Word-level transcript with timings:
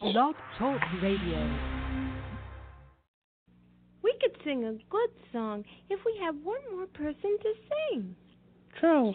Blog 0.00 0.34
Talk 0.58 0.80
Radio. 1.02 1.56
We 4.02 4.14
could 4.20 4.36
sing 4.44 4.64
a 4.64 4.72
good 4.90 5.08
song 5.32 5.64
if 5.88 5.98
we 6.04 6.20
had 6.22 6.34
one 6.44 6.60
more 6.70 6.86
person 6.88 7.38
to 7.42 7.52
sing. 7.68 8.14
True. 8.78 9.14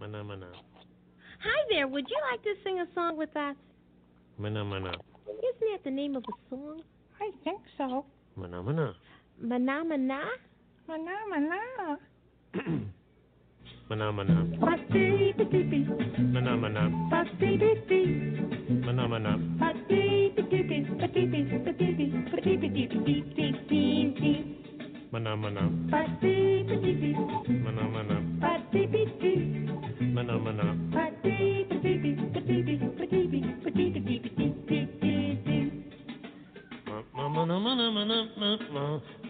Mana 0.00 0.24
mana. 0.24 0.46
Hi 1.42 1.64
there, 1.68 1.86
would 1.88 2.06
you 2.08 2.16
like 2.30 2.42
to 2.42 2.54
sing 2.64 2.80
a 2.80 2.86
song 2.94 3.18
with 3.18 3.36
us? 3.36 3.54
Mana 4.38 4.64
mana. 4.64 4.94
Isn't 5.28 5.72
that 5.72 5.84
the 5.84 5.90
name 5.90 6.16
of 6.16 6.24
a 6.24 6.48
song? 6.48 6.80
I 7.20 7.30
think 7.44 7.60
so. 7.76 8.06
Mana 8.36 8.62
mana. 8.62 8.94
Mana 9.38 9.84
Mana? 9.84 10.24
Mana, 10.88 11.12
mana. 11.28 11.98
Mana 13.90 14.06
mana. 14.14 14.46
Ba-dee-ba-dee-bee, 14.62 15.82
Mana 16.34 16.52
mana. 16.56 16.82
ba-dee-bee-bee, 17.10 18.06
Mana 18.86 19.04
mana. 19.10 19.32
ba-dee-ba-dee-bee, 19.60 20.82
ba-dee-bee, 21.00 21.44
ba-dee-bee, 21.66 22.10
ba-dee-ba-dee-bee-dee-dee-dee-dee. 22.30 24.38
Mana 25.12 25.32
mana. 25.42 25.62
Ba-dee-ba-dee-bee, 25.90 27.14
Mana 27.66 27.84
mana. 27.94 28.16
ba-dee-bee-dee, 28.42 29.42
Mana 30.14 30.34
mana. 30.44 30.66
ba-dee-ba-dee-bee, 30.94 32.14
ba-dee-bee, 32.34 32.78
ba-dee-bee, 32.98 33.42
ba-dee-ba-dee-bee-dee-dee-dee. 33.64 35.66
Ma 36.86 36.94
mana 37.34 37.56
mana 37.58 37.86
mana 37.90 38.18
ma 38.38 38.50
ma 38.74 38.84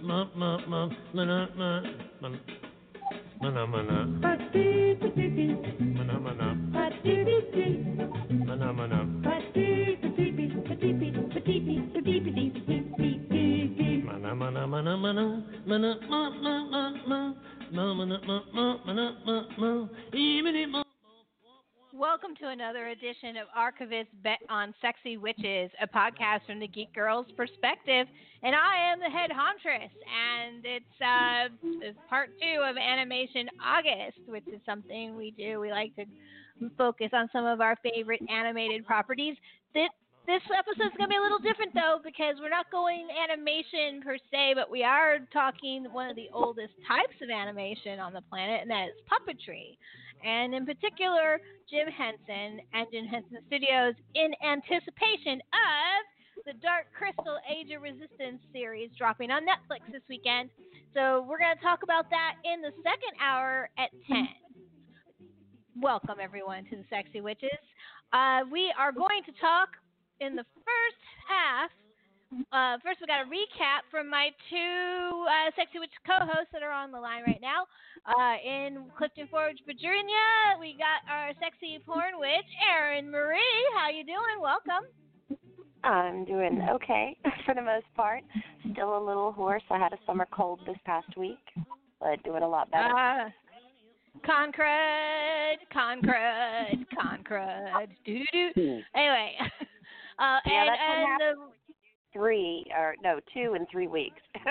ma 0.09 0.19
ma 0.41 0.51
ma 0.71 0.81
mana 1.17 1.37
ma 1.59 1.69
ma 2.23 2.29
mana 3.41 3.67
mana. 3.67 4.07
Mana 5.97 6.19
mana. 6.21 6.55
Mana 8.47 8.73
mana. 8.73 8.99
Mana 14.05 14.35
mana 14.35 14.67
mana 14.67 14.97
mana. 14.97 15.43
Mana 15.67 15.97
ma 16.11 16.31
ma 16.43 16.55
ma 16.71 16.83
ma. 17.09 17.35
Ma 17.73 17.95
mana 17.95 18.17
ma 18.27 18.37
ma. 18.55 18.77
Mana 18.87 19.05
ma 19.27 19.37
ma. 19.59 19.89
Even 20.13 20.71
ma 20.71 20.83
Welcome 22.01 22.35
to 22.41 22.49
another 22.49 22.89
edition 22.89 23.37
of 23.37 23.47
Archivist 23.55 24.09
Bet 24.25 24.41
on 24.49 24.73
Sexy 24.81 25.19
Witches, 25.19 25.71
a 25.83 25.87
podcast 25.87 26.47
from 26.47 26.59
the 26.59 26.67
Geek 26.67 26.95
Girls 26.95 27.27
perspective. 27.37 28.07
And 28.43 28.55
I 28.57 28.91
am 28.91 29.01
the 29.01 29.13
head 29.13 29.29
hauntress, 29.31 29.93
and 30.09 30.65
it's 30.65 30.97
uh, 30.97 31.53
it's 31.85 31.99
part 32.09 32.31
two 32.41 32.65
of 32.65 32.79
Animation 32.79 33.51
August, 33.61 34.17
which 34.25 34.49
is 34.49 34.63
something 34.65 35.15
we 35.15 35.33
do. 35.33 35.61
We 35.61 35.73
like 35.73 35.95
to 35.97 36.07
focus 36.79 37.11
on 37.13 37.29
some 37.35 37.45
of 37.45 37.61
our 37.61 37.77
favorite 37.85 38.23
animated 38.31 38.87
properties. 38.87 39.37
This, 39.75 39.93
this 40.27 40.41
episode's 40.57 40.97
going 40.97 41.05
to 41.05 41.13
be 41.13 41.21
a 41.21 41.23
little 41.23 41.39
different, 41.39 41.75
though, 41.75 42.01
because 42.03 42.41
we're 42.41 42.49
not 42.49 42.73
going 42.73 43.09
animation 43.13 44.01
per 44.01 44.17
se, 44.33 44.55
but 44.55 44.71
we 44.71 44.83
are 44.83 45.19
talking 45.35 45.85
one 45.93 46.09
of 46.09 46.17
the 46.17 46.31
oldest 46.33 46.73
types 46.89 47.21
of 47.21 47.29
animation 47.29 48.01
on 48.01 48.15
the 48.15 48.23
planet, 48.33 48.63
and 48.63 48.71
that 48.71 48.89
is 48.89 48.97
puppetry. 49.05 49.77
And 50.25 50.55
in 50.55 50.67
particular, 50.67 51.41
Jim 51.69 51.89
Henson 51.89 52.61
and 52.73 52.87
Jim 52.93 53.07
Henson 53.07 53.39
Studios 53.47 53.95
in 54.15 54.33
anticipation 54.45 55.41
of 55.55 56.01
the 56.47 56.53
Dark 56.61 56.87
Crystal 56.97 57.39
Age 57.49 57.71
of 57.75 57.83
Resistance 57.83 58.41
series 58.53 58.91
dropping 58.97 59.31
on 59.31 59.43
Netflix 59.43 59.85
this 59.93 60.03
weekend. 60.09 60.51
So 60.95 61.25
we're 61.29 61.39
going 61.39 61.57
to 61.57 61.63
talk 61.63 61.83
about 61.83 62.09
that 62.11 62.37
in 62.45 62.61
the 62.63 62.73
second 62.83 63.15
hour 63.23 63.69
at 63.79 63.91
10. 64.09 64.29
Welcome, 65.81 66.17
everyone, 66.21 66.65
to 66.71 66.77
the 66.77 66.85
Sexy 66.91 67.21
Witches. 67.21 67.61
Uh, 68.13 68.41
we 68.51 68.73
are 68.79 68.93
going 68.93 69.23
to 69.25 69.33
talk 69.41 69.69
in 70.21 70.37
the 70.37 70.45
first 70.65 71.03
half. 71.29 71.71
Uh, 72.31 72.79
first, 72.83 73.01
we 73.01 73.07
got 73.07 73.27
a 73.27 73.29
recap 73.29 73.83
from 73.91 74.09
my 74.09 74.31
two 74.51 75.27
uh, 75.27 75.51
Sexy 75.57 75.81
Witch 75.81 75.91
co-hosts 76.07 76.53
that 76.53 76.63
are 76.63 76.71
on 76.71 76.93
the 76.93 76.99
line 77.01 77.23
right 77.27 77.41
now. 77.43 77.67
Uh, 78.07 78.37
in 78.47 78.87
Clifton 78.97 79.27
Forge, 79.31 79.59
Virginia, 79.67 80.55
we 80.61 80.79
got 80.79 81.03
our 81.11 81.33
sexy 81.41 81.81
porn 81.85 82.19
witch, 82.19 82.47
Erin 82.63 83.11
Marie. 83.11 83.39
How 83.77 83.91
you 83.91 84.05
doing? 84.05 84.39
Welcome. 84.41 84.87
I'm 85.83 86.25
doing 86.25 86.67
okay 86.71 87.17
for 87.45 87.55
the 87.55 87.63
most 87.63 87.87
part. 87.97 88.23
Still 88.73 88.97
a 88.97 89.03
little 89.05 89.33
hoarse. 89.33 89.63
I 89.71 89.79
had 89.79 89.93
a 89.93 89.99
summer 90.07 90.27
cold 90.33 90.61
this 90.67 90.79
past 90.85 91.17
week, 91.17 91.39
but 92.01 92.23
doing 92.23 92.43
a 92.43 92.49
lot 92.49 92.71
better. 92.71 92.95
Uh, 92.97 93.31
con 94.25 94.53
crud, 94.53 95.59
con 95.73 96.01
crud, 96.01 96.87
con 96.97 97.25
crud. 97.25 97.89
Doo 98.07 98.23
doo 98.33 98.51
doo. 98.55 98.81
Anyway, 98.95 99.33
uh, 100.19 100.39
Yeah, 100.47 100.63
and, 100.63 100.71
and 100.71 101.21
the 101.21 101.60
Three 102.13 102.67
or 102.77 102.95
no, 103.03 103.21
two 103.33 103.55
in 103.55 103.67
three 103.71 103.87
weeks. 103.87 104.21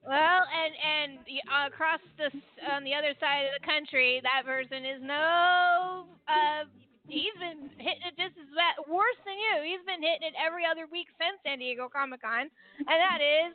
Well, 0.00 0.42
and 0.48 0.72
and 0.80 1.10
uh, 1.44 1.68
across 1.68 2.00
the 2.16 2.32
on 2.72 2.82
the 2.88 2.96
other 2.96 3.12
side 3.20 3.52
of 3.52 3.54
the 3.60 3.66
country, 3.68 4.18
that 4.24 4.48
person 4.48 4.82
is 4.82 4.98
no. 5.04 6.08
Uh, 6.24 6.64
he's 7.04 7.36
been 7.36 7.68
hitting 7.76 8.08
it 8.08 8.16
just 8.16 8.32
as 8.40 8.48
bad, 8.56 8.80
worse 8.88 9.20
than 9.28 9.36
you. 9.36 9.60
He's 9.60 9.84
been 9.84 10.00
hitting 10.00 10.32
it 10.32 10.34
every 10.40 10.64
other 10.64 10.88
week 10.88 11.12
since 11.20 11.36
San 11.44 11.60
Diego 11.60 11.92
Comic 11.92 12.24
Con, 12.24 12.48
and 12.48 12.98
that 12.98 13.20
is 13.20 13.52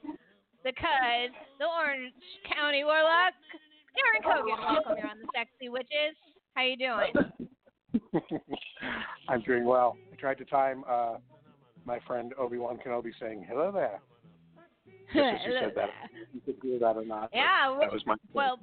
because 0.61 1.33
the 1.57 1.65
Orange 1.65 2.13
County 2.45 2.85
Warlock, 2.85 3.33
Aaron 3.97 4.21
Cogan. 4.21 4.61
Welcome, 4.61 5.01
you're 5.01 5.09
on 5.09 5.25
the 5.25 5.29
Sexy 5.33 5.73
Witches. 5.73 6.13
How 6.53 6.61
you 6.61 6.77
doing? 6.77 7.11
I'm 9.29 9.41
doing 9.41 9.65
well. 9.65 9.97
I 10.13 10.15
tried 10.15 10.37
to 10.39 10.45
time 10.45 10.85
uh, 10.85 11.17
my 11.85 12.00
friend 12.07 12.34
Obi 12.38 12.57
Wan 12.57 12.78
Kenobi 12.85 13.12
saying 13.19 13.46
"Hello 13.47 13.72
there." 13.72 14.00
Just 15.13 15.18
as 15.18 15.40
you 15.46 15.57
said 15.62 15.73
that, 15.75 15.90
you 16.34 16.41
could 16.46 16.56
hear 16.62 16.79
that 16.79 16.97
or 16.97 17.06
not. 17.06 17.29
Yeah, 17.34 17.78
that 17.79 17.91
was 17.91 18.01
my. 18.06 18.16
Well, 18.34 18.59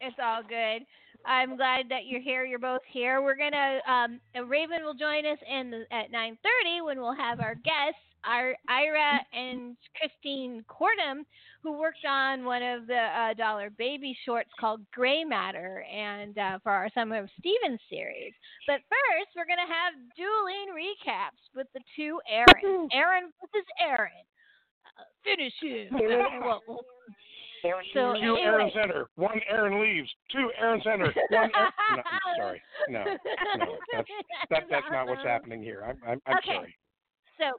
it's 0.00 0.16
all 0.22 0.42
good. 0.42 0.86
I'm 1.26 1.56
glad 1.56 1.86
that 1.88 2.06
you're 2.06 2.20
here. 2.20 2.44
You're 2.44 2.58
both 2.58 2.82
here. 2.90 3.22
We're 3.22 3.36
gonna 3.36 3.80
um, 3.88 4.20
Raven 4.48 4.84
will 4.84 4.94
join 4.94 5.26
us 5.26 5.38
in 5.48 5.70
the, 5.70 5.84
at 5.94 6.12
9:30 6.12 6.84
when 6.84 7.00
we'll 7.00 7.14
have 7.14 7.40
our 7.40 7.54
guests, 7.54 8.00
our 8.26 8.54
Ira 8.68 9.20
and 9.32 9.76
Christine 9.98 10.64
Kortum, 10.68 11.24
who 11.62 11.78
worked 11.78 12.04
on 12.08 12.44
one 12.44 12.62
of 12.62 12.86
the 12.86 12.96
uh, 12.96 13.34
Dollar 13.34 13.70
Baby 13.70 14.16
shorts 14.24 14.50
called 14.58 14.80
Gray 14.92 15.24
Matter, 15.24 15.84
and 15.92 16.36
uh, 16.38 16.58
for 16.62 16.72
our 16.72 16.88
Summer 16.94 17.18
of 17.18 17.28
Stevens 17.38 17.80
series. 17.90 18.32
But 18.66 18.80
first, 18.88 19.30
we're 19.36 19.46
gonna 19.46 19.62
have 19.62 19.94
dueling 20.16 20.74
recaps 20.74 21.40
with 21.54 21.66
the 21.74 21.80
two 21.96 22.20
Aaron. 22.28 22.88
Aaron 22.92 23.32
versus 23.40 23.66
Aaron. 23.80 24.10
Uh, 24.98 25.04
finish 25.24 25.52
him. 25.60 25.88
well, 26.44 26.62
well, 26.68 26.80
so 27.62 28.12
Two 28.14 28.18
anyway. 28.20 28.40
Aaron 28.42 28.70
Center. 28.74 29.06
One 29.16 29.40
Aaron 29.48 29.80
leaves. 29.82 30.10
Two 30.30 30.50
Aaron 30.60 30.80
Center. 30.84 31.06
One. 31.30 31.50
Aaron, 31.54 31.72
no, 31.96 32.02
sorry. 32.38 32.62
No, 32.88 33.04
no, 33.04 33.76
that's 33.92 34.08
that, 34.50 34.62
that's 34.70 34.86
not 34.90 35.06
what's 35.06 35.22
happening 35.24 35.62
here. 35.62 35.82
I'm 35.86 35.98
I'm, 36.06 36.20
I'm 36.26 36.36
Okay. 36.38 36.54
sorry. 36.56 36.76
So 37.38 37.58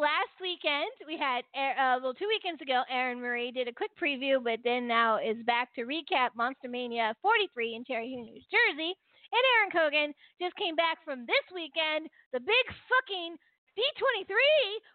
last 0.00 0.32
weekend 0.40 0.88
we 1.06 1.16
had, 1.20 1.44
uh, 1.52 1.74
uh, 1.76 1.96
well, 2.02 2.14
two 2.14 2.28
weekends 2.28 2.60
ago, 2.62 2.82
Erin 2.88 3.20
Marie 3.20 3.52
did 3.52 3.68
a 3.68 3.72
quick 3.76 3.92
preview, 4.00 4.42
but 4.42 4.60
then 4.64 4.88
now 4.88 5.18
is 5.20 5.36
back 5.44 5.74
to 5.76 5.84
recap 5.84 6.32
Monster 6.36 6.68
Mania 6.68 7.14
43 7.20 7.76
in 7.76 7.84
Cherry 7.84 8.08
Hill, 8.10 8.24
New 8.24 8.40
Jersey. 8.48 8.96
And 9.32 9.42
Aaron 9.58 9.72
Cogan 9.74 10.10
just 10.40 10.54
came 10.56 10.76
back 10.78 11.02
from 11.04 11.26
this 11.26 11.44
weekend, 11.52 12.08
the 12.32 12.40
big 12.40 12.66
fucking 12.88 13.36
D23, 13.76 14.32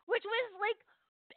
which 0.07 0.23
was 0.25 0.45
like 0.57 0.79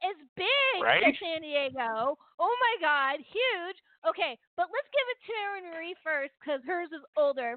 as 0.06 0.16
big 0.36 0.78
Right? 0.80 1.02
as 1.04 1.14
San 1.20 1.42
Diego. 1.42 2.16
Oh 2.38 2.54
my 2.60 2.74
God, 2.80 3.18
huge. 3.20 3.78
Okay, 4.08 4.38
but 4.56 4.68
let's 4.72 4.90
give 4.92 5.06
it 5.10 5.20
to 5.26 5.32
Erin 5.42 5.66
Marie 5.74 5.96
first 6.04 6.32
because 6.40 6.60
hers 6.64 6.92
is 6.92 7.02
older. 7.16 7.56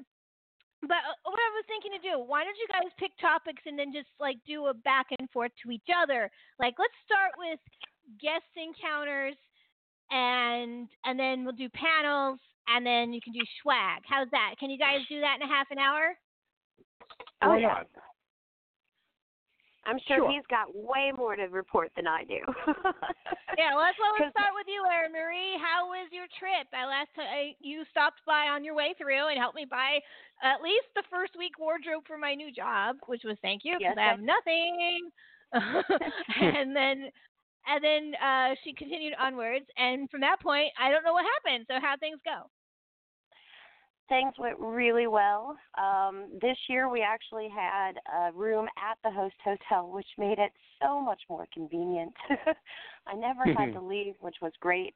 But 0.82 1.02
uh, 1.02 1.16
what 1.26 1.40
I 1.40 1.50
was 1.58 1.66
thinking 1.66 1.92
to 1.98 2.02
do, 2.02 2.22
why 2.22 2.44
don't 2.44 2.56
you 2.56 2.68
guys 2.70 2.90
pick 2.98 3.10
topics 3.18 3.62
and 3.66 3.78
then 3.78 3.92
just 3.92 4.08
like 4.20 4.38
do 4.46 4.66
a 4.66 4.74
back 4.74 5.06
and 5.18 5.28
forth 5.30 5.50
to 5.64 5.70
each 5.70 5.90
other? 5.90 6.30
Like 6.58 6.74
let's 6.78 6.94
start 7.04 7.34
with 7.38 7.58
guest 8.22 8.46
encounters 8.54 9.34
and 10.10 10.88
and 11.04 11.18
then 11.18 11.44
we'll 11.44 11.58
do 11.58 11.68
panels 11.70 12.38
and 12.68 12.86
then 12.86 13.12
you 13.12 13.20
can 13.20 13.32
do 13.32 13.42
swag. 13.62 14.02
How's 14.06 14.30
that? 14.30 14.54
Can 14.60 14.70
you 14.70 14.78
guys 14.78 15.00
do 15.08 15.20
that 15.20 15.36
in 15.40 15.42
a 15.42 15.50
half 15.50 15.66
an 15.70 15.78
hour? 15.78 16.14
Oh, 17.42 17.50
Why 17.50 17.58
yeah. 17.58 17.82
I'm 19.88 19.98
sure, 20.06 20.18
Sure. 20.18 20.30
he's 20.30 20.44
got 20.52 20.68
way 20.76 21.12
more 21.16 21.34
to 21.34 21.48
report 21.48 21.90
than 21.96 22.06
I 22.06 22.24
do. 22.24 22.40
Yeah, 23.56 23.74
well, 23.74 23.82
let's, 23.82 23.98
well, 23.98 24.14
let's 24.14 24.30
start 24.38 24.54
with 24.54 24.68
you, 24.68 24.84
Erin 24.86 25.10
Marie. 25.10 25.58
How 25.58 25.88
was 25.88 26.06
your 26.12 26.30
trip? 26.38 26.68
I 26.70 26.86
last 26.86 27.10
I, 27.18 27.56
you 27.58 27.82
stopped 27.90 28.20
by 28.24 28.46
on 28.52 28.62
your 28.62 28.76
way 28.76 28.94
through 28.94 29.28
and 29.32 29.38
helped 29.38 29.56
me 29.56 29.66
buy 29.66 29.98
at 30.44 30.62
least 30.62 30.86
the 30.94 31.02
first 31.10 31.32
week 31.36 31.58
wardrobe 31.58 32.04
for 32.06 32.16
my 32.18 32.34
new 32.38 32.52
job, 32.52 33.02
which 33.10 33.24
was 33.24 33.36
thank 33.42 33.64
you 33.64 33.74
because 33.74 33.96
Yes, 33.96 33.98
I 33.98 34.14
have 34.14 34.22
nothing. 34.22 35.10
and 36.54 36.76
then 36.76 37.10
and 37.66 37.80
then 37.82 38.14
uh, 38.22 38.54
she 38.62 38.72
continued 38.72 39.14
onwards, 39.18 39.66
and 39.76 40.08
from 40.08 40.20
that 40.20 40.38
point, 40.40 40.70
I 40.78 40.92
don't 40.92 41.02
know 41.02 41.12
what 41.12 41.26
happened. 41.40 41.66
So 41.66 41.80
how 41.80 41.96
things 41.98 42.20
go? 42.24 42.46
Things 44.08 44.34
went 44.38 44.58
really 44.58 45.06
well. 45.06 45.56
Um, 45.76 46.26
this 46.40 46.56
year 46.68 46.88
we 46.88 47.02
actually 47.02 47.48
had 47.48 47.92
a 48.14 48.32
room 48.32 48.66
at 48.76 48.98
the 49.04 49.10
host 49.10 49.36
hotel, 49.44 49.90
which 49.90 50.06
made 50.16 50.38
it 50.38 50.52
so 50.82 51.00
much 51.00 51.20
more 51.28 51.46
convenient. 51.52 52.12
I 53.06 53.14
never 53.14 53.44
had 53.44 53.72
to 53.72 53.80
leave, 53.80 54.14
which 54.20 54.36
was 54.40 54.52
great. 54.60 54.94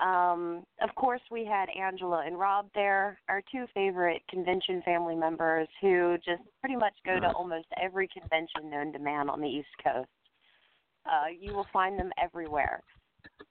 Um, 0.00 0.64
of 0.80 0.94
course, 0.94 1.20
we 1.30 1.44
had 1.44 1.68
Angela 1.70 2.22
and 2.26 2.38
Rob 2.38 2.68
there, 2.74 3.18
our 3.28 3.42
two 3.52 3.66
favorite 3.74 4.22
convention 4.30 4.82
family 4.82 5.14
members 5.14 5.68
who 5.80 6.16
just 6.24 6.42
pretty 6.60 6.76
much 6.76 6.94
go 7.04 7.20
to 7.20 7.30
almost 7.32 7.66
every 7.80 8.08
convention 8.08 8.70
known 8.70 8.92
to 8.92 8.98
man 8.98 9.28
on 9.28 9.40
the 9.40 9.48
East 9.48 9.68
Coast. 9.82 10.08
Uh, 11.04 11.26
you 11.38 11.52
will 11.52 11.66
find 11.72 11.98
them 11.98 12.10
everywhere. 12.22 12.82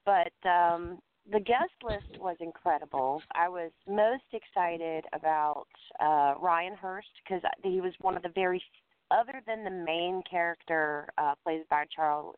But 0.05 0.33
um, 0.47 0.99
the 1.31 1.39
guest 1.39 1.73
list 1.83 2.19
was 2.21 2.37
incredible. 2.39 3.21
I 3.35 3.49
was 3.49 3.71
most 3.87 4.23
excited 4.33 5.05
about 5.13 5.67
uh, 5.99 6.33
Ryan 6.39 6.75
Hurst 6.75 7.07
because 7.23 7.41
he 7.63 7.81
was 7.81 7.93
one 8.01 8.15
of 8.17 8.23
the 8.23 8.31
very, 8.33 8.61
other 9.11 9.41
than 9.45 9.63
the 9.63 9.69
main 9.69 10.21
character 10.29 11.09
uh, 11.17 11.35
played 11.43 11.61
by 11.69 11.85
Charles 11.95 12.35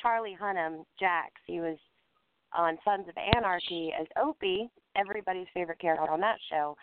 Charlie 0.00 0.36
Hunnam, 0.40 0.84
Jax. 0.98 1.32
He 1.46 1.60
was 1.60 1.78
on 2.56 2.78
Sons 2.84 3.06
of 3.08 3.14
Anarchy 3.36 3.92
as 3.98 4.06
Opie, 4.20 4.68
everybody's 4.96 5.46
favorite 5.54 5.80
character 5.80 6.10
on 6.10 6.20
that 6.20 6.38
show. 6.50 6.76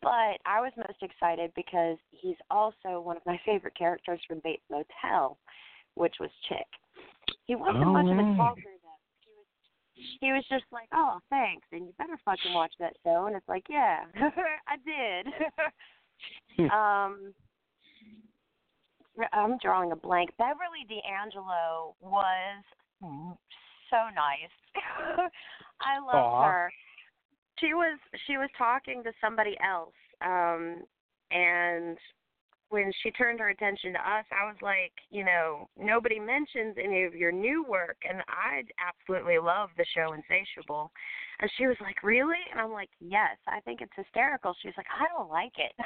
But 0.00 0.38
I 0.46 0.60
was 0.60 0.72
most 0.76 1.02
excited 1.02 1.50
because 1.56 1.96
he's 2.10 2.36
also 2.50 3.00
one 3.00 3.16
of 3.16 3.26
my 3.26 3.40
favorite 3.46 3.76
characters 3.76 4.20
from 4.28 4.40
Bates 4.44 4.62
Motel, 4.70 5.36
which 5.94 6.14
was 6.20 6.30
Chick. 6.48 6.66
He 7.46 7.56
wasn't 7.56 7.84
Oh, 7.84 7.92
much 7.92 8.06
of 8.06 8.18
a 8.18 8.36
talker 8.36 8.60
though. 8.60 8.62
He 8.62 8.74
was 8.74 8.77
he 10.20 10.32
was 10.32 10.44
just 10.48 10.64
like, 10.72 10.88
Oh, 10.92 11.20
thanks, 11.30 11.66
and 11.72 11.86
you 11.86 11.92
better 11.98 12.18
fucking 12.24 12.52
watch 12.52 12.72
that 12.80 12.94
show 13.04 13.26
and 13.26 13.36
it's 13.36 13.48
like, 13.48 13.64
Yeah, 13.68 14.00
I 14.68 14.76
did. 14.84 15.26
um 16.72 17.34
I'm 19.32 19.58
drawing 19.58 19.92
a 19.92 19.96
blank. 19.96 20.30
Beverly 20.38 20.86
D'Angelo 20.88 21.96
was 22.00 22.64
so 23.90 23.96
nice. 24.14 24.54
I 25.80 25.98
love 25.98 26.24
Aw. 26.24 26.42
her. 26.42 26.72
She 27.58 27.74
was 27.74 27.98
she 28.26 28.36
was 28.36 28.48
talking 28.56 29.02
to 29.02 29.12
somebody 29.20 29.56
else, 29.64 29.94
um, 30.24 30.82
and 31.30 31.98
when 32.70 32.92
she 33.02 33.10
turned 33.12 33.40
her 33.40 33.48
attention 33.48 33.94
to 33.94 33.98
us, 33.98 34.24
I 34.30 34.44
was 34.44 34.56
like, 34.60 34.92
you 35.10 35.24
know, 35.24 35.68
nobody 35.78 36.20
mentions 36.20 36.76
any 36.82 37.04
of 37.04 37.14
your 37.14 37.32
new 37.32 37.64
work, 37.68 37.96
and 38.08 38.22
I 38.28 38.62
absolutely 38.76 39.38
love 39.38 39.70
the 39.76 39.86
show 39.94 40.12
Insatiable. 40.12 40.92
And 41.40 41.50
she 41.56 41.66
was 41.66 41.76
like, 41.80 42.02
really? 42.02 42.36
And 42.50 42.60
I'm 42.60 42.72
like, 42.72 42.90
yes, 43.00 43.36
I 43.46 43.60
think 43.60 43.80
it's 43.80 43.92
hysterical. 43.96 44.54
She 44.60 44.68
was 44.68 44.74
like, 44.76 44.86
I 44.92 45.06
don't 45.16 45.30
like 45.30 45.52
it. 45.56 45.72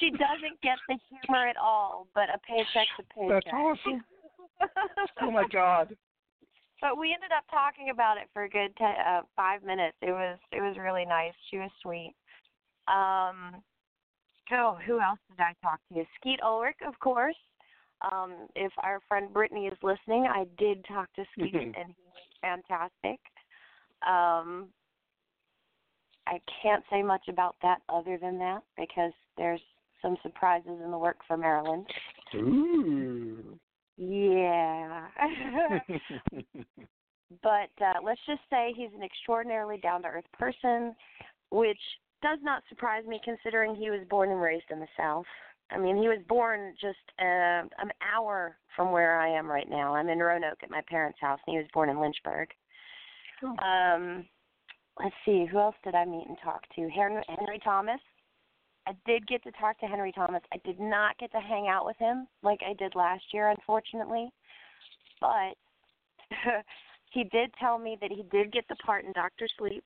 she 0.00 0.10
doesn't 0.10 0.60
get 0.62 0.76
the 0.88 0.98
humor 1.08 1.48
at 1.48 1.56
all, 1.56 2.08
but 2.14 2.28
a 2.28 2.38
paycheck's 2.46 2.90
a 2.98 3.02
paycheck. 3.14 3.44
That's 3.44 3.54
awesome. 3.54 4.04
Oh 5.20 5.30
my 5.30 5.44
God. 5.52 5.96
But 6.80 6.98
we 6.98 7.14
ended 7.14 7.30
up 7.36 7.44
talking 7.50 7.90
about 7.90 8.16
it 8.16 8.28
for 8.32 8.44
a 8.44 8.48
good 8.48 8.76
te- 8.76 8.84
uh, 8.84 9.22
five 9.34 9.62
minutes. 9.62 9.96
It 10.02 10.10
was 10.10 10.38
it 10.52 10.60
was 10.60 10.76
really 10.78 11.04
nice. 11.04 11.32
She 11.50 11.58
was 11.58 11.70
sweet. 11.82 12.14
Um, 12.88 13.62
oh, 14.52 14.78
who 14.86 15.00
else 15.00 15.18
did 15.30 15.40
I 15.40 15.54
talk 15.62 15.80
to? 15.92 16.04
Skeet 16.16 16.40
Ulrich, 16.42 16.76
of 16.86 16.98
course. 17.00 17.36
Um, 18.10 18.48
if 18.56 18.72
our 18.78 19.00
friend 19.08 19.32
Brittany 19.32 19.66
is 19.66 19.78
listening, 19.82 20.26
I 20.26 20.44
did 20.58 20.84
talk 20.86 21.12
to 21.14 21.24
Skeet, 21.32 21.54
Mhm. 21.54 21.74
and 21.76 21.94
he 21.94 22.02
was 22.04 22.38
fantastic. 22.40 23.20
Um, 24.02 24.72
I 26.26 26.40
can't 26.62 26.84
say 26.90 27.02
much 27.02 27.28
about 27.28 27.56
that 27.62 27.82
other 27.88 28.18
than 28.18 28.38
that 28.38 28.62
because 28.76 29.12
there's 29.36 29.62
some 30.00 30.16
surprises 30.22 30.80
in 30.80 30.90
the 30.90 30.98
work 30.98 31.18
for 31.24 31.36
Maryland. 31.36 31.86
Ooh. 32.34 33.58
Yeah. 33.96 35.08
but 37.42 37.70
uh, 37.80 38.00
let's 38.02 38.20
just 38.26 38.42
say 38.50 38.72
he's 38.76 38.92
an 38.94 39.02
extraordinarily 39.02 39.78
down 39.78 40.02
to 40.02 40.08
earth 40.08 40.30
person, 40.32 40.94
which 41.50 41.80
does 42.22 42.38
not 42.42 42.62
surprise 42.68 43.04
me 43.06 43.20
considering 43.24 43.74
he 43.74 43.90
was 43.90 44.00
born 44.08 44.30
and 44.30 44.40
raised 44.40 44.70
in 44.70 44.80
the 44.80 44.86
South. 44.96 45.26
I 45.70 45.78
mean, 45.78 45.96
he 45.96 46.08
was 46.08 46.18
born 46.28 46.74
just 46.80 46.98
uh, 47.18 47.64
an 47.78 47.90
hour 48.14 48.56
from 48.76 48.92
where 48.92 49.18
I 49.18 49.28
am 49.28 49.50
right 49.50 49.68
now. 49.68 49.94
I'm 49.94 50.08
in 50.08 50.18
Roanoke 50.18 50.62
at 50.62 50.70
my 50.70 50.82
parents' 50.88 51.18
house, 51.20 51.40
and 51.46 51.54
he 51.54 51.58
was 51.58 51.68
born 51.72 51.88
in 51.88 52.00
Lynchburg. 52.00 52.48
Um, 53.42 54.26
let's 55.02 55.14
see, 55.24 55.46
who 55.50 55.58
else 55.58 55.74
did 55.82 55.94
I 55.94 56.04
meet 56.04 56.26
and 56.28 56.36
talk 56.42 56.62
to? 56.76 56.88
Henry, 56.90 57.22
Henry 57.28 57.60
Thomas. 57.64 58.00
I 58.86 58.92
did 59.06 59.26
get 59.26 59.42
to 59.44 59.52
talk 59.52 59.78
to 59.80 59.86
Henry 59.86 60.12
Thomas. 60.12 60.42
I 60.52 60.58
did 60.64 60.80
not 60.80 61.16
get 61.18 61.30
to 61.32 61.40
hang 61.40 61.68
out 61.68 61.86
with 61.86 61.96
him 61.98 62.26
like 62.42 62.60
I 62.68 62.74
did 62.74 62.94
last 62.94 63.22
year, 63.32 63.50
unfortunately. 63.50 64.30
But 65.20 65.56
he 67.12 67.24
did 67.24 67.52
tell 67.60 67.78
me 67.78 67.96
that 68.00 68.10
he 68.10 68.24
did 68.30 68.52
get 68.52 68.66
the 68.68 68.76
part 68.76 69.04
in 69.04 69.12
Doctor 69.12 69.46
Sleep. 69.58 69.84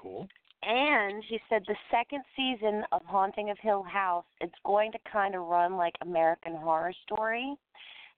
cool. 0.00 0.28
And 0.66 1.22
he 1.28 1.38
said 1.48 1.62
the 1.68 1.76
second 1.92 2.22
season 2.34 2.82
of 2.90 3.00
Haunting 3.06 3.50
of 3.50 3.58
Hill 3.60 3.84
House, 3.84 4.24
it's 4.40 4.54
going 4.64 4.90
to 4.92 4.98
kind 5.10 5.36
of 5.36 5.42
run 5.42 5.76
like 5.76 5.94
American 6.02 6.56
Horror 6.56 6.92
Story. 7.04 7.54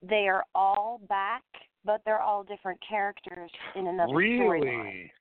They 0.01 0.27
are 0.29 0.45
all 0.55 1.01
back, 1.09 1.43
but 1.83 2.01
they're 2.05 2.21
all 2.21 2.43
different 2.43 2.79
characters 2.87 3.51
in 3.75 3.87
another 3.87 4.13
storyline. 4.13 4.49
Really? 4.49 5.11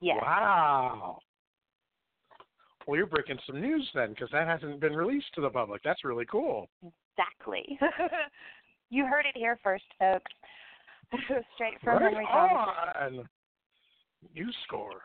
Yes. 0.00 0.18
Wow. 0.22 1.18
Well, 2.86 2.96
you're 2.96 3.06
breaking 3.06 3.38
some 3.46 3.60
news 3.60 3.88
then, 3.94 4.10
because 4.10 4.28
that 4.32 4.46
hasn't 4.46 4.80
been 4.80 4.94
released 4.94 5.34
to 5.34 5.40
the 5.40 5.50
public. 5.50 5.82
That's 5.82 6.04
really 6.04 6.24
cool. 6.30 6.68
Exactly. 7.18 7.78
you 8.90 9.06
heard 9.06 9.26
it 9.26 9.36
here 9.36 9.58
first, 9.62 9.84
folks. 9.98 10.30
Straight 11.54 11.80
from 11.82 12.02
right 12.02 12.12
Henry 12.12 12.26
Thomas. 12.30 12.74
on. 13.00 13.28
You 14.34 14.48
score. 14.64 15.02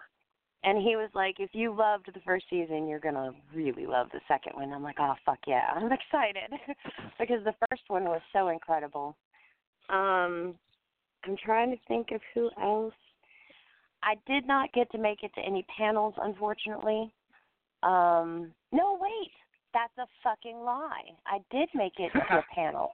And 0.65 0.79
he 0.79 0.95
was 0.95 1.09
like, 1.13 1.35
if 1.37 1.51
you 1.53 1.75
loved 1.75 2.09
the 2.11 2.19
first 2.21 2.45
season, 2.49 2.87
you're 2.87 2.99
going 2.99 3.13
to 3.13 3.31
really 3.53 3.85
love 3.85 4.07
the 4.11 4.19
second 4.27 4.53
one. 4.55 4.73
I'm 4.73 4.81
like, 4.81 4.97
oh, 4.99 5.13
fuck 5.23 5.37
yeah. 5.45 5.69
I'm 5.75 5.91
excited 5.91 6.59
because 7.19 7.43
the 7.45 7.53
first 7.69 7.83
one 7.87 8.05
was 8.05 8.21
so 8.33 8.47
incredible. 8.47 9.15
Um, 9.89 10.55
I'm 11.23 11.37
trying 11.43 11.69
to 11.69 11.77
think 11.87 12.07
of 12.11 12.21
who 12.33 12.49
else. 12.59 12.93
I 14.01 14.15
did 14.27 14.47
not 14.47 14.73
get 14.73 14.91
to 14.91 14.97
make 14.97 15.21
it 15.21 15.31
to 15.35 15.41
any 15.41 15.65
panels, 15.77 16.15
unfortunately. 16.21 17.13
Um, 17.83 18.51
no, 18.71 18.97
wait. 18.99 19.31
That's 19.73 19.93
a 19.99 20.07
fucking 20.23 20.57
lie. 20.57 21.03
I 21.27 21.39
did 21.51 21.69
make 21.75 21.93
it 21.99 22.11
to 22.13 22.37
a 22.37 22.45
panel. 22.55 22.91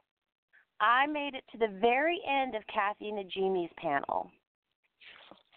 I 0.81 1.05
made 1.07 1.35
it 1.35 1.43
to 1.51 1.57
the 1.57 1.79
very 1.79 2.19
end 2.27 2.55
of 2.55 2.63
Kathy 2.73 3.11
Najimi's 3.11 3.71
panel. 3.77 4.29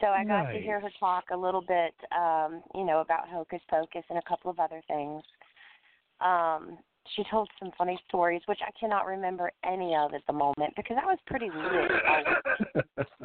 So 0.04 0.11
I 0.11 0.23
got 0.23 0.52
to 0.52 0.61
hear 0.61 0.80
her 0.80 0.90
talk 1.00 1.25
a 1.32 1.37
little 1.37 1.62
bit, 1.62 1.94
um, 2.14 2.62
you 2.75 2.84
know, 2.84 3.00
about 3.00 3.26
Hocus 3.26 3.62
Pocus 3.70 4.04
and 4.11 4.18
a 4.18 4.28
couple 4.28 4.50
of 4.50 4.61
other 4.61 4.82
things. 4.87 5.23
Um, 6.20 6.76
she 7.16 7.25
told 7.30 7.49
some 7.58 7.70
funny 7.78 7.99
stories, 8.06 8.42
which 8.44 8.58
I 8.61 8.70
cannot 8.78 9.06
remember 9.06 9.50
any 9.64 9.96
of 9.96 10.12
at 10.12 10.20
the 10.26 10.34
moment 10.34 10.75
because 10.76 10.99
I 11.02 11.06
was 11.06 11.18
pretty 11.26 11.50
lit. 11.50 12.87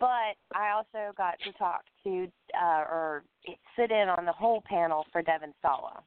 But 0.00 0.36
I 0.54 0.72
also 0.74 1.14
got 1.16 1.36
to 1.46 1.52
talk 1.52 1.82
to 2.02 2.26
uh, 2.60 2.84
or 2.90 3.22
sit 3.74 3.90
in 3.90 4.08
on 4.08 4.26
the 4.26 4.32
whole 4.32 4.62
panel 4.66 5.06
for 5.12 5.22
Devon 5.22 5.54
Sawa. 5.62 6.02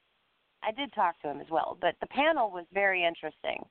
I 0.62 0.72
did 0.72 0.94
talk 0.94 1.20
to 1.22 1.30
him 1.32 1.40
as 1.40 1.48
well, 1.50 1.78
but 1.82 1.96
the 2.02 2.08
panel 2.08 2.52
was 2.52 2.66
very 2.74 3.06
interesting. 3.06 3.64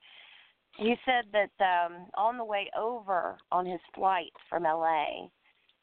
He 0.77 0.95
said 1.05 1.25
that 1.33 1.51
um, 1.63 2.05
on 2.15 2.37
the 2.37 2.45
way 2.45 2.69
over 2.77 3.37
on 3.51 3.65
his 3.65 3.79
flight 3.95 4.31
from 4.49 4.63
LA, 4.63 5.27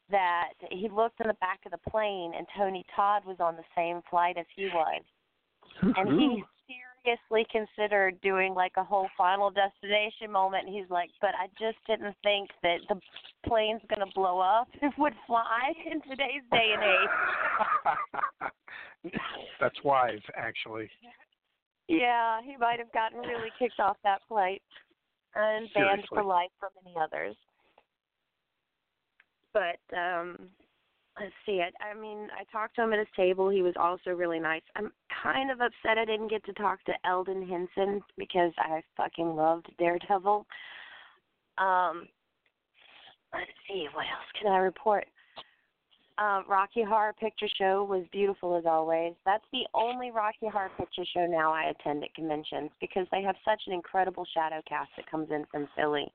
that 0.09 0.53
he 0.71 0.87
looked 0.89 1.19
in 1.19 1.27
the 1.27 1.33
back 1.35 1.59
of 1.65 1.71
the 1.71 1.89
plane 1.89 2.33
and 2.37 2.47
Tony 2.57 2.85
Todd 2.95 3.23
was 3.25 3.37
on 3.39 3.55
the 3.55 3.63
same 3.75 4.01
flight 4.09 4.37
as 4.37 4.45
he 4.55 4.65
was, 4.65 5.01
and 5.81 6.19
he 6.19 6.43
seriously 7.05 7.45
considered 7.51 8.19
doing 8.21 8.53
like 8.53 8.73
a 8.77 8.83
whole 8.83 9.07
Final 9.17 9.51
Destination 9.51 10.31
moment. 10.31 10.67
And 10.67 10.75
he's 10.75 10.89
like, 10.89 11.09
but 11.21 11.31
I 11.39 11.47
just 11.59 11.77
didn't 11.87 12.15
think 12.23 12.49
that 12.63 12.77
the 12.89 12.99
plane's 13.47 13.81
gonna 13.89 14.11
blow 14.13 14.39
up 14.39 14.67
and 14.81 14.91
would 14.97 15.13
fly 15.27 15.73
in 15.91 16.01
today's 16.01 16.43
day 16.51 16.73
and 16.73 16.83
age. 18.43 19.11
That's 19.59 19.83
wise, 19.83 20.21
actually. 20.35 20.89
Yeah, 21.87 22.41
he 22.43 22.57
might 22.57 22.79
have 22.79 22.91
gotten 22.93 23.19
really 23.19 23.49
kicked 23.59 23.79
off 23.79 23.97
that 24.03 24.21
flight 24.27 24.61
and 25.35 25.69
banned 25.73 26.05
for 26.09 26.23
life 26.23 26.49
from 26.59 26.69
any 26.85 26.95
others. 26.99 27.35
But 29.53 29.97
um 29.97 30.49
let's 31.19 31.33
see. 31.45 31.61
I, 31.61 31.91
I 31.91 31.93
mean, 31.93 32.27
I 32.37 32.43
talked 32.51 32.75
to 32.75 32.83
him 32.83 32.91
at 32.91 32.99
his 32.99 33.07
table. 33.15 33.49
He 33.49 33.61
was 33.61 33.75
also 33.79 34.09
really 34.11 34.39
nice. 34.39 34.63
I'm 34.75 34.91
kind 35.23 35.49
of 35.49 35.61
upset 35.61 35.97
I 35.97 36.05
didn't 36.05 36.29
get 36.29 36.43
to 36.45 36.53
talk 36.53 36.83
to 36.85 36.93
Elden 37.05 37.47
Henson 37.47 38.01
because 38.17 38.51
I 38.57 38.81
fucking 38.97 39.35
loved 39.35 39.67
Daredevil. 39.77 40.45
Um 41.57 42.07
let's 43.33 43.51
see, 43.67 43.87
what 43.93 44.03
else 44.05 44.41
can 44.41 44.51
I 44.51 44.57
report? 44.57 45.05
Um, 46.17 46.45
Rocky 46.47 46.81
Horror 46.81 47.13
Picture 47.19 47.49
Show 47.57 47.83
was 47.83 48.05
beautiful 48.11 48.55
as 48.55 48.65
always. 48.65 49.13
That's 49.25 49.43
the 49.51 49.65
only 49.73 50.11
Rocky 50.11 50.47
Horror 50.47 50.71
Picture 50.77 51.03
Show 51.13 51.25
now 51.25 51.51
I 51.53 51.65
attend 51.65 52.03
at 52.03 52.13
conventions 52.13 52.71
because 52.79 53.05
they 53.11 53.21
have 53.21 53.35
such 53.43 53.61
an 53.67 53.73
incredible 53.73 54.25
shadow 54.33 54.61
cast 54.67 54.91
that 54.95 55.11
comes 55.11 55.29
in 55.31 55.45
from 55.51 55.67
Philly 55.75 56.07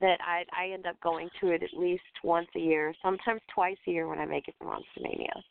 that 0.00 0.18
I 0.24 0.44
I 0.56 0.72
end 0.72 0.86
up 0.86 1.00
going 1.00 1.28
to 1.40 1.48
it 1.48 1.62
at 1.62 1.78
least 1.78 2.02
once 2.22 2.48
a 2.56 2.60
year, 2.60 2.94
sometimes 3.02 3.40
twice 3.52 3.76
a 3.86 3.90
year 3.90 4.06
when 4.06 4.18
I 4.18 4.26
make 4.26 4.48
it 4.48 4.54
to 4.60 4.66
Monstermania. 4.66 5.42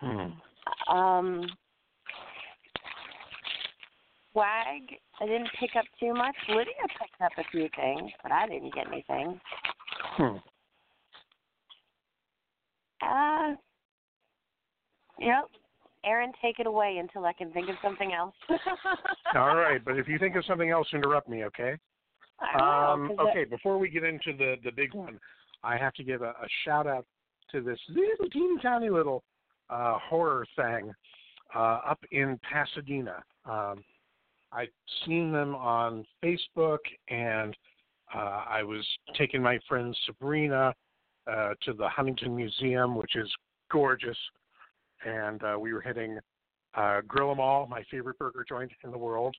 Hmm. 0.00 0.94
Um, 0.94 1.46
Swag, 4.32 4.82
I 5.20 5.26
didn't 5.26 5.48
pick 5.58 5.70
up 5.76 5.84
too 5.98 6.12
much. 6.12 6.34
Lydia 6.48 6.72
picked 6.98 7.20
up 7.22 7.32
a 7.38 7.50
few 7.50 7.68
things, 7.76 8.10
but 8.22 8.32
I 8.32 8.46
didn't 8.48 8.74
get 8.74 8.88
anything. 8.88 9.40
Hmm. 10.16 10.36
Uh, 13.04 13.54
yep. 15.18 15.44
Aaron, 16.04 16.32
take 16.42 16.58
it 16.58 16.66
away 16.66 16.98
until 16.98 17.24
I 17.24 17.32
can 17.32 17.50
think 17.52 17.68
of 17.68 17.76
something 17.82 18.12
else. 18.12 18.34
All 19.34 19.56
right, 19.56 19.82
but 19.82 19.96
if 19.96 20.06
you 20.06 20.18
think 20.18 20.36
of 20.36 20.44
something 20.44 20.70
else, 20.70 20.86
interrupt 20.92 21.28
me, 21.28 21.44
okay? 21.44 21.76
Um, 22.60 23.12
okay, 23.18 23.44
before 23.44 23.78
we 23.78 23.88
get 23.88 24.04
into 24.04 24.36
the 24.36 24.56
the 24.64 24.72
big 24.72 24.92
one, 24.92 25.18
I 25.62 25.76
have 25.76 25.94
to 25.94 26.04
give 26.04 26.22
a, 26.22 26.30
a 26.30 26.48
shout 26.64 26.86
out 26.86 27.06
to 27.52 27.60
this 27.62 27.78
little 27.88 28.28
teeny 28.30 28.60
tiny 28.60 28.90
little 28.90 29.22
uh, 29.70 29.98
horror 29.98 30.44
thing 30.56 30.92
uh, 31.54 31.80
up 31.88 32.00
in 32.10 32.38
Pasadena. 32.50 33.22
Um, 33.46 33.84
I've 34.52 34.68
seen 35.06 35.32
them 35.32 35.54
on 35.54 36.04
Facebook, 36.22 36.78
and 37.08 37.56
uh, 38.14 38.44
I 38.48 38.62
was 38.62 38.86
taking 39.16 39.42
my 39.42 39.58
friend 39.68 39.96
Sabrina 40.06 40.74
uh, 41.26 41.54
to 41.64 41.72
the 41.72 41.88
Huntington 41.88 42.34
Museum, 42.34 42.96
which 42.96 43.16
is 43.16 43.30
gorgeous, 43.70 44.18
and 45.04 45.42
uh, 45.42 45.56
we 45.58 45.72
were 45.72 45.80
hitting 45.80 46.18
uh, 46.74 47.00
Grill 47.06 47.30
'Em 47.30 47.40
All, 47.40 47.66
my 47.66 47.82
favorite 47.90 48.18
burger 48.18 48.44
joint 48.48 48.72
in 48.82 48.90
the 48.90 48.98
world. 48.98 49.36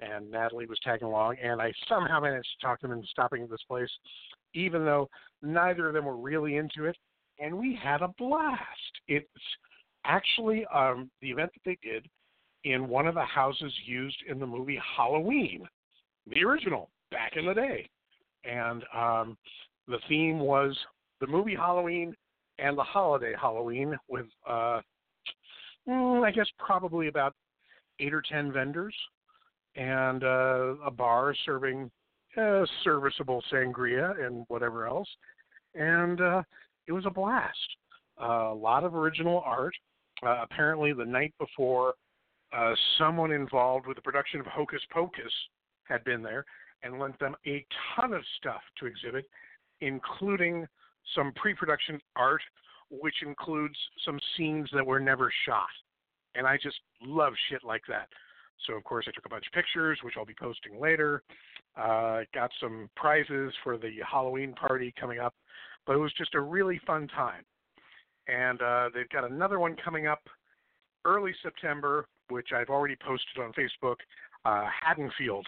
And 0.00 0.30
Natalie 0.30 0.66
was 0.66 0.78
tagging 0.84 1.08
along, 1.08 1.38
and 1.42 1.60
I 1.60 1.72
somehow 1.88 2.20
managed 2.20 2.46
to 2.60 2.66
talk 2.66 2.80
them 2.80 2.92
into 2.92 3.06
stopping 3.08 3.42
at 3.42 3.50
this 3.50 3.64
place, 3.66 3.90
even 4.54 4.84
though 4.84 5.08
neither 5.42 5.88
of 5.88 5.94
them 5.94 6.04
were 6.04 6.16
really 6.16 6.56
into 6.56 6.84
it, 6.84 6.96
and 7.40 7.58
we 7.58 7.74
had 7.74 8.00
a 8.02 8.14
blast. 8.16 8.62
It's 9.08 9.26
actually 10.04 10.64
um, 10.72 11.10
the 11.20 11.30
event 11.30 11.50
that 11.52 11.62
they 11.64 11.78
did 11.82 12.08
in 12.62 12.88
one 12.88 13.08
of 13.08 13.16
the 13.16 13.24
houses 13.24 13.72
used 13.84 14.22
in 14.28 14.38
the 14.38 14.46
movie 14.46 14.80
Halloween, 14.96 15.66
the 16.28 16.44
original 16.44 16.90
back 17.10 17.32
in 17.34 17.46
the 17.46 17.54
day, 17.54 17.88
and 18.44 18.84
um, 18.94 19.36
the 19.88 19.98
theme 20.08 20.38
was 20.38 20.76
the 21.20 21.26
movie 21.26 21.54
Halloween 21.54 22.14
and 22.58 22.76
the 22.76 22.82
holiday 22.82 23.34
Halloween 23.40 23.96
with, 24.08 24.26
uh, 24.48 24.80
mm, 25.88 26.24
I 26.24 26.30
guess, 26.30 26.48
probably 26.58 27.08
about 27.08 27.34
eight 28.00 28.14
or 28.14 28.22
ten 28.22 28.52
vendors 28.52 28.94
and 29.76 30.24
uh, 30.24 30.74
a 30.84 30.90
bar 30.90 31.34
serving 31.44 31.90
uh, 32.36 32.64
serviceable 32.84 33.42
sangria 33.52 34.24
and 34.24 34.44
whatever 34.48 34.86
else. 34.86 35.08
And 35.74 36.20
uh, 36.20 36.42
it 36.86 36.92
was 36.92 37.06
a 37.06 37.10
blast. 37.10 37.56
Uh, 38.20 38.50
a 38.50 38.54
lot 38.54 38.84
of 38.84 38.94
original 38.94 39.42
art. 39.44 39.74
Uh, 40.26 40.40
apparently, 40.42 40.92
the 40.92 41.04
night 41.04 41.32
before, 41.38 41.94
uh, 42.56 42.72
someone 42.98 43.30
involved 43.30 43.86
with 43.86 43.96
the 43.96 44.02
production 44.02 44.40
of 44.40 44.46
Hocus 44.46 44.80
Pocus 44.92 45.32
had 45.84 46.02
been 46.04 46.22
there 46.22 46.44
and 46.82 46.98
lent 46.98 47.18
them 47.18 47.36
a 47.46 47.64
ton 47.94 48.12
of 48.12 48.22
stuff 48.38 48.60
to 48.78 48.86
exhibit, 48.86 49.26
including 49.80 50.66
some 51.14 51.32
pre 51.36 51.54
production 51.54 52.00
art, 52.16 52.42
which 52.90 53.16
includes 53.24 53.76
some 54.04 54.18
scenes 54.36 54.68
that 54.74 54.86
were 54.86 55.00
never 55.00 55.32
shot. 55.46 55.68
And 56.34 56.46
I 56.46 56.56
just 56.62 56.78
love 57.02 57.32
shit 57.50 57.64
like 57.64 57.82
that. 57.88 58.08
So 58.66 58.74
of 58.74 58.84
course 58.84 59.06
I 59.08 59.12
took 59.12 59.26
a 59.26 59.28
bunch 59.28 59.46
of 59.46 59.52
pictures, 59.52 59.98
which 60.02 60.14
I'll 60.16 60.26
be 60.26 60.34
posting 60.38 60.80
later. 60.80 61.22
Uh, 61.76 62.20
got 62.34 62.50
some 62.60 62.90
prizes 62.96 63.52
for 63.62 63.76
the 63.78 63.92
Halloween 64.10 64.52
party 64.54 64.92
coming 64.98 65.20
up, 65.20 65.34
but 65.86 65.94
it 65.94 65.98
was 65.98 66.12
just 66.18 66.34
a 66.34 66.40
really 66.40 66.80
fun 66.86 67.08
time. 67.08 67.44
And 68.26 68.60
uh, 68.60 68.90
they've 68.94 69.08
got 69.08 69.30
another 69.30 69.58
one 69.58 69.76
coming 69.82 70.06
up 70.06 70.20
early 71.04 71.32
September, 71.42 72.06
which 72.28 72.48
I've 72.54 72.68
already 72.68 72.96
posted 72.96 73.42
on 73.42 73.52
Facebook, 73.52 73.96
uh, 74.44 74.66
Haddonfield, 74.84 75.46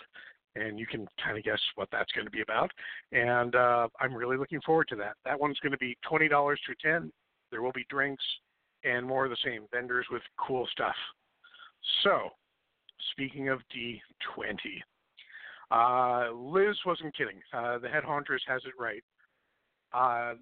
and 0.57 0.79
you 0.79 0.87
can 0.87 1.07
kind 1.23 1.39
of 1.39 1.45
guess 1.45 1.61
what 1.75 1.89
that's 1.93 2.11
going 2.13 2.25
to 2.25 2.31
be 2.31 2.43
about. 2.43 2.71
And 3.13 3.55
uh, 3.55 3.89
I'm 4.01 4.15
really 4.15 4.37
looking 4.37 4.61
forward 4.63 4.89
to 4.89 4.97
that. 4.97 5.15
That 5.25 5.39
one's 5.39 5.59
going 5.61 5.73
to 5.73 5.79
be 5.79 5.97
twenty 6.09 6.29
dollars 6.29 6.61
to 6.67 6.73
attend. 6.73 7.13
There 7.51 7.63
will 7.63 7.73
be 7.73 7.87
drinks 7.89 8.25
and 8.85 9.07
more 9.07 9.25
of 9.25 9.31
the 9.31 9.37
same 9.45 9.67
vendors 9.73 10.07
with 10.11 10.23
cool 10.39 10.67
stuff. 10.73 10.95
So 12.03 12.31
speaking 13.13 13.49
of 13.49 13.61
D20. 13.75 14.57
Uh, 15.71 16.33
Liz 16.33 16.77
wasn't 16.85 17.17
kidding. 17.17 17.41
Uh, 17.53 17.79
the 17.79 17.89
head 17.89 18.03
hauntress 18.03 18.43
has 18.47 18.61
it 18.65 18.73
right. 18.79 19.03
Uh, 19.93 20.35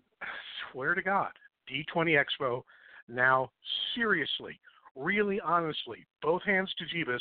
swear 0.73 0.95
to 0.95 1.03
God, 1.03 1.33
D20 1.71 2.23
Expo 2.23 2.63
now 3.09 3.51
seriously, 3.95 4.59
really 4.97 5.41
honestly, 5.41 6.07
both 6.23 6.43
hands 6.45 6.73
to 6.79 6.85
Jeebus, 6.85 7.21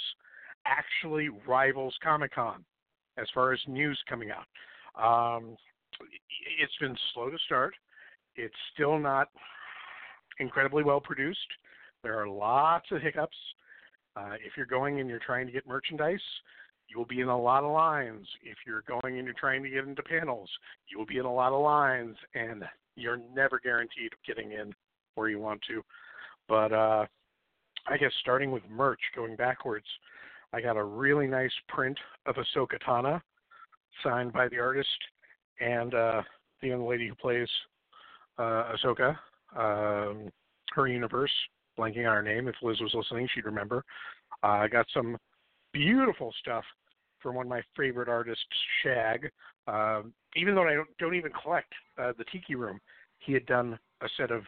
actually 0.66 1.30
rivals 1.48 1.96
Comic 2.02 2.34
Con 2.34 2.64
as 3.18 3.28
far 3.34 3.54
as 3.54 3.60
news 3.68 4.00
coming 4.10 4.30
out. 4.32 4.46
Um, 5.02 5.58
it's 6.60 6.78
been 6.80 6.96
slow 7.14 7.30
to 7.30 7.38
start. 7.46 7.74
It's 8.36 8.56
still 8.74 9.00
not 9.00 9.30
incredibly 10.40 10.84
well 10.84 11.02
produced. 11.02 11.40
There 12.04 12.20
are 12.20 12.28
lots 12.28 12.86
of 12.92 13.02
hiccups. 13.02 13.38
Uh, 14.16 14.34
if 14.46 14.54
you're 14.56 14.66
going 14.66 15.00
and 15.00 15.10
you're 15.10 15.20
trying 15.20 15.46
to 15.46 15.52
get 15.52 15.68
merchandise, 15.68 16.22
you 16.88 16.98
will 16.98 17.06
be 17.06 17.22
in 17.22 17.28
a 17.28 17.40
lot 17.40 17.64
of 17.64 17.72
lines. 17.72 18.28
If 18.44 18.58
you're 18.66 18.84
going 18.88 19.18
and 19.18 19.26
you're 19.26 19.36
trying 19.40 19.64
to 19.64 19.70
get 19.70 19.86
into 19.86 20.02
panels, 20.04 20.50
you 20.88 20.98
will 20.98 21.06
be 21.06 21.18
in 21.18 21.26
a 21.26 21.34
lot 21.34 21.54
of 21.54 21.62
lines, 21.62 22.16
and 22.34 22.64
you're 22.96 23.20
never 23.36 23.60
guaranteed 23.60 24.12
getting 24.26 24.54
in 24.54 24.74
where 25.16 25.30
you 25.30 25.40
want 25.40 25.62
to. 25.68 25.84
But 26.48 26.72
uh, 26.72 27.06
I 27.88 27.98
guess 27.98 28.12
starting 28.22 28.52
with 28.52 28.64
merch, 28.70 29.02
going 29.16 29.36
backwards, 29.36 29.86
I 30.54 30.62
got 30.62 30.78
a 30.78 30.84
really 30.84 31.28
nice 31.28 31.52
print 31.68 31.98
of 32.26 32.36
Ahsoka 32.36 32.82
Tano, 32.88 33.22
signed 34.04 34.34
by 34.34 34.48
the 34.48 34.60
artist 34.60 34.88
and 35.60 35.94
uh, 35.94 36.22
the 36.62 36.68
young 36.68 36.88
lady 36.88 37.08
who 37.08 37.16
plays 37.16 37.48
uh, 38.38 38.72
Ahsoka, 38.74 39.18
um, 39.56 40.30
her 40.74 40.88
universe, 40.88 41.32
blanking 41.78 42.08
on 42.08 42.16
her 42.16 42.24
name. 42.24 42.48
If 42.48 42.56
Liz 42.62 42.80
was 42.82 42.94
listening, 42.94 43.28
she'd 43.34 43.46
remember. 43.46 43.84
Uh, 44.44 44.48
I 44.48 44.68
got 44.68 44.86
some 44.94 45.18
beautiful 45.74 46.34
stuff 46.40 46.64
from 47.22 47.36
one 47.36 47.48
of 47.48 47.50
my 47.50 47.62
favorite 47.76 48.10
artists, 48.10 48.44
Shag. 48.84 49.30
Um, 49.68 50.14
even 50.36 50.56
though 50.56 50.64
I 50.64 50.76
don't, 50.76 50.88
don't 51.00 51.16
even 51.16 51.32
collect 51.44 51.72
uh, 51.98 52.14
the 52.18 52.24
Tiki 52.32 52.56
Room, 52.56 52.80
he 53.20 53.34
had 53.34 53.46
done 53.46 53.78
a 54.02 54.08
set 54.18 54.32
of 54.32 54.44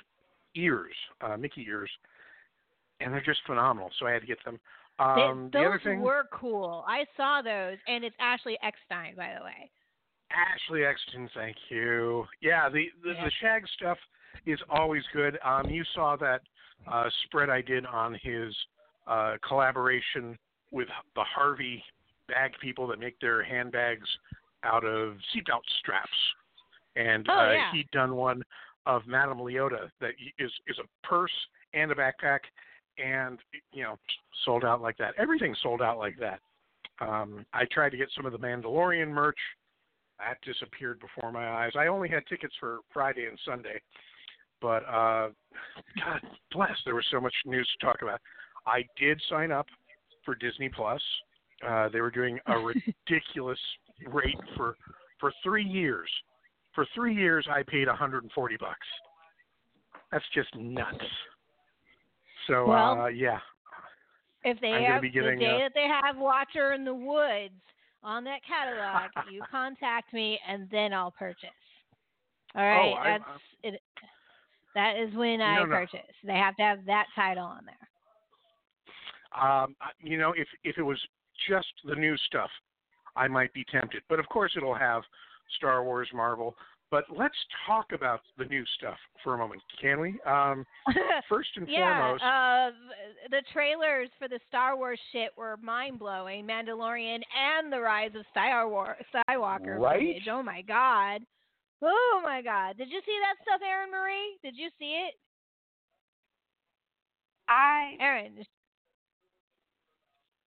ears, 0.55 0.93
uh, 1.21 1.35
Mickey 1.35 1.65
ears, 1.67 1.89
and 2.99 3.13
they're 3.13 3.21
just 3.21 3.39
phenomenal. 3.45 3.89
So 3.99 4.07
I 4.07 4.11
had 4.11 4.21
to 4.21 4.27
get 4.27 4.43
them. 4.45 4.59
Um, 4.99 5.49
They- 5.49 5.59
the 5.59 5.63
those 5.63 5.67
other 5.67 5.79
thing, 5.79 6.01
were 6.01 6.25
cool. 6.31 6.83
I 6.87 7.05
saw 7.15 7.41
those, 7.41 7.77
and 7.87 8.03
it's 8.03 8.15
Ashley 8.19 8.57
Eckstein, 8.61 9.15
by 9.15 9.33
the 9.37 9.43
way. 9.43 9.71
Ashley 10.31 10.85
Eckstein, 10.85 11.27
thank 11.33 11.55
you. 11.69 12.27
Yeah, 12.41 12.69
the 12.69 12.91
the, 13.03 13.13
Yeah. 13.13 13.23
the 13.25 13.31
Shag 13.31 13.67
stuff 13.69 13.97
is 14.45 14.61
always 14.69 15.03
good. 15.13 15.39
Um, 15.41 15.69
you 15.69 15.83
saw 15.95 16.15
that 16.17 16.41
uh, 16.87 17.09
spread 17.23 17.49
I 17.49 17.61
did 17.61 17.85
on 17.85 18.13
his 18.15 18.55
uh, 19.07 19.37
collaboration 19.41 20.37
with 20.71 20.87
the 21.15 21.23
Harvey 21.23 21.83
bag 22.27 22.53
people 22.61 22.85
that 22.87 22.99
make 22.99 23.19
their 23.19 23.41
handbags 23.43 24.07
out 24.63 24.83
of 24.85 25.17
seatbelt 25.33 25.65
straps, 25.79 26.33
and 26.95 27.27
Oh, 27.29 27.33
uh, 27.33 27.51
yeah. 27.51 27.71
he'd 27.71 27.89
done 27.91 28.15
one 28.15 28.43
of 28.85 29.07
Madame 29.07 29.39
Leota 29.39 29.89
that 29.99 30.11
is 30.37 30.51
is 30.67 30.77
a 30.79 31.07
purse 31.07 31.33
and 31.73 31.91
a 31.91 31.95
backpack, 31.95 32.39
and 33.03 33.39
you 33.71 33.83
know 33.83 33.95
sold 34.45 34.63
out 34.65 34.81
like 34.81 34.97
that. 34.97 35.13
Everything 35.17 35.55
sold 35.61 35.81
out 35.81 35.97
like 35.97 36.17
that. 36.19 36.39
Um, 37.01 37.45
I 37.53 37.63
tried 37.71 37.91
to 37.91 37.97
get 37.97 38.09
some 38.15 38.25
of 38.25 38.31
the 38.31 38.39
Mandalorian 38.39 39.09
merch 39.09 39.37
that 40.19 40.37
disappeared 40.45 40.99
before 40.99 41.31
my 41.31 41.49
eyes. 41.49 41.71
I 41.77 41.87
only 41.87 42.09
had 42.09 42.25
tickets 42.27 42.53
for 42.59 42.79
Friday 42.93 43.25
and 43.25 43.39
Sunday, 43.45 43.81
but 44.61 44.83
uh, 44.85 45.29
God 46.03 46.21
bless, 46.51 46.75
there 46.85 46.95
was 46.95 47.05
so 47.11 47.21
much 47.21 47.33
news 47.45 47.69
to 47.79 47.85
talk 47.85 48.01
about. 48.01 48.19
I 48.67 48.83
did 48.99 49.21
sign 49.29 49.51
up 49.51 49.67
for 50.25 50.35
Disney 50.35 50.69
Plus. 50.69 51.01
Uh, 51.65 51.89
they 51.89 52.01
were 52.01 52.11
doing 52.11 52.39
a 52.47 52.57
ridiculous 53.09 53.59
rate 54.07 54.37
for 54.55 54.75
for 55.19 55.33
three 55.43 55.65
years. 55.65 56.09
For 56.73 56.85
three 56.95 57.15
years, 57.15 57.45
I 57.49 57.63
paid 57.63 57.87
140 57.87 58.57
bucks. 58.57 58.77
That's 60.11 60.25
just 60.33 60.49
nuts. 60.55 60.97
So 62.49 62.65
Well, 62.65 63.01
uh, 63.01 63.07
yeah, 63.07 63.39
If 64.43 64.59
they 64.59 64.83
have 64.83 65.01
be 65.03 65.09
the 65.09 65.35
day 65.37 65.55
uh, 65.55 65.57
that 65.59 65.71
they 65.75 65.87
have 65.87 66.17
Watcher 66.17 66.73
in 66.73 66.83
the 66.83 66.93
Woods 66.93 67.53
on 68.03 68.23
that 68.23 68.39
catalog, 68.45 69.11
you 69.31 69.43
contact 69.49 70.11
me, 70.13 70.39
and 70.47 70.67
then 70.71 70.91
I'll 70.93 71.11
purchase. 71.11 71.49
All 72.55 72.63
right, 72.63 72.91
Oh, 72.91 72.93
I- 72.93 73.17
that's 73.19 73.23
it. 73.63 73.81
That 74.75 74.97
is 74.97 75.13
when 75.15 75.41
I 75.41 75.55
No, 75.57 75.65
no. 75.65 75.75
purchase. 75.75 76.15
They 76.23 76.33
have 76.33 76.55
to 76.57 76.63
have 76.63 76.85
that 76.85 77.07
title 77.15 77.43
on 77.43 77.65
there. 77.65 77.75
Um, 79.41 79.75
you 79.99 80.17
know, 80.17 80.33
if 80.35 80.47
if 80.63 80.77
it 80.77 80.83
was 80.83 80.99
just 81.47 81.67
the 81.85 81.95
new 81.95 82.15
stuff, 82.27 82.49
I 83.15 83.27
might 83.27 83.53
be 83.53 83.63
tempted. 83.71 84.03
But 84.09 84.19
of 84.19 84.27
course, 84.29 84.53
it'll 84.55 84.75
have 84.75 85.03
Star 85.57 85.83
Wars, 85.83 86.07
Marvel. 86.13 86.55
But 86.91 87.05
let's 87.15 87.35
talk 87.67 87.91
about 87.93 88.21
the 88.37 88.45
new 88.45 88.63
stuff 88.77 88.97
for 89.23 89.35
a 89.35 89.37
moment, 89.37 89.61
can 89.79 89.99
we? 89.99 90.19
Um, 90.25 90.65
first 91.29 91.49
and 91.55 91.67
yeah, 91.69 91.99
foremost, 91.99 92.23
uh, 92.23 92.71
the 93.29 93.43
trailers 93.53 94.09
for 94.17 94.27
the 94.27 94.39
Star 94.47 94.75
Wars 94.75 94.99
shit 95.11 95.29
were 95.37 95.57
mind 95.61 95.99
blowing. 95.99 96.47
Mandalorian 96.47 97.19
and 97.37 97.71
the 97.71 97.79
Rise 97.79 98.11
of 98.15 98.25
Star 98.31 98.67
War- 98.67 98.97
Skywalker 99.13 99.77
Right? 99.79 100.15
footage. 100.15 100.27
Oh 100.31 100.41
my 100.41 100.63
god. 100.63 101.21
Oh 101.83 102.21
my 102.23 102.41
god. 102.41 102.77
Did 102.77 102.89
you 102.89 103.01
see 103.05 103.17
that 103.21 103.35
stuff, 103.43 103.61
Erin 103.63 103.91
Marie? 103.91 104.37
Did 104.43 104.55
you 104.57 104.69
see 104.79 105.05
it, 105.07 105.13
I 107.47 107.95
Aaron? 107.99 108.43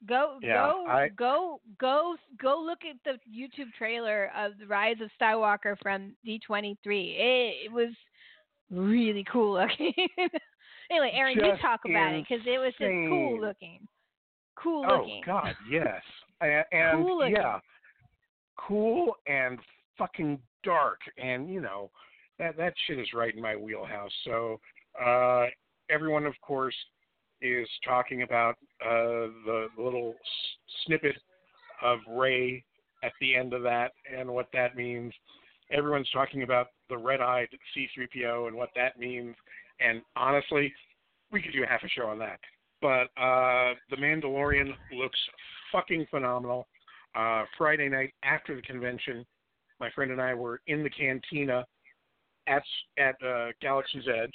Go 0.09 0.38
Yeah, 0.42 0.54
go 0.54 0.87
I- 0.88 1.09
go 1.09 1.61
go 1.78 2.16
go 2.40 2.61
look 2.61 2.80
at 2.88 2.97
the 3.04 3.18
YouTube 3.30 3.73
trailer 3.78 4.30
of 4.37 4.59
the 4.59 4.66
Rise 4.66 4.97
of 5.00 5.11
Skywalker 5.21 5.76
from 5.80 6.16
D23. 6.26 6.76
It, 6.85 7.66
it 7.66 7.73
was 7.73 7.90
really 8.71 9.25
cool 9.30 9.52
looking. 9.54 9.92
anyway, 10.90 11.12
Aaron, 11.14 11.37
you 11.37 11.56
talk 11.61 11.80
about 11.85 12.14
it 12.14 12.25
because 12.28 12.44
it 12.47 12.59
was 12.59 12.73
just 12.78 12.90
cool 13.09 13.40
looking. 13.40 13.87
Cool 14.56 14.82
looking. 14.82 15.23
oh. 15.23 15.26
God, 15.26 15.54
yes, 15.71 16.02
and, 16.40 16.64
and 16.73 17.04
Cool 17.04 17.28
yeah, 17.28 17.59
cool 18.56 19.16
and 19.26 19.59
fucking 19.99 20.38
dark, 20.64 21.00
and 21.16 21.49
you 21.49 21.61
know 21.61 21.90
that 22.38 22.56
that 22.56 22.75
shit 22.87 22.99
is 22.99 23.12
right 23.14 23.35
in 23.35 23.40
my 23.40 23.56
wheelhouse. 23.56 24.12
So 24.25 24.61
uh, 25.04 25.47
everyone, 25.90 26.26
of 26.26 26.35
course, 26.40 26.75
is 27.42 27.68
talking 27.84 28.22
about 28.22 28.56
uh, 28.84 29.28
the 29.44 29.66
little 29.76 30.11
s- 30.11 30.84
snippet 30.87 31.16
of 31.82 31.99
Rey 32.08 32.64
at 33.02 33.12
the 33.20 33.34
end 33.34 33.52
of 33.52 33.62
that 33.62 33.92
and 34.16 34.30
what 34.30 34.46
that 34.52 34.76
means. 34.76 35.12
Everyone's 35.70 36.08
talking 36.11 36.42
about 36.42 36.68
the 36.88 36.96
red-eyed 36.96 37.49
C-3PO 37.75 38.46
and 38.46 38.56
what 38.56 38.70
that 38.76 38.99
means. 38.99 39.34
And 39.80 40.02
honestly, 40.16 40.72
we 41.32 41.42
could 41.42 41.52
do 41.52 41.64
half 41.68 41.82
a 41.82 41.88
show 41.88 42.06
on 42.06 42.18
that. 42.20 42.38
But 42.80 43.08
uh, 43.20 43.75
the 43.90 43.96
Mandalorian 43.99 44.72
looks 44.92 45.18
fucking 45.72 46.06
phenomenal. 46.11 46.66
Uh, 47.14 47.44
Friday 47.58 47.88
night 47.88 48.12
after 48.22 48.54
the 48.56 48.62
convention, 48.62 49.25
my 49.80 49.90
friend 49.90 50.11
and 50.11 50.20
I 50.20 50.34
were 50.34 50.61
in 50.66 50.82
the 50.82 50.90
cantina 50.90 51.64
at 52.46 52.62
at 52.99 53.14
uh, 53.26 53.49
Galaxy's 53.61 54.04
Edge. 54.08 54.32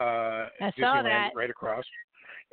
Uh, 0.00 0.48
I 0.60 0.72
saw 0.78 1.02
that. 1.02 1.30
right 1.34 1.50
across. 1.50 1.84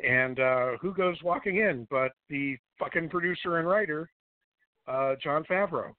And 0.03 0.39
uh, 0.39 0.77
who 0.81 0.93
goes 0.93 1.17
walking 1.23 1.57
in 1.57 1.87
but 1.89 2.11
the 2.29 2.57
fucking 2.79 3.09
producer 3.09 3.59
and 3.59 3.67
writer, 3.67 4.09
uh, 4.87 5.15
Jon 5.21 5.43
Favreau, 5.43 5.91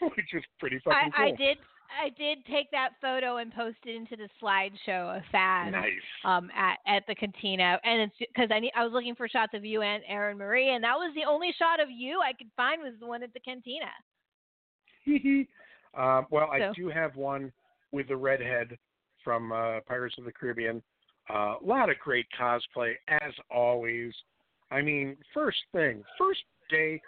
which 0.16 0.34
is 0.34 0.42
pretty 0.58 0.76
I, 0.86 0.90
fucking 0.90 1.12
cool. 1.16 1.24
I 1.24 1.30
did 1.30 1.58
I 2.02 2.10
did 2.10 2.38
take 2.46 2.70
that 2.70 2.90
photo 3.00 3.38
and 3.38 3.52
post 3.52 3.78
it 3.84 3.96
into 3.96 4.16
the 4.16 4.28
slideshow 4.40 5.16
of 5.16 5.22
Faz 5.34 5.72
Nice. 5.72 5.90
um 6.24 6.48
at 6.56 6.78
at 6.86 7.02
the 7.08 7.14
cantina 7.14 7.78
and 7.84 8.02
it's 8.02 8.14
because 8.18 8.48
I 8.52 8.60
need, 8.60 8.72
I 8.76 8.84
was 8.84 8.92
looking 8.92 9.14
for 9.14 9.28
shots 9.28 9.52
of 9.54 9.64
you 9.64 9.82
and 9.82 10.02
Erin 10.08 10.38
Marie 10.38 10.74
and 10.74 10.84
that 10.84 10.94
was 10.94 11.12
the 11.14 11.28
only 11.28 11.52
shot 11.58 11.80
of 11.80 11.88
you 11.90 12.20
I 12.20 12.32
could 12.32 12.50
find 12.56 12.80
was 12.82 12.94
the 13.00 13.06
one 13.06 13.22
at 13.22 13.32
the 13.34 13.40
cantina. 13.40 13.90
um, 15.98 16.26
well, 16.30 16.48
I 16.50 16.70
do 16.76 16.88
have 16.88 17.16
one 17.16 17.52
with 17.92 18.08
the 18.08 18.16
redhead 18.16 18.76
from 19.24 19.52
uh, 19.52 19.80
Pirates 19.86 20.16
of 20.18 20.24
the 20.24 20.32
Caribbean. 20.32 20.82
A 21.30 21.56
lot 21.62 21.90
of 21.90 21.98
great 21.98 22.26
cosplay, 22.38 22.94
as 23.08 23.32
always. 23.50 24.12
I 24.70 24.82
mean, 24.82 25.16
first 25.32 25.58
thing, 25.72 26.02
first 26.18 26.40
day, 26.70 27.00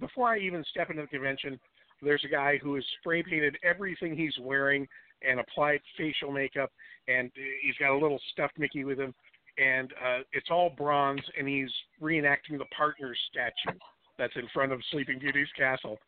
before 0.00 0.28
I 0.28 0.38
even 0.38 0.64
step 0.70 0.90
into 0.90 1.02
the 1.02 1.08
convention, 1.08 1.58
there's 2.02 2.24
a 2.24 2.28
guy 2.28 2.58
who 2.62 2.74
has 2.76 2.84
spray 3.00 3.22
painted 3.22 3.56
everything 3.64 4.16
he's 4.16 4.36
wearing 4.40 4.86
and 5.28 5.40
applied 5.40 5.80
facial 5.96 6.30
makeup, 6.30 6.70
and 7.08 7.30
he's 7.62 7.74
got 7.80 7.90
a 7.90 7.98
little 7.98 8.20
stuffed 8.32 8.58
Mickey 8.58 8.84
with 8.84 8.98
him, 8.98 9.12
and 9.58 9.92
uh, 9.92 10.20
it's 10.32 10.50
all 10.50 10.70
bronze, 10.70 11.22
and 11.36 11.48
he's 11.48 11.70
reenacting 12.00 12.58
the 12.58 12.66
partners 12.76 13.18
statue 13.30 13.76
that's 14.18 14.36
in 14.36 14.48
front 14.54 14.70
of 14.70 14.80
Sleeping 14.90 15.18
Beauty's 15.18 15.48
castle 15.56 15.98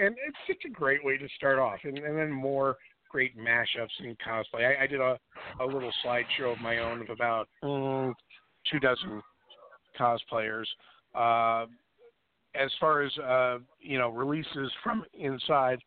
and 0.00 0.16
it's 0.26 0.36
such 0.46 0.64
a 0.64 0.72
great 0.72 1.04
way 1.04 1.18
to 1.18 1.28
start 1.36 1.58
off, 1.58 1.78
and, 1.84 1.98
and 1.98 2.16
then 2.16 2.30
more 2.30 2.76
great 3.10 3.36
mashups 3.36 3.88
and 3.98 4.16
cosplay. 4.18 4.78
I, 4.78 4.84
I 4.84 4.86
did 4.86 5.00
a 5.00 5.18
a 5.60 5.66
little 5.66 5.92
slideshow 6.04 6.52
of 6.52 6.60
my 6.60 6.78
own 6.78 7.02
of 7.02 7.10
about 7.10 7.48
mm, 7.62 8.14
two 8.70 8.78
dozen 8.78 9.22
cosplayers. 9.98 10.66
Uh, 11.14 11.66
as 12.54 12.70
far 12.80 13.02
as 13.02 13.12
uh, 13.18 13.58
you 13.80 13.98
know, 13.98 14.10
releases 14.10 14.70
from 14.82 15.04
inside, 15.18 15.78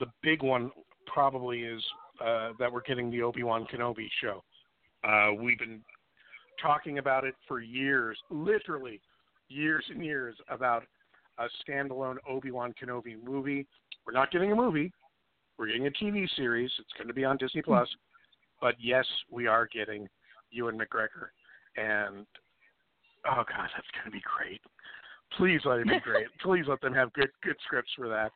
the 0.00 0.06
big 0.22 0.42
one 0.42 0.70
probably 1.06 1.60
is 1.60 1.82
uh, 2.24 2.50
that 2.58 2.70
we're 2.72 2.82
getting 2.82 3.10
the 3.10 3.22
Obi 3.22 3.42
Wan 3.42 3.66
Kenobi 3.72 4.08
show. 4.20 4.42
Uh, 5.02 5.32
we've 5.40 5.58
been 5.58 5.80
talking 6.60 6.98
about 6.98 7.24
it 7.24 7.34
for 7.48 7.60
years, 7.60 8.18
literally 8.30 9.00
years 9.48 9.84
and 9.90 10.04
years, 10.04 10.36
about 10.50 10.84
a 11.38 11.46
standalone 11.66 12.16
Obi 12.28 12.50
Wan 12.50 12.74
Kenobi 12.80 13.16
movie. 13.22 13.66
We're 14.06 14.12
not 14.12 14.30
getting 14.30 14.52
a 14.52 14.56
movie. 14.56 14.92
We're 15.60 15.66
getting 15.66 15.88
a 15.88 15.90
TV 15.90 16.26
series. 16.36 16.70
It's 16.78 16.92
going 16.96 17.08
to 17.08 17.12
be 17.12 17.26
on 17.26 17.36
Disney 17.36 17.60
Plus. 17.60 17.86
But 18.62 18.76
yes, 18.80 19.04
we 19.30 19.46
are 19.46 19.68
getting 19.70 20.08
Ewan 20.50 20.78
McGregor, 20.78 21.28
and 21.76 22.24
oh 23.26 23.44
god, 23.46 23.68
that's 23.74 23.86
going 23.92 24.06
to 24.06 24.10
be 24.10 24.22
great. 24.38 24.62
Please 25.36 25.60
let 25.66 25.80
it 25.80 25.86
be 25.86 26.00
great. 26.00 26.26
Please 26.42 26.64
let 26.66 26.80
them 26.80 26.94
have 26.94 27.12
good 27.12 27.28
good 27.42 27.56
scripts 27.62 27.90
for 27.94 28.08
that. 28.08 28.32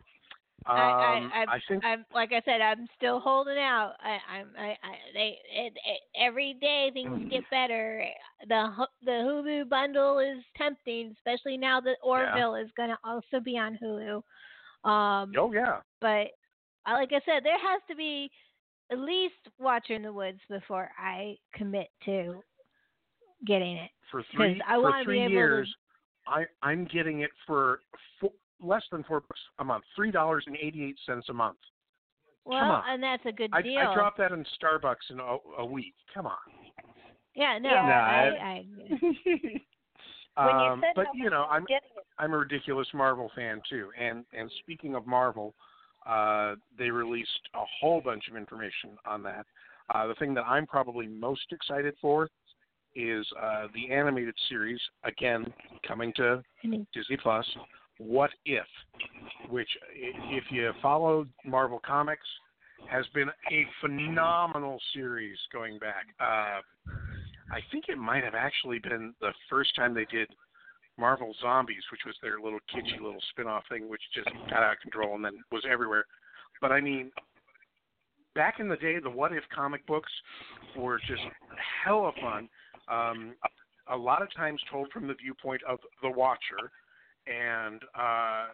Um, 0.67 0.77
I, 0.77 1.45
I, 1.49 1.55
I 1.55 1.61
think 1.67 1.83
I'm 1.83 2.05
like 2.15 2.33
I 2.33 2.43
said, 2.45 2.61
I'm 2.61 2.87
still 2.95 3.21
holding 3.21 3.57
out. 3.57 3.95
I, 4.01 4.19
I'm, 4.39 4.49
I, 4.59 4.69
I 4.69 4.95
they, 5.15 5.39
it, 5.51 5.73
it, 5.73 6.01
every 6.21 6.59
day 6.61 6.91
things 6.93 7.31
get 7.31 7.45
better. 7.51 8.05
The 8.49 8.69
the 9.03 9.11
Hulu 9.11 9.71
bundle 9.71 10.19
is 10.19 10.45
tempting, 10.59 11.15
especially 11.17 11.57
now 11.57 11.81
that 11.81 11.97
Orville 12.03 12.55
is 12.57 12.69
going 12.77 12.91
to 12.91 12.99
also 13.03 13.41
be 13.43 13.57
on 13.57 13.79
Hulu. 13.83 14.17
Um, 14.89 15.33
oh 15.39 15.51
yeah, 15.55 15.79
but 16.03 16.29
like 16.93 17.11
I 17.13 17.21
said, 17.25 17.43
there 17.45 17.59
has 17.59 17.81
to 17.89 17.97
be 17.97 18.31
at 18.93 18.99
least 18.99 19.35
Watcher 19.59 19.95
in 19.95 20.03
the 20.03 20.13
Woods 20.13 20.41
before 20.49 20.91
I 20.99 21.37
commit 21.55 21.89
to 22.05 22.43
getting 23.47 23.77
it. 23.77 23.91
for 24.11 24.23
three 24.35 24.61
I 24.67 24.75
for 24.75 24.83
wanna 24.83 24.99
be 25.01 25.05
three 25.05 25.21
able 25.21 25.29
to- 25.29 25.35
years, 25.35 25.77
I 26.27 26.45
I'm 26.63 26.85
getting 26.87 27.21
it 27.21 27.31
for 27.47 27.81
four, 28.21 28.31
less 28.61 28.85
than 28.91 29.03
four 29.05 29.21
bucks 29.21 29.41
a 29.59 29.65
month, 29.65 29.85
three 29.97 30.11
dollars 30.11 30.45
and 30.47 30.57
eighty 30.57 30.85
eight 30.85 30.99
cents 31.07 31.29
a 31.29 31.33
month. 31.33 31.59
Well, 32.47 32.59
on. 32.63 32.83
and 32.89 33.03
that's 33.03 33.25
a 33.25 33.33
good 33.33 33.51
I, 33.55 33.63
deal. 33.63 33.79
I 33.79 33.95
dropped 33.95 34.19
that 34.19 34.33
in 34.33 34.45
Starbucks 34.63 35.11
in 35.11 35.19
a, 35.19 35.37
a 35.59 35.65
week. 35.65 35.95
Come 36.13 36.27
on. 36.27 36.37
yeah, 37.35 37.59
no, 37.59 37.71
Yeah, 37.71 37.83
I, 37.83 38.67
I, 40.37 40.47
when 40.47 40.57
you 40.61 40.73
um, 40.73 40.81
said 40.83 40.93
but 40.95 41.07
you 41.15 41.31
know, 41.31 41.47
I'm 41.51 41.65
I'm 42.19 42.33
a 42.33 42.39
ridiculous 42.39 42.89
Marvel 42.93 43.31
fan 43.35 43.63
too. 43.69 43.91
And 43.99 44.25
and 44.33 44.51
speaking 44.61 44.95
of 44.95 45.07
Marvel, 45.07 45.55
uh, 46.07 46.55
they 46.79 46.91
released 46.91 47.29
a 47.55 47.65
whole 47.81 48.01
bunch 48.01 48.25
of 48.31 48.37
information 48.37 48.91
on 49.07 49.23
that. 49.23 49.47
Uh, 49.95 50.07
the 50.07 50.15
thing 50.15 50.35
that 50.35 50.45
I'm 50.47 50.67
probably 50.67 51.07
most 51.07 51.47
excited 51.51 51.95
for 52.01 52.29
is 52.95 53.27
uh, 53.41 53.67
the 53.75 53.93
animated 53.93 54.35
series 54.49 54.81
again 55.05 55.53
coming 55.87 56.13
to 56.17 56.43
Disney 56.93 57.17
Plus. 57.23 57.47
What 57.99 58.31
if, 58.45 58.67
which 59.51 59.69
if 59.95 60.45
you 60.51 60.73
follow 60.83 61.27
Marvel 61.45 61.81
Comics, 61.85 62.27
has 62.91 63.07
been 63.15 63.29
a 63.51 63.67
phenomenal 63.81 64.79
series 64.93 65.39
going 65.53 65.79
back. 65.79 66.07
Uh, 66.21 66.61
I 67.51 67.61
think 67.73 67.85
it 67.89 67.99
might 67.99 68.25
have 68.25 68.35
actually 68.35 68.79
been 68.79 69.15
the 69.21 69.31
first 69.49 69.75
time 69.77 69.95
they 69.95 70.07
did 70.11 70.29
Marvel 70.99 71.35
Zombies, 71.41 71.83
which 71.91 72.03
was 72.07 72.15
their 72.23 72.41
little 72.41 72.61
kitschy 72.73 73.01
little 73.01 73.23
spin-off 73.31 73.65
thing, 73.69 73.89
which 73.89 74.03
just 74.15 74.29
got 74.49 74.63
out 74.63 74.73
of 74.75 74.81
control 74.81 75.15
and 75.15 75.25
then 75.25 75.43
was 75.51 75.65
everywhere. 75.71 76.05
But 76.61 76.73
I 76.73 76.81
mean, 76.81 77.11
back 78.35 78.61
in 78.61 78.69
the 78.69 78.77
day, 78.77 78.99
the 79.03 79.11
What 79.11 79.33
If 79.33 79.45
comic 79.55 79.87
books 79.87 80.11
were 80.77 80.99
just 80.99 81.23
hella 81.85 82.13
fun. 82.21 82.49
Um, 82.89 83.35
a 83.91 83.97
lot 83.97 84.23
of 84.23 84.33
times 84.35 84.61
told 84.71 84.91
from 84.93 85.07
the 85.07 85.15
viewpoint 85.15 85.63
of 85.69 85.79
the 86.03 86.11
Watcher, 86.11 86.71
and 87.27 87.81
uh, 87.99 88.47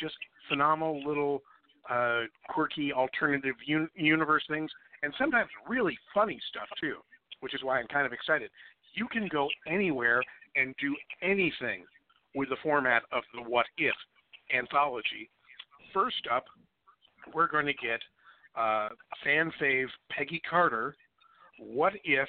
just 0.00 0.14
phenomenal 0.48 1.06
little 1.06 1.42
uh, 1.90 2.22
quirky 2.48 2.92
alternative 2.92 3.54
un- 3.68 3.90
universe 3.94 4.44
things, 4.48 4.70
and 5.02 5.12
sometimes 5.18 5.50
really 5.68 5.96
funny 6.12 6.40
stuff 6.48 6.68
too, 6.80 6.96
which 7.40 7.54
is 7.54 7.62
why 7.62 7.78
I'm 7.78 7.88
kind 7.88 8.06
of 8.06 8.12
excited. 8.12 8.50
You 8.94 9.06
can 9.08 9.28
go 9.30 9.48
anywhere 9.66 10.22
and 10.56 10.74
do 10.80 10.94
anything 11.22 11.84
with 12.34 12.48
the 12.48 12.56
format 12.62 13.02
of 13.12 13.22
the 13.34 13.42
What 13.48 13.66
If 13.78 13.94
anthology. 14.56 15.30
First 15.92 16.26
up, 16.32 16.44
we're 17.32 17.48
going 17.48 17.66
to 17.66 17.74
get 17.74 18.00
uh, 18.56 18.88
fan 19.22 19.52
fave 19.60 19.86
Peggy 20.10 20.40
Carter. 20.48 20.94
What 21.58 21.92
if 22.04 22.28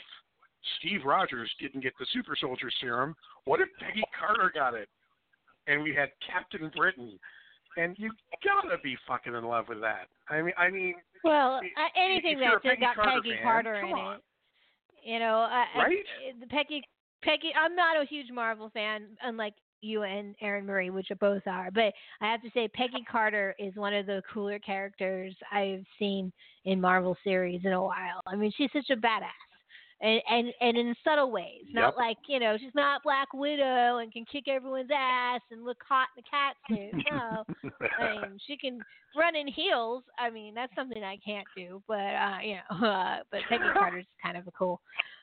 Steve 0.80 1.02
Rogers 1.06 1.50
didn't 1.60 1.82
get 1.82 1.94
the 2.00 2.06
super 2.14 2.36
soldier 2.40 2.70
serum? 2.82 3.16
What 3.46 3.60
if 3.62 3.68
Peggy 3.80 4.04
Carter 4.18 4.52
got 4.54 4.74
it? 4.74 4.88
And 5.68 5.82
we 5.84 5.94
had 5.96 6.10
Captain 6.26 6.72
Britain. 6.76 7.18
And 7.78 7.96
you 8.00 8.12
gotta 8.44 8.78
be 8.84 8.96
fucking 9.08 9.36
in 9.36 9.44
love 9.44 9.66
with 9.68 9.82
that. 9.82 10.08
I 10.30 10.42
mean, 10.42 10.54
I 10.58 10.70
mean, 10.70 10.94
Well, 11.24 11.56
uh, 11.56 12.00
anything 12.00 12.38
if 12.40 12.40
you're 12.40 12.60
Peggy 12.62 12.82
got 12.82 12.96
Carter 12.96 13.12
Peggy 13.22 13.34
fan, 13.36 13.44
Carter 13.44 13.76
in 13.76 13.86
on. 13.94 14.16
it. 14.16 14.22
You 15.04 15.20
know, 15.20 15.40
I, 15.50 15.66
I- 15.76 15.78
Right? 15.84 16.06
the 16.40 16.48
Peggy, 16.48 16.84
Peggy. 17.24 17.52
I'm 17.60 17.76
not 17.76 18.02
a 18.02 18.06
huge 18.06 18.32
Marvel 18.32 18.70
fan, 18.74 19.04
unlike 19.24 19.54
you 19.82 20.04
and 20.04 20.36
Erin 20.42 20.66
Marie, 20.66 20.90
which 20.90 21.08
both 21.20 21.44
are. 21.48 21.70
But 21.72 21.94
I 22.22 22.32
have 22.32 22.42
to 22.42 22.50
say, 22.54 22.68
Peggy 22.70 23.06
Carter 23.10 23.56
is 23.60 23.76
one 23.76 23.94
of 23.94 24.06
the 24.06 24.22
cooler 24.34 24.60
characters 24.60 25.36
I've 25.52 25.84
seen 26.00 26.32
in 26.66 26.82
Marvel 26.82 27.16
series 27.24 27.62
in 27.66 27.74
a 27.74 27.82
while. 27.82 28.22
I 28.26 28.36
mean, 28.36 28.52
she's 28.58 28.72
such 28.74 28.90
a 28.90 28.96
badass. 28.96 29.30
And, 30.02 30.22
and 30.30 30.48
and 30.60 30.78
in 30.78 30.94
subtle 31.06 31.32
ways, 31.32 31.64
not 31.72 31.94
Yep. 31.94 31.98
like 31.98 32.18
you 32.28 32.38
know 32.38 32.58
she's 32.58 32.76
not 32.76 33.02
Black 33.02 33.34
Widow 33.34 34.00
and 34.00 34.12
can 34.12 34.26
kick 34.30 34.50
everyone's 34.50 34.90
ass 34.94 35.40
and 35.52 35.64
look 35.64 35.78
hot 35.88 36.10
in 36.18 36.24
a 36.24 36.30
cat 36.30 36.56
suit. 36.68 37.06
No, 37.10 37.46
I 37.98 38.12
mean, 38.12 38.38
she 38.46 38.58
can 38.58 38.82
run 39.16 39.38
in 39.38 39.48
heels. 39.48 40.04
I 40.20 40.30
mean, 40.30 40.54
that's 40.54 40.76
something 40.76 41.02
I 41.02 41.18
can't 41.26 41.48
do. 41.56 41.82
But 41.88 41.96
uh, 41.96 42.38
you 42.44 42.56
know, 42.56 42.88
uh, 42.88 43.18
but 43.32 43.40
Peggy 43.48 43.64
Carter's 43.72 44.06
kind 44.22 44.36
of 44.36 44.46
a 44.48 44.52
cool. 44.52 44.82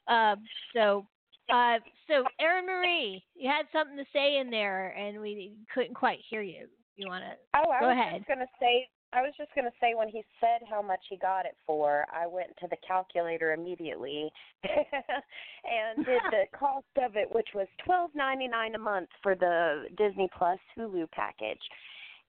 Um, 0.09 0.37
so, 0.75 1.07
uh, 1.51 1.79
so 2.09 2.25
Erin 2.41 2.67
Marie, 2.67 3.25
you 3.35 3.49
had 3.51 3.67
something 3.73 3.97
to 3.97 4.05
say 4.13 4.39
in 4.39 4.51
there, 4.51 4.89
and 4.91 5.21
we 5.21 5.53
couldn't 5.75 5.95
quite 5.95 6.19
hear 6.29 6.43
you. 6.43 6.67
You 6.97 7.09
want 7.09 7.25
to? 7.25 7.33
Oh, 7.59 7.71
I 7.71 7.81
Go 7.81 7.89
was 7.89 7.97
ahead. 7.97 8.19
just 8.21 8.29
gonna 8.29 8.47
say. 8.61 8.89
I 9.15 9.21
was 9.21 9.35
just 9.37 9.51
gonna 9.55 9.71
say 9.79 9.93
when 9.95 10.09
he 10.09 10.23
said 10.41 10.67
how 10.71 10.81
much 10.81 11.01
he 11.11 11.17
got 11.19 11.45
it 11.45 11.55
for, 11.67 12.07
I 12.11 12.27
went 12.27 12.57
to 12.61 12.67
the 12.69 12.77
calculator 12.87 13.53
immediately 13.53 14.33
and 14.65 16.05
did 16.07 16.21
the 16.31 16.45
cost 16.59 16.87
of 17.03 17.17
it, 17.17 17.29
which 17.35 17.49
was 17.55 17.67
twelve 17.85 18.11
ninety 18.15 18.49
nine 18.49 18.75
a 18.75 18.79
month 18.79 19.09
for 19.23 19.35
the 19.35 19.85
Disney 19.99 20.29
Plus 20.37 20.59
Hulu 20.79 21.11
package, 21.11 21.61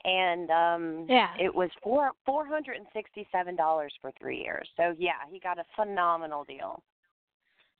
and 0.03 0.49
um 0.49 1.05
Yeah. 1.09 1.29
it 1.39 1.53
was 1.53 1.69
four 1.81 2.11
four 2.25 2.45
hundred 2.45 2.77
and 2.77 2.87
sixty 2.93 3.27
seven 3.31 3.55
dollars 3.55 3.93
for 4.01 4.11
three 4.19 4.41
years. 4.41 4.67
So 4.75 4.93
yeah, 4.97 5.23
he 5.31 5.39
got 5.39 5.59
a 5.59 5.65
phenomenal 5.75 6.43
deal. 6.43 6.83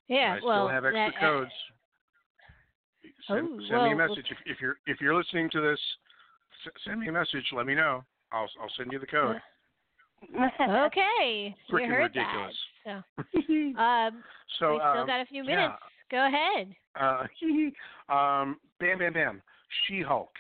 Yeah. 0.08 0.34
I 0.36 0.38
still 0.38 0.48
well, 0.48 0.68
have 0.68 0.86
extra 0.86 1.12
that- 1.12 1.18
uh, 1.18 1.20
codes. 1.20 1.52
Send, 3.28 3.48
Oh, 3.52 3.60
send 3.70 3.84
me 3.84 3.92
a 3.92 3.96
message 3.96 4.26
if, 4.30 4.38
if 4.46 4.62
you're 4.62 4.76
if 4.86 5.00
you're 5.00 5.16
listening 5.16 5.50
to 5.52 5.62
this. 5.62 5.80
S- 6.66 6.74
send 6.86 7.00
me 7.00 7.08
a 7.08 7.12
message. 7.12 7.46
Let 7.54 7.66
me 7.66 7.76
know. 7.76 8.04
I'll 8.32 8.50
I'll 8.62 8.72
send 8.78 8.92
you 8.92 9.00
the 9.00 9.08
code. 9.08 9.38
okay, 10.40 11.56
you 11.70 11.78
heard 11.88 12.16
ridiculous. 12.16 12.56
that. 12.86 13.04
So, 13.14 13.22
um, 13.82 14.24
so 14.60 14.74
we 14.74 14.80
still 14.80 15.02
um, 15.02 15.08
got 15.08 15.22
a 15.22 15.26
few 15.26 15.44
yeah. 15.44 15.56
minutes. 15.56 15.74
Go 16.12 16.28
ahead. 16.28 16.76
Uh, 17.00 17.24
um, 18.14 18.58
bam, 18.80 19.00
bam, 19.00 19.14
bam. 19.14 19.42
She 19.88 20.02
Hulk, 20.02 20.32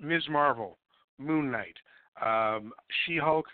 Ms. 0.00 0.22
Marvel, 0.30 0.78
Moon 1.18 1.50
Knight. 1.50 1.76
Um, 2.24 2.72
she 3.04 3.16
Hulk, 3.16 3.46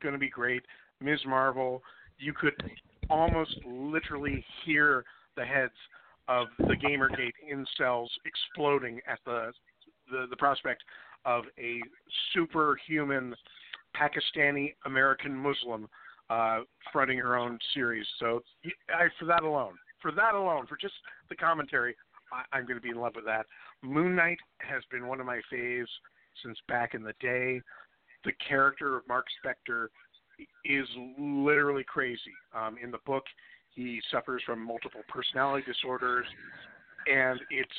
going 0.00 0.12
to 0.14 0.18
be 0.18 0.30
great. 0.30 0.62
Ms. 1.00 1.20
Marvel, 1.26 1.82
you 2.18 2.32
could 2.32 2.54
almost 3.10 3.58
literally 3.66 4.44
hear 4.64 5.04
the 5.36 5.44
heads 5.44 5.72
of 6.28 6.48
the 6.58 6.74
Gamergate 6.76 7.34
incels 7.52 8.08
exploding 8.24 9.00
at 9.06 9.18
the 9.24 9.52
the, 10.10 10.26
the 10.28 10.36
prospect 10.36 10.82
of 11.24 11.44
a 11.58 11.80
superhuman 12.32 13.34
Pakistani 13.96 14.74
American 14.84 15.34
Muslim 15.34 15.88
uh, 16.30 16.60
fronting 16.92 17.18
her 17.18 17.36
own 17.36 17.58
series. 17.72 18.06
So 18.18 18.42
I, 18.90 19.06
for 19.18 19.24
that 19.26 19.42
alone, 19.42 19.74
for 20.00 20.12
that 20.12 20.34
alone, 20.34 20.66
for 20.66 20.76
just 20.76 20.94
the 21.28 21.36
commentary, 21.36 21.96
I, 22.32 22.56
I'm 22.56 22.64
going 22.64 22.76
to 22.76 22.82
be 22.82 22.90
in 22.90 22.96
love 22.96 23.12
with 23.16 23.24
that. 23.26 23.46
Moon 23.82 24.14
Knight 24.14 24.38
has 24.58 24.82
been 24.90 25.06
one 25.06 25.20
of 25.20 25.26
my 25.26 25.40
faves 25.52 25.86
since 26.42 26.58
back 26.68 26.94
in 26.94 27.02
the 27.02 27.14
day. 27.20 27.60
The 28.24 28.32
character 28.46 28.96
of 28.96 29.06
Mark 29.06 29.26
Spector 29.44 29.88
is 30.64 30.86
literally 31.18 31.84
crazy. 31.84 32.34
Um, 32.54 32.76
in 32.82 32.90
the 32.90 32.98
book, 33.06 33.24
he 33.74 34.00
suffers 34.10 34.42
from 34.46 34.64
multiple 34.64 35.02
personality 35.08 35.64
disorders, 35.66 36.26
and 37.06 37.40
it's 37.50 37.70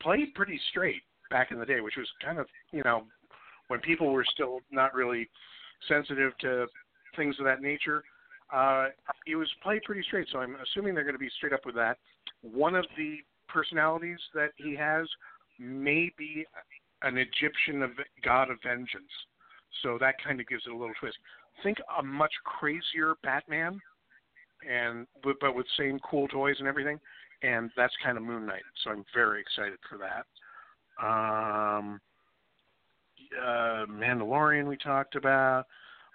played 0.00 0.34
pretty 0.34 0.60
straight 0.70 1.02
back 1.30 1.50
in 1.50 1.58
the 1.58 1.66
day, 1.66 1.80
which 1.80 1.96
was 1.96 2.08
kind 2.24 2.38
of 2.38 2.46
you 2.72 2.82
know 2.84 3.04
when 3.68 3.80
people 3.80 4.12
were 4.12 4.24
still 4.24 4.60
not 4.70 4.94
really 4.94 5.28
sensitive 5.88 6.36
to 6.40 6.66
things 7.16 7.36
of 7.38 7.44
that 7.44 7.62
nature. 7.62 8.02
Uh, 8.52 8.88
it 9.26 9.36
was 9.36 9.48
played 9.62 9.82
pretty 9.84 10.02
straight, 10.02 10.26
so 10.32 10.38
I'm 10.38 10.56
assuming 10.56 10.94
they're 10.94 11.04
going 11.04 11.14
to 11.14 11.20
be 11.20 11.30
straight 11.36 11.52
up 11.52 11.64
with 11.64 11.76
that. 11.76 11.98
One 12.42 12.74
of 12.74 12.84
the 12.96 13.18
personalities 13.48 14.18
that 14.34 14.50
he 14.56 14.74
has 14.76 15.06
may 15.58 16.10
be 16.18 16.44
an 17.02 17.16
Egyptian 17.16 17.94
god 18.24 18.50
of 18.50 18.58
vengeance, 18.62 19.10
so 19.82 19.98
that 20.00 20.16
kind 20.22 20.40
of 20.40 20.48
gives 20.48 20.64
it 20.66 20.72
a 20.72 20.76
little 20.76 20.94
twist. 20.98 21.16
Think 21.62 21.78
a 21.98 22.02
much 22.02 22.32
crazier 22.44 23.14
Batman, 23.22 23.80
and 24.68 25.06
but, 25.22 25.36
but 25.40 25.54
with 25.54 25.66
same 25.78 25.98
cool 26.08 26.28
toys 26.28 26.56
and 26.58 26.68
everything, 26.68 26.98
and 27.42 27.70
that's 27.76 27.92
kind 28.02 28.16
of 28.16 28.24
Moon 28.24 28.46
Knight. 28.46 28.62
So 28.82 28.90
I'm 28.90 29.04
very 29.14 29.40
excited 29.40 29.78
for 29.88 29.98
that. 29.98 30.26
Um, 31.04 32.00
uh, 33.38 33.86
Mandalorian 33.86 34.68
we 34.68 34.76
talked 34.76 35.16
about. 35.16 35.66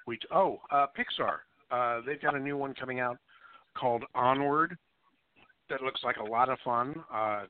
We 0.08 0.20
oh 0.32 0.60
uh, 0.72 0.88
Pixar. 0.98 1.38
Uh, 1.72 2.02
they've 2.06 2.22
got 2.22 2.36
a 2.36 2.40
new 2.40 2.58
one 2.58 2.74
coming 2.74 3.00
out 3.00 3.18
called 3.76 4.04
Onward. 4.14 4.78
That 5.70 5.82
looks 5.82 6.02
like 6.04 6.18
a 6.18 6.24
lot 6.24 6.50
of 6.50 6.60
fun. 6.64 6.96
Uh, 7.14 7.44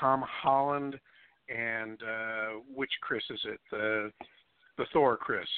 Tom 0.00 0.24
Holland 0.26 0.98
and 1.48 2.02
uh, 2.02 2.60
which 2.74 2.90
Chris 3.00 3.22
is 3.30 3.40
it? 3.44 3.60
The 3.70 4.10
the 4.76 4.84
Thor 4.92 5.16
Chris 5.16 5.48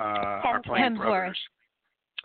uh, 0.00 0.40
playing 0.64 0.94
Hemsworth. 0.94 0.96
brothers. 0.96 1.38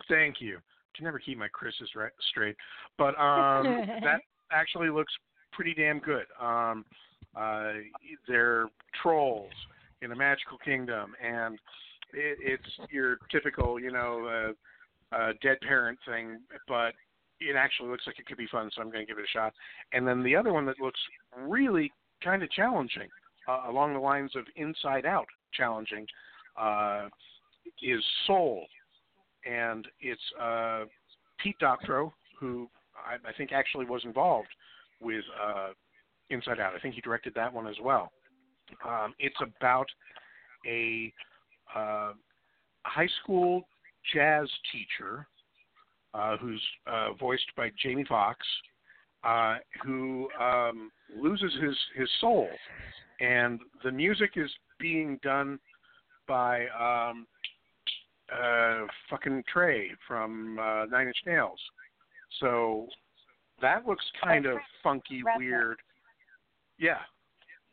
Thank 0.08 0.36
you. 0.40 0.58
Can 0.96 1.04
never 1.04 1.18
keep 1.18 1.38
my 1.38 1.48
Chris's 1.48 1.90
right, 1.94 2.12
straight, 2.30 2.56
but 2.98 3.18
um, 3.18 3.64
that 4.02 4.20
actually 4.50 4.90
looks 4.90 5.12
pretty 5.52 5.74
damn 5.74 5.98
good. 6.00 6.26
Um, 6.40 6.84
uh, 7.36 7.72
they're 8.26 8.66
trolls 9.02 9.52
in 10.02 10.12
a 10.12 10.16
magical 10.16 10.58
kingdom, 10.58 11.14
and 11.24 11.54
it, 12.12 12.38
it's 12.40 12.90
your 12.90 13.18
typical, 13.30 13.78
you 13.78 13.92
know, 13.92 14.52
uh, 15.12 15.16
uh, 15.16 15.32
dead 15.42 15.58
parent 15.60 15.98
thing, 16.06 16.40
but 16.68 16.92
it 17.40 17.56
actually 17.56 17.88
looks 17.88 18.06
like 18.06 18.18
it 18.18 18.26
could 18.26 18.36
be 18.36 18.46
fun, 18.50 18.70
so 18.74 18.82
I'm 18.82 18.90
going 18.90 19.04
to 19.04 19.10
give 19.10 19.18
it 19.18 19.24
a 19.24 19.38
shot. 19.38 19.52
And 19.92 20.06
then 20.06 20.22
the 20.22 20.36
other 20.36 20.52
one 20.52 20.66
that 20.66 20.80
looks 20.80 21.00
really 21.38 21.92
kind 22.22 22.42
of 22.42 22.50
challenging, 22.50 23.08
uh, 23.48 23.62
along 23.68 23.94
the 23.94 24.00
lines 24.00 24.32
of 24.36 24.44
Inside 24.56 25.06
Out 25.06 25.26
challenging, 25.54 26.06
uh, 26.60 27.08
is 27.82 28.02
Soul, 28.26 28.66
and 29.44 29.86
it's 30.00 30.20
uh, 30.40 30.84
Pete 31.42 31.58
Doctorow, 31.58 32.12
who 32.38 32.68
I, 32.94 33.28
I 33.28 33.32
think 33.32 33.52
actually 33.52 33.86
was 33.86 34.02
involved 34.04 34.48
with 35.00 35.24
uh, 35.42 35.68
Inside 36.30 36.60
Out. 36.60 36.74
I 36.74 36.80
think 36.80 36.94
he 36.94 37.00
directed 37.00 37.34
that 37.34 37.52
one 37.52 37.66
as 37.66 37.76
well. 37.82 38.12
Um, 38.86 39.14
it's 39.18 39.36
about 39.40 39.86
a 40.66 41.12
uh, 41.74 42.12
high 42.84 43.08
school 43.22 43.62
jazz 44.14 44.48
teacher 44.72 45.26
uh, 46.14 46.36
who's 46.36 46.62
uh, 46.86 47.12
voiced 47.18 47.50
by 47.56 47.70
Jamie 47.82 48.04
Foxx, 48.08 48.38
uh, 49.24 49.56
who 49.84 50.28
um, 50.40 50.90
loses 51.16 51.52
his 51.62 51.76
his 51.96 52.08
soul, 52.20 52.48
and 53.20 53.60
the 53.84 53.90
music 53.90 54.32
is 54.36 54.50
being 54.78 55.18
done 55.22 55.58
by 56.26 56.66
um, 56.68 57.26
uh, 58.32 58.86
fucking 59.08 59.44
Trey 59.52 59.90
from 60.06 60.58
uh, 60.58 60.86
Nine 60.86 61.08
Inch 61.08 61.16
Nails. 61.26 61.60
So 62.38 62.86
that 63.60 63.86
looks 63.86 64.04
kind 64.22 64.46
of 64.46 64.58
funky, 64.82 65.22
Reznor. 65.22 65.38
weird. 65.38 65.76
Yeah, 66.78 66.98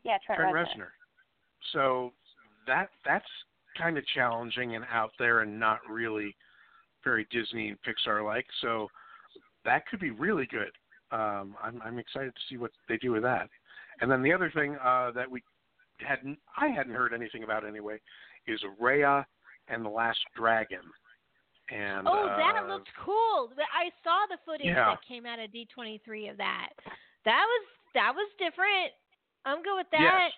Yeah, 0.03 0.17
Trent, 0.25 0.41
Trent 0.41 0.55
Reznor. 0.55 0.67
Reznor. 0.67 0.87
So 1.73 2.11
that 2.65 2.89
that's 3.05 3.25
kind 3.77 3.97
of 3.97 4.03
challenging 4.13 4.75
and 4.75 4.85
out 4.91 5.11
there 5.19 5.41
and 5.41 5.59
not 5.59 5.79
really 5.89 6.35
very 7.03 7.27
Disney 7.31 7.69
and 7.69 7.77
Pixar 7.83 8.25
like. 8.25 8.45
So 8.61 8.87
that 9.65 9.85
could 9.87 9.99
be 9.99 10.11
really 10.11 10.47
good. 10.47 10.71
Um, 11.11 11.55
I'm 11.63 11.81
I'm 11.83 11.99
excited 11.99 12.33
to 12.33 12.41
see 12.49 12.57
what 12.57 12.71
they 12.89 12.97
do 12.97 13.11
with 13.11 13.23
that. 13.23 13.49
And 14.01 14.11
then 14.11 14.21
the 14.21 14.33
other 14.33 14.51
thing 14.53 14.75
uh, 14.83 15.11
that 15.11 15.29
we 15.29 15.41
hadn't 15.99 16.37
I 16.57 16.67
hadn't 16.67 16.93
heard 16.93 17.13
anything 17.13 17.43
about 17.43 17.65
anyway 17.65 17.99
is 18.47 18.59
Raya 18.81 19.25
and 19.67 19.84
the 19.86 19.89
Last 19.89 20.19
Dragon. 20.36 20.82
And 21.69 22.08
Oh, 22.08 22.27
uh, 22.27 22.38
that 22.38 22.67
looked 22.67 22.88
cool. 23.03 23.51
I 23.73 23.91
saw 24.03 24.25
the 24.30 24.38
footage 24.45 24.67
Yeah. 24.67 24.91
that 24.91 25.01
came 25.06 25.25
out 25.25 25.39
of 25.39 25.51
D23 25.51 26.30
of 26.30 26.38
that. 26.38 26.69
That 27.25 27.43
was 27.45 27.67
that 27.93 28.13
was 28.15 28.30
different. 28.38 28.91
I'm 29.45 29.63
good 29.63 29.75
with 29.75 29.89
that. 29.91 30.32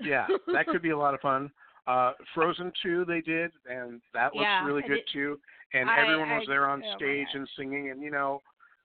Yes. 0.00 0.26
yeah, 0.30 0.36
that 0.52 0.66
could 0.66 0.82
be 0.82 0.90
a 0.90 0.96
lot 0.98 1.12
of 1.14 1.20
fun. 1.20 1.50
Uh, 1.86 2.12
Frozen 2.34 2.72
two 2.82 3.04
they 3.06 3.20
did, 3.20 3.50
and 3.68 4.00
that 4.14 4.34
looks 4.34 4.44
Yeah, 4.44 4.64
really 4.64 4.82
good 4.82 5.02
too. 5.12 5.40
And 5.74 5.90
I- 5.90 6.00
everyone 6.00 6.30
was 6.30 6.44
I- 6.48 6.52
there 6.52 6.68
on 6.68 6.82
oh 6.84 6.96
stage 6.96 7.26
God. 7.32 7.36
and 7.40 7.48
singing, 7.56 7.90
and 7.90 8.00
you 8.02 8.10
know, 8.10 8.40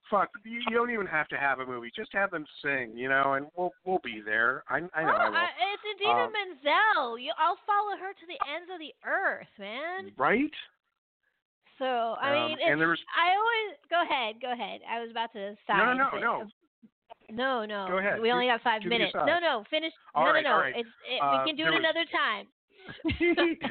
fuck, 0.09 0.29
you, 0.45 0.61
you 0.69 0.75
don't 0.75 0.91
even 0.91 1.07
have 1.07 1.27
to 1.29 1.37
have 1.37 1.59
a 1.59 1.65
movie, 1.65 1.91
just 1.95 2.11
have 2.13 2.31
them 2.31 2.45
sing, 2.63 2.91
you 2.95 3.09
know, 3.09 3.33
and 3.33 3.47
we'll 3.55 3.71
we'll 3.85 4.01
be 4.03 4.21
there. 4.23 4.63
I 4.69 4.77
I 4.93 5.03
know 5.03 5.13
oh, 5.15 5.27
I 5.27 5.29
will. 5.29 5.37
it's 5.73 5.83
Idina 5.95 6.25
Um, 6.25 6.31
Menzel. 6.33 7.19
You, 7.19 7.31
I'll 7.37 7.57
follow 7.65 7.97
her 7.99 8.13
to 8.13 8.25
the 8.27 8.37
ends 8.53 8.69
of 8.73 8.79
the 8.79 8.93
earth, 9.05 9.47
man. 9.59 10.11
right? 10.17 10.51
So 11.79 11.85
I 12.21 12.29
Um, 12.29 12.49
mean, 12.49 12.57
and 12.61 12.71
it's, 12.73 12.79
there 12.79 12.87
was- 12.89 13.05
I 13.17 13.33
always 13.35 13.77
go 13.89 14.01
ahead, 14.03 14.41
go 14.41 14.51
ahead. 14.53 14.81
I 14.89 15.01
was 15.01 15.09
about 15.11 15.33
to 15.33 15.55
side. 15.65 15.77
No, 15.77 15.93
no, 15.93 16.09
no, 16.13 16.19
no. 16.19 16.47
No, 17.31 17.65
no. 17.65 17.87
Go 17.89 17.97
ahead. 17.97 18.19
We 18.21 18.31
only 18.31 18.45
Do- 18.45 18.51
got 18.51 18.61
five 18.61 18.83
minutes. 18.83 19.13
No, 19.15 19.39
no. 19.39 19.63
Finish. 19.69 19.93
All 20.13 20.25
no, 20.25 20.33
right, 20.33 20.43
no, 20.43 20.49
no. 20.51 20.57
right. 20.57 20.75
It's, 20.77 20.89
it, 21.09 21.19
Uh, 21.21 21.41
we 21.43 21.49
can 21.49 21.55
do 21.55 21.65
it 21.65 21.71
was- 21.71 21.79
another 21.79 22.05
time. 22.11 22.45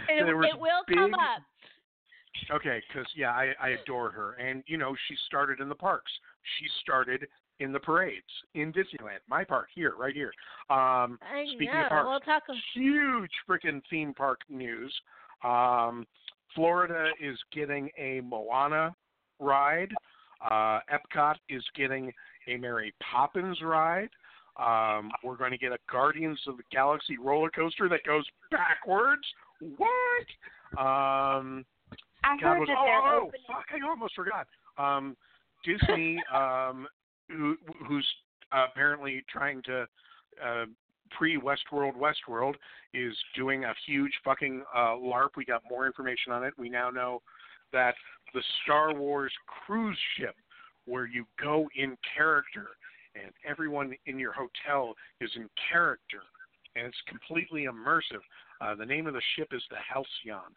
it, 0.09 0.25
it 0.25 0.59
will 0.59 0.83
big, 0.89 0.97
come 0.97 1.15
up. 1.15 1.43
Okay, 2.51 2.83
because 2.89 3.07
yeah, 3.17 3.31
I 3.31 3.53
I 3.61 3.69
adore 3.71 4.11
her, 4.11 4.33
and 4.35 4.63
you 4.67 4.77
know 4.77 4.95
she 5.09 5.15
started 5.27 5.61
in 5.61 5.69
the 5.69 5.75
parks. 5.75 6.11
She 6.59 6.67
started 6.83 7.27
in 7.61 7.73
the 7.73 7.81
parades 7.81 8.27
in 8.55 8.73
Disneyland, 8.73 9.21
my 9.29 9.45
park 9.45 9.69
here, 9.75 9.95
right 9.99 10.15
here. 10.15 10.33
Um, 10.71 11.19
I 11.23 11.45
speaking 11.55 11.73
know. 11.75 11.83
of 11.85 11.89
parks, 11.89 12.09
We'll 12.09 12.21
talk. 12.21 12.43
huge 12.75 13.31
freaking 13.49 13.81
theme 13.89 14.15
park 14.15 14.41
news. 14.49 14.93
Um, 15.45 16.07
Florida 16.55 17.11
is 17.21 17.39
getting 17.53 17.91
a 17.99 18.21
Moana 18.23 18.95
ride. 19.39 19.93
Uh, 20.45 20.81
Epcot 20.93 21.37
is 21.49 21.63
getting 21.77 22.13
a 22.49 22.57
Mary 22.57 22.93
Poppins 23.01 23.61
ride. 23.63 24.09
Um, 24.59 25.11
we're 25.25 25.37
going 25.37 25.53
to 25.53 25.59
get 25.59 25.73
a 25.73 25.79
Guardians 25.91 26.41
of 26.47 26.57
the 26.57 26.63
Galaxy 26.73 27.17
roller 27.17 27.51
coaster 27.51 27.89
that 27.89 28.01
goes 28.05 28.25
backwards. 28.51 29.23
What? 29.79 30.83
Um, 30.85 31.65
I 32.25 32.37
God 32.37 32.43
heard 32.43 32.59
was, 32.61 32.69
that 32.69 32.77
oh, 32.79 32.85
they're 32.85 33.15
oh, 33.15 33.27
opening. 33.27 33.41
fuck! 33.47 33.65
I 33.73 33.89
almost 33.89 34.15
forgot. 34.15 34.47
Um, 34.79 35.17
Disney, 35.65 36.19
um, 36.35 36.87
who, 37.29 37.57
who's 37.87 38.07
apparently 38.53 39.23
trying 39.31 39.63
to 39.65 39.87
uh, 40.45 40.65
pre 41.11 41.39
Westworld 41.39 41.95
Westworld, 41.97 42.55
is 42.95 43.15
doing 43.37 43.65
a 43.65 43.73
huge 43.87 44.13
fucking 44.25 44.63
uh, 44.75 44.95
LARP. 44.97 45.31
We 45.37 45.45
got 45.45 45.63
more 45.69 45.87
information 45.87 46.33
on 46.33 46.45
it. 46.45 46.55
We 46.59 46.69
now 46.69 46.91
know 46.91 47.23
that 47.73 47.95
the 48.35 48.43
Star 48.63 48.95
Wars 48.95 49.33
cruise 49.47 49.99
ship, 50.17 50.35
where 50.87 51.07
you 51.07 51.25
go 51.41 51.69
in 51.77 51.97
character, 52.17 52.69
and 53.15 53.33
everyone 53.49 53.93
in 54.07 54.19
your 54.19 54.33
hotel 54.33 54.95
is 55.21 55.31
in 55.37 55.49
character, 55.71 56.23
and 56.77 56.87
it's 56.87 56.97
completely 57.07 57.67
immersive. 57.67 58.23
Uh, 58.61 58.75
the 58.75 58.87
name 58.87 59.07
of 59.07 59.15
the 59.15 59.23
ship 59.37 59.49
is 59.53 59.63
the 59.71 59.77
Halcyon. 59.77 60.53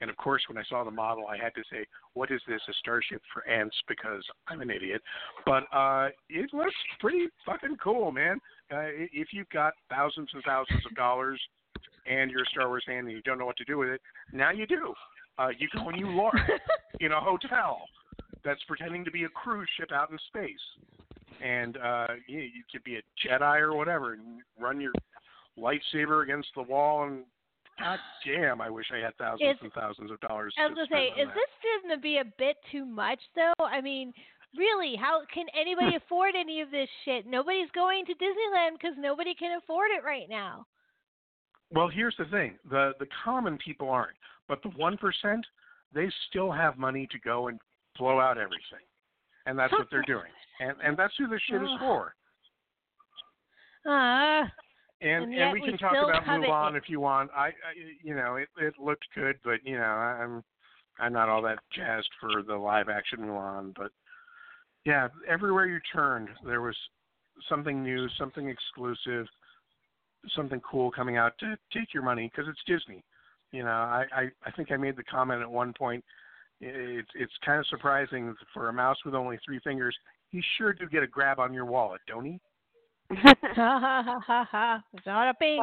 And 0.00 0.10
of 0.10 0.16
course, 0.16 0.42
when 0.48 0.58
I 0.58 0.64
saw 0.68 0.84
the 0.84 0.90
model, 0.90 1.26
I 1.26 1.36
had 1.36 1.54
to 1.54 1.62
say, 1.70 1.86
"What 2.14 2.30
is 2.30 2.40
this? 2.46 2.60
A 2.68 2.74
starship 2.74 3.22
for 3.32 3.46
ants?" 3.48 3.76
Because 3.88 4.22
I'm 4.48 4.60
an 4.60 4.70
idiot. 4.70 5.00
But 5.44 5.64
uh, 5.72 6.08
it 6.28 6.52
looks 6.52 6.74
pretty 7.00 7.26
fucking 7.46 7.76
cool, 7.82 8.12
man. 8.12 8.38
Uh, 8.70 8.92
if 9.12 9.28
you've 9.32 9.48
got 9.48 9.72
thousands 9.88 10.28
and 10.34 10.42
thousands 10.44 10.84
of 10.84 10.94
dollars, 10.96 11.40
and 12.06 12.30
you're 12.30 12.42
a 12.42 12.46
Star 12.46 12.68
Wars 12.68 12.84
fan 12.86 12.98
and 12.98 13.10
you 13.10 13.22
don't 13.22 13.38
know 13.38 13.46
what 13.46 13.56
to 13.56 13.64
do 13.64 13.78
with 13.78 13.88
it, 13.88 14.00
now 14.32 14.50
you 14.50 14.66
do. 14.66 14.92
Uh, 15.38 15.48
you 15.58 15.68
go 15.74 15.88
and 15.88 15.98
you 15.98 16.06
LARP 16.06 16.32
in 17.00 17.12
a 17.12 17.20
hotel 17.20 17.82
that's 18.44 18.62
pretending 18.64 19.04
to 19.04 19.10
be 19.10 19.24
a 19.24 19.28
cruise 19.28 19.68
ship 19.78 19.90
out 19.92 20.10
in 20.10 20.18
space, 20.28 20.54
and 21.42 21.76
uh, 21.78 22.06
you, 22.26 22.40
you 22.40 22.62
could 22.70 22.84
be 22.84 22.96
a 22.96 23.02
Jedi 23.26 23.60
or 23.60 23.74
whatever, 23.74 24.14
and 24.14 24.40
run 24.58 24.80
your 24.80 24.92
lightsaber 25.58 26.22
against 26.22 26.48
the 26.54 26.62
wall 26.62 27.04
and 27.04 27.24
God 27.78 27.98
damn, 28.24 28.60
I 28.60 28.70
wish 28.70 28.86
I 28.92 29.04
had 29.04 29.16
thousands 29.16 29.56
Is- 29.56 29.62
and 29.62 29.72
thousands 29.72 30.10
of 30.10 30.20
dollars. 30.20 30.54
I 30.58 30.66
was 30.66 30.76
to 30.78 30.86
gonna 30.88 30.88
say, 30.90 31.20
is 31.20 31.28
that. 31.28 31.34
this 31.34 31.50
going 31.86 31.96
to 31.96 32.00
be 32.00 32.18
a 32.18 32.24
bit 32.38 32.56
too 32.72 32.84
much, 32.84 33.20
though? 33.34 33.64
I 33.64 33.80
mean, 33.80 34.12
really, 34.56 34.96
how 34.96 35.22
can 35.32 35.46
anybody 35.58 35.96
afford 36.04 36.34
any 36.38 36.60
of 36.60 36.70
this 36.70 36.88
shit? 37.04 37.26
Nobody's 37.26 37.70
going 37.74 38.04
to 38.06 38.12
Disneyland 38.14 38.72
because 38.72 38.96
nobody 38.98 39.34
can 39.34 39.58
afford 39.58 39.90
it 39.96 40.04
right 40.04 40.28
now. 40.28 40.66
Well, 41.70 41.88
here's 41.88 42.14
the 42.18 42.26
thing: 42.26 42.58
the 42.70 42.92
the 42.98 43.06
common 43.24 43.58
people 43.58 43.90
aren't, 43.90 44.16
but 44.48 44.62
the 44.62 44.70
one 44.70 44.96
percent, 44.96 45.44
they 45.94 46.08
still 46.28 46.50
have 46.52 46.78
money 46.78 47.08
to 47.10 47.18
go 47.18 47.48
and 47.48 47.58
blow 47.98 48.20
out 48.20 48.38
everything, 48.38 48.86
and 49.46 49.58
that's 49.58 49.72
what 49.72 49.88
they're 49.90 50.02
doing, 50.02 50.30
and 50.60 50.76
and 50.82 50.96
that's 50.96 51.14
who 51.18 51.26
this 51.26 51.40
shit 51.50 51.62
is 51.62 51.68
for. 51.80 52.14
Ah, 53.86 54.50
And 55.00 55.24
And 55.24 55.34
and, 55.34 55.52
we 55.52 55.60
we 55.60 55.68
can 55.68 55.78
talk 55.78 55.92
about 55.92 56.24
Mulan 56.24 56.74
it. 56.74 56.78
if 56.78 56.88
you 56.88 57.00
want. 57.00 57.30
I, 57.34 57.48
I 57.48 57.52
you 58.02 58.14
know 58.14 58.36
it 58.36 58.48
it 58.58 58.74
looked 58.82 59.06
good, 59.14 59.36
but 59.44 59.60
you 59.64 59.76
know 59.76 59.84
I'm 59.84 60.42
I'm 60.98 61.12
not 61.12 61.28
all 61.28 61.42
that 61.42 61.58
jazzed 61.74 62.08
for 62.20 62.42
the 62.42 62.56
live 62.56 62.88
action 62.88 63.20
Mulan. 63.20 63.74
But 63.74 63.90
yeah, 64.84 65.08
everywhere 65.28 65.66
you 65.66 65.80
turned, 65.92 66.28
there 66.44 66.62
was 66.62 66.76
something 67.48 67.82
new, 67.82 68.08
something 68.18 68.48
exclusive, 68.48 69.26
something 70.34 70.60
cool 70.60 70.90
coming 70.90 71.16
out 71.16 71.32
to 71.40 71.56
take 71.72 71.92
your 71.92 72.02
money 72.02 72.30
because 72.32 72.48
it's 72.48 72.60
Disney. 72.66 73.04
You 73.52 73.64
know, 73.64 73.70
I, 73.70 74.04
I 74.12 74.22
I 74.44 74.50
think 74.52 74.70
I 74.72 74.76
made 74.76 74.96
the 74.96 75.04
comment 75.04 75.42
at 75.42 75.50
one 75.50 75.74
point. 75.76 76.04
It's 76.60 77.08
it's 77.14 77.32
kind 77.44 77.58
of 77.58 77.66
surprising 77.66 78.34
for 78.54 78.70
a 78.70 78.72
mouse 78.72 78.96
with 79.04 79.14
only 79.14 79.38
three 79.44 79.60
fingers. 79.62 79.94
He 80.30 80.42
sure 80.56 80.72
do 80.72 80.88
get 80.88 81.02
a 81.02 81.06
grab 81.06 81.38
on 81.38 81.52
your 81.52 81.66
wallet, 81.66 82.00
don't 82.08 82.24
he? 82.24 82.40
Ha 83.10 83.34
ha 83.42 84.02
ha 84.02 84.20
ha 84.26 84.48
ha. 84.50 84.84
It's 84.94 85.06
not 85.06 85.30
a 85.30 85.34
pink. 85.34 85.62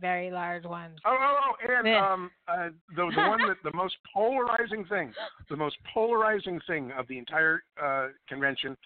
Very 0.00 0.30
large 0.30 0.64
ones. 0.64 0.98
Oh, 1.04 1.16
oh, 1.20 1.36
oh, 1.42 1.54
and 1.68 1.96
um, 1.96 2.30
uh, 2.48 2.68
the 2.96 3.10
the 3.14 3.28
one 3.28 3.46
that 3.46 3.56
the 3.62 3.76
most 3.76 3.94
polarizing 4.12 4.84
thing, 4.86 5.12
the 5.48 5.56
most 5.56 5.76
polarizing 5.92 6.60
thing 6.66 6.90
of 6.98 7.06
the 7.08 7.18
entire 7.18 7.62
uh, 7.82 8.08
convention, 8.28 8.76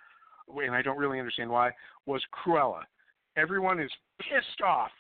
and 0.49 0.75
I 0.75 0.83
don't 0.83 0.99
really 0.99 1.19
understand 1.19 1.51
why, 1.51 1.71
was 2.07 2.23
Cruella. 2.35 2.83
Everyone 3.37 3.81
is 3.81 3.91
pissed 4.21 4.61
off 4.67 4.91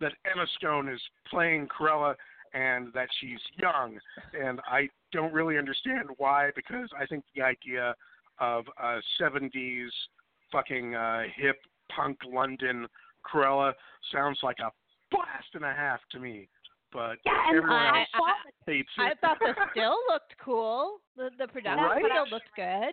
that 0.00 0.12
Emma 0.30 0.46
Stone 0.58 0.88
is 0.88 1.00
playing 1.30 1.68
Cruella 1.68 2.14
and 2.54 2.92
that 2.92 3.08
she's 3.20 3.40
young, 3.56 3.98
and 4.38 4.60
I 4.66 4.88
don't 5.12 5.32
really 5.32 5.56
understand 5.56 6.10
why 6.18 6.50
because 6.54 6.88
I 6.98 7.06
think 7.06 7.24
the 7.34 7.42
idea 7.42 7.94
of 8.42 8.64
a 8.82 9.00
'70s 9.20 9.88
fucking 10.50 10.94
uh, 10.94 11.22
hip 11.36 11.56
punk 11.94 12.18
London 12.30 12.86
Cruella 13.24 13.72
sounds 14.12 14.38
like 14.42 14.58
a 14.58 14.70
blast 15.10 15.48
and 15.54 15.64
a 15.64 15.72
half 15.72 16.00
to 16.10 16.18
me. 16.18 16.48
But 16.92 17.16
Yeah, 17.24 17.32
and 17.48 17.56
everyone 17.56 17.76
I- 17.78 18.00
else 18.00 18.08
I- 18.14 18.70
hates 18.70 18.90
I 18.98 19.10
it. 19.12 19.18
thought 19.20 19.38
the 19.40 19.54
still 19.70 19.96
looked 20.10 20.34
cool. 20.44 20.98
The 21.16 21.30
the 21.38 21.46
production 21.48 21.84
Right? 21.84 22.04
still 22.04 22.28
looked 22.30 22.50
good. 22.56 22.92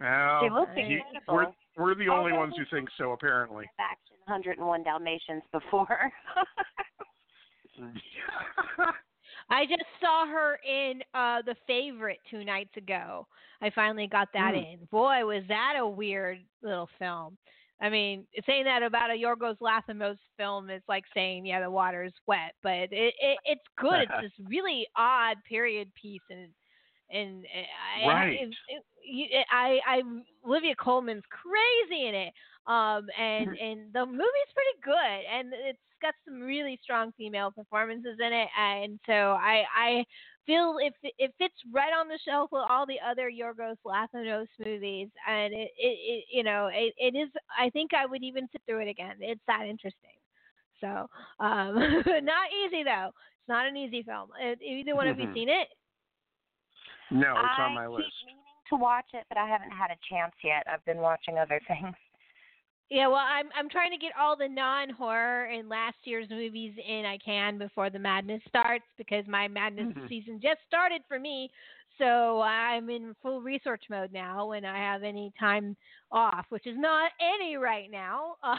Well, 0.00 0.40
They 0.40 0.50
look 0.50 0.68
you- 0.76 1.02
incredible. 1.04 1.34
we're 1.34 1.52
we're 1.76 1.94
the 1.94 2.08
only 2.08 2.32
ones 2.32 2.54
who 2.56 2.64
think 2.74 2.88
so, 2.96 3.12
apparently. 3.12 3.66
action 3.78 4.16
101 4.26 4.82
Dalmatians 4.84 5.42
before. 5.52 6.12
I 9.50 9.66
just 9.66 9.84
saw 10.00 10.26
her 10.26 10.58
in 10.66 11.02
uh 11.14 11.42
The 11.42 11.56
Favorite 11.66 12.18
two 12.30 12.44
nights 12.44 12.76
ago. 12.76 13.26
I 13.62 13.70
finally 13.70 14.06
got 14.06 14.28
that 14.32 14.54
Hmm. 14.54 14.60
in. 14.60 14.88
Boy, 14.90 15.24
was 15.24 15.42
that 15.48 15.74
a 15.78 15.86
weird 15.86 16.38
little 16.62 16.88
film. 16.98 17.36
I 17.82 17.88
mean, 17.88 18.26
saying 18.46 18.64
that 18.64 18.82
about 18.82 19.10
a 19.10 19.14
Yorgos 19.14 19.56
Lanthimos 19.58 20.18
film 20.36 20.68
is 20.68 20.82
like 20.86 21.04
saying, 21.14 21.46
yeah, 21.46 21.60
the 21.60 21.70
water 21.70 22.04
is 22.04 22.12
wet, 22.26 22.54
but 22.62 22.72
it, 22.92 23.14
it 23.20 23.38
it's 23.44 23.62
good. 23.78 24.02
it's 24.02 24.12
this 24.22 24.46
really 24.48 24.86
odd 24.96 25.36
period 25.48 25.90
piece, 25.94 26.20
and 26.30 26.48
and 27.12 27.44
I, 28.02 28.06
Right. 28.08 28.40
it, 28.42 28.56
it, 28.68 28.84
you- 29.04 29.28
I, 29.50 29.80
I, 29.86 30.02
Olivia 30.46 30.74
Colman's 30.76 31.24
crazy 31.30 32.06
in 32.08 32.14
it, 32.14 32.32
um, 32.66 33.06
and 33.18 33.56
and 33.56 33.92
the 33.92 34.06
movie's 34.06 34.52
pretty 34.54 34.78
good, 34.82 35.24
and 35.32 35.52
it's 35.52 35.78
got 36.00 36.14
some 36.24 36.40
really 36.40 36.78
strong 36.82 37.12
female 37.16 37.50
performances 37.50 38.18
in 38.24 38.32
it, 38.32 38.48
and 38.58 38.98
so 39.06 39.12
I 39.12 39.64
I 39.76 40.04
feel 40.46 40.76
if 40.80 40.94
it 41.02 41.32
fits 41.38 41.54
right 41.72 41.92
on 41.92 42.08
the 42.08 42.18
shelf 42.24 42.50
with 42.52 42.62
all 42.70 42.86
the 42.86 42.98
other 43.06 43.30
Yorgos 43.30 43.76
Lanthimos 43.84 44.46
movies, 44.64 45.08
and 45.28 45.52
it, 45.52 45.70
it, 45.78 45.98
it 45.98 46.24
you 46.32 46.42
know 46.42 46.68
it, 46.72 46.94
it 46.96 47.16
is. 47.16 47.28
I 47.58 47.70
think 47.70 47.92
I 47.94 48.06
would 48.06 48.22
even 48.22 48.48
sit 48.52 48.62
through 48.66 48.80
it 48.80 48.88
again. 48.88 49.16
It's 49.20 49.40
that 49.46 49.66
interesting. 49.68 50.10
So 50.80 51.06
um, 51.44 51.74
not 52.22 52.48
easy 52.66 52.82
though. 52.84 53.08
It's 53.10 53.48
not 53.48 53.66
an 53.66 53.76
easy 53.76 54.02
film. 54.02 54.28
Either 54.40 54.94
one 54.96 55.08
of 55.08 55.18
you 55.18 55.26
Mhm. 55.26 55.34
seen 55.34 55.48
it? 55.48 55.68
No, 57.10 57.34
it's 57.44 57.54
I 57.58 57.62
on 57.62 57.74
my 57.74 57.86
keep 57.86 57.96
list. 57.96 58.12
meaning 58.26 58.42
to 58.68 58.76
watch 58.76 59.06
it, 59.14 59.24
but 59.28 59.38
I 59.38 59.46
haven't 59.48 59.70
had 59.72 59.90
a 59.90 59.98
chance 60.08 60.32
yet. 60.44 60.64
I've 60.72 60.84
been 60.84 60.98
watching 60.98 61.38
other 61.38 61.60
things. 61.68 61.94
Yeah, 62.88 63.06
well, 63.06 63.18
I'm 63.24 63.48
I'm 63.56 63.68
trying 63.68 63.92
to 63.92 63.96
get 63.98 64.12
all 64.18 64.36
the 64.36 64.48
non-horror 64.48 65.44
and 65.46 65.68
last 65.68 65.96
year's 66.04 66.28
movies 66.28 66.74
in 66.88 67.04
I 67.06 67.18
can 67.18 67.56
before 67.58 67.88
the 67.88 67.98
madness 68.00 68.42
starts 68.48 68.84
because 68.98 69.24
my 69.28 69.46
madness 69.46 69.94
Mhm. 69.94 70.08
season 70.08 70.40
just 70.42 70.58
started 70.66 71.02
for 71.06 71.18
me. 71.18 71.50
so 71.98 72.40
I'm 72.40 72.88
in 72.88 73.14
full 73.20 73.42
research 73.42 73.84
mode 73.90 74.10
now 74.12 74.46
when 74.46 74.64
I 74.64 74.78
have 74.78 75.02
any 75.02 75.32
time 75.38 75.76
off, 76.10 76.46
which 76.48 76.66
is 76.66 76.76
not 76.78 77.12
any 77.20 77.56
right 77.56 77.90
now, 77.90 78.36
uh, 78.42 78.56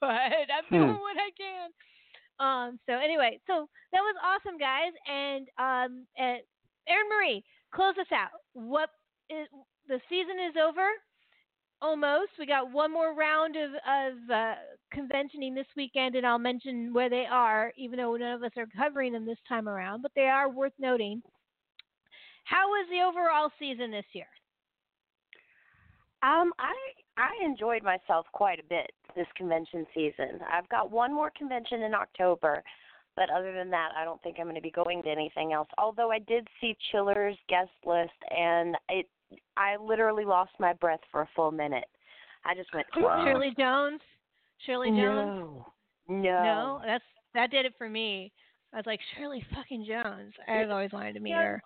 but 0.00 0.08
I'm 0.10 0.68
doing 0.70 0.88
Hmm. 0.88 1.00
what 1.00 1.16
I 1.16 1.30
can. 1.36 1.70
Um, 2.38 2.78
so 2.86 2.92
anyway, 2.94 3.40
so 3.46 3.68
that 3.92 4.00
was 4.00 4.14
awesome, 4.22 4.58
guys. 4.58 4.92
And 5.08 5.48
um, 5.58 6.06
uh, 6.18 6.38
Erin 6.86 7.08
Marie, 7.08 7.44
close 7.74 7.94
us 8.00 8.10
out. 8.12 8.30
What 8.54 8.90
is 9.30 9.48
the 9.88 10.00
season 10.08 10.36
is 10.48 10.54
over? 10.62 10.86
Almost. 11.80 12.30
We 12.38 12.46
got 12.46 12.70
one 12.70 12.92
more 12.92 13.14
round 13.14 13.56
of 13.56 13.70
of 13.72 14.30
uh, 14.30 14.54
conventioning 14.92 15.54
this 15.54 15.66
weekend, 15.76 16.14
and 16.14 16.24
I'll 16.24 16.38
mention 16.38 16.92
where 16.92 17.10
they 17.10 17.26
are, 17.28 17.72
even 17.76 17.98
though 17.98 18.14
none 18.16 18.34
of 18.34 18.42
us 18.44 18.52
are 18.56 18.68
covering 18.76 19.12
them 19.12 19.26
this 19.26 19.38
time 19.48 19.68
around. 19.68 20.02
But 20.02 20.12
they 20.14 20.26
are 20.26 20.48
worth 20.48 20.74
noting. 20.78 21.22
How 22.44 22.68
was 22.68 22.86
the 22.90 23.02
overall 23.02 23.50
season 23.58 23.90
this 23.90 24.04
year? 24.12 24.26
Um, 26.22 26.52
I 26.60 26.74
I 27.16 27.30
enjoyed 27.44 27.82
myself 27.82 28.26
quite 28.32 28.60
a 28.60 28.68
bit 28.68 28.92
this 29.16 29.26
convention 29.36 29.86
season. 29.94 30.40
I've 30.50 30.68
got 30.68 30.90
one 30.90 31.12
more 31.12 31.32
convention 31.36 31.82
in 31.82 31.94
October, 31.94 32.62
but 33.16 33.30
other 33.30 33.52
than 33.52 33.70
that, 33.70 33.90
I 33.96 34.04
don't 34.04 34.22
think 34.22 34.36
I'm 34.38 34.46
going 34.46 34.56
to 34.56 34.62
be 34.62 34.70
going 34.70 35.02
to 35.02 35.10
anything 35.10 35.52
else. 35.52 35.68
Although 35.78 36.10
I 36.10 36.18
did 36.18 36.46
see 36.60 36.76
Chiller's 36.90 37.36
guest 37.48 37.70
list, 37.84 38.10
and 38.30 38.76
it 38.88 39.06
I 39.56 39.76
literally 39.76 40.24
lost 40.24 40.52
my 40.58 40.72
breath 40.74 41.00
for 41.10 41.22
a 41.22 41.28
full 41.34 41.50
minute. 41.50 41.84
I 42.44 42.54
just 42.54 42.72
went, 42.74 42.86
Wow. 42.96 43.24
Shirley 43.24 43.54
Jones. 43.58 44.00
Shirley 44.66 44.88
Jones. 44.88 44.98
no, 44.98 45.66
no, 46.08 46.20
No, 46.20 46.80
that's 46.84 47.04
that 47.34 47.50
did 47.50 47.66
it 47.66 47.74
for 47.78 47.88
me. 47.88 48.32
I 48.72 48.76
was 48.76 48.86
like 48.86 49.00
Shirley 49.16 49.44
fucking 49.54 49.84
Jones. 49.86 50.32
I've 50.48 50.70
always 50.70 50.92
wanted 50.92 51.14
to 51.14 51.20
meet 51.20 51.34
her. 51.34 51.62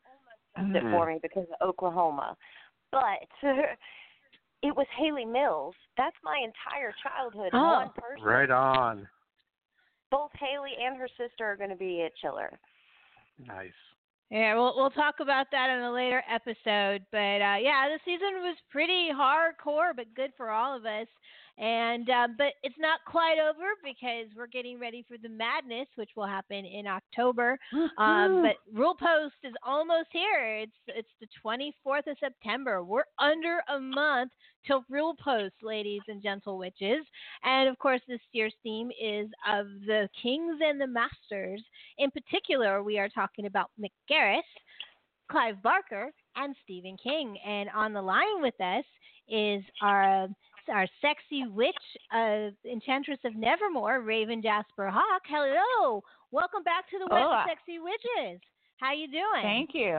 Does 0.57 0.67
it 0.75 0.83
for 0.83 1.07
me 1.07 1.19
because 1.21 1.45
of 1.61 1.69
Oklahoma, 1.69 2.37
but 2.91 3.29
it 4.63 4.75
was 4.75 4.87
Hayley 4.99 5.25
Mills. 5.25 5.75
That's 5.97 6.17
my 6.25 6.39
entire 6.39 6.95
childhood. 7.03 7.51
Oh. 7.53 7.59
One 7.63 7.91
person. 7.95 8.25
Right 8.25 8.51
on. 8.51 9.07
Both 10.17 10.33
Hayley 10.41 10.73
and 10.83 10.97
her 10.97 11.09
sister 11.19 11.45
are 11.45 11.57
going 11.57 11.71
to 11.71 11.77
be 11.77 12.03
at 12.03 12.17
Chiller. 12.17 12.59
Nice. 13.47 13.71
Yeah, 14.31 14.55
we'll 14.55 14.75
we'll 14.75 14.91
talk 14.91 15.17
about 15.21 15.47
that 15.53 15.71
in 15.71 15.85
a 15.85 15.93
later 15.93 16.23
episode. 16.29 17.05
But 17.13 17.41
uh, 17.45 17.59
yeah, 17.61 17.87
the 17.89 18.01
season 18.05 18.41
was 18.41 18.57
pretty 18.71 19.09
hardcore, 19.13 19.95
but 19.95 20.07
good 20.17 20.33
for 20.37 20.51
all 20.51 20.77
of 20.77 20.85
us. 20.85 21.07
And 21.59 22.11
uh, 22.11 22.29
but 22.37 22.53
it's 22.63 22.77
not 22.79 23.01
quite 23.07 23.39
over 23.39 23.65
because 23.83 24.27
we're 24.37 24.47
getting 24.47 24.79
ready 24.79 25.05
for 25.09 25.17
the 25.17 25.29
madness, 25.29 25.87
which 25.95 26.11
will 26.15 26.27
happen 26.27 26.67
in 26.67 26.87
October. 26.87 27.59
Um, 27.97 28.43
but 28.45 28.57
Rule 28.79 28.95
Post 28.95 29.37
is 29.43 29.55
almost 29.65 30.09
here. 30.13 30.59
It's 30.59 30.77
it's 30.89 31.09
the 31.21 31.27
24th 31.45 32.11
of 32.11 32.17
September. 32.21 32.85
We're 32.85 33.05
under 33.19 33.61
a 33.75 33.81
month 33.81 34.33
till 34.67 34.85
Rule 34.91 35.15
Post, 35.23 35.55
ladies 35.63 36.03
and 36.09 36.23
gentle 36.23 36.59
witches. 36.59 37.07
And 37.43 37.69
of 37.69 37.79
course, 37.79 38.01
this 38.07 38.21
year's 38.33 38.55
theme 38.63 38.91
is 38.91 39.29
of 39.51 39.67
the 39.87 40.09
kings 40.23 40.59
and 40.63 40.79
the 40.79 40.87
masters. 40.87 41.63
In 41.99 42.11
particular, 42.11 42.83
we 42.83 42.99
are 42.99 43.09
talking 43.09 43.47
about 43.47 43.71
Mick 43.81 43.93
Garris, 44.11 44.41
Clive 45.31 45.63
Barker, 45.63 46.11
and 46.37 46.55
Stephen 46.65 46.97
King. 47.03 47.39
And 47.47 47.71
on 47.75 47.93
the 47.93 48.03
line 48.03 48.43
with 48.43 48.61
us 48.61 48.85
is 49.29 49.63
our 49.83 50.29
our 50.73 50.87
sexy 51.01 51.47
witch, 51.47 51.75
uh, 52.15 52.51
enchantress 52.71 53.19
of 53.25 53.35
Nevermore, 53.35 54.01
Rayvn 54.01 54.43
Jazper 54.43 54.91
Hawke. 54.91 55.23
Hello, 55.29 56.03
welcome 56.31 56.63
back 56.63 56.89
to 56.91 56.99
the 56.99 57.07
Web 57.11 57.23
Hola. 57.23 57.43
of 57.43 57.49
Sexy 57.49 57.79
Witches. 57.79 58.41
How 58.79 58.93
you 58.93 59.09
doing? 59.09 59.43
Thank 59.43 59.71
you. 59.73 59.99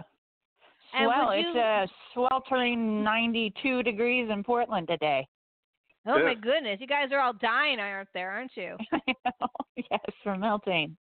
And 0.93 1.07
well, 1.07 1.27
would 1.27 1.39
it's 1.39 1.55
a 1.55 1.87
sweltering 2.13 3.03
92 3.03 3.83
degrees 3.83 4.29
in 4.31 4.43
Portland 4.43 4.87
today. 4.87 5.27
Oh 6.05 6.23
my 6.23 6.35
goodness, 6.35 6.79
you 6.79 6.87
guys 6.87 7.09
are 7.11 7.19
all 7.19 7.33
dying 7.33 7.79
out 7.81 8.07
there, 8.13 8.31
aren't 8.31 8.51
you? 8.55 8.77
Yes, 9.91 10.01
we're 10.25 10.37
melting. 10.37 10.97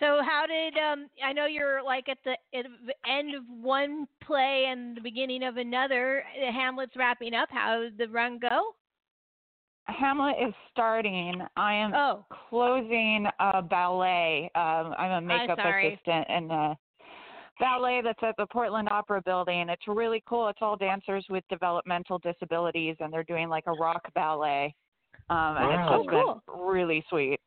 So 0.00 0.20
how 0.24 0.46
did 0.46 0.74
um 0.78 1.08
I 1.24 1.32
know 1.32 1.46
you're 1.46 1.82
like 1.82 2.08
at 2.08 2.18
the, 2.24 2.36
end 3.06 3.34
of 3.34 3.42
one 3.48 4.06
play 4.24 4.66
and 4.68 4.96
the 4.96 5.00
beginning 5.00 5.42
of 5.42 5.56
another. 5.56 6.24
Hamlet's 6.52 6.96
wrapping 6.96 7.34
up. 7.34 7.48
How 7.50 7.80
did 7.80 7.98
the 7.98 8.08
run 8.08 8.38
go? 8.38 8.74
Hamlet 9.86 10.36
is 10.40 10.54
starting. 10.70 11.42
I 11.56 11.74
am 11.74 11.92
Oh, 11.94 12.24
closing 12.48 13.26
a 13.40 13.62
ballet. 13.62 14.50
Um, 14.54 14.94
I'm 14.98 15.10
a 15.12 15.20
makeup 15.20 15.58
sorry. 15.58 15.88
assistant 15.88 16.26
in 16.28 16.48
the 16.48 16.76
ballet 17.60 18.00
that's 18.02 18.22
at 18.22 18.34
the 18.38 18.46
Portland 18.46 18.88
Opera 18.90 19.22
Building. 19.22 19.68
It's 19.68 19.86
really 19.86 20.22
cool. 20.26 20.48
It's 20.48 20.60
all 20.62 20.76
dancers 20.76 21.26
with 21.28 21.44
developmental 21.50 22.18
disabilities, 22.18 22.96
and 23.00 23.12
they're 23.12 23.24
doing 23.24 23.48
like 23.48 23.64
a 23.66 23.72
rock 23.72 24.02
ballet. 24.14 24.74
Um, 25.28 25.56
and 25.56 25.70
Wow. 25.70 25.80
it's 25.80 25.90
just 25.90 26.08
Oh, 26.10 26.40
been 26.54 26.64
really 26.66 27.04
sweet. 27.08 27.40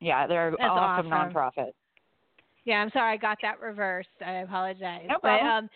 Yeah, 0.00 0.26
they're 0.26 0.50
That's 0.50 0.70
awesome, 0.70 1.10
awesome. 1.12 1.34
nonprofit. 1.34 1.72
Yeah. 2.64 2.76
I'm 2.76 2.90
sorry, 2.90 3.14
I 3.14 3.16
got 3.16 3.38
that 3.42 3.60
reversed. 3.60 4.08
I 4.24 4.38
apologize. 4.38 5.06
No 5.08 5.16
but 5.22 5.40
um, 5.40 5.68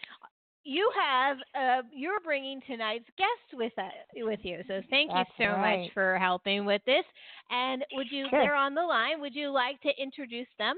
you 0.64 0.90
have 1.02 1.36
uh, 1.54 1.82
you're 1.92 2.20
bringing 2.20 2.60
tonight's 2.66 3.08
guest 3.16 3.54
with 3.58 3.72
uh, 3.78 3.88
with 4.16 4.40
you. 4.42 4.60
So 4.68 4.80
thank 4.90 5.10
That's 5.12 5.28
you 5.38 5.46
so 5.46 5.52
right. 5.52 5.80
much 5.80 5.90
for 5.94 6.18
helping 6.18 6.64
with 6.64 6.82
this. 6.84 7.04
And 7.50 7.84
would 7.92 8.06
you? 8.10 8.26
Sure. 8.30 8.42
They're 8.42 8.54
on 8.54 8.74
the 8.74 8.82
line. 8.82 9.20
Would 9.20 9.34
you 9.34 9.50
like 9.50 9.80
to 9.82 9.90
introduce 10.00 10.48
them? 10.58 10.76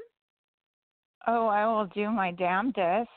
Oh, 1.26 1.48
I 1.48 1.66
will 1.66 1.86
do 1.86 2.10
my 2.10 2.30
damnedest. 2.30 3.08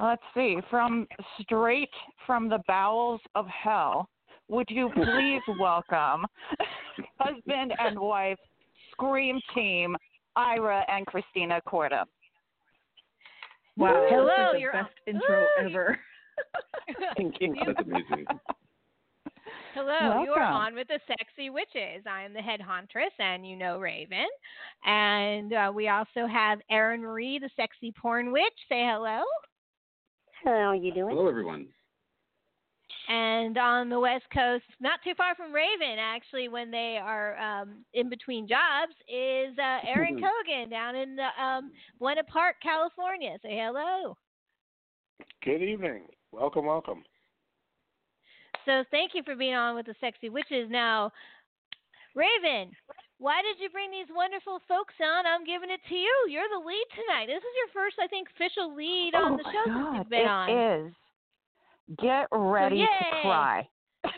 Let's 0.00 0.22
see. 0.34 0.58
From 0.70 1.06
straight 1.42 1.90
from 2.26 2.48
the 2.48 2.58
bowels 2.66 3.20
of 3.34 3.46
hell, 3.46 4.08
would 4.48 4.66
you 4.68 4.90
please 4.94 5.42
welcome 5.60 6.26
husband 7.18 7.72
and 7.78 7.98
wife 7.98 8.38
scream 8.92 9.40
team 9.54 9.96
Ira 10.36 10.84
and 10.88 11.06
Christina 11.06 11.60
Kortum. 11.66 12.04
Wow, 13.76 14.06
Hello, 14.10 14.26
that's 14.26 14.38
like 14.38 14.52
the 14.52 14.60
you're 14.60 14.72
best 14.72 14.92
on- 15.08 15.14
intro 15.14 15.42
Ooh, 15.42 15.66
ever. 15.66 15.98
Thank 17.16 17.40
you. 17.40 17.54
That's 17.66 17.78
amazing. 17.86 18.26
Hello, 19.74 20.22
you 20.22 20.32
are 20.32 20.42
on 20.42 20.74
with 20.74 20.88
the 20.88 21.00
Sexy 21.06 21.48
Witches. 21.48 22.04
I 22.10 22.22
am 22.22 22.34
the 22.34 22.42
head 22.42 22.60
hauntress, 22.60 23.12
and 23.18 23.46
you 23.46 23.56
know 23.56 23.78
Rayvn. 23.78 24.26
And 24.84 25.52
uh, 25.54 25.72
we 25.74 25.88
also 25.88 26.26
have 26.30 26.60
Erin 26.70 27.00
Marie, 27.00 27.38
the 27.38 27.48
sexy 27.56 27.92
porn 27.92 28.32
witch. 28.32 28.42
Say 28.68 28.84
hello. 28.84 29.22
Hello, 30.44 30.56
how 30.58 30.68
are 30.70 30.74
you 30.74 30.92
doing? 30.92 31.16
Hello, 31.16 31.28
everyone. 31.28 31.68
And 33.08 33.58
on 33.58 33.88
the 33.88 33.98
West 33.98 34.24
Coast, 34.32 34.64
not 34.80 35.00
too 35.02 35.12
far 35.16 35.34
from 35.34 35.52
Rayvn, 35.52 35.96
actually, 35.98 36.48
when 36.48 36.70
they 36.70 36.98
are 37.02 37.36
um, 37.38 37.84
in 37.94 38.08
between 38.08 38.46
jobs, 38.46 38.92
is 39.08 39.58
uh, 39.58 39.78
Aaron 39.88 40.14
Cogan 40.14 40.70
down 40.70 40.94
in 40.94 41.18
uh, 41.18 41.42
um, 41.42 41.72
Buena 41.98 42.22
Park, 42.22 42.56
California. 42.62 43.36
Say 43.42 43.60
hello. 43.60 44.16
Good 45.44 45.62
evening. 45.62 46.02
Welcome, 46.30 46.66
welcome. 46.66 47.02
So 48.64 48.84
thank 48.90 49.12
you 49.14 49.22
for 49.24 49.34
being 49.34 49.54
on 49.54 49.74
with 49.74 49.86
the 49.86 49.94
Sexy 50.00 50.28
Witches. 50.28 50.68
Now, 50.70 51.10
Rayvn, 52.16 52.70
why 53.18 53.42
did 53.42 53.62
you 53.62 53.68
bring 53.70 53.90
these 53.90 54.06
wonderful 54.14 54.60
folks 54.68 54.94
on? 55.02 55.26
I'm 55.26 55.44
giving 55.44 55.70
it 55.70 55.80
to 55.88 55.94
you. 55.94 56.14
You're 56.30 56.48
the 56.48 56.64
lead 56.64 56.86
tonight. 56.94 57.26
This 57.26 57.42
is 57.42 57.54
your 57.58 57.70
first, 57.74 57.96
I 58.00 58.06
think, 58.06 58.28
official 58.34 58.74
lead 58.74 59.14
on 59.14 59.32
oh 59.32 59.36
the 59.36 59.44
show 59.44 59.64
God, 59.66 59.74
since 59.74 59.98
you've 59.98 60.10
been 60.10 60.20
it 60.20 60.26
on. 60.26 60.86
is. 60.86 60.94
Get 62.00 62.26
ready 62.32 62.76
yay. 62.76 62.86
to 62.86 63.20
cry. 63.22 63.68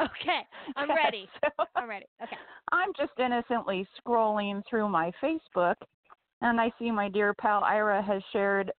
Okay, 0.00 0.40
I'm 0.76 0.88
Yes. 0.88 0.96
ready. 0.96 1.28
I'm 1.76 1.88
ready. 1.88 2.06
Okay. 2.22 2.36
I'm 2.72 2.90
just 2.96 3.12
innocently 3.18 3.86
scrolling 3.98 4.62
through 4.68 4.88
my 4.88 5.12
Facebook, 5.22 5.74
and 6.40 6.58
I 6.60 6.72
see 6.78 6.90
my 6.90 7.08
dear 7.10 7.34
pal 7.34 7.62
Ira 7.62 8.02
has 8.02 8.22
shared 8.32 8.72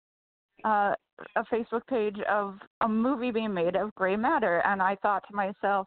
uh, 0.65 0.95
a 1.37 1.45
Facebook 1.53 1.87
page 1.89 2.17
of 2.29 2.55
a 2.81 2.89
movie 2.89 3.31
being 3.31 3.53
made 3.53 3.77
of 3.77 3.95
gray 3.97 4.17
matter, 4.17 4.63
and 4.65 4.81
I 4.81 4.97
thought 4.97 5.25
to 5.29 5.37
myself, 5.37 5.87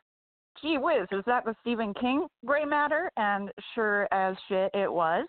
"Gee 0.61 0.77
whiz, 0.77 1.07
is 1.11 1.23
that 1.25 1.45
the 1.45 1.55
Stephen 1.61 1.93
King 1.95 2.27
gray 2.45 2.65
matter?" 2.65 3.11
And 3.17 3.51
sure 3.73 4.07
as 4.11 4.35
shit, 4.47 4.69
it 4.75 4.91
was. 4.91 5.25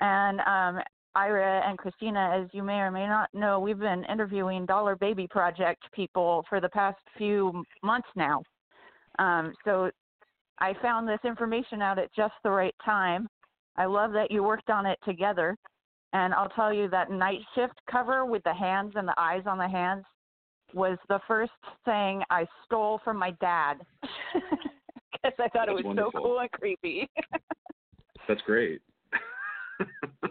And 0.00 0.40
um, 0.40 0.82
Ira 1.16 1.62
and 1.66 1.78
Christina, 1.78 2.40
as 2.42 2.48
you 2.52 2.62
may 2.62 2.80
or 2.80 2.90
may 2.90 3.06
not 3.06 3.28
know, 3.32 3.60
we've 3.60 3.78
been 3.78 4.04
interviewing 4.04 4.66
Dollar 4.66 4.96
Baby 4.96 5.26
Project 5.28 5.82
people 5.92 6.44
for 6.48 6.60
the 6.60 6.68
past 6.68 6.98
few 7.16 7.64
months 7.82 8.08
now. 8.16 8.42
Um, 9.18 9.54
so 9.64 9.90
I 10.58 10.74
found 10.82 11.08
this 11.08 11.20
information 11.24 11.82
out 11.82 11.98
at 11.98 12.12
just 12.14 12.34
the 12.42 12.50
right 12.50 12.74
time. 12.84 13.28
I 13.76 13.86
love 13.86 14.12
that 14.12 14.30
you 14.30 14.42
worked 14.42 14.70
on 14.70 14.86
it 14.86 14.98
together. 15.04 15.56
And 16.12 16.32
I'll 16.32 16.48
tell 16.50 16.72
you 16.72 16.88
that 16.90 17.10
night 17.10 17.40
shift 17.54 17.74
cover 17.90 18.24
with 18.24 18.42
the 18.44 18.54
hands 18.54 18.92
and 18.94 19.06
the 19.06 19.14
eyes 19.18 19.42
on 19.46 19.58
the 19.58 19.68
hands 19.68 20.04
was 20.72 20.96
the 21.08 21.20
first 21.26 21.52
thing 21.84 22.22
I 22.30 22.46
stole 22.64 23.00
from 23.04 23.16
my 23.16 23.32
dad 23.40 23.74
because 24.32 25.32
I 25.40 25.48
thought 25.48 25.68
it 25.68 25.74
was 25.74 25.84
wonderful. 25.84 26.12
so 26.14 26.20
cool 26.20 26.38
and 26.38 26.50
creepy. 26.52 27.08
That's 28.28 28.42
great. 28.42 28.80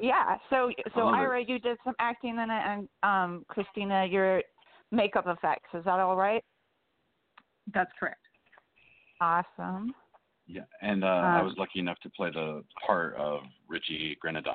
Yeah. 0.02 0.38
So 0.50 0.72
so 0.96 1.02
love 1.06 1.14
it. 1.16 1.18
Ira, 1.18 1.44
you 1.46 1.60
did 1.60 1.78
some 1.84 1.96
acting 2.00 2.32
in 2.38 2.50
it, 2.50 2.50
and 2.52 2.88
um, 3.04 3.46
Christina, 3.48 4.06
you're 4.06 4.41
makeup 4.91 5.26
effects. 5.28 5.70
Is 5.74 5.84
that 5.86 6.00
all 6.00 6.16
right? 6.16 6.44
That's 7.74 7.91
correct. 8.00 8.20
Awesome. 9.22 9.94
Yeah, 10.48 10.64
and 10.82 11.04
uh, 11.04 11.08
I 11.08 11.39
Um, 11.39 11.46
was 11.46 11.56
lucky 11.58 11.80
enough 11.80 12.00
to 12.02 12.10
play 12.10 12.30
the 12.32 12.64
part 12.86 13.16
of 13.16 13.41
Richie 13.70 14.18
Grenadeau. 14.24 14.54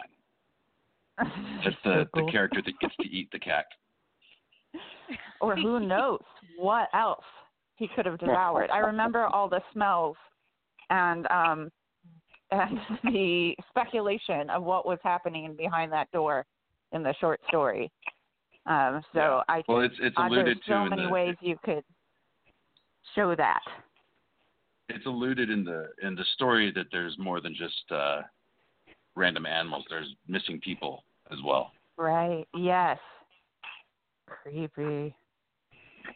That's 1.19 1.31
That's 1.65 1.77
the 1.85 2.05
so 2.05 2.05
cool. 2.15 2.27
the 2.27 2.33
character 2.33 2.61
that 2.63 2.79
gets 2.81 2.95
to 2.97 3.09
eat 3.09 3.31
the 3.33 3.39
cat. 3.39 3.65
or 5.41 5.57
who 5.57 5.81
knows 5.81 6.21
what 6.59 6.89
else 6.93 7.25
he 7.77 7.89
could 7.89 8.05
have 8.05 8.19
devoured. 8.21 8.71
I 8.71 8.79
remember 8.79 9.25
all 9.27 9.49
the 9.49 9.63
smells 9.73 10.17
and 10.91 11.27
um 11.31 11.71
and 12.51 12.79
the 13.05 13.55
speculation 13.71 14.51
of 14.51 14.63
what 14.63 14.87
was 14.87 14.99
happening 15.03 15.55
behind 15.57 15.93
that 15.93 16.11
door 16.13 16.45
in 16.93 17.03
the 17.03 17.15
short 17.21 17.41
story. 17.49 17.91
Um 18.67 19.03
so 19.13 19.19
Yeah. 19.21 19.41
I 19.49 19.63
Well, 19.69 19.81
it's 19.81 19.95
it's 20.01 20.17
alluded 20.17 20.47
there's 20.47 20.57
to 20.59 20.63
so 20.73 20.83
in 20.85 20.91
many 20.91 21.03
the 21.03 21.09
ways 21.11 21.37
you 21.41 21.57
could 21.65 21.85
show 23.15 23.35
that. 23.35 23.61
it's 24.89 25.07
alluded 25.07 25.51
in 25.51 25.65
the 25.65 25.89
in 26.03 26.15
the 26.15 26.25
story 26.35 26.73
that 26.73 26.87
there's 26.91 27.17
more 27.19 27.41
than 27.41 27.55
just 27.55 27.91
uh, 27.91 28.23
random 29.17 29.47
animals. 29.47 29.85
There's 29.91 30.15
missing 30.27 30.61
people 30.61 31.05
as 31.31 31.39
well. 31.45 31.73
Right. 31.97 32.47
Yes. 32.55 32.99
Creepy. 34.27 35.15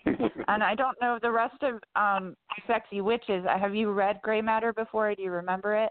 and 0.07 0.63
I 0.63 0.75
don't 0.75 0.97
know 1.01 1.19
the 1.21 1.31
rest 1.31 1.63
of 1.63 1.81
um 1.97 2.37
Sexy 2.67 3.01
Witches. 3.01 3.45
Have 3.47 3.75
you 3.75 3.93
read 3.93 4.21
Gray 4.23 4.41
Matter 4.41 4.73
before? 4.73 5.15
Do 5.15 5.23
you 5.23 5.31
remember 5.31 5.75
it? 5.77 5.91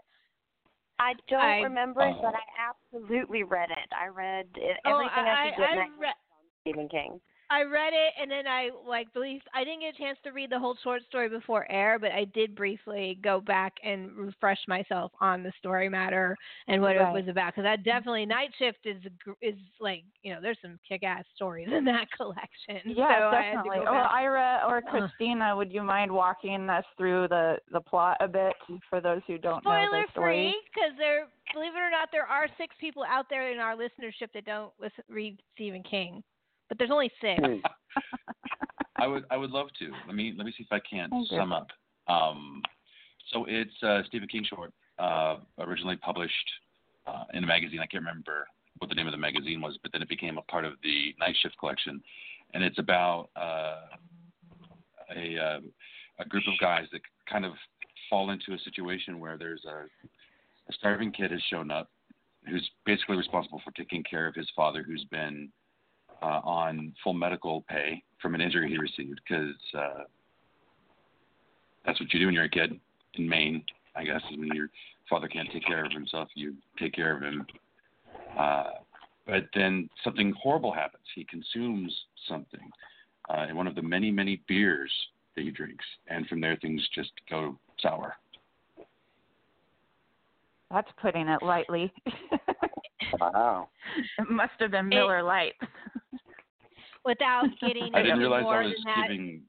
I 1.02 1.14
don't 1.28 1.40
I- 1.40 1.60
remember 1.62 2.00
it, 2.02 2.14
but 2.22 2.34
oh. 2.34 2.38
I 2.38 2.70
absolutely 2.70 3.42
read 3.42 3.70
it. 3.70 3.88
I 3.92 4.06
read 4.06 4.46
it, 4.54 4.78
Oh, 4.84 4.94
everything 4.94 5.24
I, 5.24 5.48
I, 5.48 5.50
could 5.50 5.58
get 5.58 5.70
I, 5.70 5.72
I, 5.72 5.76
next 5.76 5.98
re- 5.98 6.22
Stephen 6.62 6.88
King. 6.88 7.20
I 7.52 7.64
read 7.64 7.92
it 7.92 8.14
and 8.20 8.30
then 8.30 8.46
I 8.46 8.70
like 8.88 9.12
believe 9.12 9.42
I 9.54 9.62
didn't 9.62 9.80
get 9.80 9.94
a 9.94 9.98
chance 9.98 10.18
to 10.24 10.30
read 10.30 10.50
the 10.50 10.58
whole 10.58 10.76
short 10.82 11.02
story 11.06 11.28
before 11.28 11.70
air, 11.70 11.98
but 11.98 12.10
I 12.12 12.24
did 12.24 12.54
briefly 12.54 13.18
go 13.22 13.40
back 13.40 13.74
and 13.84 14.10
refresh 14.16 14.60
myself 14.66 15.12
on 15.20 15.42
the 15.42 15.52
story 15.58 15.88
matter 15.90 16.34
and 16.66 16.80
what 16.80 16.96
Right. 16.96 17.10
it 17.10 17.12
was 17.12 17.28
about 17.28 17.52
because 17.52 17.64
that 17.64 17.84
definitely 17.84 18.24
Night 18.24 18.50
Shift 18.58 18.78
is 18.86 19.02
is 19.42 19.56
like 19.80 20.02
you 20.22 20.32
know 20.32 20.40
there's 20.40 20.58
some 20.62 20.78
kick-ass 20.88 21.24
stories 21.34 21.68
in 21.70 21.84
that 21.84 22.06
collection. 22.16 22.80
Yeah, 22.86 23.20
so 23.20 23.36
I 23.36 23.42
had 23.42 23.52
to 23.52 23.56
definitely. 23.56 23.78
go 23.80 23.84
Well, 23.84 24.02
back. 24.02 24.12
Ira 24.12 24.62
or. 24.66 24.82
Christina, 24.92 25.54
would 25.56 25.72
you 25.72 25.82
mind 25.82 26.10
walking 26.10 26.68
us 26.70 26.84
through 26.96 27.28
the 27.28 27.56
the 27.72 27.80
plot 27.80 28.16
a 28.20 28.28
bit 28.28 28.54
for 28.88 29.00
those 29.00 29.20
who 29.26 29.38
don't 29.38 29.64
know 29.64 29.86
the 29.90 30.04
story? 30.12 30.36
free, 30.36 30.56
because 30.72 30.92
there, 30.98 31.26
believe 31.54 31.72
it 31.74 31.78
or 31.78 31.90
not, 31.90 32.08
there 32.12 32.26
are 32.26 32.46
six 32.58 32.74
people 32.80 33.04
out 33.08 33.26
there 33.30 33.52
in 33.52 33.58
our 33.58 33.74
listenership 33.76 34.32
that 34.34 34.44
don't 34.44 34.72
listen, 34.80 35.04
read 35.08 35.38
Stephen 35.54 35.82
King, 35.82 36.22
but 36.72 36.78
there's 36.78 36.90
only 36.90 37.12
six. 37.20 37.38
I 38.96 39.06
would 39.06 39.24
I 39.30 39.36
would 39.36 39.50
love 39.50 39.66
to. 39.78 39.90
Let 40.06 40.16
me 40.16 40.32
let 40.34 40.46
me 40.46 40.54
see 40.56 40.64
if 40.64 40.72
I 40.72 40.80
can't 40.80 41.10
Thank 41.10 41.30
you. 41.30 41.36
sum 41.36 41.52
up. 41.52 41.66
Um, 42.08 42.62
so 43.30 43.44
it's 43.46 43.82
uh, 43.82 44.00
Stephen 44.06 44.26
King 44.26 44.42
short, 44.48 44.72
uh, 44.98 45.36
originally 45.58 45.96
published 45.96 46.50
uh, 47.06 47.24
in 47.34 47.44
a 47.44 47.46
magazine. 47.46 47.80
I 47.80 47.86
can't 47.86 48.02
remember 48.02 48.46
what 48.78 48.88
the 48.88 48.94
name 48.94 49.06
of 49.06 49.12
the 49.12 49.18
magazine 49.18 49.60
was, 49.60 49.78
but 49.82 49.92
then 49.92 50.00
it 50.00 50.08
became 50.08 50.38
a 50.38 50.42
part 50.42 50.64
of 50.64 50.72
the 50.82 51.14
Night 51.20 51.36
Shift 51.42 51.58
collection, 51.58 52.02
and 52.54 52.64
it's 52.64 52.78
about 52.78 53.28
uh, 53.36 53.82
a 55.14 55.38
uh, 55.38 55.60
a 56.20 56.24
group 56.26 56.44
of 56.46 56.58
guys 56.58 56.86
that 56.92 57.02
kind 57.30 57.44
of 57.44 57.52
fall 58.08 58.30
into 58.30 58.54
a 58.54 58.58
situation 58.60 59.20
where 59.20 59.36
there's 59.36 59.64
a, 59.66 59.84
a 60.70 60.72
starving 60.72 61.12
kid 61.12 61.32
has 61.32 61.42
shown 61.50 61.70
up, 61.70 61.90
who's 62.48 62.66
basically 62.86 63.18
responsible 63.18 63.60
for 63.62 63.72
taking 63.72 64.02
care 64.04 64.26
of 64.26 64.34
his 64.34 64.48
father, 64.56 64.82
who's 64.82 65.04
been 65.10 65.50
uh, 66.22 66.40
on 66.44 66.92
full 67.02 67.12
medical 67.12 67.62
pay 67.68 68.02
from 68.20 68.34
an 68.34 68.40
injury 68.40 68.70
he 68.70 68.78
received 68.78 69.20
because 69.28 69.56
uh, 69.76 70.04
that's 71.84 72.00
what 72.00 72.12
you 72.12 72.20
do 72.20 72.26
when 72.26 72.34
you're 72.34 72.44
a 72.44 72.50
kid 72.50 72.78
in 73.14 73.28
Maine. 73.28 73.64
I 73.96 74.04
guess 74.04 74.22
is 74.30 74.38
when 74.38 74.48
your 74.54 74.68
father 75.10 75.28
can't 75.28 75.50
take 75.52 75.66
care 75.66 75.84
of 75.84 75.92
himself, 75.92 76.28
you 76.34 76.54
take 76.78 76.94
care 76.94 77.16
of 77.16 77.22
him. 77.22 77.46
Uh, 78.38 78.70
but 79.26 79.48
then 79.54 79.88
something 80.02 80.32
horrible 80.40 80.72
happens. 80.72 81.04
He 81.14 81.24
consumes 81.24 81.94
something 82.28 82.70
uh, 83.28 83.46
in 83.48 83.56
one 83.56 83.66
of 83.66 83.74
the 83.74 83.82
many, 83.82 84.10
many 84.10 84.42
beers 84.48 84.90
that 85.36 85.42
he 85.42 85.50
drinks, 85.50 85.84
and 86.08 86.26
from 86.26 86.40
there 86.40 86.56
things 86.56 86.86
just 86.94 87.10
go 87.28 87.58
sour. 87.80 88.16
That's 90.70 90.90
putting 91.00 91.28
it 91.28 91.42
lightly. 91.42 91.92
Wow. 93.20 93.68
it 94.18 94.30
must 94.30 94.52
have 94.58 94.70
been 94.70 94.88
Miller 94.88 95.22
Lite. 95.22 95.54
Without 97.04 97.44
getting 97.60 97.90
I 97.94 98.02
didn't 98.02 98.18
realize 98.20 98.42
more 98.44 98.62
I 98.62 98.66
was 98.66 98.74
than 98.84 98.94
that. 98.94 99.08
giving. 99.08 99.42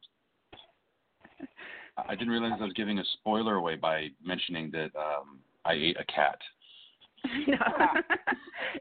I 2.08 2.16
didn't 2.16 2.30
realize 2.32 2.54
I 2.60 2.64
was 2.64 2.74
giving 2.74 2.98
a 3.00 3.04
spoiler 3.20 3.56
away 3.56 3.76
by 3.76 4.08
mentioning 4.24 4.72
that 4.72 4.90
um, 4.98 5.40
I 5.66 5.74
ate 5.74 5.98
a 6.00 6.06
cat. 6.06 6.38
No. 7.48 7.56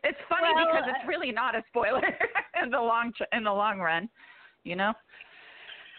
it's 0.02 0.18
funny 0.28 0.48
Well, 0.54 0.66
because 0.66 0.84
it's 0.88 1.06
really 1.08 1.30
not 1.30 1.54
a 1.54 1.62
spoiler 1.68 2.02
in 2.60 2.70
the 2.70 2.80
long 2.80 3.12
tr- 3.16 3.22
in 3.36 3.44
the 3.44 3.52
long 3.52 3.78
run, 3.78 4.08
you 4.64 4.74
know. 4.74 4.92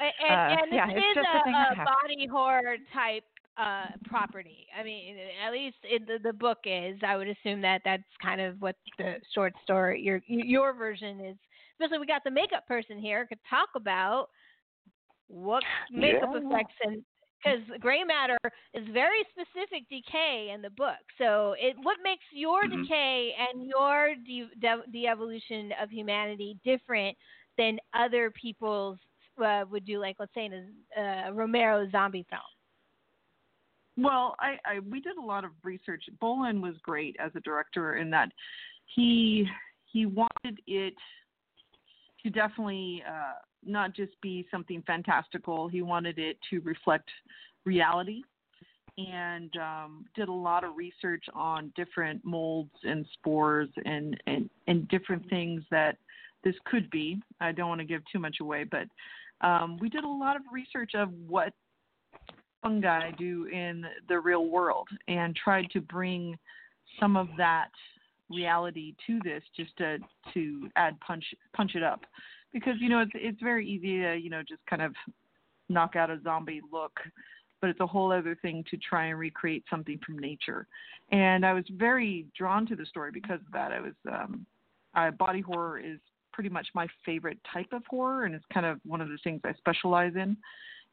A- 0.02 0.26
And, 0.30 0.60
Uh, 0.60 0.62
and 0.64 0.74
yeah, 0.74 0.88
this 0.88 0.96
it's 0.98 1.20
is 1.20 1.24
just 1.24 1.30
a 1.34 1.40
a, 1.40 1.44
thing 1.46 1.54
that 1.54 1.72
a 1.72 1.76
happens. 1.76 1.96
body 2.04 2.28
horror 2.28 2.76
type 2.94 3.24
uh 3.58 3.88
property. 4.06 4.68
I 4.78 4.84
mean, 4.84 5.16
at 5.46 5.52
least 5.52 5.78
in 5.90 6.06
the, 6.06 6.18
the 6.24 6.34
book 6.34 6.60
is. 6.66 7.00
I 7.06 7.18
would 7.18 7.28
assume 7.28 7.62
that 7.62 7.82
that's 7.86 8.04
kind 8.22 8.42
of 8.42 8.62
what 8.62 8.76
the 8.98 9.16
short 9.34 9.54
story 9.64 10.02
your 10.02 10.22
your 10.28 10.74
version 10.74 11.20
is. 11.20 11.38
Especially 11.80 12.00
we 12.00 12.06
got 12.06 12.24
the 12.24 12.32
makeup 12.32 12.68
person 12.68 13.00
here 13.00 13.26
could 13.26 13.40
talk 13.50 13.70
about 13.76 14.28
what 15.28 15.64
makeup 15.92 16.30
Yeah. 16.34 16.40
effects 16.48 16.76
and 16.84 17.04
because 17.44 17.60
gray 17.82 18.04
matter 18.04 18.38
is 18.74 18.84
very 18.94 19.20
specific 19.32 19.88
decay 19.90 20.52
in 20.54 20.62
the 20.62 20.70
book. 20.70 21.02
So 21.18 21.56
it 21.60 21.76
what 21.84 21.98
makes 22.04 22.24
your 22.32 22.64
Mhm. 22.64 22.82
decay 22.84 23.36
and 23.38 23.68
your 23.68 24.16
de- 24.16 24.50
de- 24.60 24.84
de-evolution 24.92 25.72
of 25.82 25.90
humanity 25.90 26.58
different 26.64 27.18
than 27.58 27.80
other 27.94 28.32
people's 28.32 28.98
uh, 29.44 29.66
would 29.70 29.86
do 29.86 30.00
like 30.00 30.16
let's 30.20 30.34
say 30.34 30.46
in 30.46 30.54
a 30.98 31.02
uh, 31.02 31.32
Romero 31.32 31.90
zombie 31.92 32.26
film. 32.30 32.42
Well, 33.96 34.36
I, 34.40 34.58
I 34.66 34.80
we 34.80 35.00
did 35.00 35.18
a 35.18 35.22
lot 35.22 35.44
of 35.44 35.52
research. 35.64 36.04
Bolin 36.22 36.62
was 36.62 36.76
great 36.82 37.16
as 37.20 37.32
a 37.36 37.40
director 37.42 37.98
in 37.98 38.10
that 38.10 38.30
he 38.96 39.48
he 39.92 40.06
wanted 40.06 40.60
it 40.66 40.96
to 42.24 42.30
definitely 42.30 43.04
uh, 43.08 43.34
not 43.64 43.96
just 43.96 44.20
be 44.22 44.48
something 44.50 44.84
fantastical. 44.88 45.68
He 45.68 45.82
wanted 45.82 46.18
it 46.18 46.38
to 46.50 46.60
reflect 46.62 47.10
reality, 47.66 48.24
and 48.98 49.52
um, 49.58 50.06
did 50.16 50.30
a 50.30 50.34
lot 50.34 50.64
of 50.64 50.76
research 50.76 51.26
on 51.34 51.72
different 51.76 52.24
molds 52.26 52.74
and 52.84 53.06
spores 53.14 53.70
and 53.86 54.20
and 54.26 54.50
and 54.68 54.88
different 54.88 55.30
things 55.30 55.62
that 55.70 55.98
this 56.44 56.56
could 56.66 56.90
be. 56.90 57.22
I 57.40 57.52
don't 57.52 57.70
want 57.70 57.80
to 57.80 57.86
give 57.86 58.02
too 58.12 58.20
much 58.20 58.38
away, 58.42 58.64
but 58.64 58.88
um, 59.48 59.78
we 59.80 59.90
did 59.90 60.04
a 60.04 60.08
lot 60.08 60.36
of 60.36 60.42
research 60.52 60.92
of 60.96 61.10
what 61.28 61.54
fungi 62.64 63.12
do 63.12 63.46
in 63.52 63.86
the 64.10 64.20
real 64.20 64.48
world 64.48 64.88
and 65.08 65.36
tried 65.36 65.70
to 65.72 65.82
bring 65.82 66.38
some 67.00 67.16
of 67.16 67.28
that 67.38 67.70
reality 68.30 68.96
to 69.06 69.20
this 69.24 69.44
just 69.56 69.76
to 69.78 69.98
to 70.34 70.70
add 70.76 71.00
punch 71.02 71.26
punch 71.56 71.76
it 71.76 71.84
up. 71.84 72.02
Because 72.52 72.76
you 72.80 72.90
know 72.90 73.02
it's 73.02 73.12
it's 73.14 73.42
very 73.42 73.68
easy 73.68 74.02
to 74.02 74.16
you 74.16 74.30
know 74.30 74.42
just 74.48 74.66
kind 74.68 74.82
of 74.82 74.94
knock 75.70 75.96
out 75.96 76.10
a 76.10 76.20
zombie 76.24 76.62
look 76.72 77.00
but 77.62 77.70
it's 77.70 77.80
a 77.80 77.88
whole 77.88 78.12
other 78.12 78.36
thing 78.42 78.62
to 78.70 78.76
try 78.76 79.06
and 79.06 79.18
recreate 79.18 79.64
something 79.70 79.98
from 80.06 80.18
nature. 80.20 80.68
And 81.12 81.46
i 81.46 81.54
was 81.54 81.66
very 81.72 82.26
drawn 82.38 82.66
to 82.68 82.76
the 82.76 82.86
story 82.86 83.12
because 83.12 83.40
of 83.46 83.52
that. 83.54 83.72
I 83.72 83.82
was 83.82 83.94
um 84.12 84.46
uh, 84.96 85.12
body 85.12 85.42
horror 85.42 85.80
is 85.80 86.00
pretty 86.34 86.50
much 86.50 86.68
my 86.74 86.88
favorite 87.06 87.38
type 87.52 87.72
of 87.72 87.84
horror 87.88 88.26
and 88.26 88.36
it's 88.36 88.46
kind 88.54 88.66
of 88.66 88.80
one 88.86 89.02
of 89.02 89.08
the 89.10 89.18
things 89.24 89.40
i 89.46 89.54
specialize 89.54 90.14
in 90.16 90.36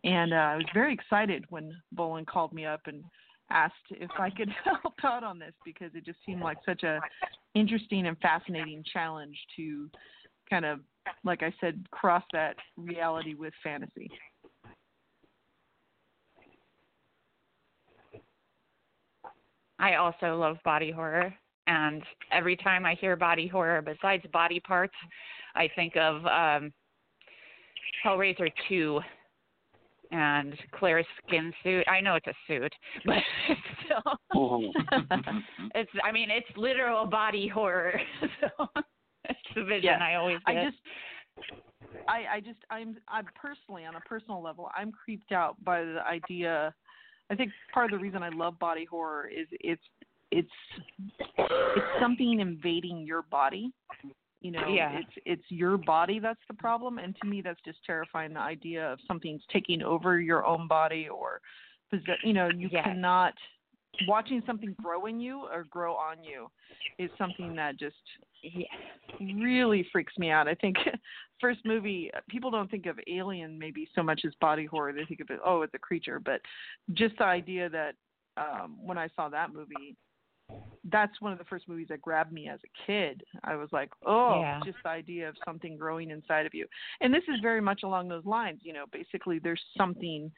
and 0.05 0.32
uh, 0.32 0.36
I 0.36 0.57
was 0.57 0.66
very 0.72 0.92
excited 0.94 1.44
when 1.51 1.72
Bolin 1.96 2.26
called 2.26 2.53
me 2.53 2.64
up 2.64 2.80
and 2.86 3.05
asked 3.51 3.74
if 3.90 4.11
I 4.18 4.30
could 4.30 4.48
help 4.64 4.94
out 5.03 5.24
on 5.24 5.38
this 5.38 5.53
because 5.64 5.90
it 5.94 6.05
just 6.05 6.18
seemed 6.24 6.40
like 6.40 6.59
such 6.64 6.82
a 6.82 7.01
interesting 7.55 8.07
and 8.07 8.16
fascinating 8.18 8.84
challenge 8.92 9.36
to 9.57 9.90
kind 10.48 10.64
of, 10.64 10.80
like 11.24 11.42
I 11.42 11.53
said, 11.61 11.84
cross 11.90 12.24
that 12.32 12.57
reality 12.76 13.34
with 13.34 13.53
fantasy. 13.62 14.11
I 19.78 19.94
also 19.94 20.36
love 20.36 20.59
body 20.62 20.90
horror, 20.90 21.32
and 21.66 22.03
every 22.30 22.55
time 22.55 22.84
I 22.84 22.94
hear 23.01 23.16
body 23.16 23.48
horror, 23.48 23.80
besides 23.80 24.22
body 24.30 24.61
parts, 24.61 24.92
I 25.55 25.70
think 25.74 25.96
of 25.96 26.16
um, 26.26 26.70
Hellraiser 28.05 28.51
2 28.68 29.01
and 30.11 30.55
Claire's 30.73 31.07
skin 31.27 31.53
suit. 31.63 31.87
I 31.89 32.01
know 32.01 32.15
it's 32.15 32.27
a 32.27 32.35
suit, 32.47 32.73
but 33.05 33.19
it's 33.49 33.61
still, 33.85 34.19
oh. 34.35 34.73
it's. 35.75 35.91
I 36.05 36.13
mean, 36.13 36.31
it's 36.31 36.49
literal 36.57 37.07
body 37.07 37.49
horror. 37.49 38.01
So 38.41 38.67
it's 39.25 39.39
the 39.55 39.65
vision 39.65 39.85
Yes. 39.85 40.01
I 40.03 40.15
always 40.15 40.39
get. 40.47 40.57
I 40.57 40.65
just 40.65 40.79
I, 42.09 42.37
I 42.37 42.41
just 42.41 42.59
I'm 42.71 42.97
I'm 43.09 43.27
personally 43.41 43.85
on 43.85 43.97
a 43.97 44.01
personal 44.01 44.43
level 44.43 44.71
I'm 44.77 44.93
creeped 44.93 45.33
out 45.33 45.63
by 45.65 45.83
the 45.83 46.01
idea. 46.07 46.75
I 47.31 47.35
think 47.35 47.53
part 47.73 47.93
of 47.93 47.99
the 47.99 48.03
reason 48.03 48.23
I 48.23 48.31
love 48.31 48.59
body 48.59 48.85
horror 48.85 49.29
is 49.29 49.47
it's 49.53 49.83
it's 50.31 50.49
it's 51.37 51.87
something 52.01 52.41
invading 52.41 53.05
your 53.07 53.23
body. 53.23 53.73
You 54.41 54.53
know, 54.53 54.68
Yeah. 54.74 54.99
it's 54.99 55.12
it's 55.26 55.51
your 55.51 55.76
body 55.76 56.18
that's 56.18 56.41
the 56.49 56.55
problem, 56.55 56.99
and 56.99 57.14
to 57.16 57.26
me 57.26 57.43
that's 57.43 57.61
just 57.62 57.84
terrifying. 57.84 58.32
The 58.32 58.41
idea 58.41 58.91
of 58.91 58.99
something's 59.07 59.45
taking 59.53 59.82
over 59.82 60.18
your 60.20 60.47
own 60.47 60.66
body, 60.66 61.09
or 61.09 61.41
you 62.24 62.32
know, 62.32 62.49
you 62.49 62.68
Yes. 62.70 62.84
cannot 62.84 63.34
watching 64.07 64.43
something 64.47 64.74
grow 64.74 65.07
in 65.07 65.20
you 65.20 65.41
or 65.53 65.64
grow 65.64 65.95
on 65.95 66.22
you 66.22 66.51
is 66.99 67.11
something 67.18 67.55
that 67.57 67.76
just 67.76 67.97
really 69.20 69.82
freaks 69.93 70.16
me 70.16 70.30
out. 70.30 70.49
I 70.49 70.55
think 70.55 70.76
first 71.41 71.61
movie 71.64 72.11
people 72.28 72.51
don't 72.51 72.70
think 72.70 72.86
of 72.86 72.99
Alien 73.09 73.59
maybe 73.59 73.88
so 73.95 74.03
much 74.03 74.22
as 74.24 74.32
body 74.41 74.64
horror. 74.64 74.93
They 74.93 75.05
think 75.05 75.20
of 75.20 75.30
it 75.30 75.41
oh 75.45 75.62
it's 75.62 75.74
a 75.74 75.78
creature, 75.78 76.20
but 76.20 76.41
just 76.95 77.18
the 77.18 77.24
idea 77.24 77.68
that 77.68 77.95
um 78.36 78.78
when 78.82 78.97
I 78.97 79.09
saw 79.16 79.28
that 79.28 79.53
movie 79.53 79.97
that's 80.90 81.20
one 81.20 81.32
of 81.32 81.38
the 81.38 81.44
first 81.44 81.68
movies 81.68 81.88
that 81.90 82.01
grabbed 82.01 82.32
me 82.32 82.48
as 82.48 82.59
a 82.64 82.86
kid. 82.86 83.22
I 83.44 83.55
was 83.55 83.68
like, 83.72 83.90
oh, 84.07 84.40
Yeah. 84.40 84.61
just 84.64 84.78
the 84.82 84.88
idea 84.88 85.28
of 85.28 85.36
something 85.44 85.76
growing 85.76 86.11
inside 86.11 86.46
of 86.46 86.55
you. 86.55 86.66
And 87.01 87.12
this 87.12 87.24
is 87.28 87.40
very 87.42 87.61
much 87.61 87.82
along 87.82 88.09
those 88.09 88.24
lines. 88.24 88.61
You 88.62 88.72
know, 88.72 88.84
basically 88.92 89.38
there's 89.38 89.62
something 89.76 90.30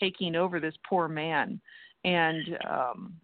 taking 0.00 0.34
over 0.34 0.60
this 0.60 0.74
poor 0.88 1.08
man 1.08 1.60
and 2.04 2.58
um 2.68 3.14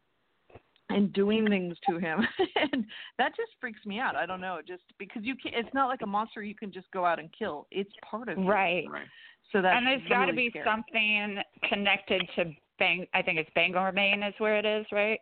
and 0.91 1.13
doing 1.13 1.47
things 1.49 1.77
to 1.89 1.99
him 1.99 2.21
and 2.73 2.85
that 3.19 3.35
just 3.37 3.51
freaks 3.61 3.85
me 3.85 3.99
out 3.99 4.15
i 4.15 4.25
don't 4.25 4.41
know 4.41 4.61
just 4.67 4.83
because 4.99 5.23
you 5.25 5.35
can 5.35 5.53
it's 5.55 5.73
not 5.75 5.89
like 5.89 6.03
a 6.03 6.07
monster 6.07 6.41
you 6.43 6.55
can 6.55 6.71
just 6.71 6.89
go 6.93 7.05
out 7.05 7.19
and 7.19 7.31
kill 7.37 7.67
it's 7.73 7.91
part 8.09 8.29
of 8.29 8.39
you. 8.39 8.49
Right. 8.49 8.85
so 9.53 9.61
that 9.61 9.77
and 9.77 9.85
there's 9.87 10.09
got 10.09 10.27
to 10.27 10.33
be 10.33 10.51
scary. 10.51 10.65
something 10.65 11.39
connected 11.69 12.23
to 12.37 12.45
Bang. 12.79 13.07
I 13.15 13.23
think 13.23 13.39
it's 13.39 13.51
Bangor, 13.55 13.93
Maine, 13.93 14.23
is 14.23 14.35
where 14.39 14.57
it 14.59 14.65
is, 14.65 14.87
right? 14.91 15.21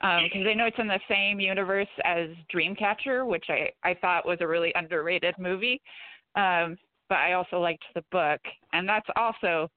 Because 0.00 0.46
I 0.46 0.54
know 0.54 0.66
it's 0.66 0.78
in 0.78 0.86
the 0.88 1.00
same 1.08 1.40
universe 1.40 1.88
as 2.04 2.28
Dreamcatcher, 2.54 3.26
which 3.26 3.46
I 3.48 3.70
I 3.82 3.94
thought 3.94 4.26
was 4.26 4.38
a 4.40 4.46
really 4.46 4.72
underrated 4.74 5.34
movie. 5.38 5.80
Um, 6.36 6.76
but 7.08 7.18
I 7.18 7.32
also 7.34 7.60
liked 7.60 7.84
the 7.94 8.04
book, 8.10 8.40
and 8.72 8.88
that's 8.88 9.08
also 9.16 9.68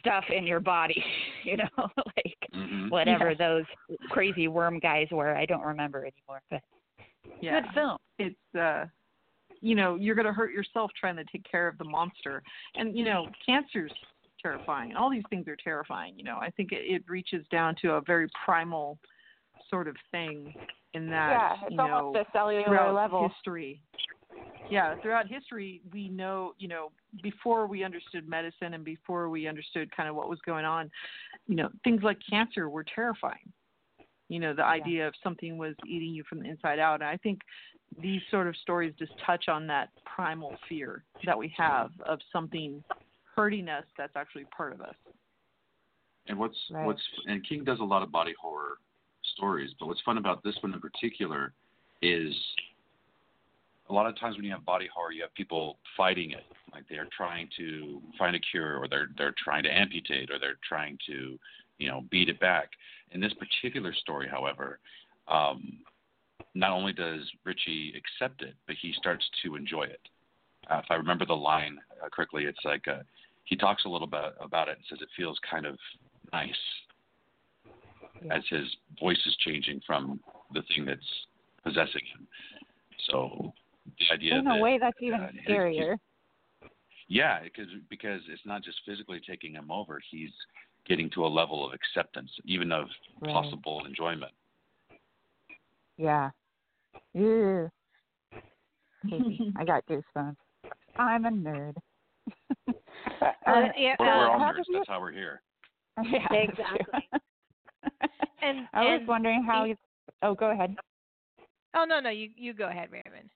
stuff 0.00 0.24
in 0.34 0.46
your 0.46 0.60
body, 0.60 1.02
you 1.44 1.56
know, 1.56 1.68
like 2.16 2.36
Mm-hmm. 2.54 2.88
whatever 2.90 3.30
Yes. 3.30 3.38
those 3.38 3.64
crazy 4.10 4.46
worm 4.46 4.78
guys 4.78 5.06
were. 5.10 5.34
I 5.34 5.46
don't 5.46 5.62
remember 5.62 6.00
anymore, 6.00 6.42
but 6.50 6.60
yeah. 7.40 7.60
good 7.62 7.70
film. 7.72 7.96
it's 8.18 8.54
uh 8.58 8.84
you 9.62 9.74
know 9.74 9.94
you're 9.94 10.14
going 10.14 10.26
to 10.26 10.32
hurt 10.34 10.52
yourself 10.52 10.90
trying 10.98 11.16
to 11.16 11.24
take 11.32 11.44
care 11.50 11.66
of 11.66 11.78
the 11.78 11.84
monster 11.84 12.42
and 12.74 12.96
you 12.96 13.04
know 13.04 13.26
cancer's 13.46 13.92
terrifying 14.42 14.94
all 14.94 15.10
these 15.10 15.22
things 15.30 15.46
are 15.48 15.56
terrifying 15.56 16.14
you 16.16 16.24
know. 16.24 16.38
I 16.40 16.50
think 16.50 16.72
it, 16.72 16.82
it 16.84 17.02
reaches 17.08 17.46
down 17.50 17.74
to 17.82 17.92
a 17.92 18.00
very 18.00 18.28
primal 18.44 18.98
sort 19.70 19.88
of 19.88 19.96
thing 20.10 20.52
in 20.94 21.08
that 21.10 21.30
yeah, 21.30 21.52
it's 21.62 21.70
you 21.70 21.76
know 21.76 22.14
a 22.14 22.24
cellular 22.32 22.92
level. 22.92 23.28
history. 23.28 23.80
Yeah 24.70 24.94
throughout 25.02 25.26
history 25.28 25.80
we 25.92 26.08
know 26.08 26.54
you 26.58 26.68
know 26.68 26.90
before 27.22 27.66
we 27.66 27.84
understood 27.84 28.28
medicine 28.28 28.74
and 28.74 28.84
before 28.84 29.28
we 29.28 29.46
understood 29.46 29.94
kind 29.94 30.08
of 30.08 30.14
what 30.14 30.28
was 30.28 30.38
going 30.44 30.64
on 30.64 30.90
you 31.46 31.56
know 31.56 31.68
things 31.84 32.02
like 32.02 32.18
cancer 32.28 32.68
were 32.68 32.84
terrifying. 32.84 33.52
You 34.28 34.40
know 34.40 34.54
the 34.54 34.64
idea 34.64 35.06
of 35.06 35.14
something 35.22 35.58
was 35.58 35.74
eating 35.86 36.14
you 36.14 36.24
from 36.28 36.40
the 36.40 36.48
inside 36.48 36.78
out 36.78 37.00
and 37.02 37.08
i 37.08 37.18
think 37.18 37.40
these 38.00 38.22
sort 38.30 38.46
of 38.46 38.56
stories 38.56 38.94
just 38.98 39.12
touch 39.26 39.48
on 39.48 39.66
that 39.66 39.90
primal 40.06 40.56
fear 40.68 41.04
that 41.26 41.36
we 41.36 41.52
have 41.56 41.90
of 42.06 42.18
something 42.32 42.82
hurting 43.42 43.68
us 43.68 43.84
that's 43.98 44.14
actually 44.14 44.44
part 44.56 44.72
of 44.72 44.80
us 44.80 44.94
And 46.28 46.38
what's 46.38 46.56
Right. 46.70 46.86
what's 46.86 47.02
and 47.26 47.46
King 47.48 47.64
does 47.64 47.80
a 47.80 47.84
lot 47.84 48.04
of 48.04 48.12
body 48.12 48.34
horror 48.40 48.78
stories, 49.34 49.70
but 49.80 49.86
what's 49.86 50.00
fun 50.02 50.16
about 50.16 50.44
this 50.44 50.56
one 50.62 50.72
in 50.72 50.80
particular 50.80 51.52
is 52.02 52.32
a 53.90 53.92
lot 53.92 54.06
of 54.06 54.16
times 54.18 54.36
when 54.36 54.44
you 54.44 54.52
have 54.52 54.64
body 54.64 54.88
horror, 54.94 55.10
you 55.10 55.22
have 55.22 55.34
people 55.34 55.78
fighting 55.96 56.30
it, 56.30 56.44
like 56.72 56.84
they 56.88 56.96
are 56.96 57.08
trying 57.16 57.48
to 57.56 58.00
find 58.16 58.36
a 58.36 58.38
cure, 58.38 58.78
or 58.78 58.86
they're 58.88 59.08
they're 59.18 59.34
trying 59.42 59.64
to 59.64 59.70
amputate, 59.70 60.30
or 60.30 60.38
they're 60.38 60.58
trying 60.66 60.96
to, 61.08 61.36
you 61.78 61.88
know, 61.88 62.04
beat 62.12 62.28
it 62.28 62.38
back. 62.38 62.70
In 63.10 63.20
this 63.20 63.34
particular 63.34 63.92
story, 63.92 64.28
however, 64.28 64.78
um, 65.26 65.78
not 66.54 66.70
only 66.70 66.92
does 66.92 67.28
Richie 67.44 67.92
accept 67.96 68.42
it, 68.42 68.54
but 68.68 68.76
he 68.80 68.92
starts 68.96 69.28
to 69.42 69.56
enjoy 69.56 69.82
it. 69.82 70.00
Uh, 70.70 70.78
if 70.78 70.86
I 70.90 70.94
remember 70.94 71.26
the 71.26 71.34
line 71.34 71.76
uh, 72.02 72.08
correctly, 72.08 72.44
it's 72.44 72.64
like 72.64 72.86
uh, 72.86 73.02
he 73.44 73.56
talks 73.56 73.84
a 73.84 73.88
little 73.88 74.06
bit 74.06 74.34
about 74.40 74.68
it 74.68 74.76
and 74.76 74.84
says 74.88 74.98
it 75.02 75.08
feels 75.16 75.38
kind 75.48 75.66
of 75.66 75.76
nice 76.32 76.50
as 78.30 78.42
his 78.48 78.64
voice 79.00 79.18
is 79.26 79.36
changing 79.44 79.80
from 79.86 80.20
the 80.54 80.62
thing 80.62 80.84
that's 80.84 81.00
possessing 81.64 82.02
him. 82.14 82.26
So 83.10 83.52
the 83.98 84.14
idea 84.14 84.38
In 84.38 84.44
that 84.44 84.58
a 84.58 84.62
way, 84.62 84.78
that's 84.78 84.96
even 85.00 85.20
uh, 85.20 85.30
scarier. 85.48 85.96
yeah, 87.08 87.42
because 87.42 87.66
because 87.90 88.20
it's 88.28 88.46
not 88.46 88.62
just 88.62 88.78
physically 88.86 89.20
taking 89.28 89.54
him 89.54 89.70
over; 89.70 90.00
he's 90.10 90.30
getting 90.86 91.10
to 91.10 91.26
a 91.26 91.28
level 91.28 91.66
of 91.66 91.72
acceptance, 91.72 92.30
even 92.44 92.72
of 92.72 92.86
Right. 93.20 93.32
possible 93.32 93.84
enjoyment. 93.86 94.32
Yeah. 95.96 96.30
Creepy. 97.12 97.70
I 99.56 99.64
got 99.64 99.84
goosebumps. 99.86 100.36
I'm 100.96 101.24
a 101.24 101.30
nerd. 101.30 101.76
Uh, 103.46 103.68
yeah, 103.76 103.94
Well, 103.98 104.08
we're 104.18 104.26
uh, 104.26 104.32
all 104.32 104.38
how 104.38 104.52
you- 104.56 104.74
That's 104.74 104.88
how 104.88 105.00
we're 105.00 105.12
here. 105.12 105.42
Yeah, 106.04 106.26
Exactly. 106.32 107.08
And 108.40 108.66
I 108.72 108.80
was 108.84 108.98
and 109.00 109.08
wondering 109.08 109.44
how. 109.44 109.64
You, 109.64 109.76
oh, 110.22 110.34
go 110.34 110.50
ahead. 110.50 110.74
Oh 111.74 111.84
no, 111.84 112.00
no, 112.00 112.10
you 112.10 112.30
you 112.36 112.52
go 112.54 112.68
ahead, 112.68 112.90
Raymond. 112.90 113.30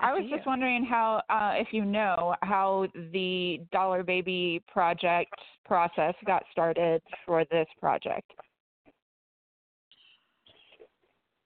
I 0.00 0.12
was 0.14 0.24
just 0.30 0.46
wondering 0.46 0.84
how, 0.84 1.22
uh, 1.28 1.52
if 1.56 1.68
you 1.72 1.84
know, 1.84 2.34
how 2.42 2.86
the 3.12 3.60
Dollar 3.70 4.02
Baby 4.02 4.62
project 4.66 5.34
process 5.66 6.14
got 6.26 6.42
started 6.50 7.02
for 7.26 7.44
this 7.50 7.66
project. 7.78 8.30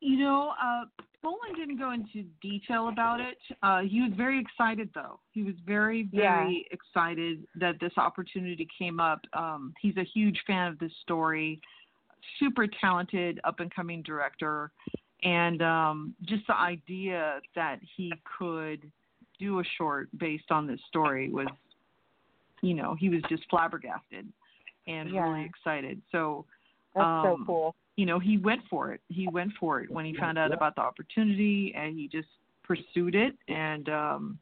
You 0.05 0.18
know, 0.18 0.52
uh, 0.62 0.84
Bolin 1.24 1.57
didn't 1.57 1.78
go 1.78 1.92
into 1.92 2.24
detail 2.42 2.88
about 2.88 3.20
it. 3.20 3.38
Uh, 3.62 3.80
he 3.80 4.02
was 4.02 4.12
very 4.14 4.38
excited, 4.38 4.90
though. 4.94 5.18
He 5.32 5.42
was 5.42 5.55
very, 5.64 6.07
very 6.12 6.66
excited 6.70 7.46
that 7.55 7.76
this 7.80 7.92
opportunity 7.96 8.68
came 8.78 9.00
up. 9.00 9.20
Um, 9.32 9.72
he's 9.80 9.96
a 9.96 10.05
huge 10.05 10.38
fan 10.46 10.70
of 10.70 10.78
this 10.78 10.92
story, 11.00 11.59
super 12.38 12.66
talented, 12.66 13.40
up 13.44 13.61
and 13.61 13.74
coming 13.74 14.02
director. 14.02 14.72
And 15.22 15.62
um, 15.62 16.14
just 16.26 16.46
the 16.48 16.57
idea 16.57 17.40
that 17.55 17.78
he 17.96 18.12
could 18.38 18.92
do 19.38 19.61
a 19.61 19.64
short 19.78 20.11
based 20.18 20.50
on 20.50 20.66
this 20.66 20.80
story 20.86 21.30
was, 21.30 21.46
you 22.61 22.74
know, 22.74 22.94
he 23.00 23.09
was 23.09 23.22
just 23.30 23.44
flabbergasted 23.48 24.28
and 24.86 25.11
Yeah. 25.11 25.22
really 25.22 25.46
excited. 25.46 26.02
So, 26.12 26.44
That's 26.94 27.07
um, 27.07 27.24
so 27.24 27.44
cool. 27.46 27.74
You 27.97 28.07
know, 28.07 28.18
he 28.18 28.38
went 28.38 28.62
for 28.68 28.92
it. 28.92 29.01
He 29.09 29.28
went 29.28 29.53
for 29.59 29.80
it 29.80 29.90
when 29.90 30.05
he 30.05 30.16
found 30.16 30.38
out 30.38 30.53
about 30.53 30.74
the 30.74 30.82
opportunity 30.82 31.72
and 31.76 31.97
he 31.97 32.09
just 32.09 32.28
pursued 32.62 33.14
it 33.14 33.34
and 33.49 33.88
um 33.90 34.38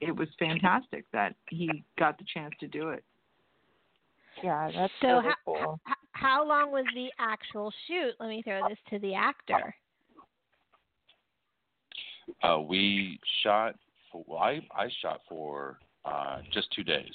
it 0.00 0.14
was 0.14 0.28
fantastic 0.38 1.04
that 1.12 1.34
he 1.50 1.82
got 1.98 2.16
the 2.18 2.24
chance 2.32 2.54
to 2.60 2.68
do 2.68 2.90
it. 2.90 3.02
Yeah, 4.44 4.70
that's 4.72 4.92
So 5.00 5.08
really 5.08 5.24
how, 5.24 5.34
cool. 5.44 5.80
h- 5.88 5.94
how 6.12 6.46
long 6.46 6.70
was 6.70 6.84
the 6.94 7.08
actual 7.18 7.72
shoot? 7.86 8.12
Let 8.20 8.28
me 8.28 8.42
throw 8.42 8.62
this 8.68 8.78
to 8.90 9.00
the 9.00 9.14
actor. 9.14 9.74
Uh, 12.42 12.60
we 12.60 13.18
shot. 13.42 13.74
For, 14.12 14.24
well, 14.26 14.38
I 14.38 14.60
I 14.72 14.88
shot 15.02 15.22
for 15.28 15.78
uh, 16.04 16.38
just 16.52 16.68
two 16.72 16.84
days, 16.84 17.14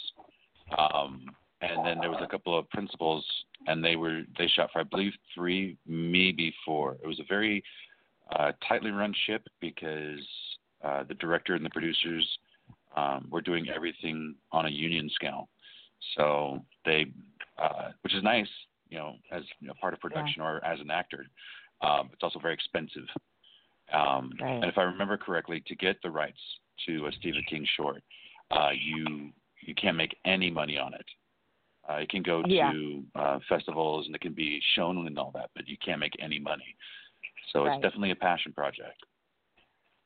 um, 0.78 1.26
and 1.72 1.86
then 1.86 1.97
there 1.99 2.09
was 2.09 2.20
a 2.22 2.28
couple 2.28 2.57
of 2.57 2.70
principals, 2.70 3.26
and 3.68 3.84
they 3.84 3.95
were 3.95 4.22
they 4.38 4.47
shot 4.47 4.70
for 4.72 4.80
I 4.80 4.84
believe 4.84 5.14
three, 5.34 5.78
maybe 5.88 6.53
four. 6.66 6.97
It 7.03 7.07
was 7.07 7.20
a 7.20 7.26
very 7.28 7.64
uh, 8.36 8.51
tightly 8.68 8.91
run 8.91 9.14
ship 9.26 9.47
because 9.59 10.20
uh, 10.84 11.03
the 11.03 11.14
director 11.16 11.55
and 11.55 11.66
the 11.66 11.70
producers 11.70 12.28
um, 12.95 13.28
were 13.32 13.41
doing 13.41 13.68
everything 13.70 14.36
on 14.51 14.66
a 14.66 14.70
union 14.70 15.09
scale, 15.14 15.49
so 16.16 16.59
they, 16.86 17.07
uh, 17.57 17.89
which 18.01 18.14
is 18.14 18.24
nice, 18.24 18.47
you 18.89 18.97
know, 18.97 19.16
as 19.32 19.43
you 19.59 19.68
know, 19.68 19.74
part 19.80 19.93
of 19.93 19.99
production 19.99 20.41
or 20.41 20.64
as 20.66 20.80
an 20.80 20.91
actor. 20.91 21.26
Um, 21.82 22.09
it's 22.14 22.24
also 22.24 22.39
very 22.39 22.53
expensive. 22.53 23.03
Um, 23.93 24.32
Right. 24.41 24.55
And 24.55 24.66
if 24.66 24.78
I 24.78 24.84
remember 24.84 25.18
correctly, 25.18 25.61
to 25.68 25.76
get 25.76 26.01
the 26.01 26.09
rights 26.09 26.39
to 26.88 27.07
a 27.07 27.11
Stephen 27.20 27.43
King 27.49 27.68
short, 27.78 28.01
uh, 28.51 28.70
you 28.74 29.32
you 29.61 29.76
can't 29.76 29.95
make 29.97 30.16
any 30.26 30.49
money 30.49 30.78
on 30.78 30.93
it. 30.93 31.05
Uh, 31.89 31.95
it 31.95 32.09
can 32.09 32.23
go 32.23 32.43
Yeah. 32.47 32.71
to 32.71 33.03
uh, 33.15 33.39
festivals 33.49 34.05
and 34.05 34.15
it 34.15 34.21
can 34.21 34.34
be 34.34 34.61
shown 34.75 35.05
and 35.05 35.19
all 35.19 35.31
that, 35.31 35.49
but 35.55 35.67
you 35.67 35.77
can't 35.77 35.99
make 35.99 36.15
any 36.19 36.39
money. 36.39 36.75
So 37.51 37.65
Right. 37.65 37.73
it's 37.73 37.81
definitely 37.81 38.11
a 38.11 38.15
passion 38.15 38.53
project. 38.53 39.03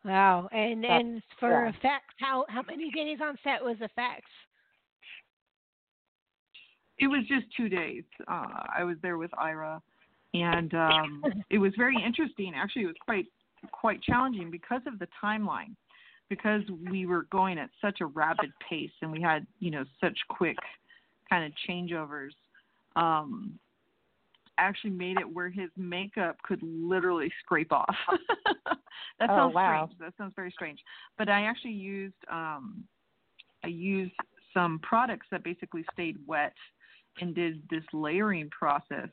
Wow. 0.04 0.48
And 0.52 0.84
That's- 0.84 1.02
and 1.02 1.24
for 1.40 1.66
yeah. 1.66 1.70
effects, 1.70 2.16
how 2.20 2.46
how 2.50 2.62
many 2.64 2.90
days 2.92 3.20
on 3.22 3.38
set 3.44 3.64
was 3.64 3.80
effects? 3.82 4.32
It 7.00 7.08
was 7.08 7.24
just 7.28 7.46
two 7.56 7.70
days. 7.70 8.04
Uh, 8.28 8.64
I 8.76 8.84
was 8.84 8.98
there 9.02 9.18
with 9.18 9.32
Ira, 9.38 9.82
and 10.34 10.74
um, 10.74 11.24
it 11.50 11.60
was 11.60 11.74
very 11.76 12.02
interesting. 12.02 12.54
Actually, 12.56 12.84
it 12.84 12.88
was 12.88 12.96
quite 13.02 13.28
quite 13.72 14.02
challenging 14.02 14.50
because 14.50 14.82
of 14.88 14.98
the 14.98 15.08
timeline, 15.24 15.76
because 16.30 16.64
we 16.90 17.06
were 17.06 17.24
going 17.24 17.60
at 17.60 17.70
such 17.82 18.02
a 18.02 18.06
rapid 18.06 18.52
pace, 18.68 18.92
and 19.02 19.12
we 19.12 19.22
had 19.22 19.46
you 19.60 19.70
know 19.70 19.86
such 20.02 20.18
quick 20.30 20.58
kind 21.30 21.46
of 21.46 21.52
changeovers. 21.68 22.32
Um, 22.96 23.60
actually 24.58 24.90
made 24.90 25.18
it 25.20 25.32
where 25.32 25.50
his 25.50 25.70
makeup 25.78 26.38
could 26.44 26.60
literally 26.64 27.32
scrape 27.44 27.72
off. 27.72 27.96
that 29.20 29.30
Oh, 29.30 29.36
sounds 29.36 29.56
wow. 29.56 29.88
strange. 29.88 30.00
That 30.00 30.18
sounds 30.18 30.34
very 30.36 30.52
strange. 30.52 30.80
But 31.18 31.30
I 31.30 31.44
actually 31.44 31.74
used 31.74 32.16
um 32.32 32.84
I 33.64 33.68
used 33.68 34.14
some 34.54 34.80
products 34.80 35.28
that 35.32 35.44
basically 35.44 35.86
stayed 35.94 36.18
wet 36.26 36.54
and 37.20 37.36
did 37.36 37.62
this 37.70 37.84
layering 37.94 38.50
process 38.50 39.10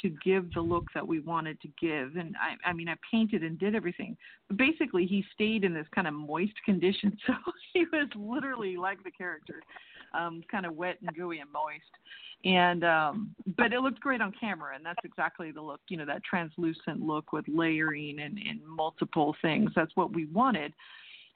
to 0.00 0.10
give 0.24 0.52
the 0.52 0.60
look 0.60 0.84
that 0.94 1.06
we 1.06 1.20
wanted 1.20 1.60
to 1.60 1.68
give. 1.80 2.16
And 2.16 2.34
I, 2.40 2.68
I 2.68 2.72
mean, 2.72 2.88
I 2.88 2.94
painted 3.10 3.42
and 3.42 3.58
did 3.58 3.74
everything. 3.74 4.16
But 4.48 4.56
basically, 4.56 5.06
he 5.06 5.24
stayed 5.34 5.64
in 5.64 5.74
this 5.74 5.86
kind 5.94 6.06
of 6.06 6.14
moist 6.14 6.52
condition. 6.64 7.16
So 7.26 7.34
he 7.72 7.84
was 7.92 8.08
literally 8.14 8.76
like 8.76 9.02
the 9.04 9.10
character, 9.10 9.62
um, 10.14 10.42
kind 10.50 10.66
of 10.66 10.76
wet 10.76 10.98
and 11.00 11.14
gooey 11.14 11.38
and 11.40 11.50
moist. 11.52 11.84
And, 12.44 12.84
um, 12.84 13.34
but 13.58 13.72
it 13.72 13.80
looked 13.80 14.00
great 14.00 14.20
on 14.22 14.32
camera. 14.40 14.74
And 14.74 14.84
that's 14.84 15.04
exactly 15.04 15.50
the 15.50 15.60
look, 15.60 15.80
you 15.88 15.96
know, 15.96 16.06
that 16.06 16.24
translucent 16.24 17.00
look 17.00 17.32
with 17.32 17.44
layering 17.48 18.20
and, 18.20 18.38
and 18.38 18.60
multiple 18.66 19.36
things. 19.42 19.70
That's 19.76 19.94
what 19.94 20.12
we 20.12 20.26
wanted 20.26 20.72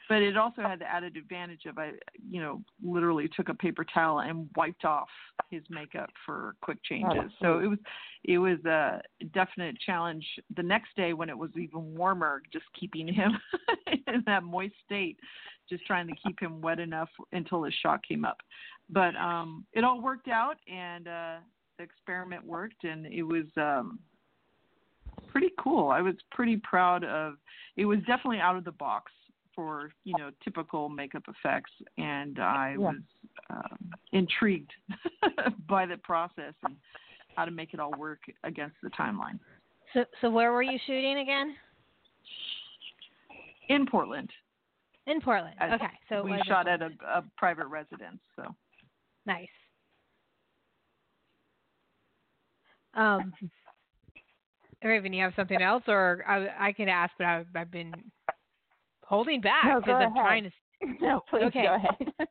but 0.09 0.23
it 0.23 0.37
also 0.37 0.63
had 0.63 0.81
the 0.81 0.91
added 0.91 1.17
advantage 1.17 1.67
of 1.67 1.79
I, 1.79 1.93
you 2.31 2.41
know, 2.41 2.63
literally 2.83 3.29
took 3.35 3.49
a 3.49 3.55
paper 3.55 3.85
towel 3.85 4.21
and 4.21 4.49
wiped 4.57 4.85
off 4.85 5.09
his 5.51 5.63
makeup 5.71 6.11
for 6.27 6.57
quick 6.61 6.79
changes. 6.85 7.31
so 7.41 7.59
it 7.59 7.67
was, 7.67 7.79
it 8.25 8.39
was 8.39 8.59
a 8.65 9.01
definite 9.33 9.77
challenge. 9.85 10.25
The 10.57 10.63
next 10.63 10.95
day 10.97 11.13
when 11.13 11.29
it 11.29 11.39
was 11.39 11.51
even 11.57 11.95
warmer, 11.95 12.43
just 12.53 12.67
keeping 12.79 13.13
him 13.13 13.39
in 14.07 14.23
that 14.27 14.43
moist 14.43 14.75
state, 14.85 15.19
just 15.69 15.87
trying 15.87 16.07
to 16.09 16.15
keep 16.25 16.41
him 16.41 16.61
wet 16.61 16.81
enough 16.81 17.11
until 17.33 17.63
his 17.63 17.75
shot 17.83 18.07
came 18.07 18.25
up. 18.25 18.39
But 18.91 19.17
um, 19.17 19.65
it 19.73 19.85
all 19.85 20.01
worked 20.01 20.29
out, 20.29 20.57
and 20.71 21.09
uh, 21.09 21.37
the 21.79 21.85
experiment 21.85 22.45
worked, 22.45 22.85
and 22.85 23.07
it 23.07 23.23
was. 23.23 23.47
Um, 23.57 23.99
pretty 25.29 25.51
cool. 25.59 25.91
I 25.91 26.01
was 26.01 26.15
pretty 26.31 26.59
proud 26.59 27.03
of. 27.05 27.35
It 27.77 27.87
was 27.87 27.99
definitely 28.01 28.39
out 28.39 28.57
of 28.57 28.65
the 28.65 28.73
box 28.73 29.11
for 29.55 29.91
you 30.05 30.15
know 30.17 30.31
typical 30.43 30.89
makeup 30.89 31.25
effects, 31.29 31.73
and 31.99 32.39
I 32.39 32.73
Yeah. 32.73 32.87
was 32.89 32.97
um, 33.51 33.91
intrigued 34.13 34.73
by 35.69 35.87
the 35.87 35.97
process 35.99 36.55
and 36.63 36.77
how 37.37 37.45
to 37.45 37.51
make 37.51 37.75
it 37.75 37.81
all 37.81 37.93
work 37.93 38.21
against 38.45 38.77
the 38.83 38.91
timeline. 38.91 39.39
So 39.93 40.05
so 40.21 40.31
where 40.31 40.53
were 40.53 40.63
you 40.63 40.79
shooting 40.87 41.19
again? 41.19 41.57
In 43.69 43.87
Portland, 43.87 44.31
In 45.07 45.21
Portland. 45.21 45.57
As 45.59 45.73
Okay. 45.75 45.87
So 46.09 46.23
we 46.23 46.43
shot 46.47 46.69
at 46.69 46.83
a, 46.83 46.91
a 47.07 47.25
private 47.37 47.67
residence. 47.67 48.21
So 48.37 48.55
Nice. 49.27 49.49
Um, 52.95 53.33
Rayvn, 54.85 55.15
you 55.17 55.23
have 55.23 55.33
something 55.35 55.63
else, 55.63 55.83
or 55.89 56.23
I, 56.29 56.69
I 56.69 56.73
can 56.73 56.89
ask, 56.89 57.13
but 57.19 57.27
I, 57.27 57.45
I've 57.55 57.71
been 57.71 57.93
holding 59.07 59.41
back 59.41 59.65
because 59.65 59.83
go 59.87 59.93
I'm 59.93 60.13
ahead. 60.13 60.23
trying 60.23 60.45
to. 60.45 60.51
No, 61.01 61.23
please 61.31 61.45
Okay. 61.47 61.63
go 61.63 61.75
ahead. 61.75 61.97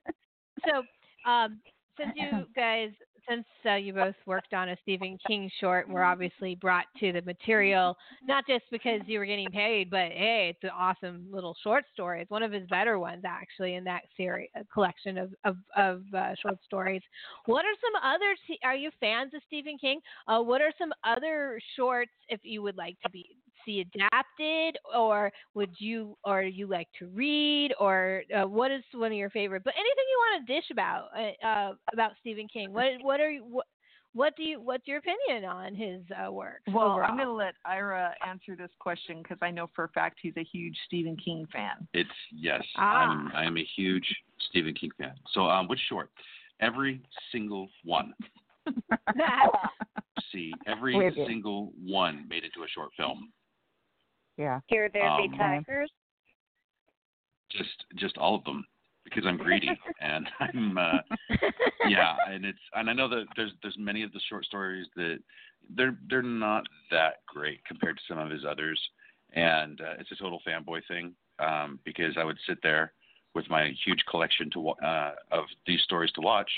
So, 0.65 0.83
um, 1.29 1.59
since 1.97 2.11
you 2.15 2.45
guys, 2.55 2.91
since 3.27 3.45
uh, 3.65 3.75
you 3.75 3.93
both 3.93 4.15
worked 4.25 4.53
on 4.53 4.69
a 4.69 4.77
Stephen 4.81 5.17
King 5.25 5.49
short, 5.59 5.87
were 5.87 6.03
obviously 6.03 6.55
brought 6.55 6.85
to 6.99 7.11
the 7.13 7.21
material, 7.21 7.95
not 8.27 8.45
just 8.47 8.65
because 8.71 9.01
you 9.05 9.19
were 9.19 9.25
getting 9.25 9.49
paid, 9.49 9.89
but 9.89 10.11
hey, 10.11 10.49
it's 10.53 10.63
an 10.63 10.71
awesome 10.77 11.25
little 11.31 11.55
short 11.63 11.85
story. 11.93 12.21
It's 12.21 12.31
one 12.31 12.43
of 12.43 12.51
his 12.51 12.67
better 12.67 12.99
ones, 12.99 13.23
actually, 13.25 13.75
in 13.75 13.83
that 13.85 14.03
series 14.17 14.49
uh, 14.57 14.63
collection 14.73 15.17
of 15.17 15.33
of, 15.45 15.57
of 15.77 16.03
uh, 16.13 16.35
short 16.41 16.57
stories. 16.65 17.01
What 17.45 17.65
are 17.65 17.75
some 17.81 18.11
other? 18.13 18.35
Are 18.63 18.75
you 18.75 18.91
fans 18.99 19.33
of 19.33 19.41
Stephen 19.47 19.77
King? 19.77 19.99
Uh, 20.27 20.41
what 20.41 20.61
are 20.61 20.71
some 20.77 20.91
other 21.03 21.59
shorts 21.75 22.11
if 22.29 22.41
you 22.43 22.61
would 22.61 22.77
like 22.77 22.97
to 23.03 23.09
be 23.09 23.37
see 23.65 23.81
adapted, 23.81 24.77
or 24.95 25.31
would 25.53 25.71
you, 25.77 26.17
or 26.23 26.43
you 26.43 26.67
like 26.67 26.87
to 26.99 27.07
read, 27.07 27.73
or 27.79 28.23
uh, 28.35 28.47
what 28.47 28.71
is 28.71 28.83
one 28.93 29.11
of 29.11 29.17
your 29.17 29.29
favorite? 29.29 29.63
But 29.63 29.73
anything 29.75 30.05
you 30.09 30.17
want 30.19 30.47
to 30.47 30.53
dish 30.53 30.65
about 30.71 31.09
uh, 31.17 31.47
uh, 31.47 31.73
about 31.91 32.11
Stephen 32.19 32.47
King. 32.47 32.73
What 32.73 32.85
what 33.01 33.19
are 33.19 33.31
you 33.31 33.43
what 33.43 33.65
what 34.13 34.35
do 34.37 34.43
you 34.43 34.61
what's 34.61 34.87
your 34.87 34.99
opinion 34.99 35.45
on 35.45 35.75
his 35.75 36.01
uh, 36.11 36.31
work? 36.31 36.61
well, 36.67 36.91
overall? 36.91 37.09
I'm 37.09 37.17
going 37.17 37.27
to 37.27 37.33
let 37.33 37.55
Ira 37.65 38.13
answer 38.27 38.55
this 38.55 38.69
question 38.79 39.21
because 39.21 39.37
I 39.41 39.51
know 39.51 39.69
for 39.75 39.85
a 39.85 39.89
fact 39.89 40.19
he's 40.21 40.37
a 40.37 40.43
huge 40.43 40.77
Stephen 40.85 41.17
King 41.17 41.47
fan. 41.51 41.87
It's 41.93 42.09
yes. 42.31 42.63
Ah. 42.77 43.09
I'm 43.09 43.31
I 43.35 43.45
am 43.45 43.57
a 43.57 43.67
huge 43.75 44.05
Stephen 44.49 44.73
King 44.73 44.91
fan. 44.97 45.13
So 45.33 45.41
um, 45.45 45.67
which 45.67 45.79
short? 45.89 46.09
Every 46.61 47.01
single 47.31 47.69
one. 47.83 48.13
See, 50.31 50.53
every 50.67 51.13
single 51.27 51.73
one 51.83 52.25
made 52.29 52.43
into 52.43 52.63
a 52.63 52.67
short 52.73 52.89
film. 52.95 53.31
Yeah. 54.37 54.59
Here, 54.67 54.89
there 54.89 55.09
Um, 55.09 55.31
be 55.31 55.37
tigers. 55.37 55.91
Just 57.49 57.85
just 57.95 58.17
all 58.17 58.35
of 58.35 58.43
them 58.45 58.65
because 59.03 59.25
I'm 59.25 59.37
greedy 59.37 59.79
and 60.01 60.27
I'm 60.39 60.77
uh, 60.77 60.99
yeah, 61.85 62.15
and 62.27 62.45
it's 62.45 62.59
and 62.73 62.89
I 62.89 62.93
know 62.93 63.07
that 63.09 63.25
there's 63.35 63.51
there's 63.61 63.77
many 63.77 64.03
of 64.03 64.11
the 64.11 64.19
short 64.29 64.45
stories 64.45 64.87
that 64.95 65.19
they're 65.75 65.97
they're 66.09 66.21
not 66.23 66.63
that 66.91 67.21
great 67.27 67.63
compared 67.65 67.97
to 67.97 68.03
some 68.07 68.17
of 68.17 68.31
his 68.31 68.45
others, 68.45 68.79
and 69.33 69.79
uh, 69.81 69.93
it's 69.99 70.11
a 70.11 70.15
total 70.15 70.41
fanboy 70.47 70.81
thing 70.87 71.13
um, 71.39 71.79
because 71.83 72.15
I 72.17 72.23
would 72.23 72.39
sit 72.47 72.57
there 72.63 72.93
with 73.35 73.49
my 73.49 73.71
huge 73.85 74.03
collection 74.09 74.49
to 74.51 74.59
wa- 74.59 74.75
uh, 74.83 75.13
of 75.31 75.45
these 75.67 75.81
stories 75.81 76.11
to 76.13 76.21
watch, 76.21 76.49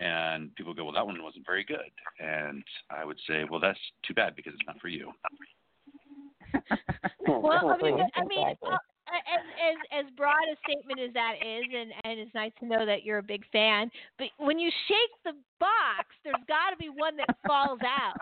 and 0.00 0.54
people 0.54 0.74
go, 0.74 0.84
well, 0.84 0.92
that 0.92 1.06
one 1.06 1.22
wasn't 1.22 1.46
very 1.46 1.64
good, 1.64 1.90
and 2.18 2.62
I 2.90 3.04
would 3.04 3.18
say, 3.26 3.44
well, 3.50 3.60
that's 3.60 3.78
too 4.06 4.14
bad 4.14 4.36
because 4.36 4.52
it's 4.54 4.66
not 4.66 4.80
for 4.80 4.88
you. 4.88 5.12
well, 7.26 7.70
I 7.70 7.82
mean, 7.82 7.98
I 8.14 8.24
mean, 8.24 8.48
Exactly. 8.48 8.70
uh, 8.70 8.78
as 9.12 9.42
as 9.60 10.06
as 10.06 10.16
broad 10.16 10.44
a 10.50 10.56
statement 10.68 11.00
as 11.00 11.12
that 11.14 11.34
is, 11.44 11.64
and 11.74 11.92
and 12.04 12.20
it's 12.20 12.34
nice 12.34 12.52
to 12.60 12.66
know 12.66 12.86
that 12.86 13.04
you're 13.04 13.18
a 13.18 13.22
big 13.22 13.42
fan. 13.52 13.90
But 14.18 14.28
when 14.38 14.58
you 14.58 14.70
shake 14.88 15.14
the 15.24 15.32
box, 15.60 16.08
there's 16.24 16.34
got 16.48 16.70
to 16.70 16.76
be 16.76 16.88
one 16.88 17.16
that 17.16 17.36
falls 17.46 17.80
out. 17.84 18.16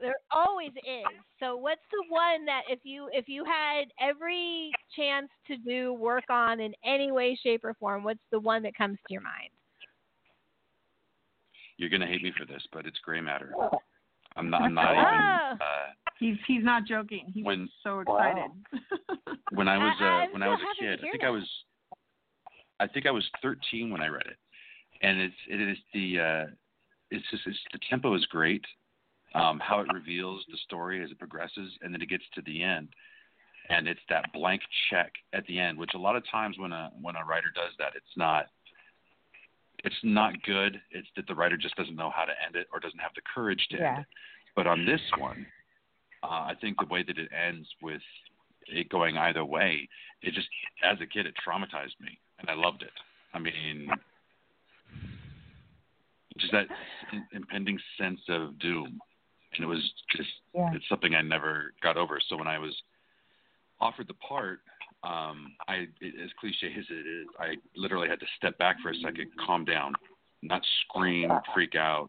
There 0.00 0.14
always 0.30 0.72
is. 0.72 1.16
So, 1.40 1.56
what's 1.56 1.80
the 1.90 2.04
one 2.08 2.44
that 2.44 2.62
if 2.68 2.80
you 2.82 3.08
if 3.12 3.28
you 3.28 3.44
had 3.44 3.84
every 4.00 4.70
chance 4.94 5.28
to 5.46 5.56
do 5.56 5.94
work 5.94 6.24
on 6.28 6.60
in 6.60 6.74
any 6.84 7.10
way, 7.10 7.38
shape, 7.42 7.64
or 7.64 7.74
form, 7.74 8.04
what's 8.04 8.20
the 8.30 8.40
one 8.40 8.62
that 8.62 8.76
comes 8.76 8.98
to 9.06 9.12
your 9.12 9.22
mind? 9.22 9.50
You're 11.78 11.90
gonna 11.90 12.06
hate 12.06 12.22
me 12.22 12.32
for 12.38 12.44
this, 12.46 12.62
but 12.72 12.86
it's 12.86 12.98
gray 13.00 13.20
matter. 13.20 13.52
I'm 14.36 14.50
not. 14.50 14.62
I'm 14.62 14.74
not 14.74 14.92
even. 14.92 15.04
Oh. 15.04 15.52
Uh, 15.64 15.92
He's 16.18 16.36
he's 16.46 16.64
not 16.64 16.86
joking. 16.86 17.30
He 17.34 17.42
When- 17.42 17.62
was 17.62 17.68
so 17.82 18.00
excited. 18.00 18.50
when 19.52 19.68
I 19.68 19.76
was 19.76 19.96
uh, 20.00 20.32
when 20.32 20.42
I 20.42 20.48
was 20.48 20.60
a 20.60 20.82
kid, 20.82 20.98
I 21.00 21.02
think 21.10 21.20
that. 21.20 21.26
I 21.26 21.30
was 21.30 21.48
I 22.80 22.86
think 22.86 23.06
I 23.06 23.10
was 23.10 23.24
13 23.42 23.90
when 23.90 24.00
I 24.00 24.08
read 24.08 24.26
it, 24.26 24.36
and 25.02 25.20
it's 25.20 25.34
it 25.48 25.60
is 25.60 25.76
the 25.92 26.20
uh, 26.20 26.46
it's 27.10 27.24
just 27.30 27.42
it's 27.46 27.58
the 27.72 27.78
tempo 27.90 28.14
is 28.14 28.24
great, 28.26 28.64
um, 29.34 29.60
how 29.60 29.80
it 29.80 29.88
reveals 29.92 30.42
the 30.50 30.56
story 30.64 31.02
as 31.04 31.10
it 31.10 31.18
progresses, 31.18 31.72
and 31.82 31.92
then 31.92 32.00
it 32.00 32.08
gets 32.08 32.24
to 32.34 32.42
the 32.46 32.62
end, 32.62 32.88
and 33.68 33.86
it's 33.86 34.00
that 34.08 34.32
blank 34.32 34.62
check 34.90 35.12
at 35.34 35.46
the 35.46 35.58
end, 35.58 35.76
which 35.78 35.90
a 35.94 35.98
lot 35.98 36.16
of 36.16 36.22
times 36.30 36.56
when 36.58 36.72
a 36.72 36.90
when 37.00 37.16
a 37.16 37.24
writer 37.24 37.48
does 37.54 37.72
that, 37.78 37.92
it's 37.94 38.16
not 38.16 38.46
it's 39.86 39.96
not 40.02 40.42
good. 40.42 40.80
It's 40.90 41.08
that 41.16 41.26
the 41.28 41.34
writer 41.34 41.56
just 41.56 41.76
doesn't 41.76 41.94
know 41.96 42.10
how 42.14 42.24
to 42.24 42.32
end 42.44 42.56
it 42.56 42.66
or 42.72 42.80
doesn't 42.80 42.98
have 42.98 43.12
the 43.14 43.22
courage 43.34 43.66
to 43.70 43.78
Yeah. 43.78 43.88
end 43.90 43.98
it. 44.00 44.06
But 44.54 44.66
on 44.66 44.84
this 44.84 45.00
one, 45.16 45.46
uh, 46.22 46.26
I 46.50 46.54
think 46.60 46.78
the 46.78 46.86
way 46.86 47.02
that 47.04 47.18
it 47.18 47.30
ends 47.32 47.68
with 47.80 48.02
it 48.66 48.88
going 48.88 49.16
either 49.16 49.44
way, 49.44 49.88
it 50.22 50.34
just 50.34 50.48
as 50.82 51.00
a 51.00 51.06
kid 51.06 51.26
it 51.26 51.34
traumatized 51.46 51.98
me, 52.00 52.18
and 52.40 52.50
I 52.50 52.54
loved 52.54 52.82
it. 52.82 52.92
I 53.32 53.38
mean, 53.38 53.88
just 56.38 56.52
that 56.52 56.66
im- 57.12 57.28
impending 57.32 57.78
sense 57.96 58.20
of 58.28 58.58
doom, 58.58 59.00
and 59.54 59.62
it 59.64 59.66
was 59.66 59.92
just 60.16 60.30
Yeah. 60.52 60.72
it's 60.74 60.88
something 60.88 61.14
I 61.14 61.22
never 61.22 61.74
got 61.80 61.96
over. 61.96 62.18
So 62.20 62.36
when 62.36 62.48
I 62.48 62.58
was 62.58 62.82
offered 63.78 64.08
the 64.08 64.14
part, 64.14 64.62
um, 65.02 65.52
I 65.68 65.86
as 66.02 66.30
cliche 66.40 66.74
as 66.78 66.84
it 66.90 67.06
is, 67.06 67.26
I 67.38 67.54
literally 67.76 68.08
had 68.08 68.20
to 68.20 68.26
step 68.36 68.58
back 68.58 68.76
for 68.82 68.90
a 68.90 68.94
second, 68.96 69.30
calm 69.44 69.64
down, 69.64 69.92
not 70.42 70.62
scream, 70.82 71.30
freak 71.54 71.74
out, 71.74 72.08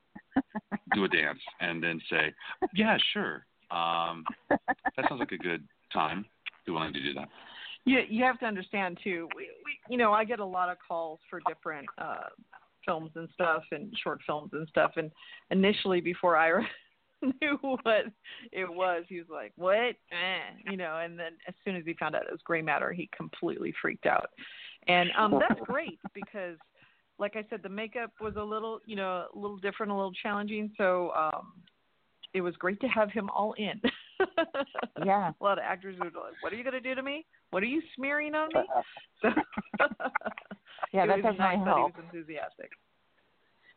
do 0.93 1.03
a 1.03 1.07
dance, 1.07 1.39
and 1.59 1.83
then 1.83 2.01
say, 2.09 2.33
"Yeah, 2.73 2.97
sure. 3.13 3.45
Um, 3.69 4.23
that 4.49 5.09
sounds 5.09 5.19
like 5.19 5.31
a 5.31 5.37
good 5.37 5.67
time. 5.91 6.25
Be 6.65 6.71
willing 6.71 6.93
to 6.93 7.01
do 7.01 7.13
that." 7.13 7.29
you 7.87 8.01
you 8.09 8.23
have 8.23 8.37
to 8.39 8.45
understand 8.45 8.99
too. 9.03 9.27
We, 9.35 9.49
we 9.65 9.79
you 9.89 9.97
know 9.97 10.11
I 10.11 10.25
get 10.25 10.39
a 10.39 10.45
lot 10.45 10.69
of 10.69 10.77
calls 10.85 11.19
for 11.29 11.39
different 11.47 11.87
uh 11.97 12.27
films 12.85 13.11
and 13.15 13.27
stuff 13.33 13.63
and 13.71 13.93
short 14.03 14.19
films 14.25 14.51
and 14.53 14.67
stuff. 14.69 14.91
And 14.95 15.11
initially, 15.51 16.01
before 16.01 16.37
I 16.37 16.49
knew 17.41 17.57
what 17.61 18.05
it 18.51 18.69
was, 18.69 19.05
he 19.07 19.17
was 19.17 19.27
like, 19.29 19.53
"What?" 19.55 19.95
Eh, 20.11 20.69
you 20.69 20.77
know. 20.77 20.99
And 21.03 21.17
then 21.17 21.33
as 21.47 21.53
soon 21.63 21.75
as 21.75 21.83
he 21.85 21.93
found 21.93 22.15
out 22.15 22.23
it 22.23 22.31
was 22.31 22.41
gray 22.43 22.61
matter, 22.61 22.91
he 22.91 23.09
completely 23.15 23.73
freaked 23.81 24.05
out. 24.05 24.29
And 24.87 25.09
um 25.17 25.39
that's 25.39 25.59
great 25.65 25.99
because, 26.13 26.57
like 27.19 27.35
I 27.35 27.45
said, 27.49 27.61
the 27.63 27.69
makeup 27.69 28.11
was 28.21 28.35
a 28.35 28.43
little 28.43 28.79
you 28.85 28.95
know 28.95 29.25
a 29.33 29.37
little 29.37 29.57
different, 29.57 29.91
a 29.91 29.95
little 29.95 30.13
challenging. 30.13 30.71
So 30.77 31.11
um 31.11 31.53
it 32.33 32.41
was 32.41 32.55
great 32.57 32.79
to 32.81 32.87
have 32.87 33.11
him 33.11 33.29
all 33.29 33.53
in. 33.53 33.81
yeah. 35.05 35.31
A 35.39 35.43
lot 35.43 35.57
of 35.57 35.63
actors 35.63 35.95
would 35.99 36.13
like, 36.13 36.33
"What 36.41 36.53
are 36.53 36.55
you 36.55 36.63
going 36.63 36.73
to 36.73 36.81
do 36.81 36.93
to 36.93 37.01
me? 37.01 37.25
What 37.51 37.63
are 37.63 37.67
you 37.67 37.81
smearing 37.95 38.35
on 38.35 38.49
me?" 38.53 38.61
So 39.21 39.29
yeah, 40.93 41.05
that 41.07 41.21
does 41.23 41.35
nice 41.37 41.57
not 41.57 41.65
that 41.65 41.75
he 41.75 41.81
help. 41.81 41.95
was 41.95 42.05
enthusiastic. 42.05 42.71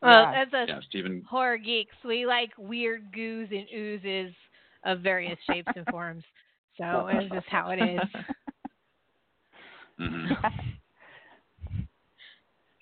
Well, 0.03 0.23
Yeah. 0.33 0.43
as 0.43 0.53
a 0.53 0.67
Yeah, 0.67 0.81
Stephen. 0.89 1.25
horror 1.29 1.59
geeks, 1.59 1.95
we 2.05 2.27
like 2.27 2.51
weird 2.57 3.13
goos 3.13 3.49
and 3.51 3.67
oozes 3.75 4.35
of 4.85 5.01
various 5.01 5.39
shapes 5.47 5.71
and 5.77 5.87
forms. 5.89 6.25
So 6.79 7.09
it's 7.09 7.33
just 7.33 7.47
how 7.49 7.71
it 7.71 7.79
is. 7.79 8.09
hmm 9.99 10.33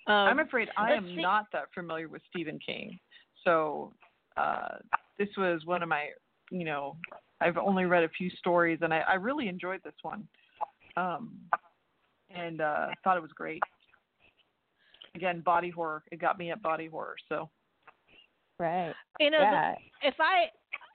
Um, 0.07 0.15
I'm 0.27 0.39
afraid 0.39 0.69
I 0.75 0.93
am 0.93 1.05
see- 1.05 1.21
not 1.21 1.45
that 1.53 1.65
familiar 1.71 2.07
with 2.07 2.23
Stephen 2.31 2.57
King, 2.65 2.99
so 3.43 3.93
uh, 4.37 4.77
this 5.19 5.27
was 5.37 5.65
one 5.65 5.83
of 5.83 5.89
my, 5.89 6.07
you 6.49 6.63
know, 6.65 6.97
I've 7.41 7.57
only 7.57 7.85
read 7.85 8.03
a 8.03 8.09
few 8.09 8.31
stories, 8.31 8.79
and 8.81 8.91
I, 8.91 9.01
I 9.01 9.13
really 9.15 9.47
enjoyed 9.47 9.81
this 9.83 9.93
one, 10.01 10.27
um, 10.97 11.37
and 12.33 12.59
uh, 12.59 12.87
thought 13.03 13.17
it 13.17 13.21
was 13.21 13.33
great. 13.33 13.61
Again, 15.19 15.41
body 15.41 15.69
horror. 15.69 16.01
It 16.13 16.21
got 16.21 16.37
me 16.37 16.49
at 16.49 16.61
body 16.61 16.87
horror. 16.87 17.17
So 17.27 17.49
Right. 18.57 18.93
You 19.19 19.29
know, 19.31 19.39
yeah. 19.39 19.75
the, 20.01 20.07
if 20.07 20.15
I 20.19 20.47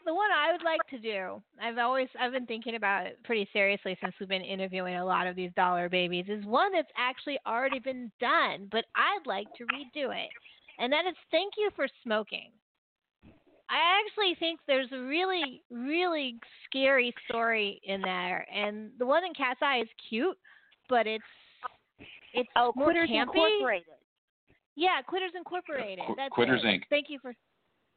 the 0.06 0.14
one 0.14 0.30
I 0.30 0.52
would 0.52 0.62
like 0.62 0.80
to 0.90 0.98
do, 0.98 1.42
I've 1.62 1.76
always 1.76 2.08
I've 2.18 2.32
been 2.32 2.46
thinking 2.46 2.74
about 2.74 3.06
it 3.06 3.18
pretty 3.24 3.46
seriously 3.52 3.98
since 4.02 4.14
we've 4.18 4.28
been 4.28 4.42
interviewing 4.42 4.96
a 4.96 5.04
lot 5.04 5.26
of 5.26 5.36
these 5.36 5.50
dollar 5.56 5.90
babies. 5.90 6.24
Is 6.28 6.44
one 6.46 6.72
that's 6.72 6.88
actually 6.96 7.38
already 7.46 7.80
been 7.80 8.10
done, 8.18 8.68
but 8.70 8.86
I'd 8.96 9.26
like 9.26 9.46
to 9.56 9.64
redo 9.64 10.14
it, 10.14 10.30
and 10.78 10.90
that 10.90 11.06
is 11.06 11.14
thank 11.30 11.54
you 11.58 11.70
for 11.76 11.86
smoking. 12.02 12.50
I 13.70 14.00
actually 14.06 14.36
think 14.38 14.60
there's 14.66 14.92
a 14.92 15.00
really 15.00 15.62
really 15.70 16.36
scary 16.66 17.14
story 17.28 17.80
in 17.84 18.02
there, 18.02 18.46
and 18.54 18.90
the 18.98 19.06
one 19.06 19.24
in 19.24 19.34
Cat's 19.34 19.60
Eye 19.62 19.80
is 19.80 19.88
cute, 20.10 20.38
but 20.90 21.06
it's 21.06 21.24
it's 22.34 22.48
Oh, 22.56 22.72
more 22.76 22.92
campy. 22.92 23.20
Incorporated. 23.20 23.86
Yeah, 24.76 25.00
Quitters 25.06 25.32
Incorporated. 25.36 26.04
Qu- 26.06 26.14
That's 26.16 26.32
Quitters, 26.32 26.62
it. 26.64 26.66
Inc. 26.66 26.82
Thank 26.90 27.06
you 27.08 27.18
for. 27.20 27.34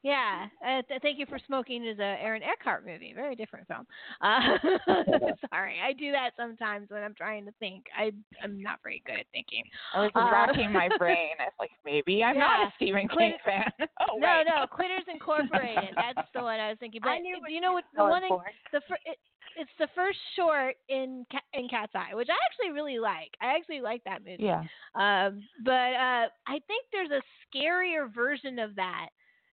Yeah, 0.04 0.46
uh, 0.64 0.82
th- 0.86 1.02
thank 1.02 1.18
you 1.18 1.26
for 1.26 1.40
smoking 1.44 1.84
is 1.84 1.98
a 1.98 2.16
Aaron 2.22 2.42
Eckhart 2.42 2.86
movie. 2.86 3.12
Very 3.14 3.34
different 3.34 3.66
film. 3.66 3.84
Uh, 4.20 4.58
sorry, 5.50 5.76
I 5.84 5.92
do 5.92 6.12
that 6.12 6.30
sometimes 6.36 6.90
when 6.90 7.02
I'm 7.02 7.14
trying 7.14 7.44
to 7.46 7.52
think. 7.58 7.84
I 7.96 8.12
I'm 8.42 8.62
not 8.62 8.78
very 8.82 9.02
good 9.06 9.18
at 9.18 9.26
thinking. 9.32 9.64
I 9.94 10.02
was 10.02 10.10
Uh, 10.14 10.28
racking 10.32 10.72
my 10.72 10.88
brain. 10.98 11.30
I 11.40 11.44
was 11.44 11.52
like, 11.58 11.70
maybe 11.84 12.22
I'm 12.22 12.38
not 12.38 12.66
a 12.68 12.72
Stephen 12.76 13.08
Quit- 13.08 13.36
King 13.44 13.62
fan. 13.78 13.88
oh, 14.10 14.18
no, 14.18 14.42
no, 14.46 14.66
Quitters 14.66 15.04
Incorporated. 15.12 15.94
That's 15.96 16.28
the 16.34 16.42
one 16.42 16.60
I 16.60 16.68
was 16.70 16.78
thinking. 16.78 17.00
But 17.02 17.10
I 17.10 17.18
knew 17.18 17.36
you 17.48 17.60
know 17.60 17.72
what 17.72 17.84
the 17.96 18.04
one 18.04 18.22
in, 18.22 18.28
for. 18.28 18.44
the 18.72 18.80
fir- 18.88 18.98
it, 19.04 19.18
it's 19.56 19.70
the 19.78 19.88
first 19.94 20.18
short 20.36 20.76
in 20.88 21.24
in 21.54 21.68
Cat's 21.68 21.92
Eye, 21.94 22.14
which 22.14 22.28
I 22.30 22.36
actually 22.46 22.72
really 22.72 22.98
like. 22.98 23.30
I 23.40 23.56
actually 23.56 23.80
like 23.80 24.02
that 24.04 24.20
movie. 24.24 24.44
Yeah. 24.44 24.62
Um, 24.94 25.42
but 25.64 25.92
uh, 25.94 26.26
I 26.46 26.58
think 26.66 26.86
there's 26.92 27.10
a 27.10 27.22
scarier 27.50 28.12
version 28.12 28.58
of 28.58 28.74
that. 28.76 29.08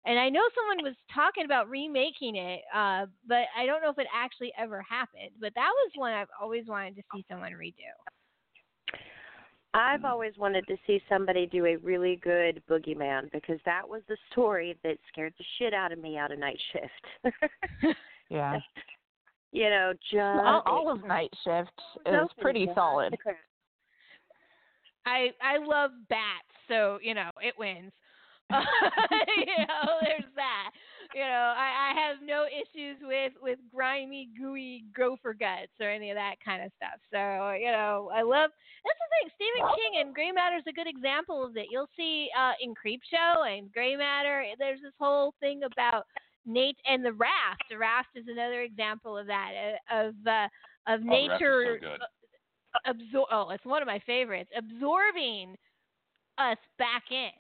And 0.08 0.20
I 0.20 0.30
know 0.30 0.42
someone 0.54 0.84
was 0.86 0.96
talking 1.14 1.46
about 1.46 1.68
remaking 1.70 2.36
it, 2.36 2.62
uh, 2.74 3.08
but 3.28 3.46
I 3.58 3.66
don't 3.66 3.82
know 3.82 3.90
if 3.90 3.98
it 3.98 4.08
actually 4.14 4.54
ever 4.58 4.82
happened. 4.88 5.32
But 5.42 5.54
that 5.56 5.72
was 5.74 5.92
one 5.96 6.14
I've 6.14 6.28
always 6.40 6.68
wanted 6.68 6.96
to 6.98 7.02
see 7.14 7.26
someone 7.30 7.54
redo. 7.54 7.74
I've 9.74 10.06
always 10.06 10.34
wanted 10.38 10.66
to 10.68 10.78
see 10.88 11.02
somebody 11.10 11.48
do 11.48 11.66
a 11.66 11.76
really 11.78 12.16
good 12.24 12.62
boogeyman 12.70 13.30
because 13.34 13.60
that 13.66 13.88
was 13.88 14.02
the 14.08 14.16
story 14.32 14.78
that 14.84 14.98
scared 15.12 15.34
the 15.38 15.44
shit 15.58 15.74
out 15.74 15.92
of 15.92 16.00
me 16.00 16.18
out 16.18 16.32
of 16.32 16.40
night 16.40 16.60
shift. 16.72 17.36
Yeah. 18.30 18.58
you 19.52 19.70
know, 19.70 19.94
just 20.12 20.18
all, 20.20 20.64
all 20.66 20.92
of 20.92 21.06
Night 21.06 21.30
Shift 21.44 21.70
is 22.08 22.14
Something 22.14 22.28
pretty 22.42 22.66
just- 22.66 22.76
solid. 22.76 23.16
I 25.06 25.30
I 25.40 25.58
love 25.64 25.92
bats, 26.10 26.48
so 26.68 26.98
you 27.04 27.14
know 27.14 27.30
it 27.40 27.54
wins. 27.60 27.92
you 29.38 29.58
know, 29.66 29.98
there's 30.02 30.30
that. 30.36 30.72
You 31.14 31.22
know, 31.22 31.54
I, 31.56 31.94
I 31.94 32.00
have 32.00 32.18
no 32.24 32.46
issues 32.46 32.98
with 33.02 33.34
with 33.42 33.60
grimy, 33.74 34.30
gooey 34.38 34.84
gopher 34.96 35.34
guts 35.34 35.72
or 35.80 35.90
any 35.90 36.12
of 36.12 36.16
that 36.16 36.36
kind 36.44 36.64
of 36.64 36.72
stuff. 36.78 37.00
So 37.12 37.52
you 37.52 37.72
know, 37.72 38.12
I 38.14 38.22
love. 38.22 38.52
That's 38.84 39.00
the 39.00 39.10
thing. 39.18 39.32
Stephen 39.36 39.70
King 39.76 40.02
and 40.02 40.14
Gray 40.14 40.32
Matter 40.32 40.58
is 40.58 40.68
a 40.68 40.74
good 40.74 40.88
example 40.88 41.46
of 41.46 41.58
it. 41.58 41.68
You'll 41.72 41.90
see 41.96 42.28
uh, 42.38 42.54
in 42.62 42.74
Creepshow 42.76 43.48
and 43.48 43.72
Gray 43.72 43.96
Matter. 43.96 44.46
There's 44.60 44.82
this 44.82 44.94
whole 45.00 45.34
thing 45.40 45.62
about 45.64 46.06
Nate 46.46 46.78
and 46.86 47.04
the 47.04 47.14
Raft. 47.14 47.64
The 47.70 47.78
Raft 47.78 48.10
is 48.16 48.26
another 48.28 48.62
example 48.62 49.18
of 49.18 49.28
that 49.28 49.52
uh, 49.90 50.08
of 50.08 50.16
uh, 50.28 50.48
of 50.88 51.02
Oh, 51.02 51.04
the 51.04 51.10
Raft 51.10 51.42
is 51.42 51.48
so 51.48 51.74
nature 51.74 51.80
absor- 52.86 53.32
oh, 53.32 53.50
it's 53.52 53.66
one 53.66 53.82
of 53.82 53.88
my 53.88 54.00
favorites. 54.06 54.50
Absorbing 54.58 55.56
us 56.38 56.58
back 56.78 57.04
in, 57.12 57.32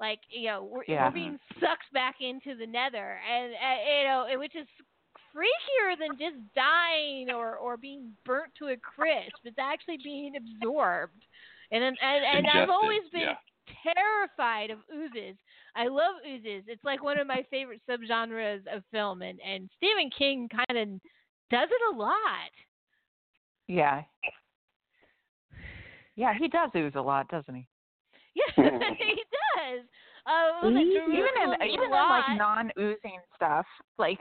like 0.00 0.20
you 0.30 0.46
know, 0.48 0.64
we're, 0.64 0.84
Yeah. 0.88 1.06
we're 1.08 1.14
being 1.14 1.38
sucked 1.60 1.92
back 1.92 2.16
into 2.20 2.56
the 2.58 2.66
nether, 2.66 3.18
and 3.30 3.52
uh, 3.52 3.98
you 3.98 4.04
know, 4.04 4.26
and 4.30 4.40
which 4.40 4.56
is 4.56 4.66
freakier 5.36 5.96
than 5.98 6.18
just 6.18 6.36
dying 6.54 7.30
or 7.30 7.56
or 7.56 7.76
being 7.76 8.12
burnt 8.24 8.52
to 8.58 8.68
a 8.68 8.76
crisp. 8.76 9.36
It's 9.44 9.58
actually 9.60 9.98
being 10.02 10.34
absorbed, 10.36 11.22
and 11.70 11.82
then- 11.82 11.96
and 12.02 12.24
and 12.24 12.46
I've 12.48 12.70
always 12.70 13.02
been 13.12 13.20
yeah. 13.22 13.94
terrified 13.94 14.70
of 14.70 14.78
oozes. 14.92 15.36
I 15.76 15.86
love 15.86 16.16
oozes. 16.26 16.64
It's 16.66 16.82
like 16.82 17.02
one 17.02 17.18
of 17.20 17.26
my 17.28 17.44
favorite 17.50 17.80
subgenres 17.88 18.62
of 18.74 18.82
film, 18.90 19.22
and 19.22 19.38
and 19.40 19.68
Stephen 19.76 20.10
King 20.16 20.48
kind 20.48 20.78
of 20.78 20.88
does 21.50 21.68
it 21.70 21.94
a 21.94 21.96
lot. 21.96 22.50
Yeah. 23.68 24.02
Yeah, 26.16 26.34
he 26.36 26.48
does 26.48 26.70
ooze 26.76 26.92
a 26.96 27.00
lot, 27.00 27.28
doesn't 27.28 27.54
he? 27.54 27.66
Yeah, 28.34 28.64
he 28.98 29.14
does. 29.14 29.39
Uh, 30.26 30.66
was 30.66 30.74
it 30.76 31.12
even 31.12 31.28
in 31.42 31.68
even 31.70 31.84
in 31.84 31.90
like 31.90 32.36
non-oozing 32.36 33.20
stuff, 33.34 33.66
like 33.98 34.18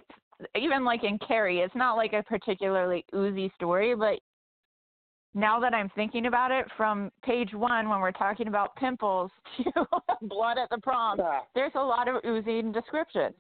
even 0.56 0.86
like 0.86 1.04
in 1.04 1.20
Carrie, 1.28 1.60
it's 1.60 1.76
not 1.76 1.96
like 1.98 2.14
a 2.14 2.24
particularly 2.24 3.04
oozy 3.14 3.52
story, 3.56 3.94
but 3.96 4.20
now 5.36 5.60
that 5.60 5.74
I'm 5.74 5.90
thinking 5.96 6.26
about 6.26 6.52
it, 6.52 6.66
from 6.76 7.12
page 7.24 7.54
one 7.54 7.90
when 7.90 8.00
we're 8.00 8.12
talking 8.12 8.48
about 8.48 8.76
pimples 8.78 9.30
to 9.64 9.86
blood 10.24 10.58
at 10.58 10.70
the 10.70 10.80
prom, 10.82 11.20
there's 11.54 11.74
a 11.76 11.80
lot 11.84 12.08
of 12.08 12.24
oozing 12.26 12.72
descriptions. 12.72 13.36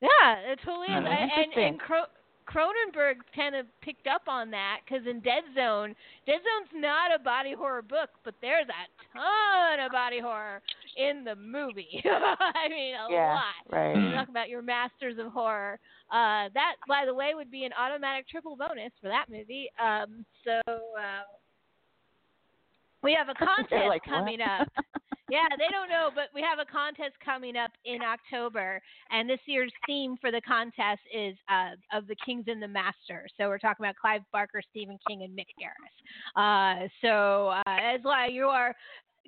Yeah, 0.00 0.36
it 0.52 0.58
totally 0.64 0.86
is. 0.88 0.92
Mhm. 0.92 0.96
And 0.98 1.06
and, 1.08 1.30
Interesting. 1.30 1.64
and 1.68 1.80
Cro- 1.80 2.04
Cronenberg 2.48 3.14
kind 3.34 3.54
of 3.54 3.66
picked 3.80 4.06
up 4.06 4.22
on 4.28 4.50
that 4.50 4.80
because 4.84 5.06
in 5.06 5.20
Dead 5.20 5.42
Zone, 5.54 5.94
Dead 6.26 6.40
Zone's 6.44 6.70
not 6.82 7.14
a 7.14 7.18
body 7.18 7.54
horror 7.56 7.82
book, 7.82 8.10
but 8.24 8.34
there's 8.40 8.66
a 8.68 9.16
ton 9.16 9.80
of 9.84 9.92
body 9.92 10.20
horror 10.20 10.60
in 10.96 11.24
the 11.24 11.34
movie. 11.36 12.02
I 12.04 12.68
mean, 12.68 12.94
a 12.94 13.06
Yeah, 13.10 13.34
lot. 13.34 13.42
right. 13.70 13.96
You 13.96 14.12
talk 14.12 14.28
about 14.28 14.48
your 14.48 14.62
masters 14.62 15.16
of 15.18 15.32
horror. 15.32 15.78
Uh, 16.10 16.48
that, 16.54 16.74
by 16.86 17.04
the 17.06 17.14
way, 17.14 17.32
would 17.34 17.50
be 17.50 17.64
an 17.64 17.72
automatic 17.78 18.28
triple 18.28 18.56
bonus 18.56 18.92
for 19.00 19.08
that 19.08 19.26
movie. 19.30 19.70
Um, 19.82 20.24
so 20.44 20.60
uh, 20.68 21.24
we 23.02 23.14
have 23.14 23.28
a 23.28 23.34
contest 23.38 23.88
like, 23.88 24.04
coming 24.04 24.40
up. 24.40 24.68
yeah, 25.34 25.48
they 25.58 25.66
don't 25.68 25.88
know, 25.88 26.10
but 26.14 26.28
we 26.32 26.42
have 26.42 26.60
a 26.60 26.70
contest 26.70 27.14
coming 27.24 27.56
up 27.56 27.72
in 27.84 27.98
October, 28.02 28.80
and 29.10 29.28
this 29.28 29.40
year's 29.46 29.72
theme 29.84 30.16
for 30.20 30.30
the 30.30 30.40
contest 30.40 31.00
is 31.12 31.34
uh, 31.50 31.74
of 31.92 32.06
the 32.06 32.14
Kings 32.24 32.44
and 32.46 32.62
the 32.62 32.68
Master. 32.68 33.26
So 33.36 33.48
we're 33.48 33.58
talking 33.58 33.84
about 33.84 33.96
Clive 33.96 34.22
Barker, 34.30 34.62
Stephen 34.70 34.96
King, 35.08 35.24
and 35.24 35.36
Mick 35.36 35.50
Garris. 35.58 35.98
Uh, 36.38 36.86
so 37.02 37.48
uh, 37.48 37.62
as 37.66 37.98
why 38.02 38.28
you 38.28 38.44
are 38.44 38.76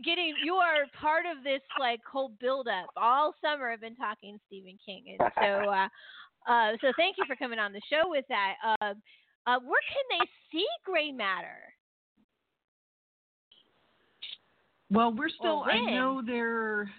getting, 0.05 0.35
you 0.45 0.55
are 0.55 0.87
part 1.01 1.25
of 1.27 1.43
this 1.43 1.63
like 1.81 2.01
whole 2.09 2.31
build-up. 2.41 2.87
All 2.97 3.35
summer, 3.43 3.71
I've 3.71 3.81
been 3.81 3.97
talking 3.97 4.39
Stephen 4.47 4.79
King, 4.87 5.17
and 5.19 5.33
so 5.43 5.71
uh, 5.71 5.89
uh, 6.49 6.73
so 6.81 6.93
thank 6.97 7.17
you 7.19 7.25
for 7.27 7.35
coming 7.35 7.59
on 7.59 7.73
the 7.73 7.83
show 7.91 8.09
with 8.09 8.25
that. 8.29 8.55
Uh, 8.65 8.95
uh, 9.49 9.59
where 9.59 9.83
can 9.91 10.21
they 10.21 10.27
see 10.53 10.67
Gray 10.85 11.11
Matter? 11.11 11.59
Well, 14.91 15.13
we're 15.13 15.29
still. 15.29 15.65
I 15.67 15.81
know 15.91 16.23
there. 16.25 16.91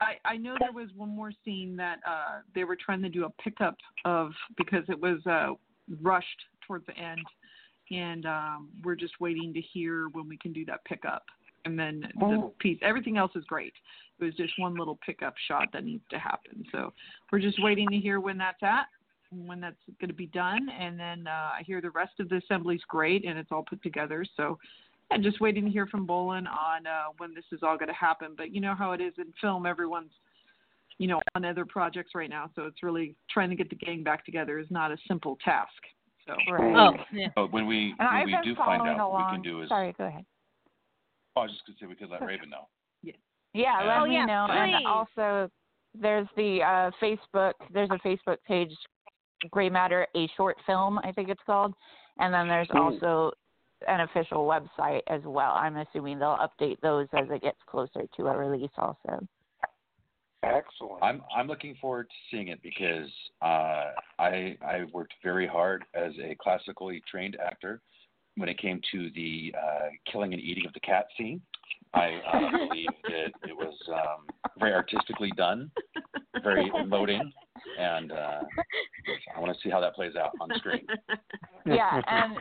I 0.00 0.14
I 0.24 0.36
know 0.36 0.54
there 0.60 0.72
was 0.72 0.88
one 0.96 1.10
more 1.10 1.32
scene 1.44 1.76
that 1.76 1.98
uh 2.08 2.40
they 2.54 2.64
were 2.64 2.76
trying 2.76 3.02
to 3.02 3.08
do 3.08 3.24
a 3.24 3.30
pickup 3.42 3.76
of 4.04 4.32
because 4.56 4.84
it 4.88 4.98
was 4.98 5.18
uh 5.26 5.54
rushed 6.02 6.40
towards 6.66 6.86
the 6.86 6.96
end, 6.96 7.20
and 7.90 8.26
um, 8.26 8.68
we're 8.84 8.94
just 8.94 9.14
waiting 9.20 9.52
to 9.54 9.60
hear 9.60 10.08
when 10.12 10.28
we 10.28 10.36
can 10.38 10.52
do 10.52 10.64
that 10.66 10.84
pickup. 10.84 11.24
And 11.64 11.78
then 11.78 12.00
the 12.18 12.24
Oh. 12.24 12.54
piece, 12.60 12.78
everything 12.82 13.16
else 13.16 13.32
is 13.34 13.44
great. 13.44 13.72
It 14.20 14.24
was 14.24 14.34
just 14.36 14.52
one 14.58 14.74
little 14.74 14.96
pickup 15.04 15.34
shot 15.48 15.68
that 15.72 15.84
needs 15.84 16.04
to 16.10 16.18
happen. 16.18 16.64
So 16.72 16.92
we're 17.30 17.40
just 17.40 17.62
waiting 17.62 17.88
to 17.90 17.98
hear 17.98 18.20
when 18.20 18.38
that's 18.38 18.62
at, 18.62 18.86
when 19.30 19.60
that's 19.60 19.76
going 20.00 20.08
to 20.08 20.14
be 20.14 20.26
done, 20.26 20.68
and 20.68 20.98
then 20.98 21.26
uh, 21.26 21.50
I 21.58 21.62
hear 21.66 21.80
the 21.80 21.90
rest 21.90 22.20
of 22.20 22.28
the 22.28 22.36
assembly's 22.36 22.82
great 22.88 23.24
and 23.24 23.38
it's 23.38 23.50
all 23.50 23.64
put 23.68 23.82
together. 23.82 24.24
So 24.36 24.58
I'm 25.10 25.22
just 25.22 25.40
waiting 25.40 25.64
to 25.64 25.70
hear 25.70 25.86
from 25.86 26.06
Bolin 26.06 26.46
on 26.46 26.86
uh, 26.86 27.04
when 27.16 27.34
this 27.34 27.44
is 27.52 27.60
all 27.62 27.76
going 27.78 27.88
to 27.88 27.94
happen. 27.94 28.34
But 28.36 28.54
you 28.54 28.60
know 28.60 28.74
how 28.74 28.92
it 28.92 29.00
is 29.00 29.14
in 29.18 29.32
film, 29.40 29.66
everyone's 29.66 30.12
you 30.98 31.06
know 31.06 31.20
on 31.34 31.44
other 31.44 31.64
projects 31.64 32.12
right 32.14 32.30
now, 32.30 32.50
so 32.54 32.64
it's 32.64 32.82
really 32.82 33.14
trying 33.30 33.50
to 33.50 33.56
get 33.56 33.70
the 33.70 33.76
gang 33.76 34.02
back 34.02 34.24
together 34.24 34.58
is 34.58 34.66
not 34.70 34.90
a 34.90 34.96
simple 35.06 35.38
task. 35.44 35.72
So 36.26 36.34
Oh, 36.50 36.92
yeah. 37.12 37.28
But 37.34 37.52
when 37.52 37.66
we 37.66 37.94
when 37.98 38.26
we 38.26 38.36
do 38.44 38.54
find 38.54 38.82
following 38.82 38.98
out, 38.98 39.12
what 39.12 39.30
we 39.30 39.36
can 39.36 39.42
do 39.42 39.62
is. 39.62 39.68
Sorry, 39.68 39.94
go 39.96 40.04
ahead. 40.04 40.24
Oh, 41.36 41.42
I 41.42 41.44
was 41.44 41.52
just 41.52 41.66
gonna 41.66 41.76
say 41.80 41.86
we 41.86 41.94
could 41.94 42.10
let 42.10 42.20
Rayvn 42.20 42.50
know. 42.50 42.68
Yeah, 43.02 43.12
Yeah. 43.54 43.82
let 43.86 44.02
Oh, 44.02 44.06
me 44.06 44.14
yeah, 44.14 44.26
know. 44.26 44.46
And 44.50 44.86
also, 44.86 45.50
there's 45.94 46.28
the 46.36 46.62
uh, 46.62 46.90
Facebook. 47.02 47.54
There's 47.72 47.90
a 47.90 47.98
Facebook 48.06 48.36
page, 48.46 48.72
Gray 49.50 49.70
Matter, 49.70 50.06
a 50.16 50.28
short 50.36 50.56
film, 50.66 50.98
I 51.02 51.12
think 51.12 51.28
it's 51.28 51.42
called. 51.46 51.74
And 52.18 52.34
then 52.34 52.48
there's 52.48 52.68
also 52.74 53.32
an 53.86 54.00
official 54.00 54.46
website 54.46 55.02
as 55.08 55.22
well. 55.24 55.52
I'm 55.52 55.76
assuming 55.76 56.18
they'll 56.18 56.38
update 56.38 56.80
those 56.80 57.06
as 57.12 57.26
it 57.30 57.42
gets 57.42 57.58
closer 57.66 58.02
to 58.16 58.26
a 58.26 58.36
release, 58.36 58.70
also. 58.76 59.26
Excellent. 60.44 61.02
I'm 61.02 61.22
I'm 61.36 61.48
looking 61.48 61.74
forward 61.80 62.08
to 62.08 62.14
seeing 62.30 62.48
it 62.48 62.62
because 62.62 63.10
uh, 63.42 63.90
I 64.20 64.56
I 64.64 64.84
worked 64.92 65.14
very 65.22 65.48
hard 65.48 65.84
as 65.94 66.12
a 66.22 66.36
classically 66.40 67.02
trained 67.10 67.36
actor 67.44 67.80
when 68.36 68.48
it 68.48 68.56
came 68.58 68.80
to 68.92 69.10
the 69.16 69.52
uh, 69.60 69.88
killing 70.10 70.32
and 70.32 70.40
eating 70.40 70.64
of 70.64 70.72
the 70.74 70.80
cat 70.80 71.06
scene. 71.16 71.40
I 71.92 72.20
uh, 72.32 72.50
believe 72.68 72.88
that 73.04 73.48
it 73.48 73.56
was 73.56 73.74
um, 73.88 74.26
very 74.58 74.74
artistically 74.74 75.32
done, 75.36 75.72
very 76.44 76.70
emoting, 76.70 77.32
and 77.78 78.12
uh, 78.12 78.40
I 79.36 79.40
want 79.40 79.52
to 79.52 79.60
see 79.62 79.70
how 79.70 79.80
that 79.80 79.94
plays 79.94 80.14
out 80.16 80.30
on 80.40 80.50
screen. 80.58 80.86
Yeah, 81.66 82.00
and 82.06 82.38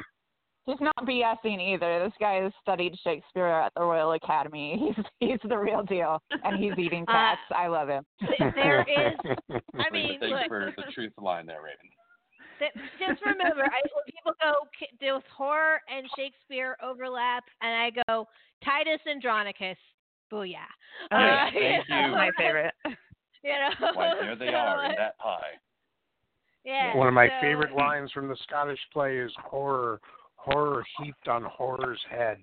he's 0.68 0.80
not 0.80 0.95
BSing 1.07 1.59
either. 1.74 2.03
This 2.05 2.13
guy 2.20 2.36
has 2.43 2.51
studied 2.61 2.93
Shakespeare 3.03 3.47
at 3.47 3.72
the 3.76 3.82
Royal 3.82 4.11
Academy. 4.11 4.93
He's 4.95 5.05
he's 5.20 5.49
the 5.49 5.57
real 5.57 5.82
deal, 5.82 6.22
and 6.43 6.63
he's 6.63 6.78
eating 6.78 7.03
Uh, 7.07 7.11
cats. 7.13 7.41
I 7.55 7.65
love 7.68 7.88
him. 7.89 8.03
There 8.53 8.82
is. 8.82 9.18
I 9.80 9.89
mean, 9.91 10.20
Thank 10.20 10.22
you 10.24 10.28
look. 10.38 10.47
for 10.47 10.72
the 10.78 10.84
truth 10.93 11.13
line 11.20 11.47
there, 11.47 11.61
Rayvn. 11.61 11.89
Th- 12.59 12.72
just 12.99 13.22
remember, 13.26 13.63
I, 13.63 13.82
when 13.82 14.05
people 14.05 14.34
go, 14.41 14.53
"K- 14.78 14.89
does 14.99 15.22
horror 15.36 15.80
and 15.89 16.05
Shakespeare 16.15 16.76
overlap? 16.84 17.43
And 17.61 17.72
I 17.74 18.03
go, 18.07 18.28
Titus 18.63 19.01
Andronicus. 19.09 19.78
Booyah. 20.32 20.55
Oh, 21.11 21.15
Uh, 21.15 21.20
yeah. 21.20 21.49
Thank 21.88 21.89
know. 21.89 22.11
My 22.15 22.30
favorite. 22.38 22.74
You 22.86 23.51
know, 23.53 23.91
Why, 23.93 24.13
there 24.20 24.36
they 24.36 24.47
so, 24.47 24.55
are 24.55 24.84
in 24.86 24.91
uh, 24.91 24.95
that 24.97 25.18
pie. 25.20 25.55
Yeah. 26.65 26.97
One 26.97 27.07
of 27.07 27.13
my 27.13 27.28
so- 27.28 27.34
favorite 27.41 27.74
lines 27.74 28.11
from 28.11 28.28
the 28.28 28.36
Scottish 28.43 28.80
play 28.91 29.18
is 29.20 29.32
horror, 29.41 30.01
horror 30.48 30.86
heaped 30.98 31.28
on 31.28 31.43
horror's 31.43 32.02
head. 32.10 32.41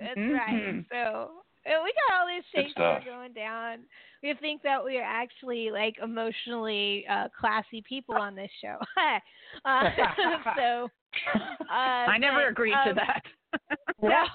That's 0.00 0.18
Mhm. 0.18 0.38
right. 0.38 0.84
So 0.90 1.44
we 1.64 1.92
got 2.08 2.20
all 2.20 2.26
these 2.26 2.44
Good 2.52 2.64
Shakespeare 2.64 3.00
stuff. 3.00 3.04
going 3.04 3.32
down. 3.32 3.84
We 4.22 4.34
think 4.34 4.62
that 4.62 4.84
we 4.84 4.98
are 4.98 5.04
actually 5.04 5.70
like 5.70 5.98
emotionally 5.98 7.06
uh, 7.08 7.28
classy 7.28 7.82
people 7.82 8.16
on 8.16 8.34
this 8.34 8.50
show. 8.60 8.78
uh, 9.64 9.90
so 10.56 10.90
uh, 11.34 11.72
I 11.72 12.18
never 12.18 12.42
but, 12.42 12.48
agreed 12.48 12.72
to 12.84 12.90
um, 12.90 12.96
that. 12.96 13.22
No. 14.02 14.26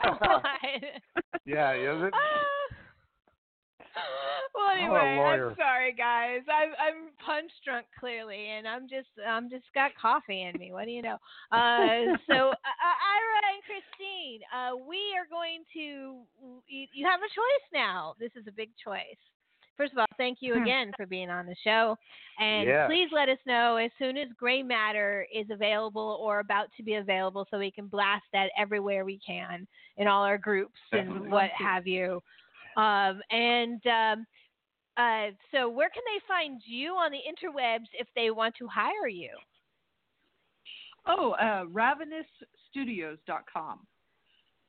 Yeah, 1.46 1.74
yeah. 1.74 2.10
well, 4.56 4.68
I'm 4.68 4.80
anyway. 4.82 5.20
I'm 5.24 5.56
sorry, 5.56 5.94
guys. 5.94 6.42
I'm 6.48 6.72
I'm 6.78 7.10
punch 7.26 7.52
drunk 7.66 7.86
clearly, 8.00 8.48
and 8.58 8.68
I'm 8.68 8.88
just 8.88 9.10
I'm 9.28 9.50
just 9.50 9.66
got 9.74 9.92
coffee 10.00 10.44
in 10.44 10.58
me. 10.60 10.72
What 10.72 10.86
do 10.86 10.92
you 10.92 11.02
know? 11.02 11.18
Uh, 11.52 12.18
so 12.28 12.34
uh, 12.52 12.98
Ira 13.14 13.42
and 13.54 13.62
Christine, 13.66 14.42
uh, 14.54 14.76
we 14.78 14.98
are 15.18 15.28
going 15.30 15.64
to. 15.74 16.22
You, 16.68 16.88
you 16.94 17.06
have 17.06 17.20
a 17.22 17.32
choice 17.34 17.68
now. 17.74 18.16
This 18.20 18.32
is 18.36 18.48
a 18.48 18.52
big 18.52 18.70
choice. 18.84 19.18
First 19.78 19.94
of 19.94 20.00
all, 20.00 20.06
thank 20.18 20.40
you 20.42 20.56
Hmm. 20.56 20.64
again 20.64 20.92
for 20.98 21.06
being 21.06 21.30
on 21.30 21.46
the 21.46 21.56
show, 21.64 21.96
and 22.40 22.66
Yes. 22.66 22.88
please 22.90 23.10
let 23.12 23.30
us 23.30 23.38
know 23.46 23.76
as 23.76 23.92
soon 24.00 24.18
as 24.18 24.28
Gray 24.38 24.64
Matter 24.64 25.28
is 25.34 25.46
available 25.52 26.18
or 26.20 26.40
about 26.40 26.70
to 26.78 26.84
be 26.84 26.96
available, 26.96 27.46
so 27.52 27.60
we 27.60 27.70
can 27.70 27.86
blast 27.86 28.26
that 28.34 28.50
everywhere 28.58 29.06
we 29.06 29.20
can 29.26 29.68
in 29.98 30.08
all 30.08 30.24
our 30.24 30.40
groups 30.40 30.80
Definitely. 30.92 31.24
and 31.26 31.32
what 31.32 31.52
have 31.52 31.86
you. 31.86 32.24
Um, 32.78 33.22
and 33.32 33.82
um, 33.88 34.26
uh, 34.98 35.32
so, 35.52 35.68
where 35.70 35.90
can 35.90 36.04
they 36.06 36.20
find 36.28 36.62
you 36.66 36.92
on 36.92 37.12
the 37.12 37.18
interwebs 37.18 37.88
if 37.94 38.08
they 38.16 38.32
want 38.32 38.56
to 38.60 38.68
hire 38.68 39.08
you? 39.08 39.32
Oh, 41.06 41.32
uh, 41.32 41.66
ravenousstudios.com. 41.66 43.80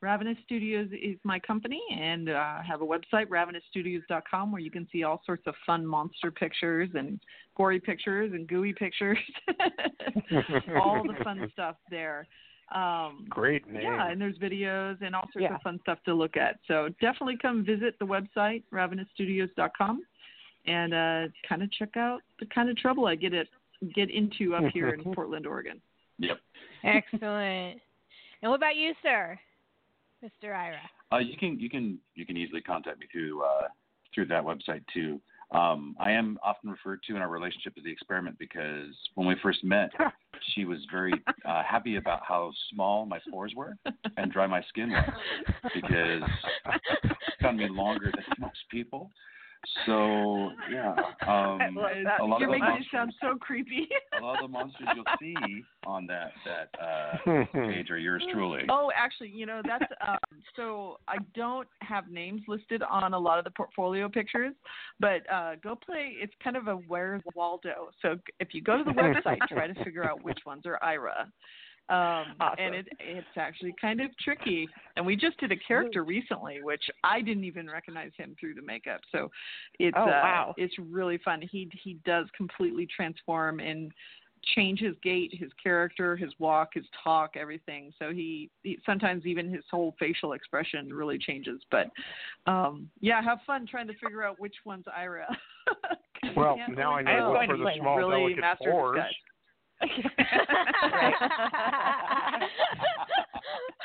Ravenous 0.01 0.39
Studios 0.45 0.89
is 0.93 1.19
my 1.25 1.41
company, 1.41 1.83
and 1.93 2.31
uh, 2.31 2.35
I 2.35 2.63
have 2.65 2.83
a 2.83 2.87
website, 2.87 3.27
ravenousstudios.com, 3.27 4.53
where 4.53 4.61
you 4.61 4.71
can 4.71 4.87
see 4.93 5.03
all 5.03 5.21
sorts 5.27 5.43
of 5.47 5.57
fun 5.67 5.85
monster 5.85 6.31
pictures 6.31 6.89
and 6.95 7.19
gory 7.57 7.81
pictures 7.81 8.31
and 8.33 8.47
gooey 8.47 8.73
pictures. 8.73 9.19
all 10.81 11.03
the 11.05 11.17
fun 11.25 11.51
stuff 11.53 11.75
there. 11.91 12.29
Um, 12.75 13.27
Great 13.31 13.67
name. 13.67 13.83
yeah, 13.83 14.11
and 14.11 14.21
there's 14.21 14.37
videos 14.39 15.01
and 15.01 15.15
all 15.15 15.23
sorts 15.33 15.43
Yeah. 15.49 15.55
of 15.55 15.63
fun 15.63 15.79
stuff 15.83 15.99
to 16.05 16.13
look 16.15 16.37
at. 16.37 16.59
So 16.69 16.89
definitely 17.01 17.39
come 17.41 17.65
visit 17.65 17.99
the 17.99 18.05
website, 18.05 18.63
ravenousstudios.com, 18.73 20.03
and 20.67 20.93
uh, 20.95 21.29
kind 21.49 21.63
of 21.63 21.71
check 21.73 21.97
out 21.97 22.21
the 22.41 22.47
kind 22.47 22.69
of 22.69 22.77
trouble 22.77 23.07
I 23.07 23.15
get 23.15 23.33
it 23.33 23.49
get 23.95 24.11
into 24.11 24.55
up 24.55 24.65
here 24.75 24.89
in 24.91 25.03
Portland, 25.15 25.47
Oregon. 25.47 25.81
Yep. 26.19 26.39
Excellent. 26.85 27.81
and 28.43 28.51
what 28.51 28.57
about 28.57 28.77
you, 28.77 28.93
sir, 29.03 29.39
Mr. 30.23 30.55
Ira? 30.55 30.81
Uh, 31.13 31.19
you 31.19 31.37
can 31.39 31.59
you 31.59 31.71
can 31.71 31.99
you 32.17 32.27
can 32.27 32.37
easily 32.37 32.61
contact 32.61 32.99
me 33.01 33.07
through 33.11 33.43
uh, 33.43 33.69
through 34.15 34.27
that 34.27 34.43
website 34.45 34.83
too. 34.93 35.21
Um, 35.51 35.97
I 35.99 36.13
am 36.13 36.39
often 36.43 36.71
referred 36.71 37.03
to 37.05 37.17
in 37.17 37.23
our 37.23 37.29
relationship 37.29 37.73
as 37.79 37.85
the 37.85 37.91
experiment 37.91 38.39
because 38.39 38.95
when 39.15 39.27
we 39.27 39.35
first 39.43 39.65
met, 39.65 39.91
she 40.55 40.65
was 40.67 40.79
very 40.93 41.15
uh, 41.45 41.63
happy 41.63 41.97
about 41.97 42.21
how 42.27 42.53
small 42.73 43.07
my 43.07 43.19
pores 43.31 43.55
were 43.57 43.75
and 44.17 44.31
dry 44.31 44.47
my 44.47 44.63
skin 44.69 44.91
was 44.91 45.11
because 45.75 46.23
it 46.67 47.17
found 47.41 47.57
me 47.57 47.69
longer 47.69 48.13
than 48.15 48.25
most 48.39 48.59
people. 48.71 49.11
So 49.87 50.51
yeah, 50.71 50.93
um, 51.27 51.61
I 51.61 51.69
love 51.73 51.91
that. 52.05 52.21
a 52.21 52.25
lot 52.25 52.41
You're 52.41 52.49
of 52.49 52.55
the 52.55 52.61
making 52.61 52.83
it 52.83 52.87
sound 52.93 53.13
so 53.21 53.37
creepy. 53.39 53.89
a 54.19 54.23
lot 54.23 54.37
of 54.37 54.43
the 54.43 54.49
monsters 54.49 54.89
you'll 54.95 55.05
see 55.21 55.65
on 55.87 56.07
that 56.07 56.33
that 56.45 56.81
uh, 56.81 57.45
page 57.53 57.91
are 57.91 57.99
yours 57.99 58.25
truly. 58.33 58.63
Oh, 58.69 58.91
actually, 58.97 59.31
you 59.31 59.47
know 59.47 59.61
that's 59.67 59.91
um, 60.07 60.19
so 60.57 60.99
I 61.09 61.17
don't 61.35 61.69
have 61.81 62.11
names 62.11 62.43
listed 62.49 62.83
on 62.83 63.15
a 63.15 63.19
lot 63.19 63.39
of 63.39 63.45
the 63.45 63.51
portfolio 63.51 64.09
pictures, 64.09 64.55
but 65.01 65.31
uh, 65.33 65.57
go 65.63 65.75
play. 65.75 66.15
It's 66.21 66.35
kind 66.43 66.57
of 66.57 66.69
a 66.69 66.75
Where's 66.75 67.23
Waldo. 67.35 67.91
So 68.03 68.17
if 68.41 68.49
you 68.53 68.63
go 68.63 68.79
to 68.79 68.85
the 68.85 68.91
website, 68.91 69.39
try 69.49 69.67
to 69.67 69.85
figure 69.85 70.09
out 70.09 70.23
which 70.23 70.39
ones 70.47 70.63
are 70.67 70.79
Ira. 70.83 71.31
Um, 71.91 72.27
Awesome. 72.41 72.59
And 72.59 72.75
it 72.75 72.89
it's 73.01 73.27
actually 73.37 73.75
kind 73.81 74.01
of 74.01 74.11
tricky. 74.19 74.69
And 74.97 75.07
we 75.07 75.17
just 75.17 75.39
did 75.41 75.53
a 75.53 75.57
character 75.57 76.05
recently, 76.05 76.63
which 76.63 76.83
I 77.03 77.23
didn't 77.23 77.45
even 77.45 77.69
recognize 77.69 78.11
him 78.17 78.37
through 78.39 78.55
the 78.55 78.63
makeup. 78.63 79.01
So 79.11 79.31
it's 79.79 79.97
Oh, 79.99 80.09
uh, 80.11 80.53
it's 80.57 80.75
really 80.79 81.19
fun. 81.19 81.41
He 81.41 81.71
he 81.83 81.95
does 82.05 82.27
completely 82.37 82.87
transform 82.95 83.61
and 83.61 83.91
change 84.55 84.81
his 84.81 84.95
gait, 85.03 85.35
his 85.35 85.51
character, 85.63 86.17
his 86.17 86.31
walk, 86.39 86.71
his 86.75 86.85
talk, 87.03 87.37
everything. 87.37 87.93
So 87.99 88.13
he, 88.13 88.51
he 88.63 88.79
sometimes 88.87 89.27
even 89.27 89.53
his 89.53 89.65
whole 89.71 89.95
facial 89.99 90.33
expression 90.35 90.93
really 90.93 91.19
changes. 91.19 91.61
But 91.71 91.91
um 92.47 92.89
yeah, 93.01 93.23
have 93.23 93.39
fun 93.47 93.67
trying 93.67 93.89
to 93.89 93.95
figure 93.95 94.23
out 94.23 94.39
which 94.39 94.55
one's 94.65 94.85
Ira. 94.95 95.27
Well, 96.37 96.57
Can't 96.57 96.77
now 96.77 96.95
I 96.95 97.01
really 97.01 97.19
know 97.19 97.19
tell. 97.19 97.33
look 97.33 97.47
for 97.47 97.57
the 97.57 97.79
small, 97.79 97.97
really 97.97 98.35
delicate 98.35 98.41
master 98.41 98.71
pores. 98.71 99.05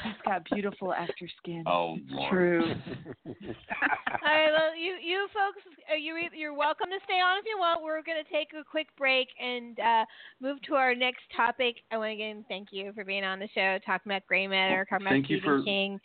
He's 0.04 0.14
got 0.26 0.44
beautiful 0.52 0.94
actor 0.94 1.28
skin. 1.40 1.64
Oh, 1.68 1.98
Lord. 2.10 2.32
true. 2.32 2.64
All 3.26 3.34
right, 4.24 4.52
well, 4.52 4.76
you 4.76 4.96
you 5.02 5.28
folks, 5.34 5.62
uh, 5.92 5.96
you 5.96 6.16
you're 6.36 6.54
welcome 6.54 6.88
to 6.90 6.98
stay 7.06 7.20
on 7.20 7.38
if 7.40 7.46
you 7.46 7.58
want. 7.60 7.84
We're 7.84 8.02
going 8.04 8.22
to 8.24 8.30
take 8.32 8.50
a 8.60 8.64
quick 8.64 8.88
break 8.98 9.28
and 9.42 9.80
uh, 9.80 10.06
move 10.42 10.62
to 10.64 10.76
our 10.76 10.96
next 10.96 11.22
topic. 11.36 11.76
I 11.92 11.98
want 11.98 12.10
to 12.10 12.14
again 12.14 12.44
thank 12.48 12.70
you 12.72 12.92
for 12.94 13.04
being 13.06 13.24
on 13.24 13.40
the 13.40 13.48
show, 13.54 13.78
talking 13.86 14.12
about 14.12 14.26
Gray 14.28 14.48
Matter, 14.48 14.86
talking 14.90 15.06
about 15.08 15.14
Thank 15.14 15.30
you 15.30 15.38
Stephen 15.40 15.60
for- 15.60 15.64
King. 15.66 16.00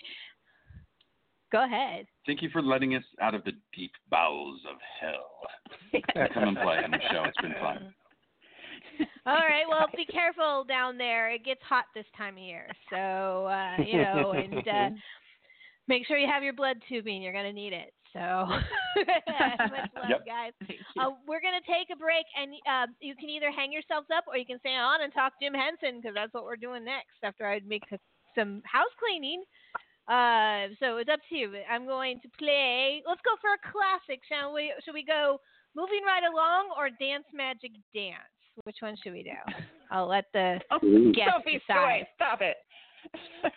Go 1.51 1.65
ahead. 1.65 2.05
Thank 2.27 2.43
you 2.43 2.51
for 2.51 2.61
letting 2.61 2.95
us 2.95 3.05
out 3.23 3.35
of 3.35 3.43
the 3.45 3.53
deep 3.75 3.93
bowels 4.11 4.61
of 4.71 4.77
hell. 5.01 5.49
Come 6.35 6.49
and 6.49 6.57
play 6.59 6.77
on 6.85 6.91
the 6.91 6.99
show. 7.11 7.25
It's 7.25 7.39
been 7.41 7.55
fun. 7.59 7.95
All 9.27 9.35
right. 9.35 9.65
Well, 9.69 9.87
be 9.97 10.05
careful 10.11 10.65
down 10.65 10.99
there. 10.99 11.31
It 11.31 11.45
gets 11.45 11.61
hot 11.69 11.85
this 11.95 12.07
time 12.17 12.35
of 12.35 12.43
year, 12.43 12.67
so 12.91 13.47
uh, 13.47 13.77
you 13.85 13.99
know, 13.99 14.33
and 14.33 14.67
uh, 14.67 14.91
make 15.89 16.07
sure 16.07 16.17
you 16.19 16.29
have 16.29 16.43
your 16.43 16.53
blood 16.55 16.77
tubing. 16.89 17.23
You're 17.23 17.33
gonna 17.33 17.53
need 17.53 17.73
it. 17.73 17.93
So 18.13 18.19
much 19.69 19.91
love, 19.95 20.09
Yep. 20.09 20.25
guys. 20.27 20.53
Uh, 20.99 21.11
we're 21.27 21.41
gonna 21.43 21.65
take 21.67 21.89
a 21.93 21.97
break, 21.99 22.25
and 22.39 22.53
uh, 22.67 22.87
you 23.01 23.15
can 23.15 23.29
either 23.29 23.51
hang 23.51 23.73
yourselves 23.73 24.09
up 24.17 24.25
or 24.27 24.37
you 24.37 24.47
can 24.47 24.59
stay 24.61 24.75
on 24.75 25.03
and 25.03 25.13
talk 25.13 25.35
Jim 25.41 25.53
Henson 25.55 26.01
because 26.01 26.15
that's 26.15 26.33
what 26.33 26.45
we're 26.45 26.57
doing 26.57 26.85
next. 26.85 27.21
After 27.23 27.47
I 27.47 27.61
make 27.67 27.83
some 28.35 28.63
house 28.65 28.93
cleaning. 28.99 29.43
Uh, 30.09 30.73
so 30.81 30.97
it's 30.97 31.11
up 31.13 31.21
to 31.29 31.37
you. 31.37 31.53
I'm 31.69 31.85
going 31.85 32.19
to 32.25 32.29
play. 32.39 33.03
Let's 33.07 33.21
go 33.29 33.37
for 33.45 33.53
a 33.53 33.61
classic, 33.61 34.25
shall 34.25 34.55
we? 34.55 34.73
Should 34.83 34.95
we 34.95 35.05
go 35.05 35.37
moving 35.77 36.01
right 36.07 36.25
along 36.25 36.73
or 36.79 36.89
dance 36.89 37.29
magic 37.35 37.73
dance? 37.93 38.38
Which 38.65 38.77
one 38.81 38.97
should 39.03 39.13
we 39.13 39.23
do? 39.23 39.31
I'll 39.91 40.09
let 40.09 40.27
the 40.33 40.59
Oh, 40.71 40.79
guests 41.15 41.33
Sophie's 41.37 41.61
decide. 41.67 42.01
choice. 42.01 42.07
Stop 42.17 42.41
it. 42.43 42.57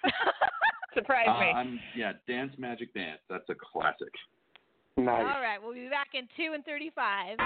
Surprise 0.93 1.27
Uh, 1.27 1.39
me. 1.39 1.45
I'm 1.55 1.79
yeah, 1.95 2.13
Dance 2.27 2.53
Magic 2.57 2.93
Dance. 2.93 3.19
That's 3.29 3.47
a 3.49 3.55
classic. 3.55 4.11
Nice. 4.97 5.07
All 5.19 5.41
right, 5.41 5.57
we'll 5.61 5.73
be 5.73 5.87
back 5.89 6.09
in 6.13 6.27
two 6.37 6.53
and 6.53 6.63
thirty-five. 6.65 7.37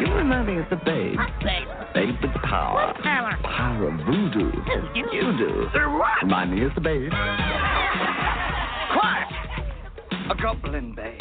You 0.00 0.06
remember 0.14 0.52
me 0.52 0.60
as 0.62 0.70
the 0.70 0.76
babe. 0.76 1.18
Babe 1.42 1.66
Babe 1.92 2.14
with 2.22 2.42
power. 2.44 2.94
Power 3.02 3.36
Power 3.42 3.88
of 3.88 3.94
voodoo. 4.06 4.52
You 4.94 5.36
do. 5.36 5.68
What? 5.98 6.22
Remind 6.22 6.54
me 6.54 6.64
as 6.64 6.70
the 6.76 6.80
babe. 6.80 7.10
Quiet! 8.92 9.28
A 10.30 10.34
goblin 10.40 10.94
babe. 10.94 11.18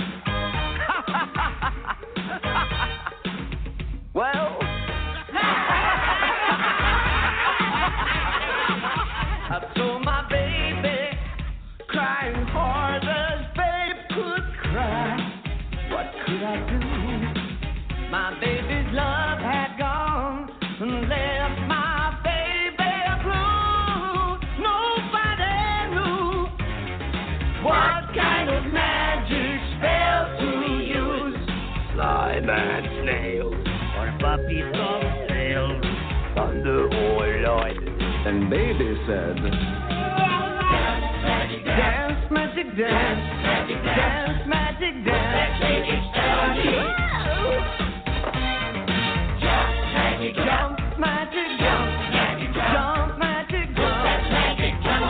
Well. 4.17 4.66
And 38.47 38.55
baby 38.55 38.95
said, 39.05 39.35
Dance, 41.75 42.31
magic 42.31 42.67
dance, 42.77 43.19
Magic 43.41 43.83
dance, 43.83 44.47
magic 44.47 45.03
dance. 45.03 46.07
Magic 49.91 50.35
jump, 50.35 50.79
magic 50.97 51.59
jump, 51.59 51.91
magic, 52.13 52.55
jump, 52.55 53.19
magic 53.19 53.67
jump. 54.81 55.07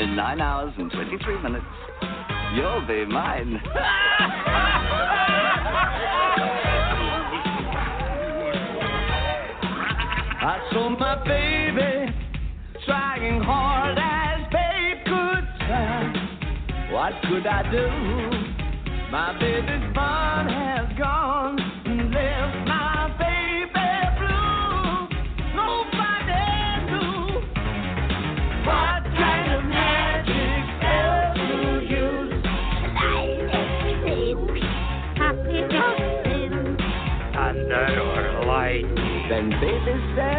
In 0.00 0.14
nine 0.14 0.40
hours 0.40 0.72
and 0.78 0.92
23 0.92 1.42
minutes, 1.42 1.66
you'll 2.54 2.86
be 2.86 3.04
mine. 3.04 3.60
I 10.48 10.56
saw 10.72 10.88
my 10.88 11.14
baby 11.24 12.10
trying 12.86 13.42
hard 13.42 13.98
as 13.98 14.46
babe 14.50 15.04
could 15.04 15.44
try. 15.66 16.08
What 16.90 17.12
could 17.28 17.46
I 17.46 17.70
do? 17.70 17.86
My 19.12 19.38
baby's 19.38 19.94
fun 19.94 20.48
has 20.48 20.88
gone 20.96 21.60
and 21.84 22.10
left 22.14 22.66
my 22.66 23.12
baby 23.20 23.90
blue. 24.16 25.08
Nobody 25.52 26.48
knew 26.88 27.44
what 28.64 29.04
kind 29.20 29.52
of 29.52 29.62
magic 29.68 30.64
spell 30.80 31.36
to 31.36 31.48
use. 31.92 32.40
Thunder 37.34 38.00
or 38.00 38.46
lightning. 38.46 39.06
Then 39.28 39.50
baby 39.60 39.94
said, 40.16 40.37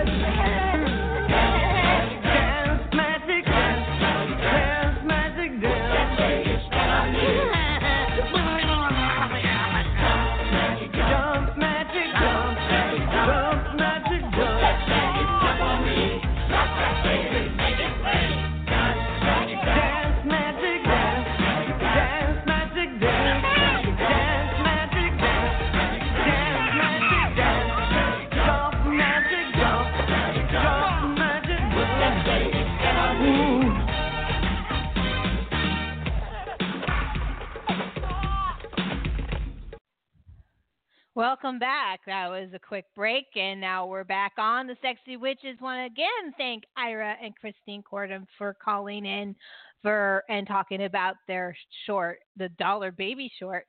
back. 41.89 42.01
That 42.05 42.29
was 42.29 42.49
a 42.53 42.59
quick 42.59 42.85
break, 42.95 43.25
and 43.35 43.59
now 43.59 43.87
we're 43.87 44.03
back 44.03 44.33
on. 44.37 44.67
The 44.67 44.75
Sexy 44.79 45.17
Witches 45.17 45.57
want 45.59 45.79
to 45.79 45.85
again 45.85 46.33
thank 46.37 46.63
Ira 46.77 47.15
and 47.21 47.35
Christine 47.35 47.81
Kortum 47.81 48.27
for 48.37 48.55
calling 48.63 49.05
in 49.05 49.35
for 49.81 50.23
and 50.29 50.45
talking 50.45 50.83
about 50.83 51.15
their 51.27 51.55
short, 51.87 52.19
the 52.37 52.49
Dollar 52.59 52.91
Baby 52.91 53.31
short, 53.39 53.65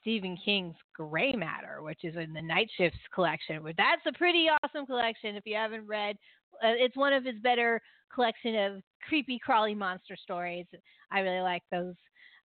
Stephen 0.00 0.36
King's 0.44 0.74
Gray 0.92 1.34
Matter, 1.34 1.82
which 1.82 2.02
is 2.02 2.16
in 2.16 2.32
the 2.32 2.42
Night 2.42 2.68
Shifts 2.76 2.98
collection. 3.14 3.60
But 3.62 3.76
that's 3.76 4.02
a 4.06 4.18
pretty 4.18 4.46
awesome 4.64 4.84
collection. 4.84 5.36
If 5.36 5.46
you 5.46 5.54
haven't 5.54 5.86
read, 5.86 6.16
uh, 6.64 6.74
it's 6.74 6.96
one 6.96 7.12
of 7.12 7.24
his 7.24 7.36
better 7.44 7.80
collection 8.12 8.56
of 8.56 8.82
creepy, 9.08 9.38
crawly 9.38 9.74
monster 9.74 10.16
stories. 10.20 10.66
I 11.12 11.20
really 11.20 11.42
like 11.42 11.62
those. 11.70 11.94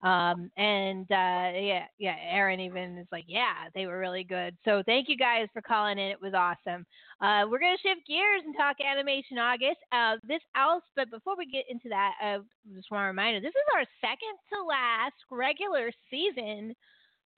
Um, 0.05 0.51
and 0.55 1.09
uh, 1.09 1.57
yeah, 1.57 1.85
yeah, 1.97 2.15
Aaron 2.29 2.59
even 2.59 2.99
is 2.99 3.07
like, 3.11 3.25
yeah, 3.27 3.69
they 3.73 3.87
were 3.87 3.97
really 3.97 4.23
good. 4.23 4.55
So 4.63 4.83
thank 4.85 5.09
you 5.09 5.17
guys 5.17 5.47
for 5.51 5.63
calling 5.63 5.97
in. 5.97 6.11
It 6.11 6.21
was 6.21 6.35
awesome. 6.35 6.85
Uh, 7.21 7.49
we're 7.49 7.57
gonna 7.57 7.81
shift 7.81 8.05
gears 8.07 8.43
and 8.45 8.55
talk 8.55 8.77
animation 8.79 9.39
August. 9.39 9.79
Uh, 9.91 10.17
this 10.27 10.41
else, 10.55 10.83
but 10.95 11.09
before 11.09 11.33
we 11.35 11.47
get 11.47 11.65
into 11.69 11.89
that, 11.89 12.13
I 12.21 12.37
just 12.75 12.91
want 12.91 13.01
to 13.01 13.07
remind 13.07 13.33
you, 13.33 13.41
this 13.41 13.49
is 13.49 13.73
our 13.75 13.85
second 13.99 14.37
to 14.53 14.63
last 14.63 15.15
regular 15.31 15.91
season 16.11 16.75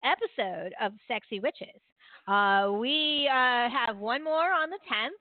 episode 0.04 0.74
of 0.82 0.92
Sexy 1.08 1.40
Witches. 1.40 1.80
Uh, 2.28 2.74
we 2.74 3.30
uh, 3.32 3.70
have 3.72 3.98
one 3.98 4.22
more 4.22 4.52
on 4.52 4.70
the 4.70 4.80
10th, 4.92 5.16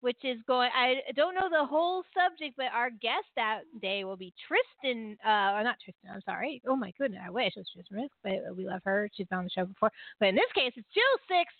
which 0.00 0.18
is 0.24 0.38
going. 0.46 0.70
I 0.74 0.96
don't 1.14 1.34
know 1.34 1.48
the 1.50 1.64
whole 1.64 2.04
subject, 2.14 2.56
but 2.56 2.66
our 2.72 2.90
guest 2.90 3.26
that 3.36 3.62
day 3.80 4.04
will 4.04 4.16
be 4.16 4.32
Tristan. 4.46 5.16
Uh, 5.24 5.62
not 5.62 5.76
Tristan. 5.84 6.10
I'm 6.14 6.22
sorry. 6.22 6.62
Oh 6.66 6.76
my 6.76 6.92
goodness, 6.98 7.20
I 7.24 7.30
wish 7.30 7.52
it 7.56 7.60
was 7.60 7.68
Tristan 7.72 7.98
Risk, 7.98 8.14
but 8.22 8.56
we 8.56 8.66
love 8.66 8.82
her. 8.84 9.08
She's 9.14 9.26
been 9.26 9.38
on 9.38 9.44
the 9.44 9.50
show 9.50 9.66
before. 9.66 9.90
But 10.20 10.28
in 10.28 10.34
this 10.34 10.52
case, 10.54 10.72
it's 10.76 10.88
Jill 10.94 11.16
Six. 11.28 11.52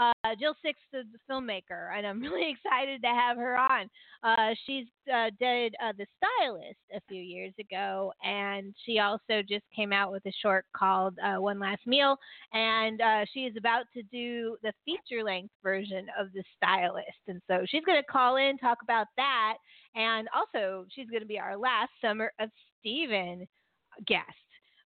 Uh, 0.00 0.34
Jill 0.38 0.54
Six, 0.64 0.78
the, 0.92 1.02
the 1.12 1.18
filmmaker, 1.30 1.94
and 1.94 2.06
I'm 2.06 2.20
really 2.22 2.50
excited 2.50 3.02
to 3.02 3.08
have 3.08 3.36
her 3.36 3.58
on. 3.58 3.90
Uh, 4.22 4.54
she's 4.66 4.86
uh, 5.12 5.30
did 5.38 5.74
uh, 5.82 5.92
The 5.96 6.06
Stylist 6.16 6.78
a 6.94 7.00
few 7.06 7.22
years 7.22 7.52
ago, 7.60 8.12
and 8.24 8.74
she 8.86 8.98
also 8.98 9.42
just 9.46 9.64
came 9.76 9.92
out 9.92 10.10
with 10.10 10.24
a 10.24 10.32
short 10.42 10.64
called 10.74 11.18
uh, 11.22 11.40
One 11.40 11.58
Last 11.58 11.86
Meal, 11.86 12.16
and 12.54 13.00
uh, 13.02 13.24
she 13.34 13.40
is 13.40 13.54
about 13.58 13.84
to 13.94 14.02
do 14.04 14.56
the 14.62 14.72
feature 14.86 15.22
length 15.22 15.52
version 15.62 16.06
of 16.18 16.28
The 16.32 16.44
Stylist. 16.56 17.04
And 17.28 17.42
so 17.46 17.64
she's 17.68 17.84
going 17.84 18.00
to 18.00 18.12
call 18.12 18.36
in, 18.36 18.56
talk 18.56 18.78
about 18.82 19.06
that, 19.18 19.56
and 19.94 20.28
also 20.34 20.86
she's 20.94 21.10
going 21.10 21.22
to 21.22 21.28
be 21.28 21.38
our 21.38 21.58
last 21.58 21.90
Summer 22.00 22.32
of 22.40 22.48
Stephen 22.80 23.46
guest. 24.06 24.24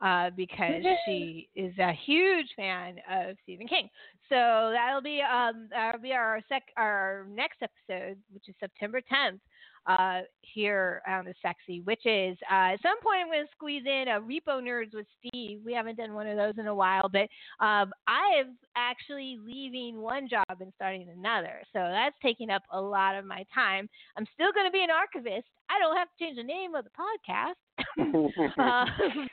Uh, 0.00 0.30
because 0.34 0.82
she 1.04 1.46
is 1.54 1.74
a 1.78 1.92
huge 2.06 2.46
fan 2.56 2.96
of 3.10 3.36
Stephen 3.42 3.68
King, 3.68 3.90
so 4.30 4.72
that'll 4.72 5.02
be 5.02 5.20
um 5.20 5.68
that'll 5.70 6.00
be 6.00 6.12
our 6.12 6.40
sec 6.48 6.62
our 6.78 7.26
next 7.30 7.58
episode, 7.60 8.16
which 8.32 8.48
is 8.48 8.54
September 8.60 9.00
10th. 9.12 9.40
uh, 9.86 10.20
here 10.42 11.02
on 11.08 11.24
the 11.24 11.34
Sexy 11.42 11.80
Witches. 11.80 12.36
Uh, 12.50 12.74
at 12.74 12.82
some 12.82 13.00
point, 13.00 13.20
I'm 13.22 13.28
going 13.28 13.44
to 13.44 13.52
squeeze 13.52 13.84
in 13.86 14.06
a 14.08 14.20
Repo 14.20 14.60
Nerds 14.62 14.94
with 14.94 15.06
Steve. 15.18 15.60
We 15.64 15.72
haven't 15.72 15.96
done 15.96 16.14
one 16.14 16.26
of 16.26 16.36
those 16.36 16.54
in 16.58 16.66
a 16.66 16.74
while, 16.74 17.08
but 17.10 17.28
um, 17.64 17.92
I 18.06 18.40
am 18.40 18.58
actually 18.76 19.38
leaving 19.44 20.00
one 20.00 20.28
job 20.28 20.44
and 20.60 20.72
starting 20.76 21.08
another. 21.16 21.62
So 21.72 21.78
that's 21.78 22.16
taking 22.22 22.50
up 22.50 22.62
a 22.72 22.80
lot 22.80 23.16
of 23.16 23.24
my 23.24 23.44
time. 23.54 23.88
I'm 24.16 24.26
still 24.34 24.52
going 24.52 24.66
to 24.66 24.72
be 24.72 24.82
an 24.82 24.90
archivist. 24.90 25.46
I 25.70 25.78
don't 25.78 25.96
have 25.96 26.08
to 26.08 26.24
change 26.24 26.36
the 26.36 26.42
name 26.42 26.74
of 26.74 26.84
the 26.84 26.90
podcast. 26.90 27.54
um, 28.58 29.28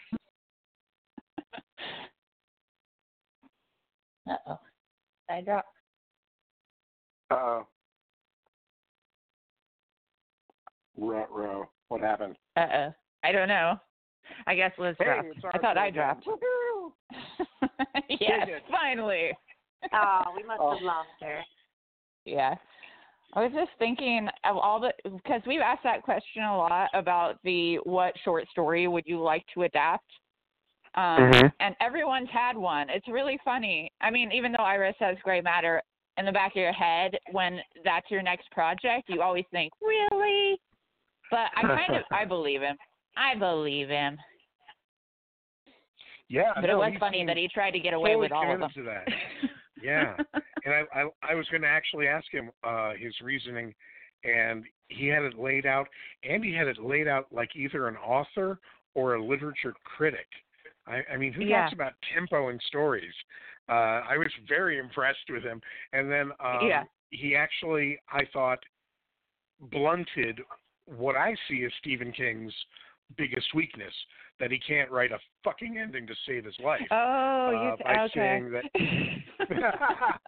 uh 4.29 4.35
oh. 4.47 4.59
I 5.29 5.41
dropped. 5.41 5.67
Uh 7.31 7.35
oh. 7.35 7.67
row. 10.97 11.69
What 11.89 12.01
happened? 12.01 12.35
Uh 12.55 12.67
oh. 12.73 12.93
I 13.23 13.31
don't 13.31 13.47
know. 13.47 13.79
I 14.45 14.55
guess 14.55 14.71
Liz 14.77 14.95
Hey, 14.99 15.05
dropped. 15.05 15.27
I 15.45 15.57
our 15.57 15.61
thought 15.61 15.77
I 15.77 15.89
dropped. 15.89 16.27
yes, 18.09 18.47
finally. 18.69 19.31
Oh, 19.93 20.21
we 20.35 20.43
must 20.43 20.59
Oh. 20.61 20.71
have 20.73 20.81
lost 20.81 21.09
her. 21.21 21.41
Yeah. 22.25 22.55
I 23.33 23.43
was 23.43 23.51
just 23.53 23.71
thinking 23.77 24.27
of 24.45 24.57
all 24.57 24.79
the 24.79 24.93
because 25.03 25.41
we've 25.45 25.61
asked 25.61 25.83
that 25.83 26.01
question 26.01 26.43
a 26.43 26.57
lot 26.57 26.89
about 26.93 27.39
the 27.43 27.75
what 27.83 28.13
short 28.23 28.47
story 28.49 28.87
would 28.87 29.03
you 29.05 29.19
like 29.21 29.45
to 29.53 29.63
adapt, 29.63 30.09
um, 30.97 31.31
Mhm. 31.31 31.53
and 31.59 31.75
everyone's 31.79 32.29
had 32.29 32.57
one. 32.57 32.89
It's 32.89 33.07
really 33.07 33.37
funny. 33.45 33.91
I 34.01 34.09
mean, 34.11 34.31
even 34.33 34.51
though 34.51 34.63
Iris 34.63 34.95
says 34.99 35.17
gray 35.23 35.39
matter 35.41 35.81
in 36.17 36.25
the 36.25 36.31
back 36.31 36.51
of 36.51 36.57
your 36.57 36.73
head 36.73 37.17
when 37.31 37.61
that's 37.85 38.09
your 38.11 38.21
next 38.23 38.49
project, 38.51 39.07
you 39.07 39.21
always 39.21 39.45
think 39.51 39.71
really. 39.81 40.59
But 41.31 41.51
I 41.55 41.61
kind 41.61 41.95
of 41.95 42.03
I 42.11 42.25
believe 42.35 42.61
him. 42.61 42.77
I 43.15 43.35
believe 43.35 43.89
him. 43.89 44.17
Yeah, 46.29 46.51
But 46.55 46.69
it 46.69 46.75
was 46.77 46.91
funny 46.99 47.25
that 47.25 47.37
he 47.37 47.47
tried 47.47 47.71
to 47.71 47.79
get 47.79 47.93
away 47.93 48.15
with 48.17 48.33
all 48.33 48.51
of 48.51 48.59
them. 48.59 48.85
that. 48.85 49.07
Yeah, 49.81 50.17
and 50.65 50.73
I, 50.73 50.83
I 50.93 51.09
I 51.21 51.35
was 51.35 51.47
going 51.49 51.61
to 51.61 51.67
actually 51.69 52.07
ask 52.07 52.25
him 52.31 52.51
uh 52.63 52.93
his 52.99 53.13
reasoning, 53.21 53.73
and 54.25 54.65
he 54.89 55.07
had 55.07 55.23
it 55.23 55.37
laid 55.37 55.65
out. 55.65 55.87
Andy 56.23 56.53
had 56.53 56.67
it 56.67 56.79
laid 56.79 57.07
out 57.07 57.27
like 57.31 57.55
either 57.55 57.87
an 57.87 57.95
author 57.97 58.59
or 58.95 59.15
a 59.15 59.23
literature 59.23 59.73
critic. 59.83 60.27
I, 60.87 61.03
I 61.13 61.17
mean, 61.17 61.33
who 61.33 61.43
Yeah. 61.43 61.61
talks 61.61 61.73
about 61.73 61.93
tempo 62.13 62.49
in 62.49 62.59
stories? 62.67 63.13
Uh, 63.69 64.01
I 64.07 64.17
was 64.17 64.31
very 64.47 64.77
impressed 64.77 65.29
with 65.29 65.43
him, 65.43 65.61
and 65.93 66.09
then 66.11 66.31
um, 66.39 66.67
Yeah. 66.67 66.83
he 67.11 67.35
actually, 67.35 67.99
I 68.11 68.25
thought, 68.25 68.59
blunted 69.59 70.41
what 70.85 71.15
I 71.15 71.35
see 71.47 71.65
as 71.65 71.71
Stephen 71.79 72.11
King's 72.11 72.53
biggest 73.17 73.53
weakness 73.53 73.93
that 74.39 74.51
he 74.51 74.59
can't 74.59 74.91
write 74.91 75.11
a 75.11 75.19
fucking 75.43 75.77
ending 75.77 76.05
to 76.07 76.15
save 76.25 76.45
his 76.45 76.57
life. 76.59 76.87
Oh, 76.91 77.47
uh, 77.47 77.51
you 77.51 77.77
by 77.83 78.03
okay? 78.05 78.11
saying 78.15 78.51
that. 78.51 78.63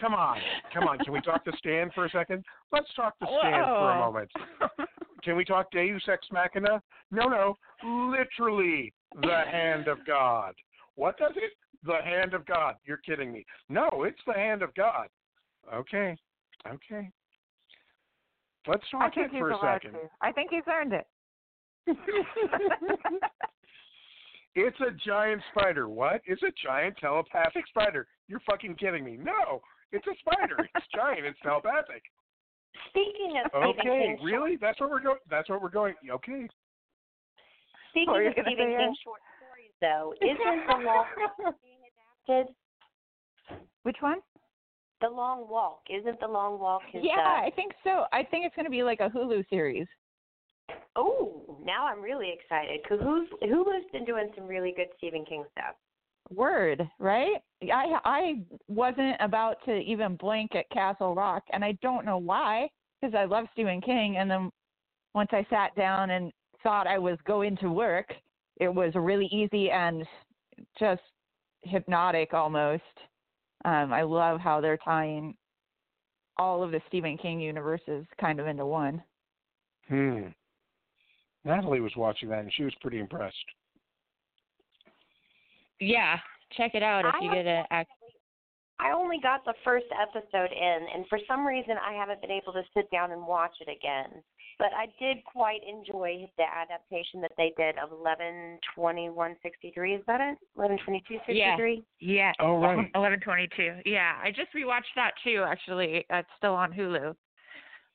come 0.00 0.14
on, 0.14 0.38
come 0.72 0.84
on. 0.84 0.98
Can 0.98 1.12
we 1.12 1.20
talk 1.20 1.44
to 1.44 1.52
Stan 1.58 1.90
for 1.94 2.04
a 2.04 2.10
second? 2.10 2.44
Let's 2.72 2.92
talk 2.94 3.14
the 3.20 3.26
stand 3.40 3.66
for 3.78 3.92
a 3.92 3.98
moment. 3.98 4.30
Can 5.22 5.36
we 5.36 5.44
talk 5.44 5.70
Deus 5.70 6.02
Ex 6.08 6.26
Machina? 6.30 6.82
No, 7.10 7.28
no. 7.28 7.56
Literally, 7.82 8.92
the 9.20 9.42
hand 9.50 9.88
of 9.88 9.98
God. 10.06 10.54
What 10.96 11.18
does 11.18 11.32
it? 11.36 11.52
The 11.84 12.02
hand 12.02 12.34
of 12.34 12.46
God. 12.46 12.76
You're 12.84 12.98
kidding 12.98 13.32
me. 13.32 13.44
No, 13.68 13.88
it's 14.04 14.20
the 14.26 14.32
hand 14.32 14.62
of 14.62 14.74
God. 14.74 15.08
Okay, 15.72 16.16
okay. 16.66 17.10
Let's 18.66 18.82
I 18.94 18.98
talk 18.98 19.14
think 19.14 19.26
it 19.26 19.32
he's 19.32 19.40
for 19.40 19.50
a 19.50 19.56
allowed 19.56 19.74
second. 19.82 19.92
to. 19.92 19.98
I 20.22 20.32
think 20.32 20.50
he's 20.50 20.62
earned 20.68 20.92
it. 20.94 21.06
It's 24.56 24.78
a 24.80 24.92
giant 25.04 25.42
spider. 25.50 25.88
What? 25.88 26.20
It's 26.26 26.42
a 26.42 26.52
giant 26.64 26.96
telepathic 26.98 27.66
spider. 27.68 28.06
You're 28.28 28.42
fucking 28.48 28.76
kidding 28.76 29.04
me. 29.04 29.18
No, 29.20 29.60
it's 29.90 30.06
a 30.06 30.14
spider. 30.20 30.56
It's 30.76 30.86
giant. 30.94 31.26
It's 31.26 31.38
telepathic. 31.42 32.02
Speaking 32.90 33.40
of 33.44 33.62
Okay, 33.62 34.16
really? 34.22 34.56
That's 34.60 34.78
what 34.80 34.90
we're 34.90 35.02
going. 35.02 35.18
That's 35.28 35.48
what 35.48 35.60
we're 35.60 35.70
going. 35.70 35.94
Okay. 36.08 36.46
Speaking 37.94 38.26
of 38.26 38.32
Stephen 38.34 38.74
King 38.74 38.94
short 39.02 39.22
stories, 39.38 39.74
though, 39.80 40.14
isn't 40.18 40.66
the 40.66 40.74
long 40.74 40.84
walk 41.38 41.56
being 41.62 41.86
adapted? 42.26 42.54
Which 43.84 43.96
one? 44.00 44.18
The 45.00 45.08
Long 45.08 45.48
Walk 45.50 45.82
isn't 45.90 46.18
the 46.20 46.26
Long 46.26 46.58
Walk 46.58 46.80
his 46.90 47.02
Yeah, 47.04 47.18
uh, 47.18 47.46
I 47.46 47.50
think 47.54 47.72
so. 47.82 48.04
I 48.12 48.22
think 48.22 48.46
it's 48.46 48.56
going 48.56 48.64
to 48.64 48.70
be 48.70 48.82
like 48.82 49.00
a 49.00 49.10
Hulu 49.10 49.44
series. 49.50 49.86
Oh, 50.96 51.58
now 51.62 51.86
I'm 51.86 52.00
really 52.00 52.32
excited 52.32 52.80
because 52.82 53.04
who's 53.04 53.28
Hulu's 53.42 53.84
been 53.92 54.06
doing 54.06 54.30
some 54.34 54.46
really 54.46 54.72
good 54.74 54.86
Stephen 54.96 55.24
King 55.26 55.44
stuff. 55.52 55.74
Word, 56.30 56.88
right? 56.98 57.36
I 57.62 57.98
I 58.04 58.34
wasn't 58.66 59.16
about 59.20 59.56
to 59.66 59.76
even 59.80 60.16
blink 60.16 60.54
at 60.54 60.70
Castle 60.70 61.14
Rock, 61.14 61.42
and 61.52 61.62
I 61.62 61.72
don't 61.82 62.06
know 62.06 62.16
why, 62.16 62.68
because 62.98 63.14
I 63.14 63.24
love 63.24 63.44
Stephen 63.52 63.82
King. 63.82 64.16
And 64.16 64.30
then 64.30 64.50
once 65.14 65.28
I 65.32 65.46
sat 65.50 65.74
down 65.76 66.10
and 66.10 66.32
thought 66.64 66.88
I 66.88 66.98
was 66.98 67.18
going 67.24 67.56
to 67.58 67.70
work, 67.70 68.12
it 68.56 68.68
was 68.68 68.92
really 68.96 69.26
easy 69.26 69.70
and 69.70 70.04
just 70.78 71.02
hypnotic 71.62 72.34
almost. 72.34 72.82
Um, 73.64 73.92
I 73.92 74.02
love 74.02 74.40
how 74.40 74.60
they're 74.60 74.78
tying 74.78 75.36
all 76.36 76.64
of 76.64 76.72
the 76.72 76.80
Stephen 76.88 77.16
King 77.16 77.38
universes 77.38 78.04
kind 78.20 78.40
of 78.40 78.48
into 78.48 78.66
one. 78.66 79.00
Hmm. 79.88 80.22
Natalie 81.44 81.80
was 81.80 81.92
watching 81.96 82.28
that 82.30 82.40
and 82.40 82.52
she 82.52 82.64
was 82.64 82.74
pretty 82.80 82.98
impressed. 82.98 83.36
Yeah, 85.80 86.18
check 86.56 86.74
it 86.74 86.82
out 86.82 87.04
if 87.04 87.14
I 87.14 87.24
you 87.24 87.32
get 87.32 87.46
a. 87.46 87.64
ac- 87.72 87.88
I 88.80 88.92
only 88.92 89.18
got 89.22 89.44
the 89.44 89.54
first 89.62 89.86
episode 90.00 90.50
in, 90.50 90.86
and 90.94 91.06
for 91.08 91.18
some 91.28 91.46
reason 91.46 91.76
I 91.84 91.92
haven't 91.94 92.20
been 92.20 92.30
able 92.30 92.52
to 92.54 92.62
sit 92.74 92.90
down 92.90 93.12
and 93.12 93.26
watch 93.26 93.52
it 93.60 93.68
again. 93.70 94.22
But 94.58 94.68
I 94.76 94.86
did 94.98 95.24
quite 95.24 95.60
enjoy 95.68 96.28
the 96.38 96.44
adaptation 96.44 97.20
that 97.22 97.32
they 97.36 97.52
did 97.56 97.76
of 97.78 97.90
eleven 97.92 98.58
twenty 98.74 99.10
one 99.10 99.36
sixty 99.42 99.72
three. 99.74 99.94
Is 99.94 100.02
that 100.06 100.20
it? 100.20 100.38
Eleven 100.56 100.78
twenty 100.84 101.02
two 101.08 101.16
sixty 101.26 101.44
three. 101.56 101.84
Yeah. 102.00 102.14
Yeah. 102.14 102.32
Oh, 102.40 102.60
right. 102.60 102.90
Eleven 102.94 103.20
twenty 103.20 103.48
two. 103.56 103.76
Yeah, 103.84 104.14
I 104.22 104.30
just 104.30 104.52
rewatched 104.54 104.94
that 104.96 105.12
too. 105.24 105.44
Actually, 105.46 106.04
it's 106.08 106.28
still 106.38 106.54
on 106.54 106.72
Hulu. 106.72 107.14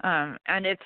Um, 0.03 0.38
and 0.47 0.66
it's. 0.66 0.82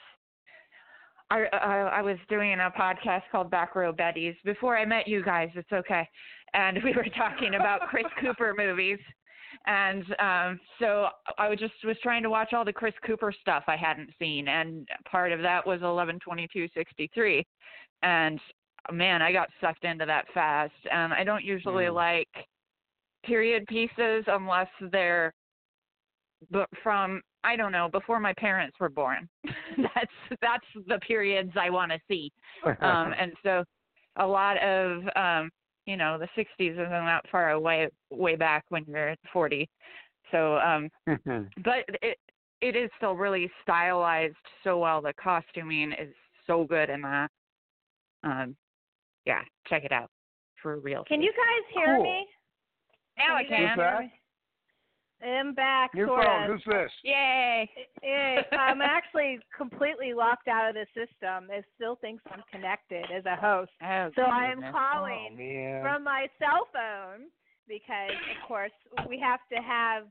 I, 1.32 1.45
I 1.53 1.78
I 1.78 2.01
was 2.01 2.17
doing 2.30 2.53
a 2.53 2.71
podcast 2.80 3.24
called 3.32 3.49
Back 3.49 3.76
Row 3.76 3.91
Betties 3.91 4.36
before 4.43 4.78
I 4.78 4.86
met 4.86 5.07
you 5.07 5.24
guys. 5.24 5.49
It's 5.55 5.71
okay, 5.71 6.07
and 6.53 6.78
we 6.84 6.93
were 6.93 7.07
talking 7.17 7.55
about 7.55 7.82
Chris 7.89 8.05
Cooper 8.21 8.53
movies, 8.55 8.99
and 9.66 10.04
um, 10.20 10.60
so 10.80 11.08
I 11.38 11.49
was 11.49 11.60
just 11.60 11.74
was 11.84 11.97
trying 12.04 12.24
to 12.24 12.30
watch 12.30 12.54
all 12.54 12.66
the 12.66 12.74
Chris 12.74 12.93
Cooper 13.06 13.34
stuff 13.41 13.64
I 13.68 13.76
hadn't 13.76 14.10
seen, 14.20 14.47
and 14.47 14.88
part 15.10 15.32
of 15.32 15.41
that 15.41 15.66
was 15.66 15.82
eleven 15.82 16.20
twenty 16.20 16.47
two 16.51 16.68
sixty 16.74 17.10
three, 17.14 17.45
and 18.01 18.39
man, 18.91 19.22
I 19.22 19.32
got 19.32 19.49
sucked 19.62 19.86
into 19.86 20.06
that 20.06 20.26
fast. 20.34 20.74
And 20.91 21.13
I 21.13 21.24
don't 21.24 21.43
usually 21.43 21.86
Mm. 21.86 21.93
like 21.93 22.47
period 23.24 23.66
pieces 23.67 24.25
unless 24.28 24.67
they're 24.92 25.34
but 26.51 26.70
from 26.82 27.21
I 27.46 27.55
don't 27.55 27.71
know 27.71 27.89
before 27.89 28.20
my 28.20 28.34
parents 28.34 28.80
were 28.80 28.89
born. 28.89 29.30
that's 29.78 30.39
that's 30.42 30.66
the 30.88 31.00
periods 31.00 31.51
I 31.59 31.70
want 31.70 31.92
to 31.92 32.00
see. 32.08 32.32
Um, 32.82 33.13
and 33.17 33.32
so 33.43 33.63
a 34.17 34.25
lot 34.25 34.58
of 34.58 35.01
um, 35.16 35.50
you 35.86 35.97
know 35.97 36.18
the 36.18 36.28
60s 36.38 36.72
isn't 36.74 36.89
that 36.89 37.26
far 37.32 37.51
away 37.51 37.89
way 38.10 38.36
back 38.36 38.66
when 38.70 38.86
you're 38.88 39.16
40. 39.32 39.68
So 40.32 40.58
um, 40.58 40.89
but 41.64 41.86
it 42.01 42.18
it 42.62 42.76
is 42.76 42.89
still 42.97 43.16
really 43.16 43.51
stylized 43.62 44.36
so 44.64 44.80
well. 44.80 45.01
The 45.01 45.14
costuming 45.22 45.92
is 45.92 46.14
so 46.47 46.64
good 46.64 46.89
in 46.89 47.01
that. 47.01 47.30
Um, 48.24 48.55
yeah, 49.26 49.42
check 49.68 49.84
it 49.84 49.92
out 49.92 50.10
for 50.62 50.80
real. 50.80 51.04
Can 51.04 51.22
you 51.22 51.32
guys 51.32 51.76
hear 51.76 51.96
Cool. 51.96 52.04
me? 52.04 52.26
Now 53.18 53.36
I 53.36 53.42
you 53.42 53.50
guys 53.50 53.58
can. 53.60 53.68
Who's 53.70 53.78
that? 53.78 53.92
hear 53.92 54.01
me? 54.01 54.14
I'm 55.25 55.54
back. 55.54 55.93
New 55.93 56.08
sort 56.08 56.25
phone. 56.25 56.51
Who's 56.51 56.63
this? 56.66 56.91
Yay! 57.04 57.70
Yay. 58.01 58.37
I'm 58.51 58.82
actually 58.82 59.39
completely 59.55 60.13
locked 60.13 60.47
out 60.47 60.70
of 60.70 60.75
the 60.75 60.86
system. 60.93 61.47
It 61.50 61.66
still 61.75 61.95
thinks 61.95 62.24
I'm 62.32 62.43
connected 62.51 63.05
as 63.16 63.25
a 63.25 63.36
host. 63.36 63.71
Oh, 63.82 64.09
So 64.16 64.21
I 64.24 64.51
am 64.51 64.62
calling 64.71 65.37
Oh 65.39 65.82
from 65.82 66.04
my 66.04 66.28
cell 66.39 66.67
phone 66.74 67.28
because, 67.67 68.12
of 68.12 68.47
course, 68.47 68.71
we 69.08 69.20
have 69.20 69.39
to 69.51 69.62
have 69.62 70.04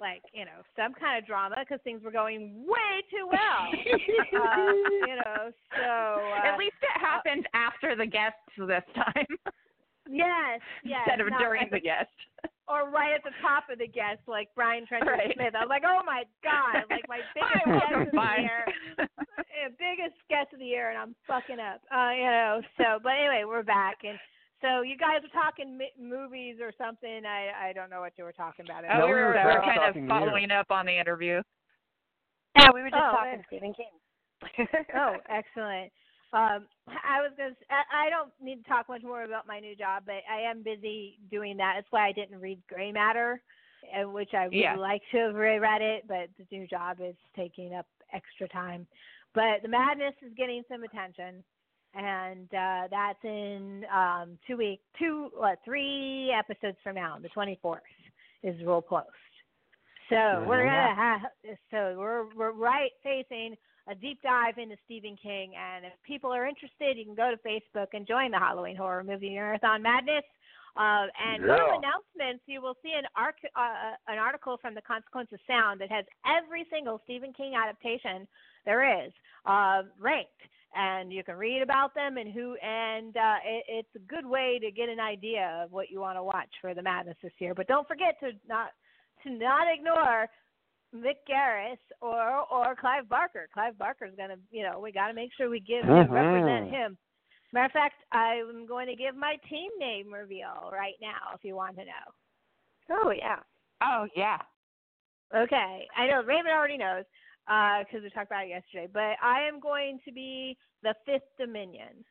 like 0.00 0.22
you 0.32 0.44
know 0.44 0.62
some 0.76 0.94
kind 0.94 1.18
of 1.18 1.26
drama 1.26 1.56
because 1.58 1.80
things 1.82 2.02
were 2.04 2.12
going 2.12 2.64
way 2.66 3.02
too 3.10 3.26
well. 3.26 3.66
uh, 3.66 4.72
you 5.06 5.16
know, 5.16 5.50
so 5.74 5.90
uh, 5.90 6.46
At 6.46 6.58
least 6.58 6.76
it 6.82 7.00
happened 7.00 7.46
after 7.52 7.96
the 7.96 8.06
guests 8.06 8.38
this 8.56 8.84
time 8.94 9.26
yes, 10.10 10.60
yes, 10.84 11.00
instead 11.06 11.20
of 11.20 11.30
not 11.30 11.40
during 11.40 11.62
at 11.62 11.70
the 11.70 11.80
guest. 11.80 12.10
Or 12.68 12.90
right 12.92 13.12
at 13.16 13.24
the 13.24 13.32
top 13.40 13.64
of 13.72 13.78
the 13.80 13.88
guest, 13.88 14.20
like 14.28 14.48
Brian 14.54 14.86
Trenchard 14.86 15.08
Right. 15.18 15.32
Smith. 15.34 15.54
I 15.56 15.64
was 15.64 15.72
like, 15.72 15.84
oh 15.88 16.02
my 16.04 16.24
god, 16.44 16.84
like 16.90 17.08
my 17.08 17.20
biggest 17.34 17.66
welcome, 17.66 18.04
guest 18.04 18.12
is 18.12 18.14
bye. 18.14 18.44
here. 18.44 18.64
uh, 19.00 19.72
biggest 19.80 20.16
guest 20.28 20.52
of 20.52 20.58
the 20.60 20.66
year, 20.68 20.90
and 20.90 20.98
I'm 20.98 21.14
fucking 21.26 21.58
up. 21.58 21.80
Uh, 21.90 22.12
you 22.12 22.28
know. 22.28 22.60
So, 22.76 23.00
but 23.02 23.16
anyway, 23.16 23.42
we're 23.46 23.62
back, 23.64 24.04
and 24.04 24.18
so 24.60 24.82
you 24.82 24.96
guys 24.98 25.22
were 25.22 25.32
talking 25.32 25.78
mi- 25.78 25.96
movies 25.98 26.56
or 26.60 26.72
something. 26.76 27.24
I 27.24 27.70
I 27.70 27.72
don't 27.72 27.90
know 27.90 28.00
what 28.00 28.12
you 28.18 28.24
were 28.24 28.32
talking 28.36 28.64
about. 28.68 28.84
Oh, 28.84 29.06
we 29.06 29.12
were, 29.14 29.32
we 29.32 29.44
were 29.48 29.62
kind 29.64 29.82
of 29.88 29.94
following 30.08 30.50
up 30.50 30.70
on 30.70 30.84
the 30.86 30.98
interview. 30.98 31.40
Yeah, 32.56 32.68
we 32.74 32.82
were 32.82 32.90
just 32.90 33.00
Oh, 33.00 33.12
talking 33.16 33.38
man. 33.38 33.44
Stephen 33.48 33.72
King. 33.74 34.66
oh, 34.96 35.14
excellent. 35.30 35.92
Um, 36.32 36.66
I 36.88 37.22
was 37.22 37.32
going 37.36 37.54
to. 37.54 37.56
I 37.70 38.06
I 38.06 38.10
don't 38.10 38.30
need 38.42 38.62
to 38.62 38.68
talk 38.68 38.88
much 38.88 39.02
more 39.02 39.24
about 39.24 39.46
my 39.46 39.60
new 39.60 39.74
job, 39.74 40.02
but 40.04 40.22
I 40.30 40.42
am 40.42 40.62
busy 40.62 41.18
doing 41.30 41.56
that. 41.56 41.74
That's 41.76 41.90
why 41.90 42.06
I 42.06 42.12
didn't 42.12 42.40
read 42.40 42.60
Gray 42.68 42.92
Matter, 42.92 43.40
uh, 43.96 44.08
which 44.08 44.34
I 44.34 44.44
would 44.44 44.52
Yeah. 44.52 44.76
like 44.76 45.02
to 45.12 45.18
have 45.18 45.34
read 45.34 45.80
it, 45.80 46.06
but 46.06 46.28
the 46.36 46.46
new 46.50 46.66
job 46.66 46.98
is 47.00 47.16
taking 47.34 47.74
up 47.74 47.86
extra 48.12 48.46
time. 48.48 48.86
But 49.34 49.62
the 49.62 49.68
Madness 49.68 50.14
is 50.20 50.32
getting 50.36 50.62
some 50.68 50.82
attention, 50.82 51.42
and 51.94 52.52
uh, 52.52 52.88
that's 52.90 53.24
in 53.24 53.86
um, 53.90 54.38
two 54.46 54.58
week, 54.58 54.80
two 54.98 55.30
what, 55.34 55.60
three 55.64 56.30
episodes 56.30 56.76
from 56.82 56.96
now. 56.96 57.18
The 57.22 57.28
twenty 57.30 57.58
fourth 57.62 57.82
is 58.42 58.60
Rule 58.62 58.82
Post. 58.82 59.08
So 60.10 60.44
we're 60.46 60.64
gonna 60.64 60.94
have. 60.94 61.20
So 61.70 61.94
we're 61.98 62.34
we're 62.34 62.52
right 62.52 62.90
facing 63.02 63.56
a 63.88 63.94
deep 63.94 64.20
dive 64.22 64.58
into 64.58 64.76
Stephen 64.84 65.16
King. 65.16 65.54
And 65.56 65.86
if 65.86 65.92
people 66.06 66.32
are 66.32 66.46
interested, 66.46 66.96
you 66.96 67.04
can 67.04 67.14
go 67.14 67.30
to 67.30 67.38
Facebook 67.38 67.88
and 67.94 68.06
join 68.06 68.30
the 68.30 68.38
Halloween 68.38 68.76
Horror 68.76 69.02
Movie 69.02 69.30
Marathon 69.30 69.82
Madness. 69.82 70.24
Uh, 70.76 71.06
and 71.18 71.42
Yeah. 71.44 71.74
announcements, 71.76 72.44
you 72.46 72.60
will 72.60 72.76
see 72.82 72.92
an, 72.92 73.06
arc, 73.16 73.36
uh, 73.56 73.94
an 74.06 74.18
article 74.18 74.58
from 74.58 74.74
the 74.74 74.82
Consequence 74.82 75.32
of 75.32 75.40
Sound 75.46 75.80
that 75.80 75.90
has 75.90 76.04
every 76.24 76.64
single 76.70 77.00
Stephen 77.04 77.32
King 77.32 77.56
adaptation 77.56 78.28
there 78.64 79.04
is 79.04 79.12
uh, 79.46 79.82
ranked. 79.98 80.42
And 80.74 81.10
you 81.10 81.24
can 81.24 81.36
read 81.36 81.62
about 81.62 81.94
them 81.94 82.18
and 82.18 82.30
who, 82.30 82.54
and 82.56 83.16
uh, 83.16 83.36
it, 83.42 83.64
it's 83.68 83.96
a 83.96 84.00
good 84.00 84.26
way 84.26 84.58
to 84.60 84.70
get 84.70 84.90
an 84.90 85.00
idea 85.00 85.62
of 85.64 85.72
what 85.72 85.90
you 85.90 85.98
want 85.98 86.18
to 86.18 86.22
watch 86.22 86.50
for 86.60 86.74
the 86.74 86.82
madness 86.82 87.16
this 87.22 87.32
year. 87.38 87.54
But 87.54 87.66
don't 87.66 87.88
forget 87.88 88.20
to 88.20 88.32
not 88.46 88.72
to 89.22 89.30
not 89.30 89.66
ignore 89.72 90.28
Mick 90.94 91.16
Garris 91.28 91.78
or 92.00 92.46
or 92.50 92.74
Clive 92.76 93.08
Barker. 93.08 93.48
Clive 93.52 93.76
Barker's 93.78 94.14
gonna, 94.16 94.36
you 94.50 94.62
know, 94.62 94.80
we 94.80 94.92
got 94.92 95.08
to 95.08 95.14
make 95.14 95.30
sure 95.36 95.50
we 95.50 95.60
give 95.60 95.84
him 95.84 95.90
Mhm. 95.90 96.10
represent 96.10 96.70
him. 96.70 96.98
Matter 97.52 97.66
of 97.66 97.72
fact, 97.72 98.02
I'm 98.12 98.66
going 98.66 98.86
to 98.88 98.96
give 98.96 99.14
my 99.14 99.36
team 99.48 99.70
name 99.78 100.12
reveal 100.12 100.70
right 100.72 100.96
now 101.00 101.32
if 101.34 101.44
you 101.44 101.56
want 101.56 101.76
to 101.76 101.84
know. 101.84 102.06
Oh 102.90 103.10
yeah. 103.10 103.40
Oh 103.82 104.06
yeah. 104.14 104.38
Okay, 105.34 105.86
I 105.94 106.06
know 106.06 106.22
Raymond 106.22 106.54
already 106.54 106.78
knows 106.78 107.04
because 107.46 108.02
we 108.02 108.10
talked 108.10 108.30
about 108.30 108.44
it 108.44 108.48
yesterday. 108.48 108.88
But 108.92 109.16
I 109.22 109.42
am 109.42 109.60
going 109.60 110.00
to 110.04 110.12
be 110.12 110.56
the 110.82 110.94
Fifth 111.04 111.28
Dominion. 111.38 112.04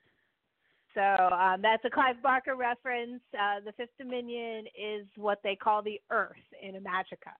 So 0.93 1.01
um, 1.01 1.61
that's 1.61 1.83
a 1.85 1.89
Clive 1.89 2.21
Barker 2.23 2.55
reference. 2.55 3.21
Uh, 3.33 3.59
the 3.63 3.71
Fifth 3.73 3.95
Dominion 3.99 4.65
is 4.75 5.05
what 5.15 5.39
they 5.43 5.55
call 5.55 5.81
the 5.81 5.99
Earth 6.09 6.35
in 6.61 6.73
Imajica, 6.73 7.33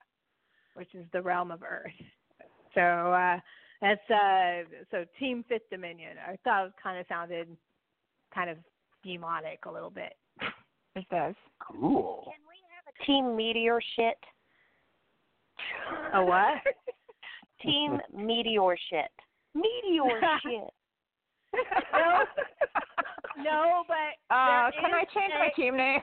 which 0.78 0.94
is 0.96 1.06
the 1.12 1.22
realm 1.22 1.52
of 1.52 1.64
Earth. 1.64 1.92
So 2.76 2.82
uh, 2.82 3.40
that's 3.82 4.08
uh, 4.12 4.62
so 4.92 5.04
Team 5.20 5.44
Fifth 5.50 5.68
Dominion. 5.72 6.18
I 6.28 6.38
thought 6.44 6.68
it 6.68 6.74
kind 6.82 7.00
of 7.00 7.08
sounded 7.10 7.48
kind 8.32 8.52
of 8.52 8.58
demonic 9.04 9.66
a 9.66 9.72
little 9.72 9.90
bit. 9.90 10.14
It 10.96 11.06
does. 11.10 11.34
Cool. 11.60 12.22
Can 12.26 12.44
we 12.48 12.58
have 12.76 12.86
a 12.94 13.06
team 13.06 13.36
Meteor 13.36 13.80
shit. 13.96 14.18
A 16.14 16.24
what? 16.24 16.62
Team 17.64 18.00
Meteor 18.14 18.78
shit. 18.92 19.12
Meteor 19.56 20.22
shit. 20.44 20.70
no, 21.94 22.24
no, 23.44 23.84
but 23.88 24.36
Uh, 24.36 24.70
can 24.80 24.94
I 24.94 25.04
change 25.16 25.34
a- 25.36 25.40
my 25.40 25.50
team 25.56 25.76
name? 25.78 26.02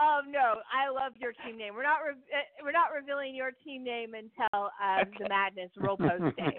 Um, 0.00 0.32
no, 0.32 0.60
I 0.72 0.88
love 0.90 1.12
your 1.20 1.32
team 1.44 1.58
name. 1.58 1.74
We're 1.74 1.82
not 1.82 1.98
re- 2.06 2.12
uh, 2.32 2.64
we're 2.64 2.72
not 2.72 2.88
revealing 2.94 3.34
your 3.34 3.50
team 3.64 3.84
name 3.84 4.14
until 4.14 4.70
um, 4.82 5.04
the 5.18 5.28
Madness 5.28 5.70
Roll 5.76 5.96
Post 5.96 6.36
Day. 6.36 6.58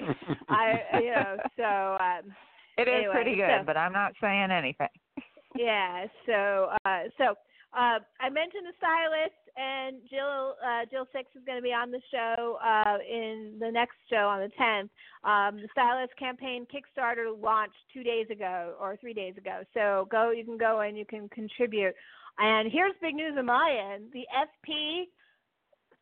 I 0.50 1.00
you 1.02 1.12
know 1.12 1.38
so 1.58 1.98
um, 2.04 2.32
It 2.78 2.88
is 2.88 2.94
anyway, 2.96 3.14
pretty 3.14 3.36
good, 3.36 3.62
so- 3.62 3.66
but 3.66 3.78
I'm 3.78 3.94
not 3.94 4.14
saying 4.22 4.52
anything. 4.52 4.88
yeah. 5.56 6.06
So 6.26 6.70
uh, 6.86 7.04
so 7.18 7.36
uh, 7.74 8.00
I 8.20 8.30
mentioned 8.30 8.66
the 8.68 8.76
stylist 8.78 9.42
and 9.58 9.98
Jill 10.10 10.56
uh, 10.64 10.86
Jill 10.92 11.08
Six 11.12 11.30
is 11.36 11.42
going 11.46 11.58
to 11.58 11.64
be 11.64 11.74
on 11.74 11.92
the 11.92 12.02
show 12.12 12.58
uh, 12.64 12.98
in 13.10 13.58
the 13.60 13.72
next 13.72 13.96
show 14.10 14.28
on 14.28 14.40
the 14.40 14.52
10th. 14.60 14.90
Um, 15.24 15.58
the 15.58 15.68
stylist 15.72 16.14
campaign 16.18 16.66
Kickstarter 16.68 17.32
launched 17.42 17.76
two 17.94 18.04
days 18.04 18.28
ago 18.30 18.76
or 18.80 18.98
three 18.98 19.14
days 19.14 19.36
ago. 19.38 19.62
So 19.74 20.08
go, 20.12 20.32
you 20.32 20.44
can 20.46 20.58
go 20.58 20.82
and 20.82 20.98
you 20.98 21.06
can 21.06 21.28
contribute. 21.30 21.94
And 22.42 22.72
here's 22.72 22.94
big 23.02 23.16
news 23.16 23.36
on 23.38 23.46
my 23.46 23.94
end: 23.94 24.06
the 24.14 24.26
FP 24.34 25.04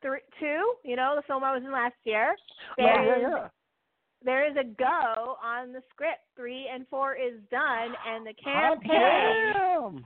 three, 0.01 0.19
two, 0.39 0.73
you 0.83 0.95
know, 0.95 1.13
the 1.15 1.21
film 1.27 1.43
I 1.43 1.53
was 1.53 1.63
in 1.65 1.71
last 1.71 1.95
year. 2.03 2.35
Yeah, 2.77 2.85
There 2.95 3.05
yeah, 3.05 3.15
is 3.15 3.21
yeah. 3.21 3.47
there 4.23 4.49
is 4.49 4.57
a 4.57 4.63
go 4.63 5.35
on 5.43 5.73
the 5.73 5.81
script. 5.91 6.23
Three 6.35 6.67
and 6.73 6.87
four 6.89 7.15
is 7.15 7.39
done, 7.51 7.93
and 8.07 8.25
the 8.25 8.33
campaign. 8.41 10.05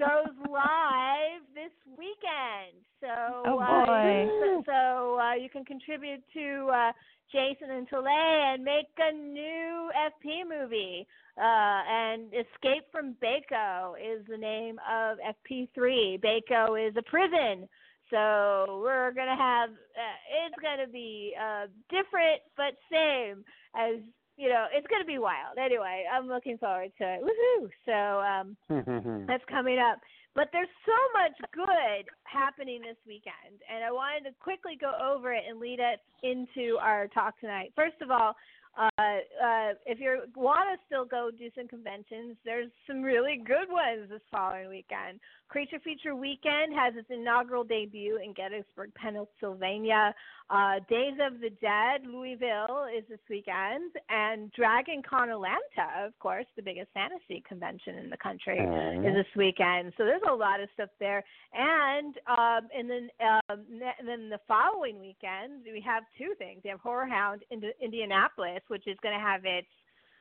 Goes 0.00 0.34
live 0.50 1.42
this 1.54 1.72
weekend. 1.86 2.80
So, 3.00 3.42
Oh, 3.46 3.58
uh, 3.58 3.86
boy. 3.86 4.28
so, 4.40 4.62
so 4.66 5.20
uh, 5.20 5.34
you 5.34 5.48
can 5.50 5.64
contribute 5.64 6.22
to 6.32 6.68
uh, 6.72 6.92
Jason 7.30 7.70
and 7.70 7.86
Soleil 7.90 8.54
and 8.54 8.64
make 8.64 8.88
a 8.98 9.12
new 9.12 9.90
FP 10.08 10.48
movie. 10.48 11.06
Uh, 11.38 11.80
and 11.88 12.28
Escape 12.32 12.84
from 12.90 13.14
Baco 13.22 13.94
is 13.94 14.26
the 14.28 14.36
name 14.36 14.78
of 14.90 15.18
FP3. 15.18 16.20
Baco 16.20 16.88
is 16.88 16.94
a 16.96 17.02
prison. 17.02 17.68
So 18.10 18.80
we're 18.82 19.12
gonna 19.12 19.36
have 19.36 19.70
uh, 19.70 20.46
it's 20.46 20.56
gonna 20.60 20.90
be 20.90 21.32
uh, 21.40 21.66
different 21.88 22.40
but 22.56 22.74
same 22.90 23.44
as 23.76 24.00
you 24.40 24.48
know 24.48 24.66
it's 24.72 24.86
gonna 24.86 25.04
be 25.04 25.18
wild. 25.18 25.58
Anyway, 25.62 26.04
I'm 26.10 26.26
looking 26.26 26.56
forward 26.56 26.90
to 26.98 27.04
it. 27.04 27.20
Woohoo! 27.20 27.68
So 27.84 27.96
um, 28.24 29.26
that's 29.28 29.44
coming 29.44 29.78
up. 29.78 30.00
But 30.34 30.48
there's 30.52 30.70
so 30.86 30.98
much 31.12 31.34
good 31.52 32.06
happening 32.22 32.80
this 32.80 32.96
weekend, 33.04 33.60
and 33.68 33.84
I 33.84 33.90
wanted 33.90 34.30
to 34.30 34.34
quickly 34.38 34.78
go 34.80 34.92
over 35.02 35.32
it 35.32 35.42
and 35.48 35.58
lead 35.58 35.80
us 35.80 35.98
into 36.22 36.78
our 36.80 37.08
talk 37.08 37.38
tonight. 37.40 37.72
First 37.74 38.00
of 38.00 38.12
all, 38.12 38.36
uh, 38.78 38.90
uh, 38.96 39.72
if 39.86 39.98
you 40.00 40.22
want 40.36 40.68
to 40.72 40.78
still 40.86 41.04
go 41.04 41.30
do 41.36 41.50
some 41.56 41.68
conventions, 41.68 42.36
there's 42.44 42.70
some 42.86 43.02
really 43.02 43.42
good 43.44 43.70
ones 43.70 44.08
this 44.08 44.20
following 44.30 44.68
weekend. 44.68 45.20
Creature 45.48 45.80
Feature 45.82 46.14
Weekend 46.14 46.72
has 46.74 46.94
its 46.96 47.08
inaugural 47.10 47.64
debut 47.64 48.20
in 48.22 48.32
Gettysburg, 48.32 48.92
Pennsylvania. 48.94 50.14
Uh, 50.48 50.78
Days 50.88 51.14
of 51.24 51.40
the 51.40 51.50
Dead, 51.60 52.06
Louisville, 52.06 52.86
is 52.96 53.04
this 53.08 53.18
weekend, 53.28 53.92
and 54.08 54.50
Dragon 54.52 55.02
Con 55.08 55.30
Atlanta, 55.30 56.04
of 56.04 56.16
course, 56.18 56.46
the 56.56 56.62
biggest 56.62 56.88
fantasy 56.92 57.42
convention 57.48 57.96
in 57.98 58.10
the 58.10 58.16
country, 58.16 58.58
is 58.58 59.14
this 59.14 59.26
weekend. 59.36 59.92
So 59.96 60.04
there's 60.04 60.22
a 60.28 60.34
lot 60.34 60.60
of 60.60 60.68
stuff 60.74 60.90
there. 60.98 61.22
And 61.52 62.14
um, 62.26 62.68
and 62.76 62.88
then 62.88 63.08
um, 63.20 63.64
ne- 63.70 64.06
then 64.06 64.28
the 64.28 64.40
following 64.46 65.00
weekend 65.00 65.64
we 65.64 65.80
have 65.86 66.04
two 66.18 66.34
things. 66.38 66.60
We 66.64 66.70
have 66.70 66.80
Horror 66.80 67.06
Hound 67.06 67.42
in 67.50 67.62
Indianapolis, 67.80 68.59
which 68.68 68.86
is 68.86 68.96
going 69.02 69.14
to 69.14 69.20
have 69.24 69.44
its 69.44 69.68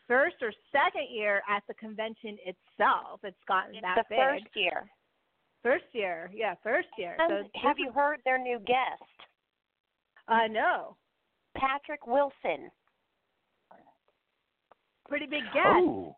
first 0.08 0.36
or 0.42 0.52
second 0.72 1.08
year 1.12 1.42
at 1.50 1.64
the 1.68 1.74
convention 1.76 2.38
itself. 2.46 3.20
It's 3.24 3.38
gotten 3.48 3.76
It's 3.76 3.82
that 3.84 3.96
the 3.98 4.06
big. 4.10 4.20
first 4.20 4.56
year. 4.56 4.90
First 5.62 5.86
year, 5.92 6.32
yeah, 6.34 6.56
first 6.64 6.88
year. 6.98 7.18
So 7.28 7.44
have 7.62 7.78
you 7.78 7.92
heard 7.92 8.20
their 8.24 8.38
new 8.38 8.60
guest? 8.60 9.04
Uh, 10.28 10.48
no, 10.50 10.96
Patrick 11.58 12.08
Wilson. 12.08 12.72
pretty 15.08 15.26
big 15.26 15.44
guest. 15.54 15.66
Oh, 15.68 16.16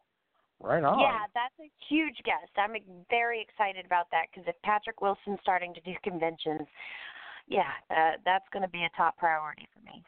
right 0.60 0.84
on. 0.84 0.99
Yeah, 0.99 1.26
that's 1.34 1.56
a 1.60 1.72
huge 1.89 2.18
guest. 2.23 2.52
I'm 2.57 2.76
very 3.10 3.41
excited 3.41 3.85
about 3.85 4.07
that 4.11 4.26
because 4.30 4.48
if 4.48 4.61
Patrick 4.64 5.02
Wilson's 5.02 5.39
starting 5.41 5.73
to 5.73 5.81
do 5.81 5.93
conventions, 6.03 6.68
yeah, 7.48 7.72
uh, 7.89 8.11
that's 8.23 8.45
going 8.53 8.64
to 8.64 8.69
be 8.69 8.84
a 8.84 8.89
top 8.95 9.18
priority 9.18 9.68
for 9.73 9.80
me. 9.84 10.03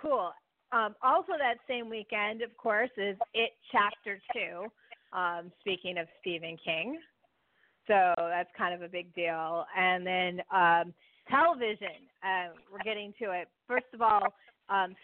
Cool. 0.00 0.32
Um, 0.72 0.94
also, 1.02 1.32
that 1.38 1.58
same 1.68 1.88
weekend, 1.88 2.42
of 2.42 2.56
course, 2.56 2.90
is 2.96 3.16
It 3.32 3.52
Chapter 3.70 4.20
Two. 4.32 4.66
Um, 5.16 5.52
speaking 5.60 5.98
of 5.98 6.08
Stephen 6.20 6.56
King, 6.64 6.98
so 7.86 8.14
that's 8.16 8.50
kind 8.58 8.74
of 8.74 8.82
a 8.82 8.88
big 8.88 9.14
deal. 9.14 9.64
And 9.76 10.04
then 10.04 10.40
um, 10.52 10.92
television. 11.30 12.08
Uh, 12.22 12.52
we're 12.72 12.82
getting 12.84 13.12
to 13.22 13.30
it. 13.32 13.48
First 13.66 13.86
of 13.92 14.02
all, 14.02 14.22
um, 14.68 14.94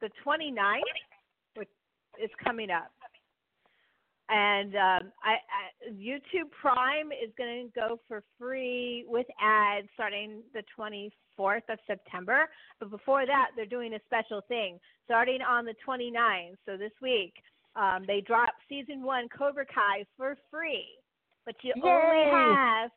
the 0.00 0.10
29th, 0.24 0.80
which 1.56 1.68
is 2.22 2.30
coming 2.42 2.70
up. 2.70 2.90
And 4.28 4.74
um, 4.74 5.12
I, 5.22 5.38
I, 5.38 5.92
YouTube 5.92 6.50
Prime 6.60 7.12
is 7.12 7.30
going 7.38 7.68
to 7.68 7.80
go 7.80 8.00
for 8.08 8.24
free 8.38 9.04
with 9.06 9.26
ads 9.40 9.86
starting 9.94 10.42
the 10.52 10.62
24th 10.76 11.68
of 11.68 11.78
September. 11.86 12.46
But 12.80 12.90
before 12.90 13.24
that, 13.26 13.50
they're 13.54 13.66
doing 13.66 13.94
a 13.94 14.00
special 14.04 14.40
thing 14.48 14.80
starting 15.04 15.42
on 15.42 15.64
the 15.64 15.74
29th. 15.86 16.56
So 16.66 16.76
this 16.76 16.90
week, 17.00 17.34
um, 17.76 18.04
they 18.06 18.20
drop 18.20 18.50
season 18.68 19.02
one 19.02 19.28
Cobra 19.28 19.66
Kai 19.66 20.04
for 20.16 20.36
free, 20.50 20.88
but 21.44 21.54
you 21.62 21.72
Yay. 21.76 21.82
only 21.84 22.30
have 22.30 22.90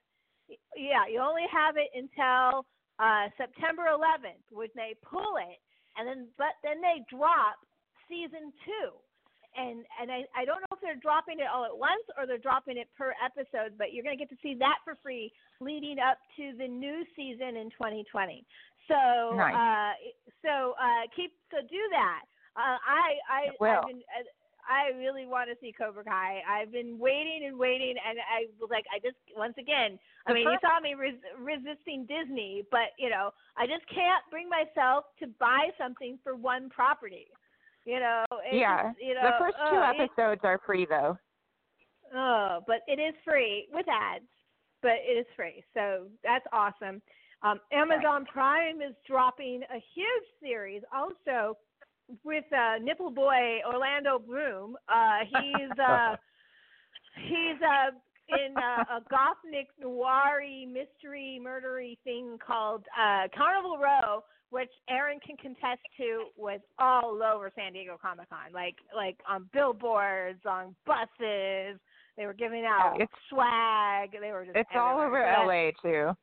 yeah 0.76 1.06
you 1.12 1.20
only 1.20 1.46
have 1.52 1.76
it 1.76 1.92
until 1.94 2.66
uh, 2.98 3.28
September 3.38 3.84
11th 3.92 4.42
when 4.52 4.70
they 4.76 4.96
pull 5.04 5.36
it, 5.38 5.60
and 5.98 6.08
then 6.08 6.28
but 6.38 6.56
then 6.64 6.82
they 6.82 7.04
drop 7.12 7.60
season 8.08 8.54
two 8.66 8.96
and 9.60 9.86
and 10.00 10.12
I, 10.12 10.24
I 10.36 10.46
don't 10.46 10.62
know 10.62 10.72
if 10.72 10.82
they're 10.82 10.96
dropping 10.96 11.40
it 11.40 11.48
all 11.52 11.66
at 11.66 11.76
once 11.76 12.04
or 12.18 12.26
they're 12.26 12.40
dropping 12.40 12.78
it 12.78 12.88
per 12.98 13.14
episode, 13.20 13.76
but 13.78 13.92
you're 13.92 14.04
going 14.04 14.18
to 14.18 14.22
get 14.22 14.30
to 14.30 14.40
see 14.42 14.56
that 14.60 14.80
for 14.84 14.96
free 15.04 15.32
leading 15.60 16.00
up 16.00 16.18
to 16.38 16.54
the 16.58 16.68
new 16.68 17.04
season 17.16 17.58
in 17.58 17.70
2020. 17.76 18.46
So 18.88 19.36
Nice. 19.36 19.54
uh, 19.54 19.94
so 20.42 20.74
uh, 20.80 21.04
keep 21.16 21.34
so 21.52 21.62
do 21.68 21.84
that. 21.92 22.24
Uh, 22.56 22.80
I 22.80 23.20
I. 23.28 23.42
I've 23.60 23.88
been, 23.88 24.02
uh, 24.16 24.24
I 24.70 24.96
really 24.98 25.26
want 25.26 25.50
to 25.50 25.58
see 25.60 25.74
Cobra 25.74 26.04
Kai. 26.04 26.42
I've 26.46 26.72
been 26.72 27.00
waiting 27.00 27.42
and 27.48 27.58
waiting, 27.58 27.96
and 27.98 28.20
I 28.22 28.46
was 28.62 28.70
like, 28.70 28.86
I 28.94 29.00
just 29.00 29.18
once 29.36 29.56
again. 29.58 29.98
I 30.28 30.34
mean, 30.34 30.46
you 30.46 30.58
saw 30.62 30.80
me 30.80 30.94
res- 30.94 31.26
resisting 31.42 32.06
Disney, 32.06 32.64
but 32.70 32.94
you 33.00 33.10
know, 33.10 33.32
I 33.58 33.66
just 33.66 33.82
can't 33.90 34.22
bring 34.30 34.48
myself 34.48 35.06
to 35.22 35.28
buy 35.40 35.70
something 35.76 36.20
for 36.24 36.36
one 36.36 36.70
property. 36.70 37.28
You 37.86 38.00
know, 38.00 38.24
it's 38.46 38.56
yeah. 38.56 38.92
you 39.02 39.14
know, 39.14 39.22
the 39.24 39.32
first 39.40 39.56
two 39.70 39.78
uh, 39.78 39.92
episodes 39.92 40.42
are 40.44 40.60
free 40.66 40.86
though. 40.90 41.18
Oh, 42.14 42.60
but 42.68 42.82
it 42.88 43.00
is 43.00 43.14
free 43.24 43.68
with 43.72 43.86
ads, 43.88 44.26
but 44.82 44.94
it 45.08 45.18
is 45.20 45.26
free. 45.36 45.64
So 45.74 46.08
that's 46.24 46.46
awesome. 46.52 47.02
Um, 47.42 47.60
Amazon 47.72 48.26
Prime 48.26 48.82
is 48.82 48.96
dropping 49.08 49.62
a 49.64 49.80
huge 49.96 50.28
series 50.42 50.82
also 50.94 51.58
with 52.24 52.46
uh, 52.52 52.80
Nipple 52.82 53.12
Boy 53.12 53.62
Orlando 53.66 54.20
Bloom. 54.20 54.76
Uh, 54.90 55.20
he's 55.26 55.80
uh, 55.80 56.16
he's 57.28 57.62
uh, 57.62 57.92
in 58.30 58.56
uh, 58.58 58.98
a 58.98 59.02
gothic 59.10 59.68
noir 59.80 60.42
mystery 60.68 61.40
murdery 61.44 61.98
thing 62.04 62.38
called 62.46 62.84
uh, 63.00 63.28
Carnival 63.36 63.78
Row, 63.78 64.24
which 64.50 64.70
Aaron 64.90 65.20
can 65.26 65.38
contest 65.38 65.82
to 65.98 66.26
was 66.38 66.60
all 66.80 67.22
over 67.24 67.52
San 67.56 67.74
Diego 67.74 67.98
Comic 68.02 68.30
Con, 68.30 68.52
like 68.54 68.76
like 68.96 69.18
on 69.30 69.50
billboards, 69.54 70.40
on 70.46 70.76
buses. 70.86 71.80
They 72.18 72.26
were 72.26 72.34
giving 72.34 72.66
out 72.66 72.96
it's- 72.96 73.20
swag. 73.30 74.12
They 74.20 74.32
were 74.32 74.46
just 74.46 74.58
It's 74.58 74.70
all 74.76 75.00
over 75.00 75.24
everywhere. 75.24 75.72
So 75.82 75.90
LA 75.90 76.14
too. 76.14 76.18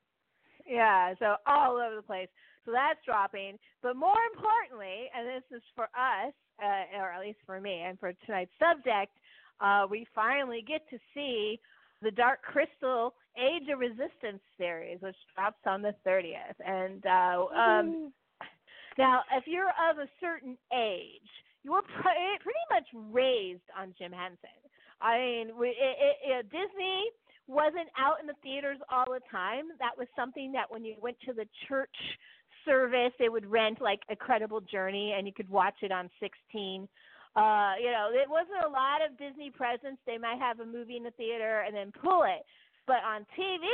yeah, 0.67 1.15
so 1.19 1.37
all 1.47 1.77
over 1.77 1.97
the 1.97 2.03
place. 2.03 2.29
So 2.65 2.73
that's 2.73 2.99
dropping. 3.05 3.59
But 3.83 3.97
more 3.97 4.19
importantly, 4.35 5.09
and 5.17 5.27
this 5.27 5.45
is 5.57 5.63
for 5.75 5.85
us, 5.85 6.35
uh, 6.63 6.99
or 6.99 7.13
at 7.13 7.21
least 7.21 7.39
for 7.47 7.61
me, 7.61 7.83
and 7.83 7.99
for 7.99 8.13
tonight's 8.27 8.51
subject, 8.59 9.13
uh, 9.61 9.87
we 9.89 10.05
finally 10.15 10.63
get 10.67 10.83
to 10.91 10.99
see 11.15 11.61
the 12.03 12.11
Dark 12.11 12.43
Crystal 12.43 13.15
Age 13.39 13.69
of 13.73 13.79
Resistance 13.79 14.41
series, 14.59 15.01
which 15.01 15.17
drops 15.35 15.61
on 15.67 15.83
the 15.83 15.95
30th. 16.07 16.57
And 16.65 17.05
uh, 17.07 17.45
um, 17.55 18.13
now, 18.99 19.23
if 19.33 19.45
you're 19.47 19.69
of 19.91 19.99
a 19.99 20.09
certain 20.21 20.57
age, 20.73 21.29
you 21.63 21.73
were 21.73 21.83
pre- 21.83 22.39
pretty 22.43 22.67
much 22.71 22.87
raised 23.13 23.67
on 23.79 23.95
Jim 23.99 24.13
Henson. 24.13 24.59
I 25.01 25.19
mean, 25.19 25.59
we, 25.59 25.69
it, 25.69 25.77
it, 25.77 26.17
it, 26.23 26.43
Disney 26.51 27.11
wasn't 27.47 27.89
out 27.99 28.21
in 28.21 28.27
the 28.27 28.35
theaters 28.43 28.79
all 28.91 29.05
the 29.07 29.21
time. 29.31 29.65
That 29.79 29.97
was 29.97 30.09
something 30.17 30.53
that 30.53 30.71
when 30.71 30.85
you 30.85 30.95
went 31.01 31.17
to 31.27 31.33
the 31.33 31.47
church 31.69 31.95
service, 32.65 33.13
they 33.19 33.29
would 33.29 33.47
rent 33.47 33.81
like 33.81 34.01
a 34.11 34.17
Credible 34.17 34.61
Journey, 34.61 35.15
and 35.17 35.27
you 35.27 35.33
could 35.33 35.49
watch 35.49 35.77
it 35.83 35.93
on 35.93 36.11
16. 36.21 36.89
Uh, 37.37 37.73
you 37.79 37.93
know, 37.93 38.09
it 38.13 38.29
wasn't 38.29 38.65
a 38.65 38.69
lot 38.69 39.05
of 39.05 39.19
Disney 39.19 39.51
presence. 39.51 39.99
They 40.07 40.17
might 40.17 40.39
have 40.39 40.61
a 40.61 40.67
movie 40.67 40.97
in 40.97 41.03
the 41.03 41.11
theater 41.13 41.65
and 41.67 41.77
then 41.77 41.93
pull 42.03 42.25
it. 42.25 42.45
But 42.87 43.03
on 43.03 43.27
TV, 43.39 43.67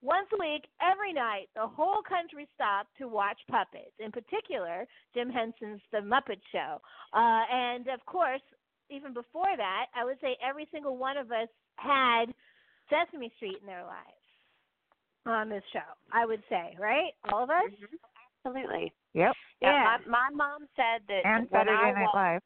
once 0.00 0.28
a 0.32 0.38
week, 0.40 0.64
every 0.80 1.12
night, 1.12 1.48
the 1.54 1.66
whole 1.66 2.00
country 2.02 2.48
stopped 2.54 2.88
to 2.98 3.08
watch 3.08 3.38
puppets. 3.50 3.92
In 3.98 4.10
particular, 4.10 4.86
Jim 5.14 5.28
Henson's 5.30 5.82
The 5.92 5.98
Muppet 5.98 6.40
Show. 6.52 6.80
Uh, 7.12 7.42
and 7.52 7.88
of 7.88 8.04
course, 8.06 8.40
even 8.88 9.12
before 9.12 9.56
that, 9.56 9.86
I 9.94 10.04
would 10.04 10.18
say 10.20 10.36
every 10.46 10.68
single 10.72 10.96
one 10.96 11.16
of 11.16 11.30
us 11.32 11.48
had 11.76 12.26
Sesame 12.88 13.32
Street 13.36 13.58
in 13.60 13.66
their 13.66 13.84
lives 13.84 14.26
on 15.26 15.48
this 15.48 15.64
show. 15.72 15.80
I 16.12 16.24
would 16.24 16.42
say, 16.48 16.76
right? 16.78 17.12
All 17.32 17.44
of 17.44 17.50
us. 17.50 17.70
Absolutely. 18.44 18.92
Yep. 19.14 19.32
Yeah. 19.60 19.98
My, 20.08 20.30
my 20.30 20.34
mom 20.34 20.68
said 20.76 21.02
that 21.08 21.22
And 21.24 21.48
Saturday 21.50 21.72
I 21.72 21.92
Night 21.92 22.14
Live. 22.14 22.42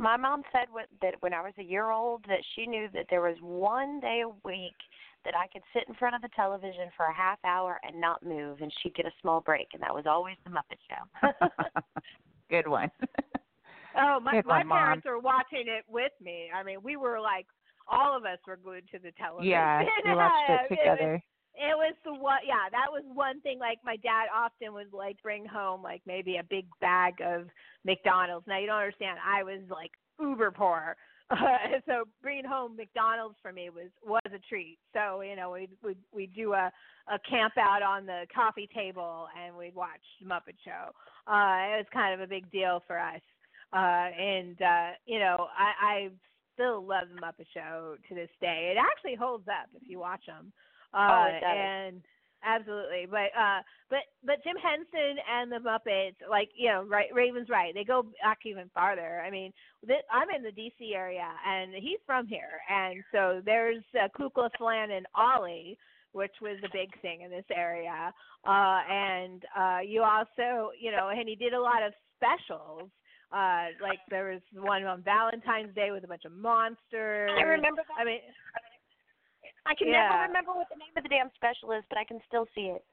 My 0.00 0.16
mom 0.16 0.42
said 0.50 0.64
what, 0.70 0.86
that 1.02 1.14
when 1.20 1.34
I 1.34 1.42
was 1.42 1.52
a 1.58 1.62
year 1.62 1.90
old 1.90 2.24
that 2.26 2.40
she 2.54 2.64
knew 2.66 2.88
that 2.94 3.04
there 3.10 3.20
was 3.20 3.36
one 3.42 4.00
day 4.00 4.22
a 4.24 4.28
week 4.48 4.74
that 5.26 5.34
I 5.36 5.46
could 5.52 5.60
sit 5.74 5.84
in 5.88 5.94
front 5.94 6.14
of 6.14 6.22
the 6.22 6.30
television 6.34 6.88
for 6.96 7.04
a 7.04 7.14
half 7.14 7.38
hour 7.44 7.78
and 7.86 8.00
not 8.00 8.24
move, 8.24 8.62
and 8.62 8.72
she'd 8.82 8.94
get 8.94 9.04
a 9.04 9.10
small 9.20 9.42
break, 9.42 9.68
and 9.74 9.82
that 9.82 9.94
was 9.94 10.04
always 10.06 10.36
the 10.44 10.50
Muppet 10.50 10.78
Show. 10.88 11.82
Good 12.50 12.66
one. 12.66 12.90
Oh, 13.98 14.18
my 14.20 14.32
Good 14.32 14.46
my 14.46 14.58
one, 14.60 14.68
Mom. 14.68 14.78
parents 14.78 15.04
were 15.06 15.18
watching 15.18 15.64
it 15.66 15.84
with 15.86 16.12
me. 16.22 16.48
I 16.54 16.62
mean, 16.62 16.78
we 16.82 16.96
were 16.96 17.20
like, 17.20 17.46
all 17.86 18.16
of 18.16 18.24
us 18.24 18.38
were 18.46 18.56
glued 18.56 18.88
to 18.92 18.98
the 18.98 19.12
television. 19.12 19.50
yeah, 19.50 19.82
we 20.04 20.14
watched 20.14 20.48
it 20.48 20.52
was- 20.70 20.78
together. 20.78 21.22
It 21.54 21.76
was 21.76 21.94
the 22.04 22.14
one, 22.14 22.40
yeah. 22.46 22.70
That 22.70 22.90
was 22.90 23.02
one 23.12 23.40
thing. 23.40 23.58
Like 23.58 23.78
my 23.84 23.96
dad 23.96 24.26
often 24.34 24.72
would 24.74 24.92
like 24.92 25.20
bring 25.22 25.44
home 25.44 25.82
like 25.82 26.02
maybe 26.06 26.36
a 26.36 26.44
big 26.48 26.66
bag 26.80 27.14
of 27.24 27.46
McDonald's. 27.84 28.46
Now 28.46 28.58
you 28.58 28.66
don't 28.66 28.78
understand. 28.78 29.18
I 29.24 29.42
was 29.42 29.60
like 29.68 29.90
uber 30.18 30.50
poor, 30.52 30.96
uh, 31.30 31.36
so 31.86 32.04
bringing 32.22 32.44
home 32.44 32.76
McDonald's 32.76 33.36
for 33.42 33.52
me 33.52 33.70
was 33.70 33.90
was 34.04 34.20
a 34.26 34.38
treat. 34.48 34.78
So 34.92 35.20
you 35.20 35.36
know 35.36 35.50
we'd 35.52 35.70
we'd 35.82 35.98
we'd 36.12 36.34
do 36.34 36.52
a 36.52 36.70
a 37.08 37.18
camp 37.28 37.54
out 37.58 37.82
on 37.82 38.06
the 38.06 38.26
coffee 38.34 38.68
table 38.74 39.26
and 39.38 39.56
we'd 39.56 39.74
watch 39.74 40.00
the 40.20 40.28
Muppet 40.28 40.56
Show. 40.64 40.90
Uh, 41.26 41.74
it 41.74 41.78
was 41.78 41.86
kind 41.92 42.14
of 42.14 42.20
a 42.20 42.26
big 42.26 42.50
deal 42.50 42.82
for 42.86 42.98
us. 42.98 43.20
Uh, 43.72 44.10
and 44.20 44.60
uh, 44.60 44.90
you 45.06 45.18
know 45.18 45.46
I 45.56 45.86
I 45.86 46.08
still 46.54 46.84
love 46.84 47.08
the 47.14 47.20
Muppet 47.20 47.46
Show 47.54 47.96
to 48.08 48.14
this 48.14 48.30
day. 48.40 48.74
It 48.74 48.78
actually 48.78 49.14
holds 49.14 49.46
up 49.48 49.68
if 49.74 49.88
you 49.88 49.98
watch 49.98 50.26
them. 50.26 50.52
Oh, 50.94 51.26
it 51.28 51.40
does. 51.40 51.56
and 51.56 52.02
absolutely, 52.44 53.06
but 53.10 53.30
uh, 53.38 53.62
but 53.88 54.00
but 54.24 54.42
Jim 54.44 54.56
Henson 54.56 55.18
and 55.30 55.52
the 55.52 55.58
Muppets, 55.58 56.16
like 56.28 56.48
you 56.56 56.68
know, 56.68 56.84
right, 56.88 57.12
Rayvn's 57.14 57.48
right. 57.48 57.74
They 57.74 57.84
go 57.84 58.06
back 58.22 58.38
even 58.44 58.70
farther. 58.74 59.22
I 59.24 59.30
mean, 59.30 59.52
th- 59.86 60.04
I'm 60.12 60.30
in 60.34 60.42
the 60.42 60.52
D.C. 60.52 60.94
area, 60.94 61.28
and 61.46 61.74
he's 61.74 62.00
from 62.06 62.26
here, 62.26 62.60
and 62.68 63.02
so 63.12 63.40
there's 63.44 63.82
uh, 63.94 64.08
Kukla 64.18 64.50
Fran 64.58 64.90
and 64.90 65.06
Ollie, 65.14 65.78
which 66.12 66.34
was 66.42 66.56
a 66.64 66.68
big 66.72 66.88
thing 67.02 67.22
in 67.22 67.30
this 67.30 67.44
area. 67.54 68.12
Uh, 68.46 68.80
and 68.90 69.44
uh, 69.56 69.78
you 69.86 70.02
also, 70.02 70.70
you 70.80 70.90
know, 70.90 71.10
and 71.10 71.28
he 71.28 71.36
did 71.36 71.52
a 71.52 71.60
lot 71.60 71.82
of 71.82 71.92
specials. 72.16 72.90
Uh, 73.32 73.70
like 73.80 74.00
there 74.10 74.30
was 74.32 74.40
one 74.60 74.82
on 74.82 75.02
Valentine's 75.02 75.72
Day 75.76 75.92
with 75.92 76.02
a 76.02 76.08
bunch 76.08 76.24
of 76.24 76.32
monsters. 76.32 77.30
I 77.38 77.42
remember 77.42 77.82
that. 77.86 78.02
I 78.02 78.04
mean, 78.04 78.18
I 79.66 79.74
can 79.74 79.88
Yeah. 79.88 80.08
never 80.08 80.22
remember 80.26 80.52
what 80.52 80.68
the 80.68 80.76
name 80.76 80.92
of 80.96 81.02
the 81.02 81.08
damn 81.08 81.30
special 81.34 81.72
is, 81.72 81.84
but 81.88 81.98
I 81.98 82.04
can 82.04 82.20
still 82.26 82.46
see 82.54 82.72
it. 82.72 82.84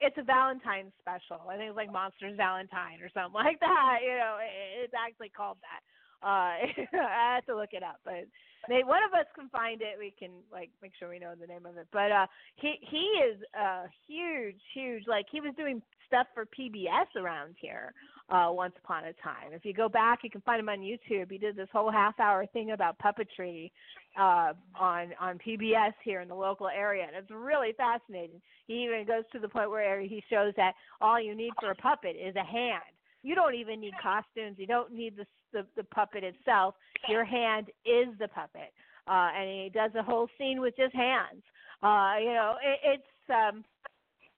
it's 0.00 0.16
a 0.18 0.22
Valentine's 0.22 0.92
special. 1.00 1.40
I 1.48 1.56
think 1.56 1.70
it's 1.70 1.76
like 1.76 1.90
Monsters 1.92 2.36
Valentine 2.36 3.00
or 3.00 3.08
something 3.14 3.32
like 3.44 3.60
that. 3.60 3.98
You 4.02 4.16
know, 4.18 4.38
it's 4.82 4.94
actually 4.94 5.30
called 5.30 5.58
that. 5.62 5.80
Uh, 6.22 6.56
I 7.00 7.34
have 7.36 7.46
to 7.46 7.56
look 7.56 7.72
it 7.72 7.82
up, 7.82 8.00
but 8.04 8.24
maybe 8.68 8.84
one 8.84 9.02
of 9.04 9.12
us 9.14 9.26
can 9.34 9.48
find 9.50 9.82
it. 9.82 9.98
We 9.98 10.12
can 10.18 10.30
like 10.52 10.70
make 10.82 10.92
sure 10.98 11.08
we 11.08 11.18
know 11.18 11.34
the 11.38 11.46
name 11.46 11.66
of 11.66 11.76
it. 11.76 11.86
But 11.92 12.10
uh, 12.12 12.26
he 12.56 12.76
he 12.80 13.04
is 13.24 13.40
uh 13.58 13.84
huge, 14.06 14.60
huge. 14.74 15.04
Like 15.06 15.26
he 15.30 15.40
was 15.40 15.54
doing 15.56 15.82
stuff 16.06 16.26
for 16.34 16.46
PBS 16.46 17.08
around 17.16 17.54
here 17.60 17.92
uh 18.30 18.48
once 18.50 18.74
upon 18.82 19.04
a 19.04 19.12
time. 19.14 19.52
If 19.52 19.64
you 19.64 19.74
go 19.74 19.88
back, 19.88 20.20
you 20.22 20.30
can 20.30 20.40
find 20.42 20.60
him 20.60 20.68
on 20.68 20.80
YouTube. 20.80 21.30
He 21.30 21.38
did 21.38 21.56
this 21.56 21.68
whole 21.72 21.90
half 21.90 22.18
hour 22.18 22.46
thing 22.46 22.70
about 22.70 22.98
puppetry 22.98 23.70
uh 24.18 24.52
on 24.78 25.12
on 25.20 25.38
PBS 25.46 25.92
here 26.04 26.20
in 26.20 26.28
the 26.28 26.34
local 26.34 26.68
area 26.68 27.04
and 27.06 27.16
it's 27.16 27.30
really 27.30 27.72
fascinating. 27.76 28.40
He 28.66 28.84
even 28.84 29.04
goes 29.06 29.24
to 29.32 29.38
the 29.38 29.48
point 29.48 29.70
where 29.70 30.00
he 30.00 30.22
shows 30.30 30.54
that 30.56 30.72
all 31.00 31.20
you 31.20 31.34
need 31.34 31.52
for 31.60 31.70
a 31.70 31.74
puppet 31.74 32.16
is 32.16 32.34
a 32.36 32.44
hand. 32.44 32.82
You 33.22 33.34
don't 33.34 33.54
even 33.54 33.80
need 33.80 33.94
costumes. 34.02 34.56
You 34.58 34.66
don't 34.66 34.92
need 34.92 35.16
the 35.16 35.26
the, 35.52 35.66
the 35.76 35.84
puppet 35.84 36.24
itself. 36.24 36.74
Your 37.08 37.24
hand 37.24 37.68
is 37.84 38.08
the 38.18 38.28
puppet. 38.28 38.72
Uh 39.06 39.30
and 39.36 39.48
he 39.48 39.70
does 39.72 39.90
a 39.98 40.02
whole 40.02 40.28
scene 40.38 40.60
with 40.60 40.74
just 40.76 40.94
hands. 40.94 41.42
Uh 41.82 42.14
you 42.20 42.32
know, 42.32 42.54
it, 42.62 42.80
it's 42.84 43.30
um 43.30 43.64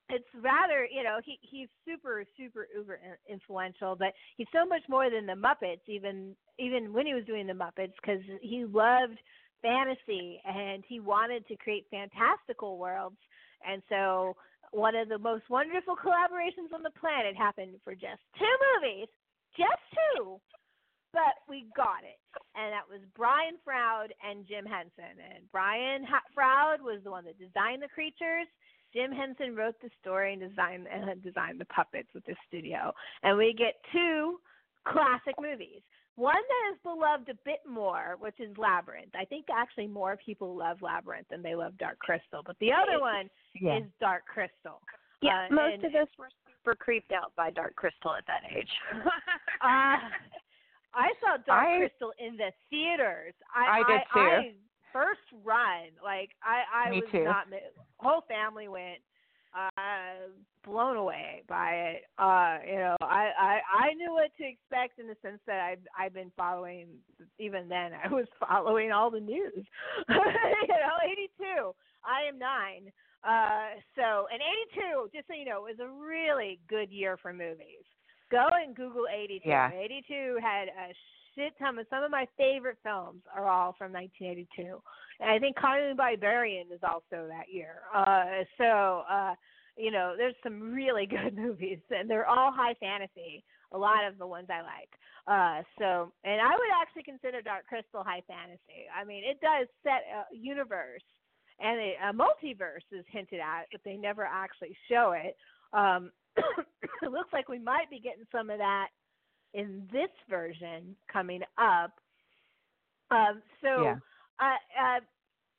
it's 0.08 0.28
rather 0.40 0.86
you 0.90 1.02
know 1.02 1.18
he 1.24 1.38
he's 1.42 1.68
super 1.84 2.24
super 2.36 2.68
uber 2.76 3.00
influential 3.28 3.96
but 3.96 4.12
he's 4.36 4.46
so 4.52 4.64
much 4.64 4.82
more 4.88 5.10
than 5.10 5.26
the 5.26 5.32
muppets 5.32 5.80
even 5.88 6.36
even 6.58 6.92
when 6.92 7.06
he 7.06 7.14
was 7.14 7.24
doing 7.24 7.46
the 7.46 7.52
muppets 7.52 7.92
because 8.00 8.20
he 8.40 8.64
loved 8.64 9.18
fantasy 9.62 10.40
and 10.44 10.84
he 10.86 11.00
wanted 11.00 11.46
to 11.48 11.56
create 11.56 11.86
fantastical 11.90 12.78
worlds. 12.78 13.16
And 13.66 13.82
so 13.88 14.36
one 14.70 14.94
of 14.94 15.08
the 15.08 15.18
most 15.18 15.48
wonderful 15.48 15.96
collaborations 15.96 16.74
on 16.74 16.82
the 16.82 16.94
planet 17.00 17.36
happened 17.36 17.74
for 17.84 17.94
just 17.94 18.22
two 18.38 18.54
movies 18.74 19.08
just 19.56 19.82
two 19.94 20.40
but 21.14 21.40
we 21.48 21.64
got 21.72 22.04
it. 22.04 22.20
And 22.58 22.74
that 22.74 22.84
was 22.90 23.00
brian 23.16 23.56
froud 23.64 24.12
and 24.20 24.44
jim 24.44 24.66
henson. 24.66 25.16
And 25.16 25.48
brian 25.52 26.04
froud 26.34 26.82
was 26.82 27.00
the 27.04 27.10
one 27.10 27.24
that 27.24 27.38
designed 27.38 27.80
the 27.80 27.88
creatures 27.88 28.50
Jim 28.92 29.12
Henson 29.12 29.54
wrote 29.56 29.74
the 29.82 29.90
story 30.00 30.32
and 30.32 30.40
designed 30.42 30.86
and 30.86 31.22
designed 31.22 31.60
the 31.60 31.64
puppets 31.66 32.08
with 32.14 32.24
the 32.26 32.34
studio, 32.48 32.92
and 33.22 33.36
we 33.36 33.52
get 33.52 33.74
two 33.92 34.38
classic 34.86 35.34
movies. 35.40 35.82
One 36.16 36.34
that 36.34 36.72
is 36.72 36.78
beloved 36.82 37.28
a 37.28 37.34
bit 37.44 37.60
more, 37.68 38.16
which 38.18 38.40
is 38.40 38.56
Labyrinth. 38.56 39.10
I 39.14 39.26
think 39.26 39.46
actually 39.52 39.86
more 39.86 40.16
people 40.16 40.56
love 40.56 40.80
Labyrinth 40.80 41.26
than 41.28 41.42
they 41.42 41.54
love 41.54 41.76
Dark 41.76 41.98
Crystal, 41.98 42.42
but 42.46 42.56
the 42.58 42.72
other 42.72 43.00
one 43.00 43.28
Yeah. 43.54 43.78
is 43.78 43.84
Dark 44.00 44.24
Crystal. 44.26 44.80
Yeah, 45.20 45.46
Uh, 45.50 45.54
most 45.54 45.74
and- 45.74 45.84
of 45.84 45.94
us 45.94 46.08
were 46.16 46.30
super 46.46 46.74
creeped 46.74 47.12
out 47.12 47.34
by 47.36 47.50
Dark 47.50 47.74
Crystal 47.76 48.14
at 48.14 48.24
that 48.26 48.42
age. 48.50 48.70
Uh, 49.62 49.98
I 50.94 51.12
saw 51.20 51.36
Dark 51.38 51.66
I- 51.66 51.78
Crystal 51.78 52.12
in 52.18 52.36
the 52.36 52.52
theaters. 52.70 53.34
I, 53.54 53.80
I 53.80 53.82
did 53.90 54.00
too. 54.12 54.20
I, 54.20 54.54
first 54.96 55.44
run, 55.44 55.92
like 56.02 56.30
I, 56.42 56.86
I 56.86 56.90
Me 56.90 57.00
was 57.00 57.10
too. 57.12 57.24
not. 57.24 57.46
Whole 57.98 58.22
family 58.28 58.68
went. 58.68 59.00
Uh, 59.56 60.28
blown 60.66 60.96
away 60.98 61.42
by 61.48 61.70
it. 61.70 62.02
Uh, 62.18 62.58
you 62.68 62.76
know, 62.76 62.96
I, 63.00 63.30
I 63.40 63.60
I 63.88 63.94
knew 63.94 64.12
what 64.12 64.30
to 64.36 64.44
expect 64.44 64.98
in 64.98 65.06
the 65.06 65.16
sense 65.22 65.40
that 65.46 65.60
I've 65.60 65.80
I've 65.98 66.12
been 66.12 66.30
following. 66.36 66.88
Even 67.38 67.68
then, 67.68 67.92
I 67.94 68.08
was 68.12 68.26
following 68.48 68.92
all 68.92 69.10
the 69.10 69.20
news. 69.20 69.64
you 70.08 70.14
know, 70.14 70.96
eighty 71.10 71.30
two. 71.38 71.72
I 72.04 72.28
am 72.28 72.38
nine. 72.38 72.92
Uh, 73.26 73.80
so, 73.96 74.28
and 74.30 74.40
82, 74.70 75.10
just 75.12 75.26
so 75.26 75.34
you 75.34 75.44
know, 75.44 75.62
was 75.62 75.80
a 75.80 75.90
really 75.90 76.60
good 76.68 76.92
year 76.92 77.16
for 77.16 77.32
movies. 77.32 77.82
Go 78.30 78.46
and 78.64 78.76
Google 78.76 79.06
82. 79.12 79.48
Yeah. 79.48 79.70
82 79.72 80.38
had 80.40 80.68
a 80.68 80.94
shit 81.36 81.52
ton 81.58 81.78
of 81.78 81.86
some 81.90 82.02
of 82.02 82.10
my 82.10 82.26
favorite 82.36 82.78
films 82.82 83.22
are 83.34 83.48
all 83.48 83.74
from 83.78 83.92
1982. 83.92 84.80
And 85.20 85.30
I 85.30 85.38
think 85.38 85.56
Conan 85.56 85.90
the 85.90 85.94
Barbarian 85.94 86.66
is 86.72 86.80
also 86.82 87.28
that 87.28 87.52
year. 87.52 87.82
Uh, 87.94 88.44
so, 88.58 89.02
uh, 89.10 89.34
you 89.76 89.90
know, 89.90 90.14
there's 90.16 90.34
some 90.42 90.72
really 90.72 91.06
good 91.10 91.36
movies, 91.36 91.78
and 91.90 92.08
they're 92.08 92.26
all 92.26 92.52
high 92.52 92.74
fantasy. 92.80 93.44
A 93.72 93.78
lot 93.78 94.06
of 94.06 94.18
the 94.18 94.26
ones 94.26 94.46
I 94.48 94.62
like. 94.62 94.90
Uh, 95.26 95.62
so, 95.78 96.12
and 96.24 96.40
I 96.40 96.54
would 96.54 96.72
actually 96.80 97.02
consider 97.02 97.42
Dark 97.42 97.66
Crystal 97.66 98.04
high 98.04 98.22
fantasy. 98.28 98.86
I 98.94 99.04
mean, 99.04 99.24
it 99.24 99.40
does 99.40 99.66
set 99.82 100.06
a 100.06 100.34
universe, 100.34 101.02
and 101.58 101.80
a, 101.80 101.94
a 102.08 102.12
multiverse 102.12 102.86
is 102.92 103.04
hinted 103.10 103.40
at, 103.40 103.66
but 103.72 103.80
they 103.84 103.96
never 103.96 104.22
actually 104.24 104.76
show 104.88 105.12
it. 105.18 105.36
Um, 105.72 106.12
it 107.02 107.10
looks 107.10 107.32
like 107.32 107.48
we 107.48 107.58
might 107.58 107.90
be 107.90 107.98
getting 107.98 108.24
some 108.30 108.50
of 108.50 108.58
that 108.58 108.88
in 109.56 109.88
this 109.92 110.12
version 110.28 110.94
coming 111.12 111.42
up. 111.58 111.92
Um, 113.10 113.42
so, 113.62 113.68
Yeah. 113.82 113.96
uh, 114.40 114.60
uh, 114.76 115.00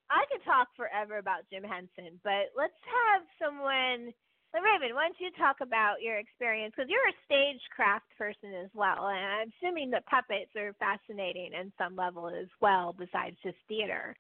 I 0.10 0.24
could 0.32 0.44
talk 0.45 0.69
forever 0.78 1.18
about 1.18 1.49
Jim 1.52 1.64
Henson, 1.64 2.19
but 2.24 2.53
let's 2.56 2.78
have 2.86 3.24
someone. 3.41 4.14
uh, 4.53 4.60
Rayvn, 4.60 4.94
why 4.95 5.07
don't 5.10 5.19
you 5.19 5.32
talk 5.38 5.57
about 5.61 6.02
your 6.02 6.18
experience? 6.18 6.74
Because 6.76 6.90
you're 6.90 7.10
a 7.10 7.24
stagecraft 7.26 8.06
person 8.18 8.53
as 8.64 8.69
well, 8.74 9.07
and 9.10 9.19
I'm 9.26 9.52
assuming 9.60 9.90
that 9.91 10.06
puppets 10.06 10.56
are 10.56 10.74
fascinating 10.80 11.52
in 11.53 11.74
some 11.78 11.95
level 11.95 12.30
as 12.30 12.48
well, 12.61 12.95
besides 12.98 13.38
just 13.44 13.57
theater. 13.68 14.15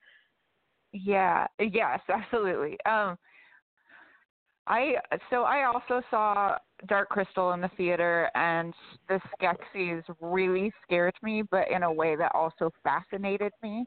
Yeah, 0.93 1.47
yes, 1.59 1.99
absolutely. 2.09 2.77
Um 2.85 3.17
I 4.67 4.95
so 5.29 5.43
I 5.43 5.63
also 5.65 6.01
saw 6.09 6.57
Dark 6.85 7.09
Crystal 7.09 7.53
in 7.53 7.61
the 7.61 7.71
theater 7.75 8.29
and 8.35 8.73
the 9.09 9.19
Skeksis 9.41 10.03
really 10.21 10.71
scared 10.83 11.15
me, 11.23 11.41
but 11.49 11.69
in 11.71 11.83
a 11.83 11.91
way 11.91 12.15
that 12.15 12.33
also 12.35 12.71
fascinated 12.83 13.51
me. 13.63 13.85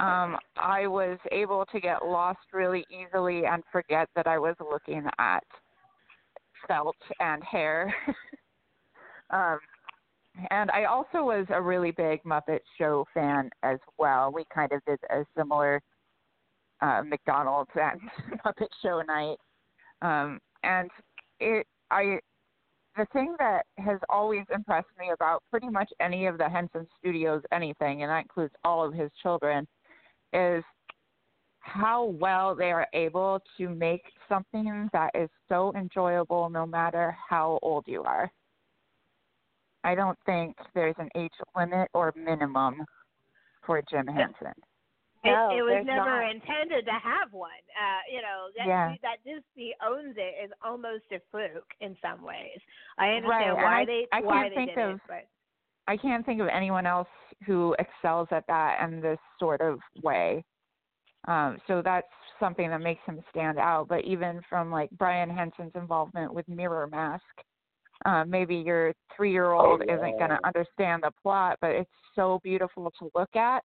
Um 0.00 0.36
I 0.56 0.86
was 0.86 1.18
able 1.30 1.64
to 1.66 1.80
get 1.80 2.04
lost 2.04 2.40
really 2.52 2.84
easily 2.90 3.44
and 3.44 3.62
forget 3.70 4.08
that 4.16 4.26
I 4.26 4.38
was 4.38 4.56
looking 4.60 5.06
at 5.18 5.44
felt 6.66 6.96
and 7.20 7.42
hair. 7.44 7.94
um 9.30 9.58
and 10.50 10.70
I 10.70 10.84
also 10.84 11.24
was 11.24 11.46
a 11.50 11.60
really 11.60 11.90
big 11.90 12.22
Muppet 12.22 12.60
Show 12.78 13.04
fan 13.12 13.50
as 13.62 13.78
well. 13.98 14.32
We 14.32 14.44
kind 14.54 14.72
of 14.72 14.80
did 14.86 14.98
a 15.10 15.24
similar 15.36 15.82
uh, 16.80 17.02
McDonald's 17.04 17.70
and 17.74 18.00
Muppet 18.46 18.68
Show 18.82 19.02
night. 19.02 19.36
Um, 20.02 20.40
and 20.62 20.90
it, 21.40 21.66
I, 21.90 22.20
the 22.96 23.06
thing 23.12 23.34
that 23.38 23.66
has 23.78 23.98
always 24.08 24.44
impressed 24.54 24.88
me 24.98 25.10
about 25.12 25.42
pretty 25.50 25.68
much 25.68 25.90
any 26.00 26.26
of 26.26 26.38
the 26.38 26.48
Henson 26.48 26.86
Studios 26.98 27.42
anything, 27.52 28.02
and 28.02 28.10
that 28.10 28.22
includes 28.22 28.54
all 28.64 28.84
of 28.84 28.94
his 28.94 29.10
children, 29.22 29.66
is 30.32 30.64
how 31.60 32.04
well 32.04 32.54
they 32.54 32.72
are 32.72 32.86
able 32.94 33.40
to 33.58 33.68
make 33.68 34.02
something 34.28 34.88
that 34.92 35.10
is 35.14 35.28
so 35.48 35.72
enjoyable 35.76 36.48
no 36.48 36.66
matter 36.66 37.16
how 37.28 37.58
old 37.62 37.84
you 37.86 38.02
are. 38.02 38.30
I 39.84 39.94
don't 39.94 40.18
think 40.26 40.56
there's 40.74 40.96
an 40.98 41.08
age 41.16 41.32
limit 41.56 41.88
or 41.94 42.12
minimum 42.16 42.84
for 43.64 43.82
Jim 43.90 44.06
Henson. 44.06 44.52
No, 45.24 45.50
it, 45.52 45.58
it 45.58 45.62
was 45.62 45.84
never 45.86 46.22
not. 46.22 46.30
intended 46.30 46.86
to 46.86 46.92
have 46.92 47.32
one. 47.32 47.50
Uh, 47.76 48.00
you 48.10 48.22
know, 48.22 48.48
that 48.56 48.66
Yeah. 48.66 48.94
that 49.02 49.22
Disney 49.24 49.74
owns 49.86 50.16
it 50.16 50.34
is 50.44 50.50
almost 50.64 51.04
a 51.12 51.20
fluke 51.30 51.70
in 51.80 51.96
some 52.00 52.22
ways. 52.22 52.58
I 52.98 53.10
understand 53.10 53.28
Right, 53.28 53.48
and 53.48 53.56
why 53.56 53.80
I- 53.80 53.84
they 53.84 54.06
I 54.12 54.20
why 54.20 54.42
can't 54.42 54.50
they 54.50 54.56
think 54.56 54.74
did 54.74 54.78
of- 54.78 54.96
it, 54.96 55.00
but 55.06 55.26
I 55.86 55.96
can't 55.96 56.24
think 56.24 56.40
of 56.40 56.48
anyone 56.48 56.86
else 56.86 57.08
who 57.44 57.74
excels 57.78 58.28
at 58.30 58.46
that 58.46 58.80
in 58.82 59.00
this 59.00 59.18
sort 59.38 59.60
of 59.60 59.80
way. 60.02 60.44
Um, 61.28 61.60
so 61.66 61.82
that's 61.82 62.06
something 62.38 62.70
that 62.70 62.80
makes 62.80 63.04
him 63.04 63.22
stand 63.30 63.58
out. 63.58 63.88
But 63.88 64.04
even 64.04 64.40
from 64.48 64.70
like 64.70 64.88
Brian 64.92 65.28
Henson's 65.28 65.74
involvement 65.74 66.32
with 66.32 66.48
Mirror 66.48 66.86
Mask, 66.86 67.24
uh, 68.06 68.24
maybe 68.24 68.56
your 68.56 68.94
three 69.14 69.32
year 69.32 69.50
old 69.52 69.82
Oh, 69.82 69.94
isn't 69.94 70.16
going 70.18 70.30
to 70.30 70.40
understand 70.46 71.02
the 71.02 71.10
plot, 71.22 71.58
but 71.60 71.72
it's 71.72 71.90
so 72.14 72.38
beautiful 72.42 72.90
to 72.98 73.10
look 73.14 73.36
at. 73.36 73.62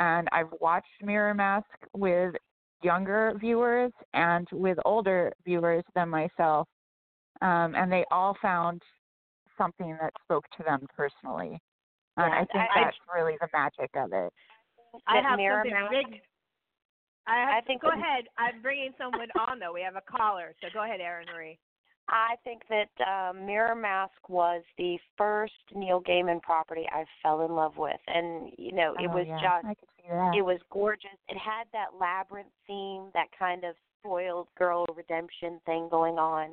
And 0.00 0.28
I've 0.32 0.50
watched 0.60 0.88
Mirror 1.02 1.34
Mask 1.34 1.68
with 1.92 2.34
younger 2.82 3.34
viewers 3.38 3.92
and 4.14 4.48
with 4.50 4.78
older 4.86 5.30
viewers 5.44 5.84
than 5.94 6.08
myself, 6.08 6.66
um, 7.42 7.74
and 7.76 7.92
they 7.92 8.04
all 8.10 8.34
found 8.40 8.82
something 9.58 9.96
that 10.00 10.12
spoke 10.24 10.46
to 10.56 10.62
them 10.62 10.86
personally. 10.96 11.60
And 12.16 12.32
Yeah, 12.32 12.40
I 12.40 12.44
think 12.46 12.70
I- 12.70 12.80
I- 12.80 12.84
that's 12.84 12.96
really 13.14 13.36
the 13.42 13.50
magic 13.52 13.94
of 13.94 14.12
it. 14.14 14.32
I 15.06 15.20
have 15.20 15.36
Mirror 15.36 15.64
something 15.64 15.72
Mask- 15.74 15.90
big. 15.90 16.22
I 17.26 17.36
have 17.36 17.48
I 17.50 17.60
think 17.66 17.82
go 17.82 17.90
that- 17.90 17.98
ahead. 17.98 18.28
I'm 18.38 18.62
bringing 18.62 18.94
someone 18.96 19.30
on 19.38 19.58
though. 19.58 19.72
We 19.72 19.82
have 19.82 19.96
a 19.96 20.00
caller, 20.00 20.54
so 20.62 20.70
go 20.70 20.82
ahead, 20.82 21.00
Erin 21.02 21.26
Marie. 21.26 21.58
I 22.08 22.36
think 22.42 22.66
that 22.68 22.88
uh, 23.06 23.32
Mirror 23.34 23.76
Mask 23.76 24.28
was 24.28 24.64
the 24.78 24.98
first 25.16 25.54
Neil 25.74 26.00
Gaiman 26.00 26.42
property 26.42 26.88
I 26.90 27.04
fell 27.22 27.42
in 27.42 27.54
love 27.54 27.76
with, 27.76 28.00
and 28.08 28.50
you 28.58 28.72
know 28.72 28.94
it 28.94 29.06
Oh, 29.06 29.14
was 29.14 29.26
yeah, 29.28 29.40
just 29.40 29.89
I 30.08 30.08
could 30.08 30.08
see 30.08 30.14
that. 30.14 30.36
it 30.38 30.42
was 30.44 30.58
gorgeous. 30.70 31.10
It 31.28 31.38
had 31.38 31.64
that 31.72 31.98
labyrinth 31.98 32.48
theme, 32.66 33.10
that 33.14 33.26
kind 33.38 33.64
of 33.64 33.74
spoiled 34.00 34.48
girl 34.58 34.86
redemption 34.96 35.60
thing 35.66 35.88
going 35.90 36.18
on, 36.18 36.52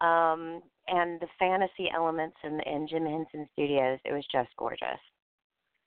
um, 0.00 0.62
and 0.88 1.20
the 1.20 1.28
fantasy 1.38 1.90
elements 1.94 2.36
in, 2.44 2.60
in 2.66 2.86
Jim 2.88 3.06
Henson 3.06 3.48
Studios. 3.52 3.98
It 4.04 4.12
was 4.12 4.24
just 4.32 4.50
gorgeous. 4.58 5.00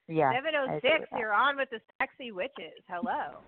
yeah. 0.08 0.32
Seven 0.34 0.52
I 0.56 0.74
oh 0.74 0.78
agree 0.78 0.90
six. 0.90 1.00
with 1.02 1.10
that. 1.12 1.20
You're 1.20 1.34
on 1.34 1.58
with 1.58 1.70
the 1.70 1.80
sexy 2.02 2.32
witches. 2.32 2.82
Hello. 2.88 3.40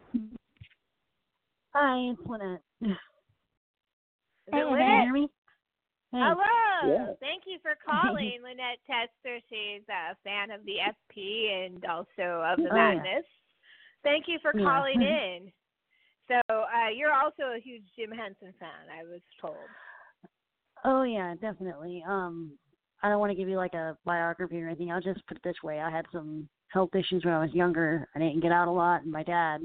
Hi, 1.74 2.12
it's 2.12 2.22
Lynette. 2.28 2.62
Is 2.82 2.90
Hey, 4.52 4.60
it 4.60 4.64
can 4.64 4.72
you 4.72 5.02
hear 5.04 5.14
me? 5.14 5.30
Hello. 6.12 6.96
Yeah. 6.96 7.14
Thank 7.20 7.44
you 7.46 7.58
for 7.62 7.76
calling, 7.86 8.40
Lynette 8.44 8.80
Tester. 8.86 9.40
She's 9.50 9.88
a 9.90 10.16
fan 10.24 10.52
of 10.52 10.66
the 10.66 10.78
FP 10.84 11.66
and 11.66 11.86
also 11.86 12.44
of 12.44 12.58
the 12.58 12.70
Oh, 12.72 12.76
yeah. 12.76 12.96
Madness. 12.96 13.26
Thank 14.04 14.26
you 14.28 14.38
for 14.42 14.52
Yeah. 14.54 14.66
calling 14.66 15.02
in. 15.02 15.52
So 16.28 16.40
uh, 16.50 16.90
you're 16.96 17.14
also 17.14 17.56
a 17.56 17.62
huge 17.62 17.84
Jim 17.98 18.12
Henson 18.12 18.54
fan, 18.60 18.88
I 18.92 19.04
was 19.04 19.22
told. 19.40 19.56
Oh 20.84 21.04
yeah, 21.04 21.36
definitely. 21.40 22.04
Um, 22.08 22.58
I 23.04 23.10
don't 23.10 23.20
want 23.20 23.32
to 23.32 23.36
give 23.36 23.50
you 23.50 23.58
like 23.58 23.74
a 23.74 23.98
biography 24.06 24.62
or 24.62 24.68
anything. 24.68 24.92
I'll 24.92 25.02
just 25.02 25.26
put 25.28 25.38
it 25.38 25.44
this 25.44 25.62
way: 25.64 25.80
I 25.80 25.92
had 25.92 26.06
some 26.12 26.48
health 26.70 26.96
issues 26.96 27.26
when 27.26 27.34
I 27.34 27.42
was 27.44 27.54
younger. 27.54 28.08
I 28.16 28.20
didn't 28.20 28.40
get 28.42 28.52
out 28.52 28.68
a 28.68 28.72
lot, 28.72 29.04
and 29.04 29.12
my 29.12 29.24
dad, 29.24 29.62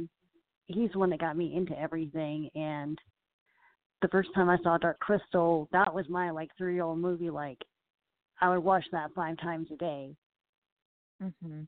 he's 0.67 0.91
the 0.93 0.99
one 0.99 1.11
that 1.11 1.21
got 1.21 1.37
me 1.37 1.55
into 1.57 1.79
everything. 1.79 2.51
And 2.55 2.99
the 4.03 4.09
first 4.09 4.29
time 4.35 4.49
I 4.49 4.59
saw 4.63 4.79
Dark 4.79 4.99
Crystal, 5.01 5.69
that 5.73 5.93
was 5.93 6.09
my 6.09 6.31
like 6.31 6.51
three 6.57 6.75
year 6.75 6.85
old 6.85 6.99
movie. 6.99 7.31
Like 7.31 7.59
I 8.41 8.51
would 8.51 8.65
watch 8.65 8.85
that 8.93 9.11
five 9.15 9.37
times 9.39 9.69
a 9.73 9.77
day. 9.77 10.15
hmm 11.21 11.63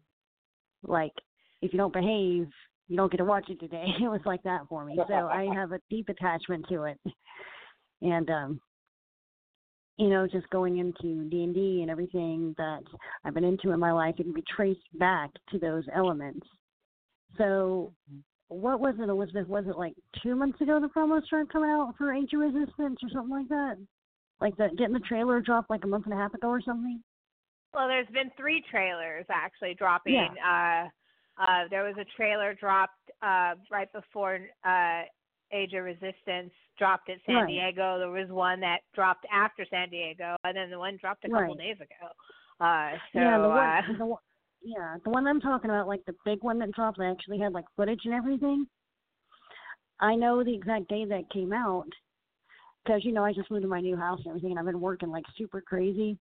Like 0.83 1.13
if 1.63 1.73
you 1.73 1.79
don't 1.79 1.93
behave, 1.93 2.49
you 2.89 2.97
don't 2.97 3.11
get 3.11 3.19
to 3.19 3.25
watch 3.25 3.49
it 3.49 3.61
today. 3.61 3.87
It 4.01 4.09
was 4.09 4.21
like 4.25 4.43
that 4.45 4.63
for 4.69 4.85
me. 4.85 4.99
So 5.09 5.15
I 5.15 5.49
have 5.55 5.73
a 5.73 5.81
deep 5.91 6.09
attachment 6.09 6.67
to 6.69 6.85
it. 6.85 6.99
And 8.03 8.29
um 8.31 8.61
you 9.99 10.09
know, 10.09 10.29
just 10.29 10.49
going 10.51 10.79
into 10.79 11.29
D 11.29 11.43
and 11.43 11.53
D 11.53 11.81
and 11.83 11.91
everything 11.91 12.55
that 12.57 12.83
I've 13.25 13.35
been 13.35 13.45
into 13.45 13.73
in 13.73 13.81
my 13.81 13.91
life, 13.93 14.15
it 14.19 14.23
can 14.23 14.33
be 14.33 14.45
traced 14.57 14.81
back 14.95 15.31
to 15.51 15.59
those 15.59 15.83
elements. 15.95 16.47
So, 17.37 17.93
what 18.49 18.81
was 18.81 18.95
it, 18.99 19.09
Elizabeth? 19.09 19.47
Was 19.49 19.65
it 19.69 19.77
like 19.77 19.95
two 20.23 20.35
months 20.35 20.61
ago 20.61 20.81
the 20.81 20.89
promo 20.89 21.25
started 21.25 21.53
coming 21.53 21.71
out 21.71 21.95
for 21.97 22.13
Age 22.13 22.33
of 22.33 22.41
Resistance 22.41 22.99
or 23.03 23.11
something 23.13 23.31
like 23.31 23.49
that? 23.49 23.77
Like 24.41 24.57
the 24.57 24.69
getting 24.77 24.95
the 24.95 25.01
trailer 25.01 25.41
dropped 25.41 25.71
like 25.71 25.85
a 25.85 25.87
month 25.87 26.05
and 26.07 26.15
a 26.15 26.17
half 26.17 26.35
ago 26.35 26.49
or 26.49 26.61
something? 26.61 27.03
Well, 27.75 27.89
there's 27.89 28.09
been 28.09 28.31
three 28.37 28.63
trailers 28.71 29.27
actually 29.31 29.75
dropping. 29.75 30.17
Uh, 30.17 30.89
uh, 31.39 31.65
there 31.71 31.85
was 31.85 31.95
a 32.01 32.07
trailer 32.17 32.55
dropped 32.55 33.11
uh, 33.23 33.55
right 33.71 33.93
before 33.93 34.41
uh, 34.65 35.03
Age 35.53 35.73
of 35.75 35.85
Resistance 35.85 36.53
dropped 36.79 37.11
at 37.11 37.19
San 37.27 37.35
Right. 37.35 37.47
Diego. 37.49 37.99
There 37.99 38.11
was 38.11 38.29
one 38.31 38.61
that 38.61 38.79
dropped 38.95 39.27
after 39.33 39.67
San 39.71 39.91
Diego, 39.91 40.37
and 40.45 40.57
then 40.57 40.71
the 40.71 40.79
one 40.79 40.97
dropped 41.01 41.25
a 41.25 41.29
couple 41.29 41.55
Right. 41.55 41.59
days 41.59 41.77
ago. 41.77 42.11
Uh, 42.61 42.93
so 43.13 43.21
yeah, 43.21 43.39
the 43.39 43.49
one, 43.49 43.59
uh, 43.59 43.83
the 43.99 44.07
one, 44.07 44.19
yeah, 44.63 44.97
the 45.05 45.11
one 45.11 45.27
I'm 45.27 45.41
talking 45.41 45.71
about, 45.71 45.89
like 45.89 46.05
the 46.07 46.15
big 46.25 46.43
one 46.43 46.59
that 46.59 46.73
dropped, 46.73 46.99
they 46.99 47.07
actually 47.07 47.39
had 47.39 47.53
like 47.53 47.65
footage 47.77 48.01
and 48.05 48.15
everything. 48.15 48.67
I 50.01 50.15
know 50.15 50.45
the 50.45 50.55
exact 50.55 50.89
day 50.89 51.05
that 51.07 51.31
came 51.33 51.53
out 51.53 51.89
because 52.85 53.05
you 53.05 53.13
know 53.13 53.25
I 53.25 53.33
just 53.33 53.51
moved 53.51 53.63
to 53.63 53.69
my 53.69 53.81
new 53.81 53.97
house 53.97 54.21
and 54.25 54.29
everything, 54.29 54.51
and 54.51 54.59
I've 54.59 54.67
been 54.67 54.81
working 54.81 55.11
like 55.11 55.25
super 55.37 55.61
crazy. 55.61 56.19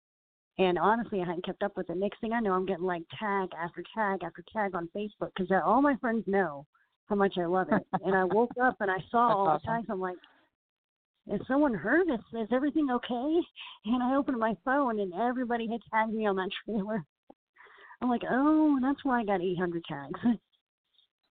And 0.59 0.79
honestly, 0.79 1.21
I 1.21 1.25
hadn't 1.25 1.45
kept 1.45 1.61
up 1.61 1.77
with 1.77 1.89
it. 1.89 1.97
Next 1.97 2.19
thing 2.19 2.33
I 2.33 2.39
know, 2.39 2.53
I'm 2.53 2.65
getting 2.65 2.85
like 2.85 3.03
tag 3.19 3.49
after 3.61 3.83
tag 3.95 4.23
after 4.23 4.43
tag 4.51 4.73
on 4.73 4.89
Facebook 4.95 5.29
because 5.37 5.51
all 5.63 5.81
my 5.81 5.95
friends 5.97 6.23
know 6.25 6.65
how 7.07 7.15
much 7.15 7.35
I 7.37 7.45
love 7.45 7.67
it. 7.71 7.85
and 8.03 8.15
I 8.15 8.23
woke 8.23 8.51
up 8.61 8.77
and 8.79 8.89
I 8.89 8.97
saw 9.11 9.29
all 9.35 9.45
That's 9.45 9.63
the 9.63 9.69
awesome. 9.69 9.81
tags. 9.81 9.87
I'm 9.91 9.99
like, 9.99 10.17
is 11.31 11.41
someone 11.47 11.73
hurt? 11.73 12.07
Is, 12.09 12.19
is 12.33 12.47
everything 12.51 12.89
okay? 12.89 13.39
And 13.85 14.01
I 14.01 14.15
opened 14.15 14.39
my 14.39 14.55
phone 14.65 14.99
and 14.99 15.13
everybody 15.13 15.67
had 15.69 15.81
tagged 15.93 16.13
me 16.13 16.25
on 16.25 16.37
that 16.37 16.49
trailer. 16.65 17.03
I'm 18.01 18.09
like, 18.09 18.23
oh, 18.29 18.77
that's 18.81 19.03
why 19.03 19.21
I 19.21 19.25
got 19.25 19.41
800 19.41 19.83
tags. 19.85 20.19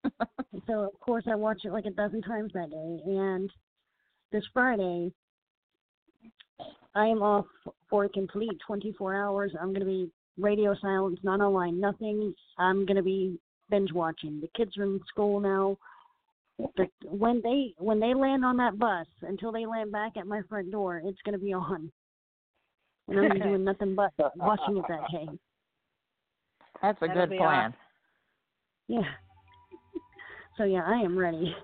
so 0.66 0.80
of 0.80 1.00
course 1.00 1.24
I 1.30 1.34
watched 1.34 1.64
it 1.64 1.72
like 1.72 1.86
a 1.86 1.90
dozen 1.90 2.22
times 2.22 2.52
that 2.54 2.70
day. 2.70 3.00
And 3.06 3.50
this 4.32 4.44
Friday, 4.52 5.12
I 6.94 7.06
am 7.06 7.22
off 7.22 7.46
for 7.88 8.04
a 8.04 8.08
complete 8.08 8.58
24 8.66 9.14
hours. 9.14 9.52
I'm 9.60 9.68
going 9.68 9.80
to 9.80 9.86
be 9.86 10.10
radio 10.38 10.74
silence, 10.80 11.18
not 11.22 11.40
online, 11.40 11.80
nothing. 11.80 12.34
I'm 12.58 12.84
going 12.86 12.96
to 12.96 13.02
be 13.02 13.38
binge 13.70 13.92
watching. 13.92 14.40
The 14.40 14.48
kids 14.56 14.76
are 14.78 14.84
in 14.84 15.00
school 15.08 15.40
now. 15.40 15.76
The, 16.76 16.86
when 17.04 17.42
they 17.42 17.74
when 17.76 18.00
they 18.00 18.14
land 18.14 18.42
on 18.42 18.56
that 18.56 18.78
bus 18.78 19.06
until 19.20 19.52
they 19.52 19.66
land 19.66 19.92
back 19.92 20.16
at 20.16 20.26
my 20.26 20.40
front 20.48 20.70
door, 20.70 21.02
it's 21.04 21.20
going 21.22 21.38
to 21.38 21.44
be 21.44 21.52
on. 21.52 21.92
And 23.08 23.20
I'm 23.20 23.38
doing 23.38 23.64
nothing 23.64 23.94
but 23.94 24.12
watching 24.36 24.78
it 24.78 24.84
that 24.88 25.02
day. 25.12 25.38
That's 26.82 26.98
a 27.02 27.06
That'll 27.06 27.22
good 27.22 27.30
be 27.30 27.38
plan. 27.38 27.74
Yeah. 28.88 29.00
So 30.56 30.64
yeah, 30.64 30.84
I 30.86 30.94
am 31.00 31.18
ready. 31.18 31.54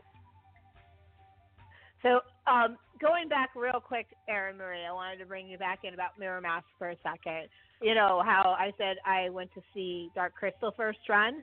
So, 2.03 2.21
um, 2.47 2.77
going 3.01 3.29
back 3.29 3.51
real 3.57 3.81
quick, 3.81 4.07
Erin 4.29 4.59
Marie, 4.59 4.85
I 4.85 4.93
wanted 4.93 5.19
to 5.19 5.25
bring 5.25 5.49
you 5.49 5.57
back 5.57 5.81
in 5.85 5.95
about 5.95 6.19
Mirror 6.19 6.43
Mask 6.43 6.67
for 6.79 6.91
a 6.91 6.97
second. 7.03 7.49
You 7.81 7.95
know 7.95 8.23
how 8.25 8.55
I 8.59 8.71
said 8.77 8.97
I 9.07 9.31
went 9.31 9.53
to 9.55 9.63
see 9.73 10.11
Dark 10.15 10.35
Crystal 10.35 10.73
first 10.77 10.99
run? 11.09 11.43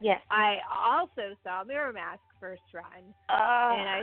Yes. 0.00 0.20
I 0.30 0.58
also 0.72 1.34
saw 1.42 1.64
Mirror 1.64 1.94
Mask 1.94 2.20
first 2.38 2.62
run, 2.72 3.02
Uh, 3.28 3.74
and 3.74 3.88
I 3.88 4.02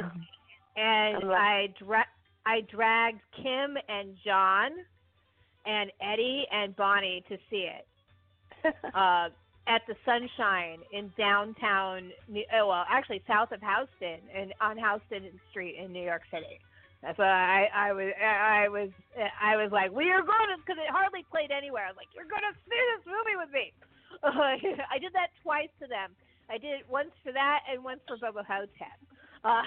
and 0.75 1.23
I'm 1.23 1.31
I 1.31 1.67
dra- 1.79 2.05
I 2.45 2.61
dragged 2.69 3.21
Kim 3.35 3.77
and 3.87 4.15
John 4.25 4.71
and 5.65 5.91
Eddie 6.01 6.45
and 6.51 6.75
Bonnie 6.75 7.23
to 7.29 7.37
see 7.49 7.67
it 7.69 7.87
uh, 8.95 9.29
at 9.67 9.81
the 9.87 9.95
Sunshine 10.05 10.79
in 10.91 11.11
downtown. 11.17 12.11
New- 12.27 12.47
oh, 12.53 12.67
well, 12.67 12.85
actually 12.89 13.21
south 13.27 13.51
of 13.51 13.61
Houston 13.61 14.19
and 14.33 14.53
on 14.61 14.77
Houston 14.77 15.31
Street 15.49 15.75
in 15.77 15.91
New 15.91 16.03
York 16.03 16.23
City. 16.31 16.59
That's 17.01 17.17
why 17.17 17.25
I 17.25 17.89
I 17.89 17.93
was 17.93 18.13
I 18.21 18.69
was 18.69 18.89
I 19.17 19.57
was 19.57 19.71
like 19.73 19.89
we 19.89 20.13
are 20.13 20.21
going 20.21 20.53
to 20.53 20.57
because 20.61 20.77
it 20.77 20.89
hardly 20.93 21.25
played 21.33 21.49
anywhere. 21.49 21.89
I 21.89 21.89
was 21.89 21.97
like 21.97 22.13
you're 22.13 22.29
going 22.29 22.45
to 22.45 22.53
see 22.69 22.81
this 22.93 23.03
movie 23.09 23.37
with 23.41 23.49
me. 23.49 23.73
I 24.93 25.01
did 25.01 25.13
that 25.17 25.33
twice 25.41 25.73
to 25.81 25.89
them. 25.89 26.13
I 26.45 26.61
did 26.61 26.77
it 26.77 26.85
once 26.85 27.09
for 27.25 27.33
that 27.33 27.65
and 27.65 27.81
once 27.81 28.01
for 28.05 28.17
Bubba 28.17 28.45
Ho-Tep. 28.45 28.99
Uh, 29.41 29.65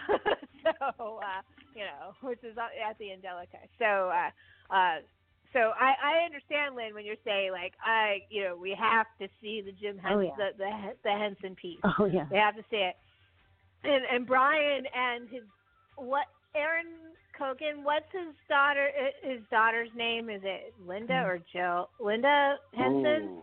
so 0.62 1.18
uh, 1.18 1.42
you 1.74 1.82
know, 1.82 2.14
which 2.22 2.38
is 2.46 2.54
at 2.54 2.94
the 3.02 3.10
Angelika. 3.10 3.58
So 3.82 4.06
uh, 4.14 4.30
uh, 4.70 5.02
so 5.54 5.72
I, 5.80 5.94
I 6.02 6.24
understand, 6.26 6.74
Lynn, 6.76 6.92
when 6.94 7.06
you're 7.06 7.16
saying 7.24 7.52
like 7.52 7.72
I, 7.82 8.18
you 8.28 8.44
know, 8.44 8.56
we 8.60 8.76
have 8.78 9.06
to 9.20 9.28
see 9.40 9.62
the 9.64 9.72
Jim 9.72 9.96
Henson, 9.96 10.18
Oh, 10.18 10.20
yeah. 10.20 10.36
the, 10.36 10.48
the 10.58 10.70
the 11.04 11.10
Henson 11.16 11.54
piece. 11.56 11.80
Oh 11.98 12.04
yeah. 12.04 12.26
We 12.30 12.36
have 12.36 12.56
to 12.56 12.64
see 12.70 12.76
it. 12.84 12.94
And 13.84 14.04
and 14.12 14.26
Brian 14.26 14.84
and 14.94 15.28
his 15.30 15.44
what 15.96 16.26
Aaron 16.54 16.86
Cogan, 17.38 17.82
what's 17.82 18.10
his 18.12 18.34
daughter? 18.48 18.88
His 19.22 19.40
daughter's 19.50 19.90
name 19.96 20.28
is 20.30 20.42
it 20.44 20.74
Linda 20.86 21.22
or 21.24 21.38
Jill? 21.52 21.88
Linda 22.00 22.56
Henson. 22.76 23.42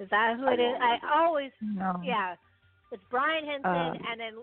Is 0.00 0.08
that 0.10 0.36
who 0.38 0.46
I 0.46 0.54
it 0.54 0.60
is? 0.60 0.72
don't 0.78 0.82
I 0.82 0.98
always 1.22 1.50
No. 1.60 2.00
yeah. 2.04 2.34
It's 2.92 3.02
Brian 3.10 3.44
Henson 3.46 3.70
Uh, 3.70 3.94
and 4.10 4.20
then 4.20 4.34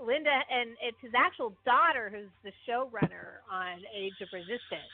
Linda 0.00 0.30
and 0.50 0.76
it's 0.82 0.96
his 1.00 1.12
actual 1.16 1.54
daughter 1.64 2.08
who's 2.12 2.30
the 2.44 2.52
showrunner 2.68 3.40
on 3.50 3.80
Age 3.94 4.14
of 4.22 4.28
Resistance. 4.32 4.88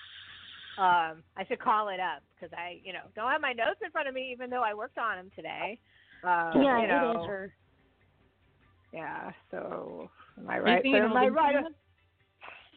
Um, 0.79 1.23
I 1.37 1.45
should 1.49 1.59
call 1.61 1.89
it 1.89 2.01
up 2.01 2.23
because 2.35 2.53
I, 2.57 2.81
you 2.83 2.93
know, 2.93 3.05
don't 3.15 3.31
have 3.31 3.41
my 3.41 3.53
notes 3.53 3.81
in 3.85 3.91
front 3.91 4.09
of 4.09 4.15
me, 4.15 4.31
even 4.33 4.49
though 4.49 4.63
I 4.63 4.73
worked 4.75 4.99
on 4.99 5.17
them 5.17 5.31
today. 5.37 5.79
Uh, 6.25 6.53
yeah, 6.63 6.81
you 6.81 6.89
know, 6.89 7.13
it 7.13 7.21
is 7.21 7.27
her. 7.27 7.53
Yeah. 8.93 9.31
So 9.51 10.09
am 10.39 10.49
I 10.49 10.59
right? 10.59 10.83
Maybe 10.83 10.97
So 10.97 11.05
am 11.05 11.17
I 11.17 11.25
it'll 11.25 11.35
right? 11.35 11.57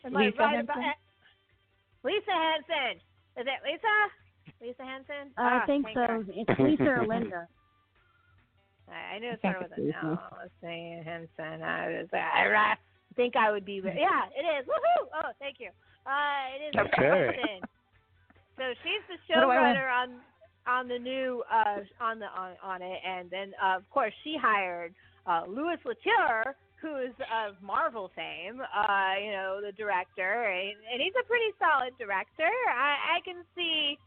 Am 0.06 0.16
I 0.18 0.26
Lisa 0.26 0.38
right 0.40 0.56
Henson? 0.56 0.76
about 0.76 0.96
Lisa 2.04 2.32
Henson? 2.32 3.02
Is 3.38 3.48
it 3.48 3.60
Lisa? 3.64 3.96
Lisa 4.62 4.84
Henson? 4.84 5.32
I 5.38 5.60
Ah, 5.60 5.64
think 5.66 5.88
so. 5.94 6.06
God. 6.08 6.26
It's 6.30 6.60
Lisa 6.60 6.84
or 6.84 7.08
Linda. 7.08 7.48
I 8.90 9.16
I 9.16 9.20
knew 9.20 9.32
it 9.32 9.40
started 9.40 9.64
with 9.64 9.72
it's 9.72 9.80
a 9.80 9.82
Lisa. 9.82 9.98
no. 10.04 10.20
Let's 10.38 10.54
see, 10.62 11.02
Henson. 11.04 11.64
I 11.64 11.88
was, 11.88 12.08
I, 12.14 12.54
I 12.54 12.76
think 13.16 13.36
I 13.36 13.52
would 13.52 13.66
be. 13.66 13.82
Yeah, 13.84 14.30
it 14.36 14.46
is. 14.46 14.66
Woohoo! 14.68 15.08
Oh, 15.24 15.32
thank 15.40 15.58
you. 15.60 15.70
Uh, 16.06 16.54
it 16.56 16.70
is 16.70 16.74
Lisa 16.76 16.96
Okay. 17.02 17.38
Henson. 17.38 17.68
So 18.58 18.64
she's 18.84 19.04
the 19.10 19.18
What 19.34 19.42
do 19.42 19.48
showrunner 19.48 19.92
on 19.92 20.10
on 20.68 20.88
the 20.88 20.98
new 20.98 21.44
uh 21.52 21.82
on 22.00 22.20
the 22.20 22.28
on 22.28 22.56
on 22.64 22.82
it, 22.82 23.00
and 23.06 23.30
then 23.30 23.54
uh, 23.62 23.78
of 23.78 23.90
course 23.92 24.14
she 24.24 24.38
hired 24.42 24.94
uh 25.28 25.44
Louis 25.48 25.78
Leterrier, 25.86 26.56
who 26.82 26.98
is 26.98 27.14
of 27.34 27.56
Marvel 27.62 28.12
fame. 28.16 28.62
Uh, 28.62 29.14
you 29.22 29.32
know 29.32 29.60
the 29.62 29.74
director, 29.74 30.44
and, 30.44 30.78
and 30.92 31.02
he's 31.02 31.14
a 31.20 31.26
pretty 31.28 31.52
solid 31.60 31.94
director. 32.00 32.50
I 32.72 33.18
I 33.18 33.20
can 33.26 33.44
see 33.56 33.98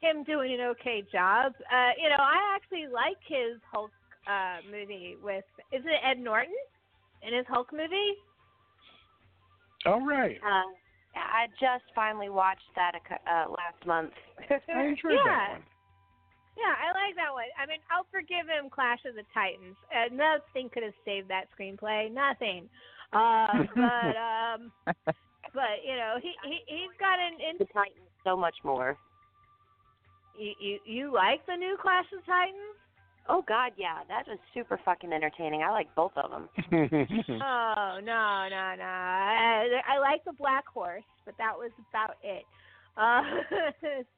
him 0.00 0.24
doing 0.24 0.54
an 0.54 0.60
okay 0.72 1.04
job. 1.12 1.52
Uh, 1.70 1.90
you 1.96 2.08
know, 2.08 2.18
I 2.18 2.56
actually 2.56 2.88
like 2.92 3.18
his 3.26 3.60
Hulk 3.72 3.92
uh 4.26 4.58
movie 4.70 5.16
with 5.22 5.44
is 5.72 5.82
it 5.84 6.00
Ed 6.04 6.18
Norton 6.18 6.54
in 7.22 7.34
his 7.34 7.46
Hulk 7.48 7.72
movie? 7.72 8.14
All 9.86 10.04
right. 10.04 10.38
Uh, 10.44 10.62
I 11.14 11.46
just 11.60 11.84
finally 11.94 12.28
watched 12.28 12.68
that 12.76 12.92
uh, 12.96 13.50
last 13.50 13.86
month. 13.86 14.12
I 14.48 14.82
enjoyed 14.84 15.12
Yeah. 15.12 15.24
that 15.24 15.50
one. 15.52 15.62
Yeah, 16.52 16.76
I 16.76 16.92
like 16.92 17.16
that 17.16 17.32
one. 17.32 17.48
I 17.56 17.64
mean, 17.64 17.80
I'll 17.88 18.06
forgive 18.12 18.44
him 18.44 18.68
Clash 18.68 19.00
of 19.08 19.14
the 19.16 19.24
Titans. 19.32 19.76
Uh, 19.88 20.12
nothing 20.12 20.68
could 20.68 20.82
have 20.82 20.92
saved 21.04 21.28
that 21.32 21.48
screenplay. 21.56 22.12
Nothing. 22.12 22.68
Uh, 23.12 23.64
but 23.74 24.14
um, 24.20 24.60
but 25.56 25.80
you 25.80 25.96
know, 25.96 26.20
he 26.20 26.32
he 26.44 26.60
he's 26.68 26.92
got 27.00 27.16
an. 27.16 27.40
In, 27.40 27.56
the 27.58 27.64
Titans 27.72 28.12
so 28.22 28.36
much 28.36 28.56
more. 28.64 28.98
you, 30.38 30.52
you 30.60 30.78
you 30.84 31.12
like 31.12 31.44
the 31.46 31.56
new 31.56 31.76
Clash 31.80 32.04
of 32.12 32.20
the 32.20 32.26
Titans? 32.26 32.76
Oh 33.28 33.44
God, 33.46 33.72
yeah, 33.76 33.98
that 34.08 34.26
was 34.26 34.38
super 34.52 34.78
fucking 34.84 35.12
entertaining. 35.12 35.62
I 35.62 35.70
like 35.70 35.94
both 35.94 36.12
of 36.16 36.30
them. 36.30 36.48
Oh 37.42 37.98
no 38.02 38.48
no 38.50 38.74
no! 38.76 38.84
I, 38.84 39.68
I 39.86 39.98
like 39.98 40.24
the 40.24 40.32
Black 40.32 40.66
Horse, 40.66 41.04
but 41.24 41.34
that 41.38 41.56
was 41.56 41.70
about 41.90 42.16
it. 42.22 42.44
Uh, 42.94 43.22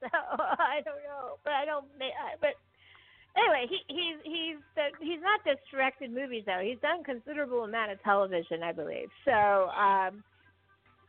so 0.02 0.08
I 0.10 0.82
don't 0.84 0.98
know, 1.06 1.38
but 1.44 1.52
I 1.52 1.64
don't. 1.64 1.86
But 2.40 2.58
anyway, 3.38 3.66
he 3.70 3.78
he's 3.86 4.18
he's 4.24 4.56
he's 5.00 5.22
not 5.22 5.38
just 5.46 5.60
directed 5.70 6.10
movies 6.12 6.42
though. 6.44 6.58
He's 6.60 6.80
done 6.82 7.04
considerable 7.04 7.62
amount 7.62 7.92
of 7.92 8.02
television, 8.02 8.64
I 8.64 8.72
believe. 8.72 9.06
So 9.24 9.70
um, 9.78 10.24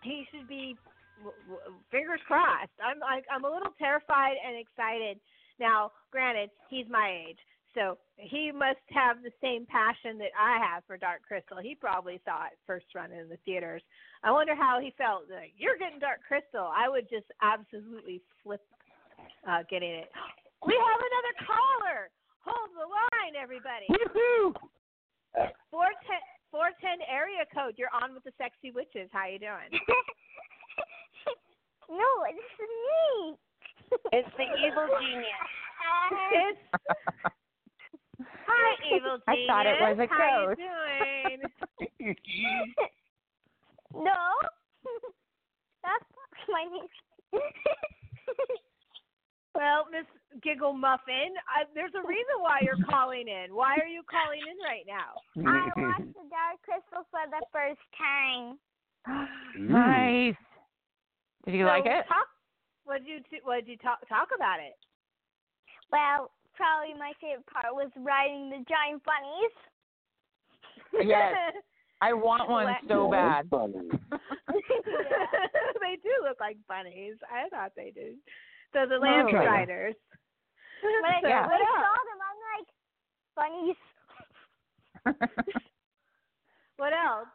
he 0.03 0.25
should 0.29 0.47
be 0.47 0.77
w- 1.25 1.41
w- 1.49 1.81
fingers 1.89 2.21
crossed. 2.27 2.69
I'm 2.77 3.01
I, 3.01 3.21
I'm 3.33 3.45
a 3.45 3.49
little 3.49 3.73
terrified 3.79 4.37
and 4.45 4.57
excited. 4.61 5.17
Now, 5.59 5.91
granted, 6.11 6.51
he's 6.69 6.85
my 6.87 7.09
age, 7.29 7.39
so 7.75 7.97
he 8.15 8.51
must 8.51 8.81
have 8.89 9.21
the 9.21 9.35
same 9.43 9.67
passion 9.67 10.17
that 10.17 10.31
I 10.39 10.57
have 10.57 10.83
for 10.87 10.97
Dark 10.97 11.21
Crystal. 11.27 11.57
He 11.61 11.75
probably 11.75 12.19
saw 12.23 12.47
it 12.47 12.57
first 12.65 12.87
run 12.95 13.11
in 13.11 13.27
the 13.29 13.37
theaters. 13.45 13.83
I 14.23 14.31
wonder 14.31 14.55
how 14.55 14.79
he 14.79 14.95
felt. 14.97 15.27
Like, 15.29 15.53
You're 15.57 15.77
getting 15.77 15.99
Dark 15.99 16.23
Crystal. 16.25 16.71
I 16.71 16.89
would 16.89 17.09
just 17.09 17.27
absolutely 17.43 18.21
flip 18.41 18.63
uh, 19.47 19.61
getting 19.69 19.91
it. 19.91 20.09
We 20.65 20.73
have 20.73 20.97
another 20.97 21.35
caller. 21.45 22.09
Hold 22.41 22.73
the 22.73 22.89
line, 22.89 23.37
everybody. 23.37 23.85
Four 25.69 25.93
ten 26.09 26.23
four 26.49 26.73
ten 26.81 27.05
area 27.05 27.45
code. 27.53 27.77
You're 27.77 27.93
on 27.93 28.15
with 28.15 28.23
the 28.23 28.33
sexy 28.41 28.73
witches. 28.73 29.05
How 29.13 29.27
you 29.29 29.37
doing? 29.37 29.69
No, 31.85 32.09
this 32.25 32.41
is 32.41 32.71
me. 32.89 33.37
It's 34.11 34.29
the 34.37 34.47
evil 34.65 34.89
genius. 34.97 35.45
It's 36.33 36.65
Hi, 38.47 38.75
evil 38.95 39.17
I 39.27 39.33
genius. 39.33 39.47
thought 39.47 39.65
it 39.65 39.79
was 39.79 39.97
a 39.99 40.07
How 40.07 40.45
ghost. 40.45 40.59
you 40.59 40.65
doing? 40.65 42.15
no. 43.93 44.21
That's 45.83 46.07
not 46.15 46.29
my 46.49 46.63
name. 46.65 46.89
well, 49.55 49.85
Miss 49.91 50.05
Giggle 50.41 50.73
Muffin, 50.73 51.33
I, 51.47 51.63
there's 51.73 51.93
a 51.95 52.07
reason 52.07 52.41
why 52.41 52.61
you're 52.61 52.81
calling 52.89 53.27
in. 53.27 53.53
Why 53.55 53.77
are 53.77 53.87
you 53.87 54.01
calling 54.09 54.41
in 54.41 54.57
right 54.65 54.85
now? 54.87 55.21
I 55.47 55.69
watched 55.77 56.13
the 56.13 56.25
Dark 56.29 56.61
Crystal 56.65 57.05
for 57.11 57.21
the 57.29 57.45
first 57.53 57.81
time. 57.97 58.57
nice. 59.59 60.35
Did 61.45 61.53
you 61.53 61.65
So 61.65 61.69
like 61.69 61.85
it? 61.85 62.07
Talk, 62.07 62.27
what 62.85 63.05
did 63.05 63.07
you 63.07 63.19
t- 63.29 63.41
what 63.43 63.57
did 63.65 63.67
you 63.67 63.77
talk 63.77 63.99
talk 64.09 64.29
about 64.35 64.59
it? 64.59 64.73
Well, 65.91 66.31
probably 66.55 66.93
my 66.97 67.13
favorite 67.21 67.45
part 67.47 67.73
was 67.75 67.91
riding 67.95 68.49
the 68.49 68.63
giant 68.67 69.03
bunnies. 69.03 69.55
Yes. 71.07 71.35
I 72.01 72.13
want 72.13 72.49
one 72.49 72.75
so 72.87 73.07
bad. 73.09 73.49
they 73.51 73.69
do 76.03 76.11
look 76.23 76.39
like 76.39 76.57
bunnies. 76.67 77.15
I 77.31 77.47
thought 77.49 77.71
they 77.75 77.91
did. 77.91 78.15
So 78.73 78.85
the 78.87 78.97
lamp 78.97 79.29
Okay. 79.29 79.37
riders. 79.37 79.95
When 80.81 81.05
I, 81.05 81.21
So 81.21 81.27
when 81.27 81.61
I 81.61 81.71
saw 81.81 81.95
them, 82.05 82.19
I'm 82.21 82.39
like, 82.51 82.67
bunnies. 83.35 83.79
What 86.77 86.91
else? 86.91 87.31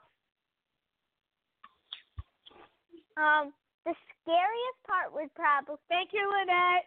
Um, 3.16 3.52
the 3.84 3.94
scariest 4.22 4.80
part 4.86 5.12
would 5.12 5.32
probably. 5.34 5.76
Thank 5.88 6.12
you, 6.12 6.28
Lynette. 6.28 6.84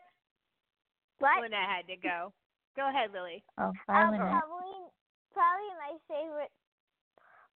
What? 1.19 1.41
Lynette 1.41 1.69
had 1.69 1.88
to 1.88 1.98
go. 1.98 2.34
Go 2.76 2.90
ahead, 2.90 3.14
Lily. 3.14 3.44
Oh, 3.57 3.69
Um, 3.69 3.77
probably, 3.85 4.18
probably 4.18 5.72
my 5.77 5.94
favorite. 6.10 6.52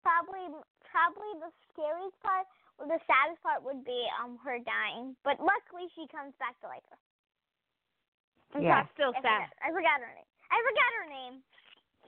Probably, 0.06 0.46
probably 0.88 1.32
the 1.42 1.52
scariest 1.74 2.16
part, 2.22 2.46
or 2.78 2.86
the 2.88 3.02
saddest 3.10 3.42
part 3.44 3.60
would 3.66 3.84
be 3.84 4.08
um 4.24 4.38
her 4.46 4.58
dying. 4.62 5.18
But 5.24 5.40
luckily, 5.42 5.90
she 5.98 6.08
comes 6.08 6.32
back 6.40 6.56
to 6.62 6.68
life. 6.68 6.86
I'm 8.56 8.64
Yeah. 8.64 8.86
sorry, 8.86 8.90
Still 8.94 9.14
I 9.18 9.22
sad. 9.22 9.50
forgot, 9.52 9.52
I 9.60 9.68
forgot 9.74 9.98
her 10.00 10.14
name. 10.16 10.30
I 10.48 10.58
forgot 10.64 10.92
her 11.02 11.10
name. 11.10 11.36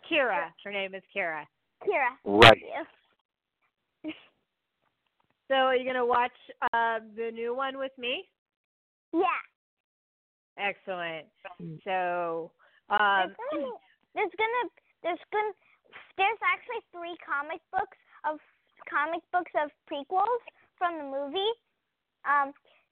Kira. 0.08 0.54
Her 0.64 0.72
name 0.72 0.96
is 0.96 1.04
Kira. 1.14 1.44
Kira. 1.84 2.16
Right. 2.24 2.64
So 5.50 5.56
are 5.56 5.76
you 5.76 5.84
gonna 5.84 6.06
watch 6.06 6.32
uh, 6.74 7.00
the 7.18 7.32
new 7.34 7.56
one 7.56 7.78
with 7.78 7.92
me? 7.98 8.30
Yeah. 9.12 9.42
Excellent. 10.60 11.26
So 11.88 12.52
um, 12.92 13.32
there's 13.32 13.40
gonna 13.56 13.72
there's 14.14 14.36
gonna 14.36 14.66
there's 15.02 15.26
gonna 15.32 15.56
there's 16.20 16.42
actually 16.44 16.84
three 16.92 17.16
comic 17.24 17.64
books 17.72 17.98
of 18.28 18.44
comic 18.92 19.24
books 19.32 19.52
of 19.56 19.72
prequels 19.88 20.44
from 20.76 21.00
the 21.00 21.08
movie. 21.08 21.54
Um, 22.28 22.52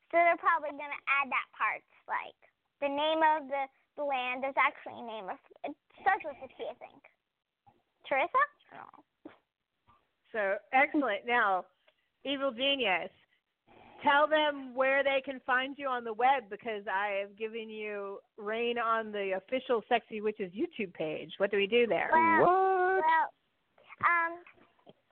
so 0.10 0.16
they're 0.16 0.40
probably 0.40 0.72
gonna 0.72 1.02
add 1.12 1.28
that 1.28 1.48
part, 1.52 1.84
like 2.08 2.40
the 2.80 2.88
name 2.88 3.20
of 3.20 3.52
the 3.52 3.68
the 4.00 4.08
land. 4.08 4.48
There's 4.48 4.56
actually 4.56 5.04
a 5.04 5.06
name 5.06 5.28
of 5.28 5.36
it 5.68 5.76
starts 6.00 6.24
with 6.24 6.40
a 6.40 6.48
T, 6.56 6.64
I 6.72 6.78
think. 6.80 7.04
Teresa? 8.08 8.44
So 10.32 10.56
excellent. 10.72 11.28
Now, 11.28 11.66
Evil 12.24 12.52
Genius, 12.52 13.12
tell 14.04 14.28
them 14.28 14.74
where 14.76 15.04
they 15.04 15.22
can 15.24 15.40
find 15.46 15.76
you 15.78 15.88
on 15.88 16.04
the 16.04 16.14
web 16.14 16.50
because 16.50 16.84
I 16.92 17.22
have 17.22 17.38
given 17.38 17.70
you 17.70 18.20
reign 18.38 18.78
on 18.78 19.12
the 19.12 19.38
official 19.38 19.84
Sexy 19.90 20.22
Witches 20.22 20.52
YouTube 20.52 20.94
page. 20.94 21.32
What 21.38 21.52
do 21.52 21.58
we 21.58 21.68
do 21.68 21.88
there? 21.88 22.10
Well, 22.12 23.02
well, 23.02 23.28
um, 24.06 24.34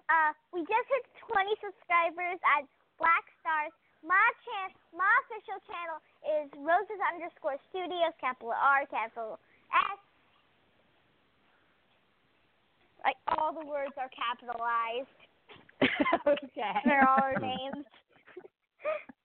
uh, 0.09 0.31
we 0.53 0.61
just 0.61 0.87
hit 0.89 1.03
20 1.31 1.49
subscribers 1.61 2.39
at 2.45 2.65
Black 3.01 3.25
Stars. 3.41 3.73
My 4.05 4.29
chan, 4.45 4.69
my 4.93 5.09
official 5.25 5.57
channel 5.65 5.97
is 6.21 6.45
Roses 6.61 7.01
underscore 7.09 7.57
Studios, 7.73 8.13
capital 8.21 8.53
R, 8.53 8.85
capital 8.85 9.41
S. 9.73 9.97
Like 13.01 13.17
all 13.33 13.53
the 13.53 13.65
words 13.65 13.93
are 13.97 14.09
capitalized. 14.13 15.19
okay. 16.25 16.75
They're 16.85 17.07
all 17.07 17.21
our 17.21 17.37
names. 17.41 17.85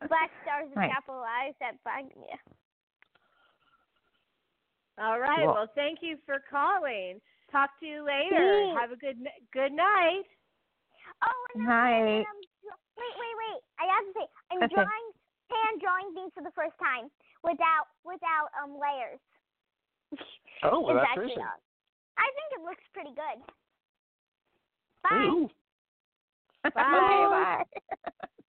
Black 0.09 0.31
Stars 0.43 0.69
is 0.71 0.77
Nice. 0.77 0.91
capitalized 0.93 1.57
that 1.61 1.77
Black. 1.85 2.05
Yeah. 2.17 2.41
All 4.99 5.19
right. 5.21 5.45
Cool. 5.45 5.55
Well, 5.55 5.69
thank 5.75 5.99
you 6.03 6.17
for 6.27 6.41
calling. 6.51 7.21
Talk 7.53 7.71
to 7.81 7.87
you 7.87 8.05
later. 8.05 8.37
Thanks. 8.37 8.81
Have 8.81 8.93
a 8.93 8.97
good 9.01 9.19
good 9.53 9.73
night. 9.73 10.25
Oh, 11.25 11.41
and 11.55 11.63
I'm, 11.65 11.69
Night. 11.69 12.25
and 12.25 12.27
I'm 12.27 12.41
wait, 12.97 13.15
wait, 13.17 13.37
wait. 13.41 13.61
I 13.81 13.85
have 13.93 14.05
to 14.07 14.13
say, 14.17 14.27
I'm 14.53 14.63
Okay. 14.65 14.75
drawing 14.75 15.09
hand 15.51 15.81
drawing 15.83 16.15
things 16.15 16.33
for 16.33 16.43
the 16.45 16.53
first 16.55 16.77
time 16.79 17.11
without 17.43 17.89
without 18.05 18.49
um 18.63 18.77
layers. 18.79 19.21
Oh, 20.63 20.81
well, 20.81 20.95
that's 21.01 21.09
actually 21.11 21.35
recent. 21.37 21.45
on. 21.45 21.59
I 22.19 22.29
think 22.37 22.49
it 22.61 22.63
looks 22.65 22.85
pretty 22.93 23.13
good. 23.17 23.39
Bye. 25.03 25.29
Ooh. 25.33 25.49
Bye. 26.63 26.71
Bye. 26.77 27.65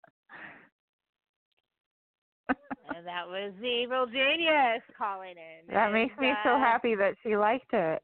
And 2.95 3.05
that 3.07 3.27
was 3.27 3.53
the 3.59 3.67
Evil 3.67 4.05
Genius 4.07 4.81
calling 4.97 5.35
in. 5.37 5.73
That 5.73 5.91
makes 5.91 6.13
And, 6.17 6.27
me 6.27 6.33
so 6.43 6.55
uh, 6.55 6.59
happy 6.59 6.95
that 6.95 7.15
she 7.23 7.35
liked 7.35 7.73
it. 7.73 8.01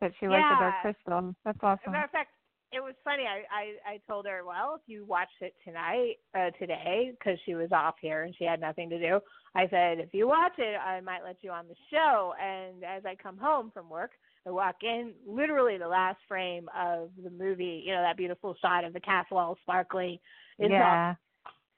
That 0.00 0.12
she 0.20 0.28
liked 0.28 0.44
the 0.50 0.56
Dark 0.60 0.74
Crystal. 0.82 1.34
That's 1.44 1.56
As 1.56 1.62
a 1.62 1.66
awesome. 1.66 1.92
matter 1.92 2.04
of 2.04 2.10
fact, 2.10 2.30
it 2.72 2.82
was 2.82 2.94
funny. 3.04 3.24
I 3.24 3.44
I, 3.54 3.94
I 3.94 4.00
told 4.08 4.26
her, 4.26 4.42
well, 4.44 4.74
if 4.74 4.82
you 4.86 5.04
watched 5.04 5.40
it 5.40 5.54
tonight, 5.64 6.16
uh, 6.36 6.50
today, 6.58 7.12
because 7.18 7.38
she 7.46 7.54
was 7.54 7.70
off 7.72 7.94
here 8.00 8.24
and 8.24 8.34
she 8.36 8.44
had 8.44 8.60
nothing 8.60 8.90
to 8.90 8.98
do, 8.98 9.20
I 9.54 9.68
said, 9.68 10.00
if 10.00 10.12
you 10.12 10.26
watch 10.26 10.54
it, 10.58 10.76
I 10.76 11.00
might 11.00 11.22
let 11.24 11.36
you 11.42 11.50
on 11.50 11.66
the 11.68 11.76
show. 11.90 12.34
And 12.42 12.84
as 12.84 13.04
I 13.06 13.14
come 13.14 13.38
home 13.38 13.70
from 13.72 13.88
work, 13.88 14.10
I 14.46 14.50
walk 14.50 14.76
in, 14.82 15.12
literally 15.26 15.78
the 15.78 15.88
last 15.88 16.18
frame 16.28 16.68
of 16.76 17.10
the 17.22 17.30
movie, 17.30 17.82
you 17.86 17.94
know, 17.94 18.02
that 18.02 18.16
beautiful 18.16 18.56
shot 18.60 18.84
of 18.84 18.92
the 18.92 19.00
castle 19.00 19.38
all 19.38 19.56
sparkly. 19.62 20.20
Is 20.58 20.70
yeah. 20.70 21.14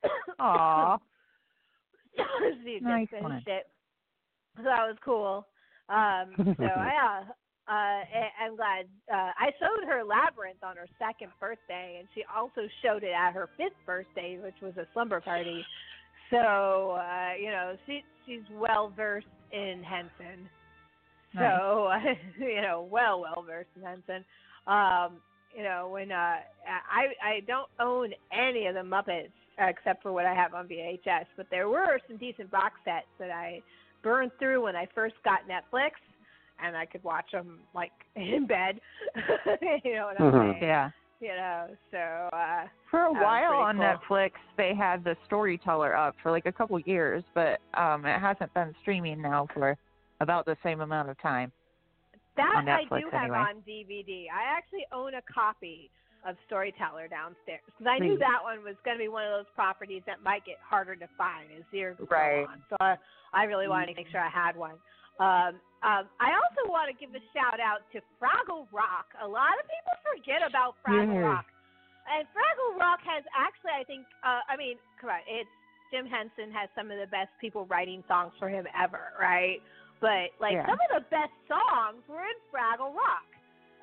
Aw. 0.41 0.99
she 2.65 2.75
just 2.75 2.83
Nice 2.83 3.09
one. 3.21 3.43
it. 3.47 3.67
So 4.57 4.63
that 4.65 4.87
was 4.87 4.97
cool. 5.05 5.47
Um, 5.89 6.35
so 6.37 6.65
yeah, 6.65 7.25
uh, 7.69 7.71
I- 7.71 8.33
I'm 8.45 8.57
glad. 8.57 8.87
Uh, 9.13 9.33
I 9.39 9.51
showed 9.61 9.87
her 9.89 10.05
Labyrinth 10.05 10.63
on 10.63 10.77
her 10.77 10.87
second 10.99 11.33
birthday, 11.41 11.97
and 11.99 12.09
she 12.15 12.23
also 12.35 12.63
showed 12.83 13.03
it 13.03 13.13
at 13.13 13.33
her 13.33 13.49
fifth 13.57 13.79
birthday, 13.85 14.39
which 14.43 14.57
was 14.63 14.77
a 14.77 14.87
slumber 14.93 15.21
party. 15.21 15.65
So 16.31 16.99
uh, 17.01 17.33
you 17.41 17.51
know, 17.51 17.77
she 17.87 18.03
she's 18.25 18.43
well 18.53 18.93
versed 18.97 19.27
in 19.53 19.83
Henson. 19.83 20.49
So 21.35 21.93
you 22.39 22.63
know, 22.63 22.89
well 22.91 23.21
well 23.21 23.45
versed 23.47 23.71
in 23.77 23.83
Henson. 23.83 24.25
Um, 24.67 25.21
you 25.57 25.63
know, 25.63 25.89
when 25.93 26.13
uh, 26.13 26.37
I 26.67 27.07
I 27.23 27.41
don't 27.47 27.69
own 27.79 28.13
any 28.33 28.67
of 28.67 28.75
the 28.75 28.81
Muppets 28.81 29.33
except 29.59 30.03
for 30.03 30.13
what 30.13 30.27
I 30.27 30.35
have 30.35 30.55
on 30.55 30.69
VHS, 30.69 31.27
but 31.37 31.47
there 31.51 31.69
were 31.69 31.99
some 32.09 32.17
decent 32.17 32.51
box 32.51 32.75
sets 32.85 33.07
that 33.19 33.31
I 33.31 33.63
burned 34.03 34.33
through 34.39 34.63
when 34.65 34.77
I 34.77 34.87
first 34.95 35.15
got 35.25 35.41
Netflix, 35.49 35.93
and 36.63 36.77
I 36.77 36.87
could 36.87 37.03
watch 37.03 37.31
them 37.33 37.61
like 37.75 37.93
in 38.17 38.47
bed. 38.47 38.81
you 39.85 39.95
know 39.95 40.07
what 40.07 40.21
I'm 40.21 40.33
Mhm. 40.33 40.51
saying? 40.53 40.63
Yeah. 40.63 40.91
You 41.19 41.29
know, 41.29 41.69
so 41.91 41.97
uh, 42.37 42.67
For 42.91 43.01
a 43.05 43.13
while 43.13 43.55
on 43.55 43.77
cool. 43.77 43.85
Netflix, 43.87 44.33
they 44.59 44.75
had 44.75 45.03
the 45.03 45.17
Storyteller 45.25 45.97
up 45.97 46.15
for 46.23 46.31
like 46.31 46.45
a 46.45 46.53
couple 46.53 46.79
years, 46.81 47.25
but 47.35 47.59
um 47.73 48.05
it 48.05 48.19
hasn't 48.21 48.53
been 48.53 48.75
streaming 48.83 49.23
now 49.23 49.47
for 49.55 49.79
about 50.21 50.45
the 50.45 50.57
same 50.63 50.83
amount 50.83 51.09
of 51.09 51.19
time. 51.19 51.51
That 52.37 52.53
on 52.55 52.69
I 52.69 52.83
Netflix 52.85 53.01
do 53.01 53.09
have 53.13 53.23
anyway. 53.23 53.39
on 53.39 53.55
DVD. 53.67 54.27
I 54.31 54.43
actually 54.59 54.85
own 54.93 55.15
a 55.15 55.23
copy 55.33 55.91
of 56.27 56.35
Storyteller 56.47 57.07
downstairs 57.07 57.63
because 57.67 57.87
I 57.87 57.99
knew 58.03 58.19
that 58.19 58.43
one 58.43 58.65
was 58.67 58.75
going 58.85 58.99
to 58.99 59.03
be 59.03 59.09
one 59.09 59.23
of 59.25 59.31
those 59.31 59.51
properties 59.55 60.03
that 60.11 60.23
might 60.27 60.45
get 60.45 60.59
harder 60.59 60.97
to 60.99 61.07
find 61.17 61.49
as 61.55 61.63
years 61.71 61.97
go 61.99 62.07
Right. 62.11 62.45
on. 62.51 62.59
So 62.69 62.77
I, 62.81 62.97
I 63.33 63.45
really 63.45 63.69
wanted 63.69 63.95
to 63.95 63.97
make 63.97 64.11
sure 64.11 64.21
I 64.21 64.29
had 64.29 64.57
one. 64.59 64.75
Um, 65.23 65.63
um, 65.87 66.11
I 66.19 66.35
also 66.35 66.67
want 66.67 66.91
to 66.91 66.97
give 66.99 67.15
a 67.15 67.23
shout 67.31 67.63
out 67.63 67.87
to 67.95 68.03
Fraggle 68.19 68.67
Rock. 68.75 69.07
A 69.23 69.29
lot 69.29 69.55
of 69.57 69.65
people 69.71 69.95
forget 70.03 70.43
about 70.43 70.75
Fraggle 70.83 71.15
Yeah. 71.23 71.31
Rock, 71.41 71.47
and 72.11 72.27
Fraggle 72.35 72.75
Rock 72.81 73.01
has 73.07 73.23
actually, 73.33 73.73
I 73.79 73.85
think, 73.87 74.03
uh, 74.27 74.43
I 74.51 74.57
mean, 74.59 74.77
come 75.01 75.11
on, 75.11 75.23
it's 75.31 75.49
Jim 75.95 76.05
Henson 76.11 76.51
has 76.51 76.67
some 76.75 76.91
of 76.91 76.99
the 76.99 77.07
best 77.07 77.31
people 77.41 77.65
writing 77.71 78.03
songs 78.11 78.35
for 78.43 78.49
him 78.51 78.67
ever, 78.75 79.15
right? 79.21 79.63
But 80.03 80.35
like 80.43 80.59
Yeah. 80.59 80.67
some 80.67 80.79
of 80.91 80.91
the 81.03 81.07
best 81.09 81.33
songs 81.47 82.03
were 82.11 82.27
in 82.27 82.39
Fraggle 82.51 82.91
Rock. 82.93 83.31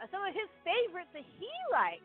Uh, 0.01 0.07
some 0.11 0.21
of 0.25 0.33
his 0.35 0.49
favorites 0.67 1.09
that 1.13 1.23
he 1.39 1.49
liked 1.71 2.03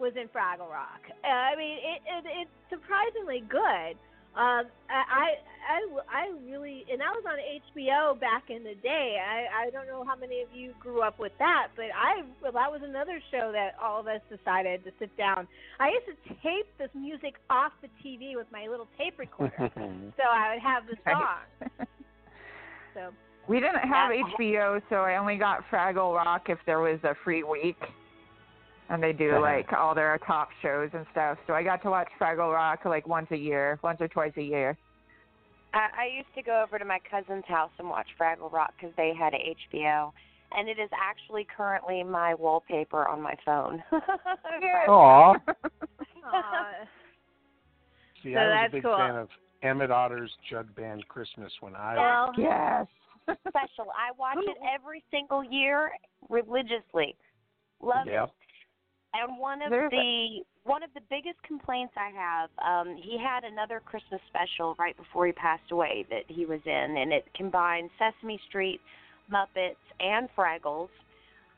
was 0.00 0.12
in 0.16 0.28
Fraggle 0.28 0.70
Rock. 0.70 1.02
Uh, 1.22 1.28
I 1.28 1.56
mean, 1.56 1.78
it, 1.78 2.00
it 2.06 2.24
it's 2.42 2.50
surprisingly 2.68 3.44
good. 3.48 3.96
Um, 4.36 4.70
I, 4.88 5.34
I 5.66 5.78
I 6.08 6.30
really 6.46 6.86
and 6.90 7.00
that 7.00 7.10
was 7.10 7.24
on 7.26 7.38
HBO 7.74 8.18
back 8.18 8.44
in 8.48 8.62
the 8.62 8.76
day. 8.76 9.18
I 9.18 9.66
I 9.66 9.70
don't 9.70 9.88
know 9.88 10.04
how 10.04 10.14
many 10.14 10.40
of 10.40 10.48
you 10.54 10.72
grew 10.78 11.02
up 11.02 11.18
with 11.18 11.32
that, 11.40 11.68
but 11.74 11.86
I 11.96 12.22
well, 12.40 12.52
that 12.52 12.70
was 12.70 12.80
another 12.84 13.20
show 13.32 13.50
that 13.52 13.74
all 13.82 13.98
of 13.98 14.06
us 14.06 14.20
decided 14.30 14.84
to 14.84 14.92
sit 15.00 15.14
down. 15.16 15.48
I 15.80 15.90
used 15.90 16.06
to 16.06 16.34
tape 16.42 16.66
this 16.78 16.90
music 16.94 17.34
off 17.50 17.72
the 17.82 17.88
TV 18.04 18.36
with 18.36 18.46
my 18.52 18.68
little 18.68 18.86
tape 18.96 19.18
recorder, 19.18 19.70
so 19.76 20.22
I 20.30 20.54
would 20.54 20.62
have 20.62 20.84
the 20.86 20.96
song. 21.04 21.86
So 22.94 23.10
We 23.46 23.60
didn't 23.60 23.88
have 23.88 24.10
HBO, 24.10 24.82
so 24.88 24.96
I 24.96 25.16
only 25.16 25.36
got 25.36 25.64
Fraggle 25.70 26.14
Rock 26.14 26.46
if 26.48 26.58
there 26.66 26.80
was 26.80 26.98
a 27.04 27.14
free 27.24 27.42
week. 27.42 27.78
And 28.90 29.00
they 29.02 29.12
do 29.12 29.30
Uh-huh. 29.30 29.40
like 29.40 29.72
all 29.72 29.94
their 29.94 30.18
top 30.26 30.48
shows 30.62 30.90
and 30.92 31.06
stuff. 31.12 31.38
So 31.46 31.54
I 31.54 31.62
got 31.62 31.80
to 31.84 31.90
watch 31.90 32.08
Fraggle 32.20 32.52
Rock 32.52 32.84
like 32.84 33.06
once 33.06 33.28
a 33.30 33.36
year, 33.36 33.78
once 33.82 34.00
or 34.00 34.08
twice 34.08 34.32
a 34.36 34.42
year. 34.42 34.76
I, 35.72 35.88
I 36.02 36.06
used 36.16 36.34
to 36.34 36.42
go 36.42 36.60
over 36.62 36.78
to 36.78 36.84
my 36.84 36.98
cousin's 37.08 37.44
house 37.46 37.70
and 37.78 37.88
watch 37.88 38.08
Fraggle 38.20 38.50
Rock 38.52 38.74
because 38.76 38.92
they 38.96 39.12
had 39.16 39.32
HBO, 39.32 40.10
and 40.50 40.68
it 40.68 40.80
is 40.80 40.90
actually 40.92 41.46
currently 41.56 42.02
my 42.02 42.34
wallpaper 42.34 43.06
on 43.06 43.22
my 43.22 43.34
phone. 43.44 43.80
Aw. 43.92 45.34
Aw. 46.24 46.72
See, 48.24 48.34
So 48.34 48.40
I 48.40 48.62
was 48.62 48.68
a 48.68 48.72
big 48.72 48.82
cool. 48.82 48.96
fan 48.96 49.14
of 49.14 49.28
Emmett 49.62 49.90
Otter's 49.92 50.32
Jug 50.50 50.74
Band 50.74 51.06
Christmas 51.08 51.52
when 51.60 51.76
I 51.76 51.94
Well, 51.96 52.32
Yes. 52.36 52.86
special. 53.48 53.92
I 53.96 54.10
watch 54.18 54.38
it 54.40 54.56
every 54.74 55.04
single 55.12 55.44
year 55.44 55.92
religiously. 56.28 57.14
Love 57.80 58.08
yeah. 58.08 58.24
it. 58.24 58.30
And 59.12 59.38
one 59.38 59.60
of 59.62 59.70
There's 59.70 59.92
a- 59.92 59.96
the 59.96 60.44
one 60.64 60.82
of 60.82 60.92
the 60.94 61.00
biggest 61.08 61.42
complaints 61.42 61.94
I 61.96 62.10
have, 62.10 62.50
um, 62.58 62.94
he 62.96 63.16
had 63.18 63.44
another 63.44 63.80
Christmas 63.80 64.20
special 64.28 64.74
right 64.78 64.96
before 64.96 65.26
he 65.26 65.32
passed 65.32 65.70
away 65.72 66.04
that 66.10 66.24
he 66.28 66.44
was 66.44 66.60
in, 66.66 66.96
and 66.98 67.12
it 67.12 67.26
combined 67.34 67.90
Sesame 67.98 68.38
Street, 68.46 68.80
Muppets, 69.30 69.76
and 70.00 70.28
Fraggles. 70.36 70.90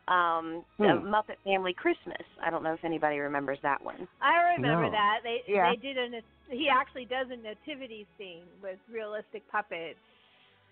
Um, 0.09 0.65
the 0.79 0.97
Hmm. 0.97 1.15
Muppet 1.15 1.37
Family 1.45 1.73
Christmas. 1.75 2.23
I 2.41 2.51
don't 2.51 2.63
know 2.63 2.73
if 2.73 2.85
anybody 2.85 3.19
remembers 3.21 3.61
that 3.61 3.81
one. 3.83 4.09
I 4.21 4.55
remember 4.55 4.85
No. 4.87 4.91
that 4.91 5.23
they 5.23 5.43
Yeah. 5.47 5.71
they 5.71 5.77
did 5.77 5.97
a 5.99 6.23
he 6.49 6.69
actually 6.69 7.05
does 7.07 7.31
a 7.31 7.37
nativity 7.37 8.07
scene 8.19 8.47
with 8.61 8.79
realistic 8.89 9.47
puppets 9.49 9.99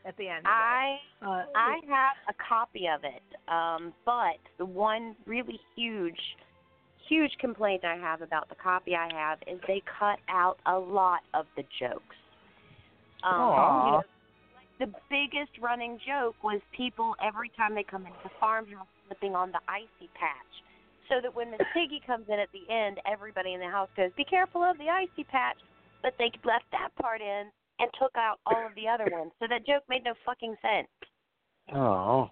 at 0.04 0.16
the 0.16 0.28
end. 0.28 0.46
of 0.46 0.50
it. 0.50 0.54
I 0.54 1.00
Uh, 1.22 1.44
I 1.54 1.80
have 1.88 2.16
a 2.28 2.34
copy 2.34 2.88
of 2.88 3.04
it, 3.04 3.22
um, 3.48 3.94
but 4.04 4.38
the 4.56 4.64
one 4.66 5.14
really 5.26 5.60
huge, 5.76 6.36
huge 7.10 7.32
complaint 7.40 7.84
I 7.84 7.96
have 7.96 8.22
about 8.22 8.48
the 8.48 8.54
copy 8.54 8.94
I 8.94 9.12
have 9.12 9.38
is 9.46 9.60
they 9.66 9.82
cut 9.98 10.18
out 10.28 10.58
a 10.64 10.78
lot 10.78 11.20
of 11.34 11.46
the 11.56 11.64
jokes. 11.78 12.16
Um, 13.22 13.34
Aw. 13.34 13.86
you 13.86 13.92
know, 13.92 14.02
the 14.78 14.86
biggest 15.10 15.52
running 15.60 15.98
joke 16.06 16.36
was 16.42 16.60
people 16.74 17.14
every 17.22 17.50
time 17.56 17.74
they 17.74 17.82
come 17.82 18.06
into 18.06 18.18
the 18.24 18.30
farmhouse 18.38 18.86
slipping 19.06 19.34
on 19.34 19.50
the 19.50 19.60
icy 19.68 20.08
patch, 20.14 20.54
so 21.10 21.16
that 21.20 21.34
when 21.34 21.50
Miss 21.50 21.60
Piggy 21.74 22.00
comes 22.06 22.24
in 22.28 22.38
at 22.38 22.48
the 22.52 22.64
end, 22.72 22.98
everybody 23.04 23.52
in 23.52 23.60
the 23.60 23.68
house 23.68 23.90
goes, 23.96 24.10
"Be 24.16 24.24
careful 24.24 24.62
of 24.62 24.78
the 24.78 24.88
icy 24.88 25.24
patch," 25.24 25.58
but 26.02 26.14
they 26.16 26.30
left 26.44 26.64
that 26.72 26.94
part 26.96 27.20
in 27.20 27.50
and 27.80 27.90
took 27.98 28.16
out 28.16 28.38
all 28.46 28.64
of 28.64 28.74
the 28.74 28.88
other 28.88 29.08
ones, 29.10 29.32
so 29.38 29.46
that 29.50 29.66
joke 29.66 29.82
made 29.88 30.04
no 30.04 30.14
fucking 30.24 30.54
sense. 30.62 30.88
Oh. 31.74 32.30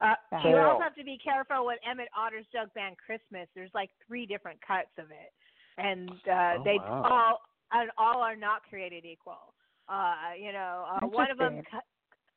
Uh, 0.00 0.14
you 0.44 0.56
also 0.56 0.82
have 0.82 0.94
to 0.94 1.04
be 1.04 1.18
careful 1.22 1.66
with 1.66 1.78
Emmett 1.88 2.08
Otter's 2.16 2.46
Jug 2.52 2.72
Band 2.74 2.96
Christmas. 3.04 3.48
There's 3.54 3.70
like 3.74 3.90
three 4.06 4.26
different 4.26 4.58
cuts 4.64 4.90
of 4.98 5.06
it, 5.10 5.32
and 5.76 6.08
uh, 6.10 6.58
Oh, 6.58 6.62
they 6.64 6.78
wow. 6.78 7.02
all 7.04 7.38
and 7.72 7.90
all 7.98 8.22
are 8.22 8.36
not 8.36 8.62
created 8.68 9.04
equal. 9.04 9.52
Uh, 9.88 10.14
you 10.38 10.52
know, 10.52 10.84
uh, 11.02 11.06
one 11.06 11.30
of 11.30 11.38
them. 11.38 11.56
Interesting. 11.58 11.72
Cut, 11.72 11.84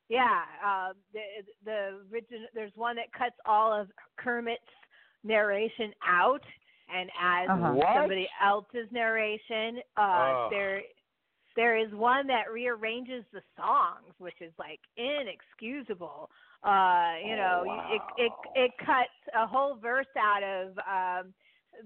yeah, 0.10 0.42
uh, 0.66 0.94
the 1.14 1.22
the 1.64 2.00
original. 2.12 2.48
There's 2.54 2.74
one 2.76 2.96
that 2.96 3.12
cuts 3.14 3.36
all 3.46 3.72
of 3.72 3.88
Kermit's 4.18 4.62
narration 5.24 5.94
out 6.06 6.42
and 6.94 7.10
adds 7.20 7.50
Uh-huh. 7.52 7.80
Somebody 7.96 8.28
else's 8.44 8.92
narration. 8.92 9.80
Uh, 9.98 10.02
Ugh. 10.02 10.52
there 10.52 10.82
there 11.56 11.78
is 11.78 11.92
one 11.94 12.28
that 12.28 12.52
rearranges 12.52 13.24
the 13.34 13.42
songs, 13.56 14.14
which 14.18 14.42
is 14.42 14.52
like 14.58 14.80
inexcusable. 14.98 16.30
Uh, 16.64 17.14
you 17.26 17.36
know, 17.36 17.66
Oh, 17.68 17.94
it 17.94 18.02
it 18.18 18.32
it 18.56 18.72
cuts 18.80 19.10
a 19.36 19.48
whole 19.48 19.76
verse 19.76 20.06
out 20.18 20.44
of 20.44 20.68
um 20.80 21.34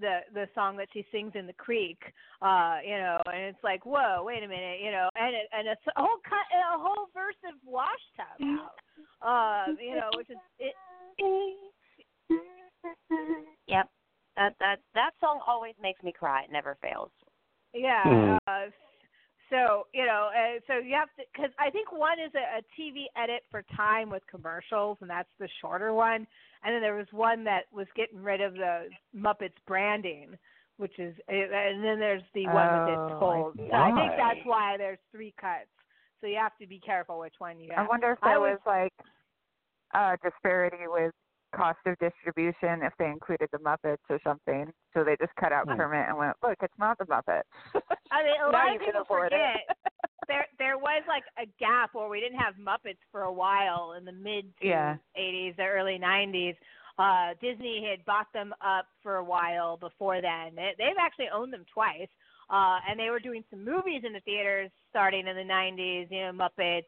the 0.00 0.20
the 0.34 0.46
song 0.54 0.76
that 0.76 0.88
she 0.92 1.04
sings 1.10 1.32
in 1.34 1.46
the 1.46 1.52
creek. 1.54 1.98
Uh, 2.42 2.78
you 2.84 2.98
know, 2.98 3.18
and 3.32 3.44
it's 3.44 3.64
like, 3.64 3.86
whoa, 3.86 4.22
wait 4.22 4.42
a 4.42 4.48
minute, 4.48 4.80
you 4.82 4.90
know, 4.90 5.08
and 5.16 5.34
it, 5.34 5.48
and 5.52 5.66
it's 5.66 5.80
a 5.96 6.00
whole 6.00 6.18
cut 6.28 6.44
a 6.52 6.78
whole 6.78 7.06
verse 7.14 7.40
of 7.48 7.54
wash 7.64 7.86
tub 8.16 8.60
out. 8.60 8.76
Uh, 9.22 9.72
you 9.80 9.94
know, 9.94 10.10
which 10.16 10.28
is 10.30 10.36
it. 10.58 10.74
Yep. 13.68 13.88
That 14.36 14.54
that 14.60 14.76
that 14.94 15.12
song 15.20 15.40
always 15.46 15.74
makes 15.80 16.02
me 16.02 16.12
cry. 16.12 16.42
It 16.42 16.52
never 16.52 16.76
fails. 16.82 17.10
Yeah. 17.72 18.02
Hmm. 18.04 18.36
Uh, 18.46 18.66
so 18.66 18.85
so 20.66 20.78
you 20.78 20.94
have 20.94 21.08
to 21.16 21.22
because 21.32 21.50
I 21.58 21.70
think 21.70 21.92
one 21.92 22.18
is 22.18 22.32
a, 22.34 22.58
a 22.58 22.62
TV 22.80 23.04
edit 23.16 23.42
for 23.50 23.62
time 23.76 24.10
with 24.10 24.22
commercials, 24.30 24.98
and 25.00 25.10
that's 25.10 25.28
the 25.38 25.48
shorter 25.60 25.92
one. 25.94 26.26
And 26.64 26.74
then 26.74 26.80
there 26.82 26.96
was 26.96 27.06
one 27.12 27.44
that 27.44 27.64
was 27.72 27.86
getting 27.96 28.22
rid 28.22 28.40
of 28.40 28.54
the 28.54 28.88
Muppets 29.16 29.54
branding, 29.66 30.36
which 30.78 30.98
is, 30.98 31.14
and 31.28 31.84
then 31.84 31.98
there's 32.00 32.22
the 32.34 32.46
one 32.46 32.54
that 32.56 32.88
Oh, 32.88 33.06
it's 33.08 33.20
told. 33.20 33.60
I 33.60 33.68
So 33.68 33.76
I 33.76 33.94
think 33.94 34.12
that's 34.16 34.44
why 34.46 34.76
there's 34.76 34.98
three 35.12 35.34
cuts. 35.40 35.68
So 36.20 36.26
you 36.26 36.36
have 36.36 36.56
to 36.60 36.66
be 36.66 36.80
careful 36.80 37.18
which 37.20 37.34
one 37.38 37.60
you 37.60 37.70
I 37.76 37.86
wonder 37.86 38.12
if 38.12 38.20
there 38.22 38.40
was- 38.40 38.58
was 38.64 38.66
like 38.66 38.92
a 39.94 40.16
disparity 40.24 40.88
with 40.88 41.12
cost 41.54 41.78
of 41.86 41.96
distribution 41.98 42.82
if 42.82 42.92
they 42.98 43.06
included 43.06 43.48
the 43.52 43.58
Muppets 43.58 44.02
or 44.10 44.18
something. 44.24 44.72
So 44.92 45.04
they 45.04 45.16
just 45.16 45.34
cut 45.36 45.52
out 45.52 45.68
Hmm. 45.68 45.76
Kermit 45.76 46.08
and 46.08 46.16
went, 46.18 46.36
look, 46.42 46.56
it's 46.62 46.78
not 46.78 46.98
the 46.98 47.04
Muppets. 47.06 47.42
I 48.10 48.22
mean, 48.24 48.34
a 48.44 48.50
Now 48.50 48.64
lot 48.64 48.68
you 48.72 48.74
of 48.76 48.80
people 48.80 49.04
forget. 49.04 49.60
There 50.28 50.46
there 50.58 50.78
was 50.78 51.02
like 51.08 51.24
a 51.38 51.46
gap 51.58 51.94
where 51.94 52.08
we 52.08 52.20
didn't 52.20 52.38
have 52.38 52.54
Muppets 52.54 52.98
for 53.10 53.22
a 53.22 53.32
while 53.32 53.94
in 53.98 54.04
the 54.04 54.12
mid 54.12 54.46
Yeah. 54.60 54.96
80s, 55.18 55.56
the 55.56 55.64
early 55.64 55.98
90s. 55.98 56.56
Uh, 56.98 57.34
Disney 57.42 57.86
had 57.88 58.04
bought 58.06 58.32
them 58.32 58.54
up 58.62 58.86
for 59.02 59.16
a 59.16 59.24
while 59.24 59.76
before 59.76 60.20
then. 60.22 60.54
They, 60.56 60.72
they've 60.78 60.96
actually 60.98 61.28
owned 61.32 61.52
them 61.52 61.64
twice, 61.72 62.08
uh, 62.48 62.78
and 62.88 62.98
they 62.98 63.10
were 63.10 63.20
doing 63.20 63.44
some 63.50 63.64
movies 63.64 64.02
in 64.06 64.14
the 64.14 64.20
theaters 64.20 64.70
starting 64.88 65.26
in 65.26 65.36
the 65.36 65.42
90s. 65.42 66.10
You 66.10 66.32
know, 66.32 66.32
Muppets, 66.32 66.86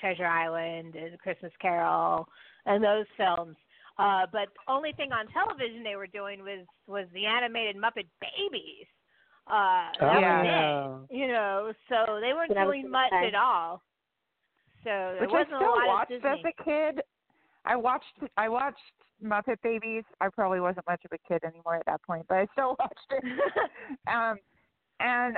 Treasure 0.00 0.26
Island, 0.26 0.96
and 0.96 1.18
Christmas 1.20 1.52
Carol, 1.60 2.26
and 2.66 2.82
those 2.82 3.06
films. 3.16 3.56
Uh, 3.98 4.26
but 4.30 4.48
the 4.52 4.72
only 4.72 4.92
thing 4.92 5.12
on 5.12 5.26
television 5.28 5.82
they 5.82 5.96
were 5.96 6.06
doing 6.08 6.40
was 6.40 6.66
was 6.86 7.06
the 7.14 7.24
animated 7.24 7.76
Muppet 7.76 8.06
Babies. 8.20 8.86
Uh, 9.48 9.88
that 10.00 10.14
was 10.14 10.20
Yeah. 10.22 10.98
it. 11.10 11.16
You 11.16 11.28
know, 11.28 11.72
so 11.88 12.20
they 12.20 12.32
weren't 12.32 12.50
What 12.54 12.64
doing 12.64 12.90
much 12.90 13.10
say. 13.10 13.28
at 13.28 13.34
all. 13.34 13.82
So 14.82 14.90
there 14.90 15.20
Which 15.20 15.30
I 15.30 15.32
wasn't 15.32 15.54
a 15.54 15.56
still 15.58 15.76
lot 15.76 15.86
watched 15.86 16.10
of 16.12 16.22
Disney. 16.22 16.30
as 16.48 16.54
a 16.58 16.62
kid. 16.64 17.02
I 17.64 17.76
watched 17.76 18.18
I 18.36 18.48
watched 18.48 18.78
Muppet 19.22 19.60
Babies. 19.62 20.04
I 20.20 20.28
probably 20.28 20.60
wasn't 20.60 20.86
much 20.86 21.04
of 21.04 21.12
a 21.12 21.18
kid 21.26 21.42
anymore 21.44 21.76
at 21.76 21.86
that 21.86 22.02
point, 22.02 22.26
but 22.28 22.38
I 22.38 22.46
still 22.52 22.76
watched 22.78 23.10
it. 23.10 23.24
um, 24.06 24.36
and 25.00 25.36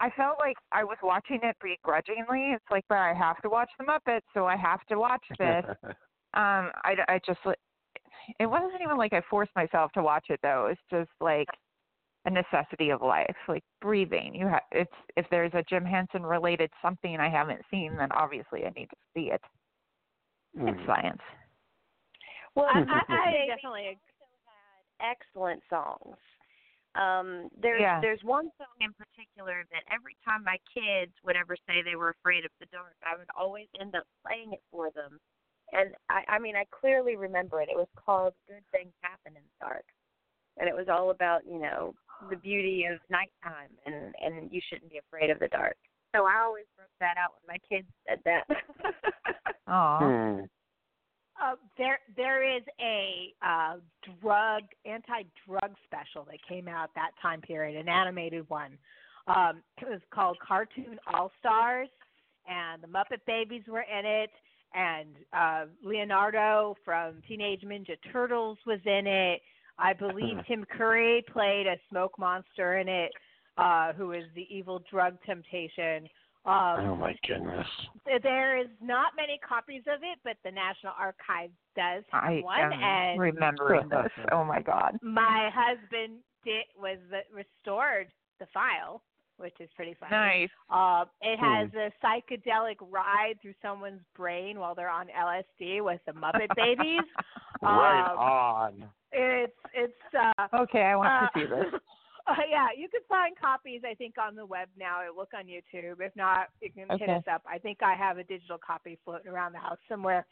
I 0.00 0.10
felt 0.10 0.36
like 0.38 0.56
I 0.72 0.84
was 0.84 0.96
watching 1.02 1.40
it 1.42 1.56
begrudgingly. 1.62 2.52
It's 2.52 2.64
like, 2.70 2.84
but 2.88 2.98
I 2.98 3.14
have 3.14 3.40
to 3.42 3.48
watch 3.48 3.70
the 3.78 3.84
Muppets, 3.84 4.22
so 4.34 4.46
I 4.46 4.56
have 4.56 4.84
to 4.86 4.98
watch 4.98 5.24
this. 5.38 5.64
um, 6.34 6.70
I, 6.84 6.94
I 7.08 7.20
just 7.26 7.40
it 8.38 8.46
wasn't 8.46 8.80
even 8.82 8.96
like 8.96 9.12
I 9.12 9.22
forced 9.30 9.54
myself 9.56 9.90
to 9.92 10.02
watch 10.02 10.26
it 10.28 10.40
though. 10.42 10.68
It's 10.70 10.80
just 10.90 11.10
like 11.20 11.48
a 12.28 12.30
necessity 12.30 12.90
of 12.90 13.00
life, 13.02 13.36
like 13.48 13.64
breathing. 13.80 14.34
You 14.34 14.46
have 14.46 14.62
it's 14.70 14.92
if 15.16 15.26
there's 15.30 15.52
a 15.54 15.64
Jim 15.68 15.84
Henson 15.84 16.22
related 16.22 16.70
something 16.82 17.16
I 17.16 17.28
haven't 17.28 17.62
seen, 17.70 17.96
then 17.96 18.12
obviously 18.12 18.64
I 18.64 18.70
need 18.76 18.88
to 18.90 18.96
see 19.14 19.30
it. 19.32 19.40
Hmm. 20.56 20.68
It's 20.68 20.80
science. 20.86 21.22
Well, 22.54 22.66
I, 22.66 22.78
I, 22.78 22.82
I, 23.08 23.28
I 23.28 23.32
they 23.32 23.46
definitely 23.48 23.98
excellent 25.00 25.62
songs. 25.70 26.16
Um, 26.94 27.48
there's 27.56 27.80
Yeah. 27.80 28.00
there's 28.00 28.20
one 28.24 28.50
song 28.58 28.76
in 28.80 28.92
particular 28.94 29.64
that 29.72 29.84
every 29.92 30.16
time 30.24 30.44
my 30.44 30.58
kids 30.72 31.12
would 31.24 31.36
ever 31.36 31.56
say 31.66 31.82
they 31.82 31.96
were 31.96 32.10
afraid 32.20 32.44
of 32.44 32.50
the 32.60 32.66
dark, 32.66 32.96
I 33.04 33.16
would 33.16 33.28
always 33.38 33.68
end 33.80 33.94
up 33.94 34.04
playing 34.26 34.52
it 34.52 34.62
for 34.70 34.90
them. 34.90 35.18
And 35.72 35.94
I, 36.08 36.24
I 36.28 36.38
mean, 36.38 36.56
I 36.56 36.64
clearly 36.72 37.16
remember 37.16 37.60
it. 37.60 37.68
It 37.70 37.76
was 37.76 37.92
called 37.94 38.32
"Good 38.48 38.64
Things 38.72 38.92
Happen 39.00 39.36
in 39.36 39.42
the 39.44 39.56
Dark," 39.60 39.84
and 40.56 40.68
it 40.68 40.74
was 40.74 40.88
all 40.88 41.10
about 41.10 41.46
you 41.46 41.60
know 41.60 41.94
the 42.30 42.36
beauty 42.36 42.84
of 42.90 42.98
nighttime 43.10 43.70
and 43.86 44.14
and 44.20 44.52
you 44.52 44.60
shouldn't 44.68 44.90
be 44.90 44.98
afraid 44.98 45.30
of 45.30 45.38
the 45.38 45.48
dark. 45.48 45.76
So 46.14 46.24
I 46.24 46.40
always 46.44 46.64
broke 46.76 46.88
that 47.00 47.16
out 47.18 47.34
when 47.40 47.56
my 47.56 47.76
kids 47.76 47.88
said 48.08 48.20
that. 48.24 48.44
Aw. 49.68 49.98
Hmm. 49.98 50.44
Uh, 51.40 51.54
there, 51.76 52.00
there 52.16 52.56
is 52.56 52.62
a 52.80 53.32
uh, 53.46 53.76
drug 54.20 54.62
anti-drug 54.84 55.76
special 55.84 56.24
that 56.24 56.38
came 56.48 56.66
out 56.66 56.90
that 56.96 57.12
time 57.22 57.40
period, 57.40 57.78
an 57.78 57.88
animated 57.88 58.48
one. 58.48 58.76
Um, 59.28 59.62
it 59.80 59.88
was 59.88 60.00
called 60.12 60.36
Cartoon 60.46 60.98
All 61.06 61.30
Stars, 61.38 61.88
and 62.48 62.82
the 62.82 62.88
Muppet 62.88 63.20
Babies 63.26 63.62
were 63.68 63.82
in 63.82 64.04
it, 64.04 64.30
and 64.74 65.08
uh, 65.32 65.66
Leonardo 65.84 66.74
from 66.84 67.22
Teenage 67.28 67.60
Ninja 67.60 67.96
Turtles 68.12 68.58
was 68.66 68.80
in 68.84 69.06
it. 69.06 69.40
I 69.78 69.92
believe 69.92 70.36
Tim 70.48 70.64
Curry 70.64 71.24
played 71.32 71.66
a 71.66 71.76
smoke 71.90 72.18
monster 72.18 72.78
in 72.78 72.88
it, 72.88 73.10
uh, 73.56 73.92
who 73.92 74.12
is 74.12 74.24
the 74.34 74.46
evil 74.50 74.82
drug 74.90 75.16
temptation. 75.24 76.08
Um, 76.46 76.76
oh 76.80 76.96
my 76.96 77.14
goodness. 77.26 77.66
there 78.22 78.56
is 78.58 78.68
not 78.80 79.08
many 79.16 79.38
copies 79.46 79.82
of 79.92 80.00
it, 80.02 80.18
but 80.24 80.36
the 80.44 80.50
National 80.50 80.92
Archives 80.98 81.52
does 81.76 82.04
have 82.10 82.22
I 82.24 82.40
one, 82.42 82.60
am 82.60 82.72
and 82.72 83.20
remembering 83.20 83.88
this. 83.90 84.10
Oh 84.32 84.44
my 84.44 84.62
god. 84.62 84.98
my 85.02 85.50
husband 85.52 86.20
did 86.44 86.64
was 86.80 86.96
the, 87.10 87.20
restored 87.34 88.06
the 88.40 88.46
file, 88.54 89.02
which 89.36 89.54
is 89.60 89.68
pretty 89.76 89.94
funny. 90.00 90.10
Nice. 90.12 90.48
Uh, 90.70 91.04
it 91.20 91.38
Hmm. 91.38 91.44
has 91.44 91.68
a 91.74 91.92
psychedelic 92.06 92.76
ride 92.80 93.34
through 93.42 93.54
someone's 93.60 94.00
brain 94.16 94.58
while 94.58 94.74
they're 94.74 94.88
on 94.88 95.08
LSD 95.08 95.82
with 95.84 96.00
the 96.06 96.12
Muppet 96.12 96.48
Babies. 96.56 97.02
Right 97.62 98.10
Um, 98.10 98.18
on. 98.18 98.90
It's 99.12 99.56
it's 99.74 100.14
uh 100.14 100.48
Okay, 100.54 100.82
I 100.82 100.96
want 100.96 101.08
uh, 101.08 101.20
to 101.28 101.30
see 101.34 101.46
this. 101.46 101.80
uh, 102.26 102.34
yeah, 102.48 102.68
you 102.76 102.88
can 102.88 103.00
find 103.08 103.36
copies 103.38 103.82
I 103.88 103.94
think 103.94 104.16
on 104.18 104.34
the 104.34 104.44
web 104.44 104.68
now. 104.78 105.00
It 105.00 105.16
look 105.16 105.30
on 105.34 105.44
YouTube. 105.44 106.00
If 106.00 106.14
not, 106.14 106.48
you 106.60 106.70
can 106.70 106.98
hit 106.98 107.08
us 107.08 107.24
up. 107.32 107.42
I 107.46 107.58
think 107.58 107.78
I 107.82 107.94
have 107.94 108.18
a 108.18 108.24
digital 108.24 108.58
copy 108.58 108.98
floating 109.04 109.30
around 109.30 109.52
the 109.52 109.58
house 109.58 109.78
somewhere. 109.88 110.26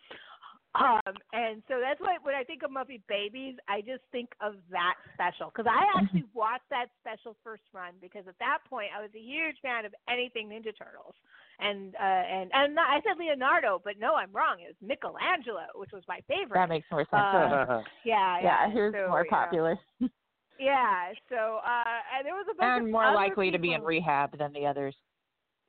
Um, 0.76 1.14
and 1.32 1.62
so 1.68 1.80
that's 1.80 2.00
why 2.00 2.16
when 2.22 2.34
I 2.34 2.44
think 2.44 2.62
of 2.62 2.70
Muppet 2.70 3.02
Babies, 3.08 3.56
I 3.68 3.80
just 3.80 4.02
think 4.12 4.30
of 4.40 4.54
that 4.70 4.94
special 5.14 5.50
because 5.50 5.70
I 5.70 5.84
actually 5.96 6.24
watched 6.34 6.68
that 6.70 6.86
special 7.00 7.36
first 7.42 7.62
run 7.72 7.94
because 8.00 8.28
at 8.28 8.38
that 8.38 8.58
point 8.68 8.88
I 8.96 9.00
was 9.00 9.10
a 9.16 9.20
huge 9.20 9.56
fan 9.62 9.84
of 9.84 9.94
anything 10.08 10.48
Ninja 10.48 10.76
Turtles, 10.76 11.14
and 11.60 11.94
uh, 11.96 12.24
and 12.28 12.50
and 12.52 12.78
I 12.78 13.00
said 13.04 13.18
Leonardo, 13.18 13.80
but 13.82 13.94
no, 13.98 14.14
I'm 14.14 14.32
wrong. 14.32 14.60
It 14.60 14.76
was 14.76 14.80
Michelangelo, 14.84 15.64
which 15.76 15.92
was 15.92 16.02
my 16.08 16.20
favorite. 16.28 16.60
That 16.60 16.68
makes 16.68 16.86
more 16.90 17.06
sense. 17.08 17.14
Uh, 17.14 17.82
yeah, 18.04 18.40
yeah, 18.40 18.42
yeah, 18.42 18.70
who's 18.70 18.92
so, 18.92 19.08
more 19.08 19.24
yeah. 19.24 19.30
popular 19.30 19.78
Yeah, 20.58 21.12
so 21.28 21.60
uh, 21.64 22.00
and 22.16 22.24
there 22.24 22.34
was 22.34 22.46
a 22.50 22.54
bunch 22.54 22.78
and 22.78 22.86
of 22.86 22.92
more 22.92 23.04
other 23.04 23.16
likely 23.16 23.50
to 23.50 23.58
be 23.58 23.74
in 23.74 23.82
rehab 23.82 24.36
than 24.38 24.52
the 24.52 24.66
others. 24.66 24.94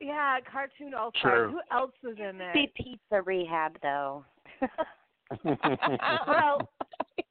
Yeah, 0.00 0.38
cartoon 0.50 0.94
all 0.94 1.10
True. 1.20 1.50
Who 1.50 1.76
else 1.76 1.92
was 2.02 2.16
in 2.18 2.38
there? 2.38 2.52
Be 2.52 2.72
pizza 2.76 3.22
rehab 3.22 3.76
though. 3.82 4.24
well, 5.44 6.68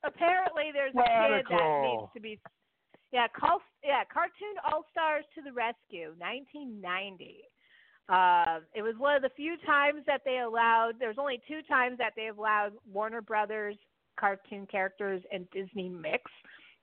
apparently 0.03 0.71
there's 0.73 0.93
a 0.93 0.97
kid 0.97 1.45
that 1.49 1.81
needs 1.81 2.11
to 2.13 2.19
be. 2.21 2.39
Yeah, 3.11 3.27
call 3.27 3.59
yeah, 3.83 4.03
cartoon 4.11 4.55
All 4.71 4.83
Stars 4.91 5.23
to 5.35 5.41
the 5.41 5.51
Rescue, 5.53 6.13
1990. 6.17 7.43
Uh, 8.09 8.59
it 8.75 8.81
was 8.81 8.95
one 8.97 9.15
of 9.15 9.21
the 9.21 9.29
few 9.35 9.55
times 9.65 10.03
that 10.07 10.21
they 10.25 10.39
allowed. 10.39 10.93
There's 10.99 11.17
only 11.17 11.41
two 11.47 11.61
times 11.67 11.97
that 11.97 12.13
they 12.15 12.27
allowed 12.27 12.73
Warner 12.91 13.21
Brothers 13.21 13.75
cartoon 14.19 14.67
characters 14.69 15.21
and 15.31 15.49
Disney 15.51 15.89
mix. 15.89 16.23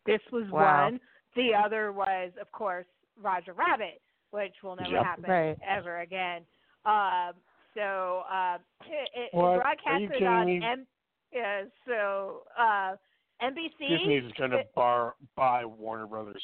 This 0.06 0.20
was 0.32 0.48
Wow. 0.50 0.84
one. 0.84 1.00
The 1.34 1.54
other 1.54 1.92
was, 1.92 2.32
of 2.40 2.50
course, 2.52 2.86
Roger 3.20 3.52
Rabbit, 3.52 4.00
which 4.30 4.54
will 4.62 4.76
never 4.76 4.90
Yep. 4.92 5.04
happen 5.04 5.24
Right. 5.24 5.58
ever 5.66 6.00
again. 6.00 6.46
Um, 6.84 7.34
so 7.74 8.24
uh, 8.30 8.58
it, 8.86 9.10
it 9.14 9.34
What? 9.34 9.44
Are 9.56 9.60
broadcasted 9.60 10.22
on? 10.22 10.48
M- 10.62 10.86
yeah, 11.34 11.62
so 11.86 12.42
uh, 12.58 12.94
NBC. 13.42 14.26
is 14.26 14.32
going 14.38 14.50
to 14.52 14.62
bar 14.74 15.14
buy 15.36 15.64
Warner 15.64 16.06
Brothers. 16.06 16.42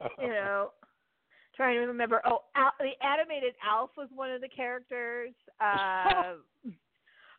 you 0.20 0.28
know, 0.28 0.70
trying 1.56 1.74
to 1.76 1.80
remember. 1.86 2.20
Oh, 2.26 2.40
Al, 2.54 2.70
the 2.78 2.92
animated 3.06 3.54
Alf 3.68 3.90
was 3.96 4.08
one 4.14 4.30
of 4.30 4.40
the 4.40 4.48
characters. 4.48 5.30
Uh, 5.58 6.34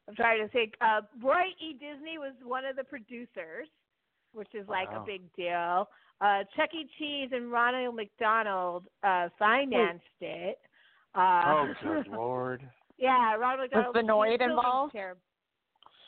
I'm 0.09 0.15
trying 0.15 0.39
to 0.45 0.51
think. 0.51 0.73
Uh, 0.81 1.01
Roy 1.21 1.47
E. 1.61 1.73
Disney 1.73 2.17
was 2.17 2.31
one 2.43 2.63
of 2.65 2.75
the 2.77 2.83
producers, 2.83 3.67
which 4.33 4.47
is 4.55 4.67
like 4.69 4.89
Wow. 4.89 5.03
a 5.03 5.05
big 5.05 5.21
deal. 5.35 5.89
Uh, 6.21 6.43
Chuck 6.55 6.69
E. 6.73 6.87
Cheese 6.97 7.29
and 7.33 7.51
Ronald 7.51 7.95
McDonald 7.95 8.85
uh, 9.03 9.27
financed 9.37 10.05
it. 10.21 10.57
Uh, 11.13 11.41
oh, 11.45 11.73
good 11.83 12.07
lord. 12.07 12.61
Yeah, 12.97 13.35
Ronald 13.35 13.69
Was 13.73 13.85
McDonald. 13.93 13.95
the 13.95 14.11
Noid 14.11 14.41
involved? 14.41 14.93
Care. 14.93 15.17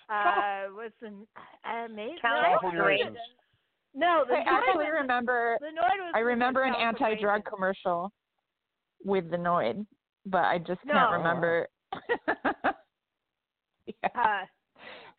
Uh, 0.09 0.73
was 0.75 0.91
the 1.01 1.07
uh, 1.07 1.87
maybe 1.93 2.15
Californians. 2.21 3.17
No, 3.93 4.23
the 4.27 4.35
I 4.35 4.43
actually 4.47 4.85
was- 4.85 4.99
remember. 5.01 5.57
The 5.61 5.67
Noid 5.67 5.99
was 5.99 6.11
I 6.15 6.19
remember 6.19 6.63
an 6.63 6.73
anti-drug 6.75 7.43
commercial 7.45 8.11
with 9.03 9.29
the 9.31 9.37
Noid, 9.37 9.85
but 10.25 10.45
I 10.45 10.57
just 10.59 10.79
No. 10.85 10.93
can't 10.93 11.11
remember. 11.13 11.67
yeah, 13.85 13.93
Uh, 14.15 14.45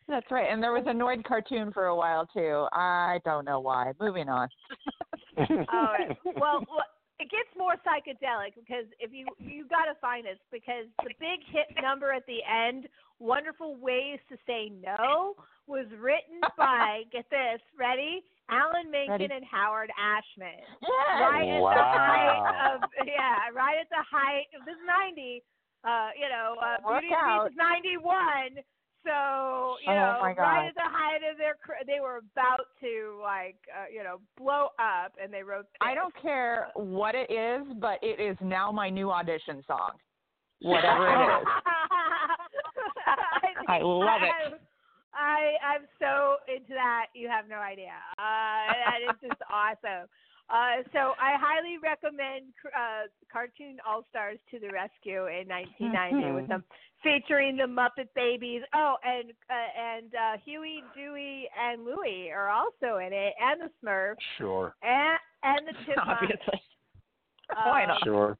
that's 0.07 0.29
right. 0.31 0.47
And 0.51 0.61
there 0.61 0.71
was 0.73 0.83
a 0.87 0.91
Noid 0.93 1.23
cartoon 1.23 1.71
for 1.71 1.85
a 1.87 1.95
while 1.95 2.25
too. 2.27 2.67
I 2.73 3.19
don't 3.25 3.45
know 3.45 3.59
why. 3.59 3.91
Moving 3.99 4.29
on. 4.29 4.49
All 5.37 5.45
right. 5.47 6.17
Well, 6.25 6.63
well, 6.69 6.85
it 7.21 7.29
gets 7.29 7.49
more 7.55 7.75
psychedelic 7.85 8.55
because 8.57 8.85
if 8.99 9.13
you 9.13 9.27
you 9.37 9.67
got 9.69 9.85
to 9.85 9.95
find 10.01 10.25
this 10.25 10.39
because 10.51 10.89
the 11.05 11.13
big 11.21 11.39
hit 11.53 11.69
number 11.81 12.11
at 12.11 12.25
the 12.25 12.41
end, 12.43 12.87
"Wonderful 13.19 13.75
Ways 13.77 14.17
to 14.29 14.35
Say 14.47 14.71
No," 14.81 15.35
was 15.67 15.85
written 16.01 16.41
by 16.57 17.03
get 17.13 17.29
this 17.29 17.61
ready, 17.77 18.25
Alan 18.49 18.89
Menken 18.89 19.11
Ready. 19.21 19.29
and 19.29 19.45
Howard 19.45 19.91
Ashman. 19.93 20.65
Yes. 20.81 21.21
Right 21.21 21.45
at 21.45 21.61
the 21.61 21.61
Wow. 21.61 22.01
height 22.09 22.73
of 22.73 22.77
yeah, 23.05 23.53
right 23.53 23.77
at 23.79 23.89
the 23.93 24.03
height 24.09 24.49
of 24.57 24.65
this 24.65 24.79
ninety. 24.85 25.43
Uh, 25.83 26.09
you 26.13 26.29
know, 26.29 26.57
uh, 26.61 26.77
Beauty 26.89 27.09
and 27.09 27.17
the. 27.17 27.43
Beast 27.45 27.53
is 27.53 27.57
ninety 27.57 27.97
one. 27.97 28.53
So 29.03 29.77
you 29.85 29.91
Oh, 29.91 29.95
know, 29.95 30.33
right 30.37 30.67
at 30.67 30.75
the 30.75 30.81
height 30.83 31.21
of 31.29 31.37
their, 31.37 31.55
they 31.87 31.99
were 31.99 32.21
about 32.35 32.67
to 32.81 33.19
like, 33.21 33.57
uh, 33.73 33.85
you 33.91 34.03
know, 34.03 34.19
blow 34.37 34.69
up, 34.79 35.13
and 35.21 35.33
they 35.33 35.43
wrote. 35.43 35.65
I 35.81 35.95
don't 35.95 36.13
care 36.21 36.67
what 36.75 37.15
it 37.15 37.31
is, 37.31 37.65
but 37.79 37.99
it 38.03 38.19
is 38.19 38.37
now 38.41 38.71
my 38.71 38.89
new 38.89 39.09
audition 39.09 39.63
song. 39.65 39.91
Whatever 40.61 41.07
it 41.07 41.41
is. 41.41 41.47
I 43.67 43.79
love 43.83 44.21
it. 44.21 44.61
I 45.13 45.57
I'm 45.65 45.87
so 45.99 46.37
into 46.47 46.73
that. 46.73 47.07
You 47.13 47.27
have 47.27 47.49
no 47.49 47.57
idea. 47.57 47.97
Uh, 48.17 48.71
that 48.71 48.99
is 49.09 49.29
just 49.29 49.41
awesome. 49.51 50.07
Uh, 50.51 50.83
so 50.91 51.15
I 51.15 51.39
highly 51.39 51.77
recommend 51.81 52.51
uh, 52.75 53.07
Cartoon 53.31 53.77
All 53.87 54.03
Stars 54.09 54.37
to 54.51 54.59
the 54.59 54.67
Rescue 54.69 55.27
in 55.31 55.47
1990 55.47 56.31
with 56.35 56.47
them 56.49 56.63
featuring 57.01 57.55
the 57.55 57.63
Muppet 57.63 58.09
Babies. 58.15 58.61
Oh, 58.75 58.95
and 59.03 59.31
uh, 59.49 59.71
and 59.79 60.11
uh, 60.13 60.37
Huey, 60.43 60.83
Dewey, 60.93 61.47
and 61.55 61.85
Louie 61.85 62.29
are 62.35 62.49
also 62.49 62.97
in 62.99 63.13
it, 63.13 63.33
and 63.39 63.61
the 63.61 63.69
Smurfs, 63.79 64.15
Sure. 64.37 64.75
and 64.83 65.17
and 65.43 65.67
the 65.67 65.73
Chipmunks. 65.85 66.19
Obviously. 66.21 66.61
Uh, 67.55 67.69
Why 67.71 67.85
not? 67.85 68.01
Sure. 68.03 68.37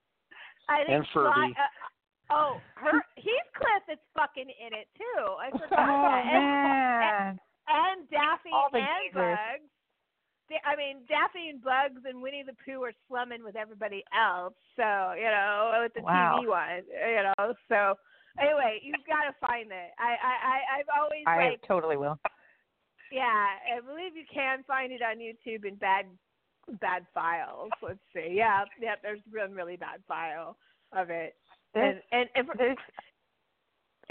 I 0.70 0.84
think 0.84 0.90
And 0.90 1.06
Furby. 1.14 1.32
Sly- 1.36 1.56
uh, 1.58 2.34
oh, 2.36 2.62
her, 2.76 3.02
Heathcliff 3.18 3.86
is 3.92 4.00
fucking 4.16 4.48
in 4.52 4.74
it 4.76 4.88
too. 4.98 5.20
I 5.40 5.50
forgot 5.52 5.80
Oh 5.80 6.04
that. 6.12 6.24
And, 6.28 6.44
man. 6.44 7.40
and 7.68 8.10
Daffy 8.10 8.52
All 8.54 8.68
the 8.72 8.80
and. 8.80 9.14
Bugs. 9.14 9.72
I 10.66 10.76
mean, 10.76 10.98
Daffy 11.08 11.50
and 11.50 11.62
Bugs 11.64 12.02
and 12.06 12.22
Winnie 12.22 12.44
the 12.46 12.56
Pooh 12.66 12.82
are 12.84 12.94
slumming 13.08 13.44
with 13.44 13.56
everybody 13.56 14.04
else. 14.16 14.54
So 14.76 15.14
you 15.18 15.30
know, 15.30 15.80
with 15.84 15.94
the 15.94 16.02
Wow. 16.02 16.40
TV 16.42 16.48
one, 16.48 16.84
you 16.88 17.24
know. 17.24 17.54
So 17.70 17.96
anyway, 18.40 18.80
you've 18.84 19.06
got 19.08 19.24
to 19.30 19.34
find 19.46 19.72
it. 19.72 19.92
I 20.00 20.16
I 20.22 20.34
I- 20.54 20.68
I've 20.80 20.92
always 21.00 21.24
I 21.28 21.38
like 21.38 21.62
totally 21.68 21.98
will. 21.98 22.20
yeah, 23.12 23.46
I 23.76 23.80
believe 23.82 24.16
you 24.16 24.26
can 24.32 24.64
find 24.64 24.92
it 24.92 25.02
on 25.02 25.18
YouTube 25.18 25.66
in 25.66 25.76
bad 25.76 26.06
bad 26.80 27.06
files. 27.14 27.72
Let's 27.82 28.00
see. 28.14 28.30
Yeah, 28.32 28.64
yeah, 28.80 28.96
there's 29.02 29.20
one 29.32 29.54
really 29.54 29.76
bad 29.78 30.02
file 30.08 30.58
of 30.94 31.10
it. 31.10 31.36
And 31.74 32.02
and 32.12 32.30
if, 32.36 32.48
this 32.58 32.78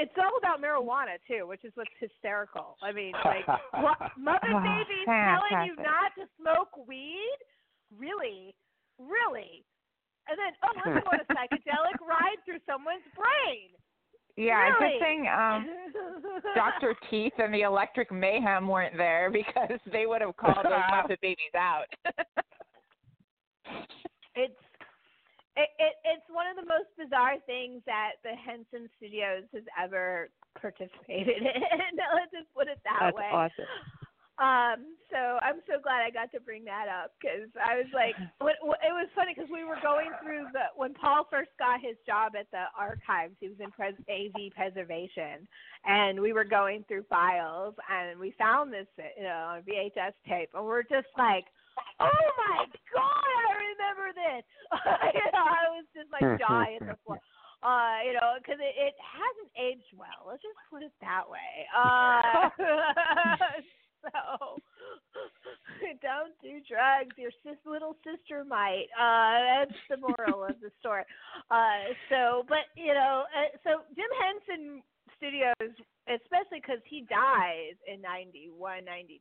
it's 0.00 0.16
all 0.16 0.32
about 0.40 0.64
marijuana 0.64 1.20
too, 1.28 1.46
which 1.46 1.64
is 1.64 1.72
what's 1.74 1.92
hysterical. 2.00 2.76
I 2.82 2.90
mean, 2.92 3.12
like 3.24 3.46
what, 3.46 4.00
Muppet 4.16 4.48
Oh, 4.56 4.64
Babies 4.64 5.04
telling 5.04 5.68
you 5.68 5.76
not 5.76 6.16
to 6.16 6.24
smoke 6.40 6.72
weed 6.88 7.38
really, 7.98 8.54
really. 8.98 9.64
And 10.28 10.38
then, 10.38 10.52
oh, 10.64 10.72
let's 10.76 11.04
go 11.04 11.10
on 11.12 11.20
a 11.20 11.28
psychedelic 11.34 12.00
ride 12.08 12.40
through 12.44 12.64
someone's 12.64 13.04
brain. 13.12 13.68
Yeah, 14.36 14.70
really? 14.80 14.96
good 14.96 15.04
thing 15.04 15.26
um 15.28 15.66
Dr. 16.54 16.94
Teeth 17.10 17.32
and 17.38 17.52
the 17.52 17.62
Electric 17.62 18.10
Mayhem 18.10 18.68
weren't 18.68 18.96
there 18.96 19.30
because 19.30 19.78
they 19.92 20.06
would 20.06 20.22
have 20.22 20.36
called 20.36 20.64
those 20.64 20.72
Muppet 20.90 21.20
babies 21.20 21.52
out. 21.54 21.84
it's 24.34 24.54
it, 25.56 25.70
it 25.78 25.94
it's 26.04 26.28
one 26.30 26.46
of 26.46 26.56
the 26.56 26.68
most 26.68 26.90
bizarre 26.96 27.38
things 27.46 27.82
that 27.86 28.22
the 28.22 28.34
Henson 28.34 28.88
Studios 28.96 29.44
has 29.52 29.64
ever 29.74 30.30
participated 30.60 31.42
in. 31.46 31.92
Let's 31.96 32.32
just 32.32 32.50
put 32.54 32.68
it 32.68 32.78
that 32.84 33.10
That's 33.10 33.16
way. 33.16 33.30
awesome. 33.32 33.74
Um, 34.40 34.96
so 35.12 35.36
I'm 35.44 35.60
so 35.68 35.76
glad 35.84 36.00
I 36.00 36.08
got 36.08 36.32
to 36.32 36.40
bring 36.40 36.64
that 36.64 36.88
up 36.88 37.12
because 37.20 37.52
I 37.60 37.76
was 37.76 37.92
like, 37.92 38.16
what, 38.40 38.56
what, 38.62 38.80
it 38.80 38.88
was 38.88 39.06
funny 39.14 39.36
because 39.36 39.50
we 39.52 39.64
were 39.64 39.76
going 39.82 40.08
through 40.24 40.48
the 40.56 40.72
when 40.76 40.94
Paul 40.94 41.28
first 41.28 41.50
got 41.58 41.84
his 41.84 42.00
job 42.06 42.32
at 42.38 42.48
the 42.50 42.72
archives, 42.72 43.36
he 43.38 43.52
was 43.52 43.60
in 43.60 43.70
pres- 43.70 44.00
AV 44.08 44.56
preservation, 44.56 45.44
and 45.84 46.18
we 46.18 46.32
were 46.32 46.48
going 46.48 46.88
through 46.88 47.04
files 47.10 47.74
and 47.92 48.18
we 48.18 48.32
found 48.38 48.72
this, 48.72 48.88
you 48.96 49.24
know, 49.24 49.60
VHS 49.68 50.16
tape, 50.26 50.48
and 50.54 50.64
we're 50.64 50.88
just 50.88 51.12
like, 51.18 51.44
oh 52.00 52.28
my 52.48 52.64
god, 52.92 53.26
I 53.26 53.52
remember 53.74 54.08
this. 54.14 54.44
you 55.16 55.26
know, 55.32 55.46
I 55.46 55.64
was 55.74 55.86
just 55.94 56.10
like 56.12 56.26
jaw 56.38 56.64
hit 56.66 56.80
the 56.80 56.96
floor. 57.04 57.20
Uh, 57.60 58.00
you 58.08 58.16
know, 58.16 58.40
because 58.40 58.56
it, 58.56 58.72
it 58.72 58.96
hasn't 58.96 59.52
aged 59.52 59.92
well. 59.92 60.24
Let's 60.24 60.40
just 60.40 60.56
put 60.72 60.80
it 60.82 60.96
that 61.04 61.28
way. 61.28 61.68
Uh, 61.76 62.48
so 64.08 64.56
don't 66.00 66.32
do 66.42 66.60
drugs. 66.64 67.12
Your 67.16 67.32
sis- 67.44 67.60
little 67.66 67.96
sister 68.00 68.44
might. 68.44 68.88
Uh, 68.96 69.64
that's 69.64 69.78
the 69.88 69.96
moral 69.96 70.44
of 70.44 70.56
the 70.60 70.70
story. 70.80 71.04
Uh, 71.50 71.92
so, 72.08 72.44
but 72.48 72.72
you 72.76 72.94
know, 72.94 73.24
uh, 73.28 73.52
so 73.64 73.84
Jim 73.94 74.08
Henson 74.16 74.82
Studios, 75.16 75.76
especially 76.08 76.64
because 76.64 76.80
he 76.88 77.04
dies 77.08 77.76
in 77.84 78.00
'91, 78.00 78.84
'92, 78.84 79.20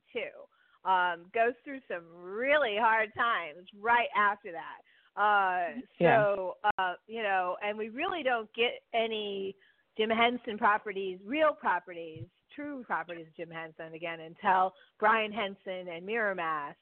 um, 0.86 1.26
goes 1.34 1.54
through 1.64 1.80
some 1.88 2.04
really 2.16 2.76
hard 2.80 3.10
times 3.16 3.68
right 3.80 4.08
after 4.18 4.52
that. 4.52 4.80
Uh, 5.20 5.82
so, 6.00 6.56
uh, 6.78 6.94
you 7.08 7.22
know, 7.22 7.58
and 7.62 7.78
we 7.78 7.90
really 7.90 8.24
don't 8.24 8.50
get 8.54 8.82
any 8.94 9.56
Jim 9.98 10.10
Henson 10.10 10.58
properties, 10.58 11.20
real 11.26 11.52
properties, 11.52 12.24
true 12.56 12.84
properties 12.86 13.28
of 13.28 13.36
Jim 13.36 13.50
Henson 13.50 13.94
again 13.94 14.20
until 14.22 14.74
Brian 15.00 15.32
Henson 15.32 15.94
and 15.94 16.06
Mirror 16.06 16.36
Mask. 16.36 16.78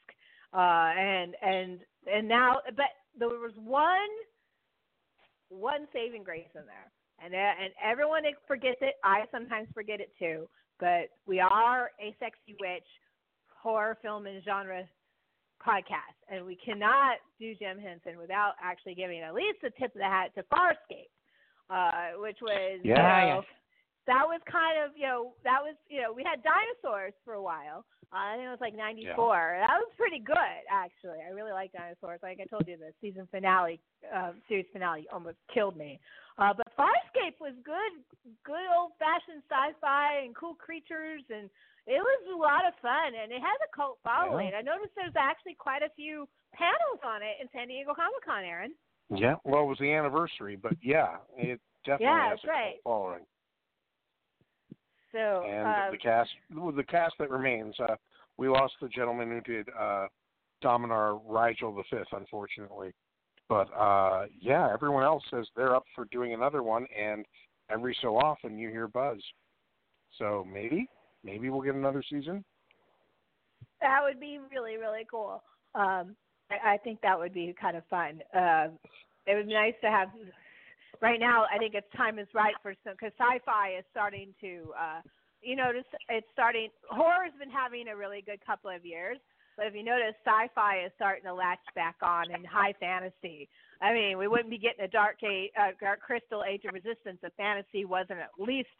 Uh, 0.53 0.93
and 0.97 1.35
and 1.41 1.79
and 2.11 2.27
now, 2.27 2.57
but 2.75 2.85
there 3.17 3.27
was 3.27 3.51
one 3.57 3.97
one 5.49 5.87
saving 5.91 6.23
grace 6.23 6.47
in 6.55 6.61
there, 6.65 6.91
and 7.23 7.33
uh, 7.33 7.63
and 7.63 7.73
everyone 7.83 8.23
forgets 8.47 8.77
it. 8.81 8.95
I 9.03 9.23
sometimes 9.31 9.67
forget 9.73 9.99
it 9.99 10.11
too. 10.17 10.47
But 10.79 11.09
we 11.25 11.39
are 11.39 11.89
a 11.99 12.15
sexy 12.19 12.55
witch 12.61 12.85
horror 13.61 13.97
film 14.01 14.27
and 14.27 14.43
genre 14.43 14.83
podcast, 15.65 16.15
and 16.29 16.45
we 16.45 16.55
cannot 16.55 17.17
do 17.39 17.55
Jim 17.55 17.79
Henson 17.79 18.17
without 18.17 18.53
actually 18.61 18.95
giving 18.95 19.21
at 19.21 19.33
least 19.33 19.59
a 19.63 19.69
tip 19.71 19.93
of 19.95 19.99
the 19.99 20.03
hat 20.03 20.31
to 20.35 20.43
Farscape, 20.43 21.09
uh, 21.69 22.19
which 22.19 22.37
was 22.41 22.79
you 22.83 22.91
Yeah. 22.91 23.35
know, 23.35 23.43
that 24.07 24.23
was 24.25 24.41
kind 24.49 24.79
of 24.79 24.95
you 24.95 25.05
know 25.05 25.35
that 25.43 25.59
was 25.61 25.75
you 25.87 26.01
know 26.01 26.11
we 26.11 26.23
had 26.23 26.41
dinosaurs 26.41 27.13
for 27.23 27.35
a 27.35 27.43
while. 27.43 27.85
Uh, 28.15 28.23
I 28.23 28.39
think 28.39 28.47
it 28.47 28.55
was 28.55 28.63
like 28.63 28.75
'94. 28.75 29.67
That 29.67 29.83
was 29.83 29.91
pretty 29.99 30.23
good 30.23 30.63
actually. 30.71 31.19
I 31.19 31.35
really 31.35 31.51
like 31.51 31.75
dinosaurs. 31.75 32.23
Like 32.23 32.39
I 32.39 32.47
told 32.47 32.67
you, 32.67 32.79
the 32.79 32.95
season 33.03 33.27
finale, 33.29 33.79
uh, 34.07 34.31
series 34.47 34.65
finale, 34.71 35.05
almost 35.11 35.37
killed 35.53 35.75
me. 35.75 35.99
Uh, 36.39 36.53
but 36.55 36.69
Farscape 36.77 37.35
was 37.41 37.53
good, 37.65 37.93
good 38.45 38.67
old 38.71 38.93
fashioned 39.01 39.41
sci-fi 39.49 40.23
and 40.23 40.35
cool 40.37 40.53
creatures, 40.53 41.25
and 41.33 41.49
it 41.89 41.97
was 41.97 42.19
a 42.29 42.37
lot 42.37 42.63
of 42.63 42.77
fun. 42.79 43.17
And 43.17 43.31
it 43.33 43.41
has 43.41 43.59
a 43.65 43.69
cult 43.75 43.97
following. 44.03 44.53
I 44.53 44.61
noticed 44.61 44.93
there's 44.95 45.17
actually 45.17 45.57
quite 45.57 45.81
a 45.81 45.89
few 45.97 46.29
panels 46.53 47.01
on 47.03 47.25
it 47.25 47.41
in 47.41 47.49
San 47.51 47.67
Diego 47.67 47.91
Comic 47.93 48.23
Con, 48.23 48.45
Aaron. 48.45 48.71
Yeah, 49.09 49.35
well, 49.43 49.63
it 49.63 49.67
was 49.67 49.79
the 49.79 49.91
anniversary, 49.91 50.55
but 50.55 50.73
yeah, 50.83 51.17
it 51.35 51.59
definitely 51.83 52.05
Yeah, 52.05 52.29
has 52.29 52.39
a 52.43 52.47
cult 52.47 52.55
right. 52.55 52.75
following. 52.83 53.25
So 55.11 55.43
And 55.43 55.67
uh, 55.67 55.91
the 55.91 55.97
cast, 55.97 56.29
the 56.49 56.83
cast 56.83 57.15
that 57.19 57.29
remains, 57.29 57.75
uh, 57.79 57.95
we 58.37 58.47
lost 58.49 58.73
the 58.81 58.89
gentleman 58.89 59.29
who 59.29 59.53
did 59.53 59.67
uh, 59.77 60.07
Dominar 60.61 61.19
Rygel 61.29 61.75
the 61.75 61.83
Fifth, 61.89 62.11
unfortunately. 62.11 62.91
But 63.49 63.67
uh, 63.73 64.25
yeah, 64.39 64.69
everyone 64.73 65.03
else 65.03 65.23
says 65.31 65.47
they're 65.55 65.75
up 65.75 65.85
for 65.95 66.05
doing 66.11 66.33
another 66.33 66.63
one, 66.63 66.85
and 66.97 67.25
every 67.69 67.95
so 68.01 68.17
often 68.17 68.57
you 68.57 68.69
hear 68.69 68.87
buzz. 68.87 69.19
So 70.17 70.45
maybe, 70.51 70.89
maybe 71.23 71.49
we'll 71.49 71.61
get 71.61 71.75
another 71.75 72.03
season. 72.09 72.43
That 73.81 73.99
would 74.03 74.19
be 74.19 74.39
really, 74.51 74.77
really 74.77 75.05
cool. 75.09 75.41
Um, 75.75 76.15
I, 76.51 76.73
I 76.73 76.77
think 76.83 76.99
that 77.01 77.17
would 77.17 77.33
be 77.33 77.55
kind 77.59 77.77
of 77.77 77.83
fun. 77.89 78.21
Uh, 78.35 78.67
it 79.25 79.35
would 79.35 79.47
be 79.47 79.53
nice 79.53 79.75
to 79.81 79.89
have. 79.89 80.09
Right 81.01 81.19
now, 81.19 81.45
I 81.53 81.57
think 81.57 81.75
it's 81.75 81.87
time 81.95 82.17
is 82.19 82.27
right 82.33 82.55
for 82.61 82.73
some 82.83 82.93
because 82.93 83.13
sci-fi 83.17 83.77
is 83.77 83.85
starting 83.91 84.33
to. 84.41 84.73
Uh, 84.77 85.01
you 85.41 85.55
notice 85.55 85.85
it's 86.09 86.27
starting. 86.33 86.69
Horror's 86.89 87.33
been 87.39 87.51
having 87.51 87.87
a 87.87 87.95
really 87.95 88.23
good 88.25 88.43
couple 88.45 88.69
of 88.73 88.85
years, 88.85 89.17
but 89.55 89.67
if 89.67 89.75
you 89.75 89.83
notice, 89.83 90.15
sci-fi 90.25 90.85
is 90.85 90.91
starting 90.95 91.23
to 91.25 91.33
latch 91.33 91.61
back 91.75 91.95
on, 92.01 92.31
and 92.33 92.45
high 92.45 92.73
fantasy. 92.79 93.47
I 93.81 93.93
mean, 93.93 94.17
we 94.17 94.27
wouldn't 94.27 94.49
be 94.49 94.57
getting 94.57 94.83
a 94.85 94.87
dark 94.87 95.17
age, 95.23 95.51
uh, 95.59 95.77
dark 95.79 95.99
crystal 96.01 96.43
age 96.43 96.61
of 96.65 96.73
resistance 96.73 97.19
if 97.21 97.33
fantasy 97.37 97.85
wasn't 97.85 98.19
at 98.19 98.33
least 98.39 98.73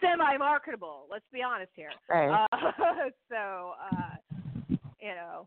semi-marketable. 0.00 1.06
Let's 1.10 1.28
be 1.32 1.42
honest 1.42 1.72
here. 1.76 1.92
Right. 2.08 2.46
Uh, 2.52 2.56
so, 3.28 3.74
uh, 3.76 4.16
you 5.00 5.14
know, 5.14 5.46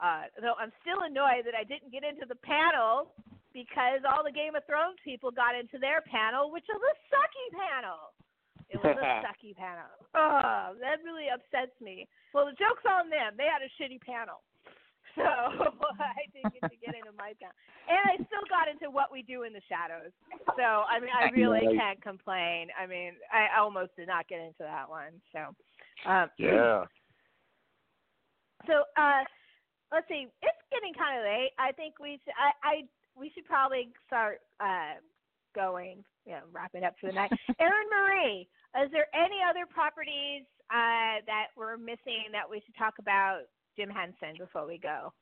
uh, 0.00 0.22
though 0.40 0.54
I'm 0.58 0.72
still 0.82 1.02
annoyed 1.02 1.46
that 1.46 1.54
I 1.54 1.64
didn't 1.64 1.92
get 1.92 2.02
into 2.02 2.26
the 2.26 2.36
panel 2.36 3.14
because 3.58 4.06
all 4.06 4.22
the 4.22 4.30
Game 4.30 4.54
of 4.54 4.62
Thrones 4.70 5.02
people 5.02 5.34
got 5.34 5.58
into 5.58 5.82
their 5.82 5.98
panel, 6.06 6.54
which 6.54 6.66
was 6.70 6.78
a 6.78 6.94
sucky 7.10 7.48
panel. 7.50 8.14
It 8.70 8.78
was 8.78 8.94
a 8.94 9.06
sucky 9.26 9.56
panel. 9.58 9.90
Oh, 10.14 10.78
that 10.78 11.02
really 11.02 11.26
upsets 11.26 11.74
me. 11.82 12.06
Well, 12.30 12.46
the 12.46 12.54
joke's 12.54 12.86
on 12.86 13.10
them. 13.10 13.34
They 13.34 13.50
had 13.50 13.66
a 13.66 13.70
shitty 13.74 13.98
panel. 14.06 14.46
So 15.16 15.24
I 15.98 16.30
didn't 16.30 16.54
get 16.54 16.70
to 16.70 16.78
get 16.78 16.94
into 16.94 17.10
my 17.18 17.34
panel. 17.42 17.56
And 17.90 17.98
I 18.06 18.14
still 18.30 18.46
got 18.46 18.70
into 18.70 18.86
what 18.86 19.10
we 19.10 19.26
do 19.26 19.42
in 19.42 19.50
the 19.50 19.64
shadows. 19.66 20.14
So, 20.54 20.62
I 20.86 21.00
mean, 21.00 21.10
I 21.10 21.32
really 21.34 21.74
can't 21.74 21.98
complain. 21.98 22.68
I 22.78 22.86
mean, 22.86 23.18
I 23.32 23.58
almost 23.58 23.96
did 23.98 24.06
not 24.06 24.28
get 24.28 24.38
into 24.38 24.62
that 24.62 24.86
one. 24.86 25.18
So, 25.34 25.56
um, 26.06 26.30
Yeah. 26.38 26.86
so 28.68 28.86
uh, 28.94 29.26
let's 29.90 30.06
see. 30.06 30.28
It's 30.38 30.62
getting 30.70 30.94
kind 30.94 31.18
of 31.18 31.24
late. 31.26 31.50
I 31.58 31.72
think 31.72 31.98
we 31.98 32.20
should, 32.22 32.36
I, 32.38 32.54
I 32.62 32.74
we 33.18 33.30
should 33.34 33.44
probably 33.44 33.88
start 34.06 34.40
uh, 34.60 35.00
going, 35.54 36.04
you 36.26 36.32
know, 36.32 36.40
wrapping 36.52 36.84
up 36.84 36.94
for 37.00 37.08
the 37.08 37.14
night. 37.14 37.30
Erin 37.60 37.88
Marie, 37.90 38.48
is 38.82 38.90
there 38.92 39.06
any 39.14 39.38
other 39.48 39.66
properties 39.68 40.44
uh, 40.70 41.24
that 41.26 41.46
we're 41.56 41.76
missing 41.76 42.30
that 42.32 42.48
we 42.48 42.62
should 42.64 42.76
talk 42.76 42.94
about 42.98 43.40
Jim 43.76 43.88
Henson 43.88 44.36
before 44.38 44.66
we 44.66 44.78
go? 44.78 45.12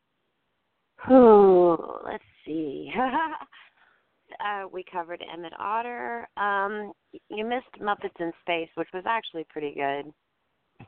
Oh, 1.09 2.01
let's 2.05 2.24
see. 2.44 2.90
uh, 4.40 4.68
we 4.73 4.85
covered 4.90 5.23
Emmett 5.32 5.52
Otter. 5.59 6.27
Um, 6.36 6.93
you 7.28 7.44
missed 7.44 7.81
Muppets 7.81 8.18
in 8.20 8.32
Space, 8.43 8.70
which 8.74 8.89
was 8.94 9.05
actually 9.06 9.47
pretty 9.48 9.74
good. 9.74 10.12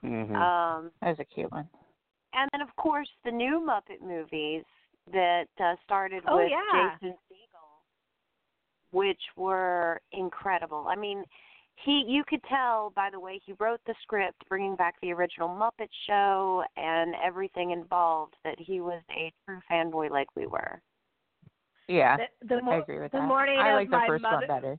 Mm-hmm. 0.04 0.34
Um, 0.34 0.90
That 1.00 1.10
was 1.10 1.18
a 1.20 1.24
cute 1.24 1.50
one. 1.52 1.68
and 2.34 2.48
then, 2.52 2.60
of 2.60 2.74
course, 2.76 3.08
the 3.24 3.30
new 3.30 3.64
Muppet 3.66 4.06
movies 4.06 4.64
that 5.12 5.46
uh, 5.60 5.74
started 5.84 6.22
Oh, 6.28 6.36
with 6.36 6.50
yeah. 6.50 6.96
Jason 7.00 7.14
Segel, 7.30 7.82
which 8.92 9.20
were 9.36 10.00
incredible. 10.12 10.86
I 10.88 10.96
mean, 10.96 11.24
he 11.84 12.04
you 12.08 12.24
could 12.26 12.42
tell 12.48 12.92
by 12.96 13.08
the 13.10 13.20
way 13.20 13.40
he 13.44 13.52
wrote 13.60 13.80
the 13.86 13.94
script, 14.02 14.42
bringing 14.48 14.74
back 14.76 14.96
the 15.00 15.12
original 15.12 15.48
Muppet 15.48 15.88
Show 16.08 16.64
and 16.76 17.14
everything 17.24 17.70
involved, 17.70 18.34
that 18.44 18.58
he 18.58 18.80
was 18.80 19.02
a 19.10 19.32
true 19.46 19.60
fanboy 19.70 20.10
like 20.10 20.28
we 20.34 20.46
were. 20.46 20.80
Yeah, 21.86 22.16
The, 22.42 22.56
the, 22.56 22.70
I 22.70 22.76
agree 22.76 22.98
with 23.00 23.12
the 23.12 23.18
that. 23.18 23.26
morning 23.28 23.58
I 23.58 23.74
like 23.74 23.90
the 23.90 24.00
first 24.06 24.22
mother, 24.22 24.46
one 24.46 24.48
better. 24.48 24.78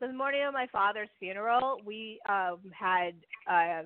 the 0.00 0.12
morning 0.12 0.42
of 0.46 0.52
my 0.52 0.66
father's 0.70 1.08
funeral, 1.18 1.80
we 1.84 2.20
um 2.28 2.58
had 2.78 3.14
uh 3.50 3.82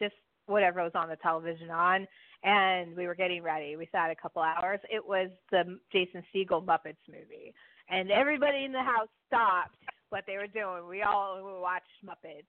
just 0.00 0.14
whatever 0.46 0.82
was 0.82 0.92
on 0.94 1.08
the 1.08 1.16
television 1.16 1.70
on 1.70 2.06
and 2.42 2.96
we 2.96 3.06
were 3.06 3.14
getting 3.14 3.42
ready. 3.42 3.76
We 3.76 3.88
sat 3.90 4.10
a 4.10 4.14
couple 4.14 4.42
hours. 4.42 4.80
It 4.90 5.06
was 5.06 5.30
the 5.50 5.78
Jason 5.92 6.22
Segel 6.34 6.64
Muppets 6.64 6.96
movie. 7.08 7.54
And 7.88 8.10
everybody 8.10 8.64
in 8.64 8.72
the 8.72 8.82
house 8.82 9.08
stopped 9.26 9.76
what 10.10 10.24
they 10.26 10.36
were 10.36 10.46
doing. 10.46 10.88
We 10.88 11.02
all 11.02 11.60
watched 11.60 11.84
Muppets 12.04 12.46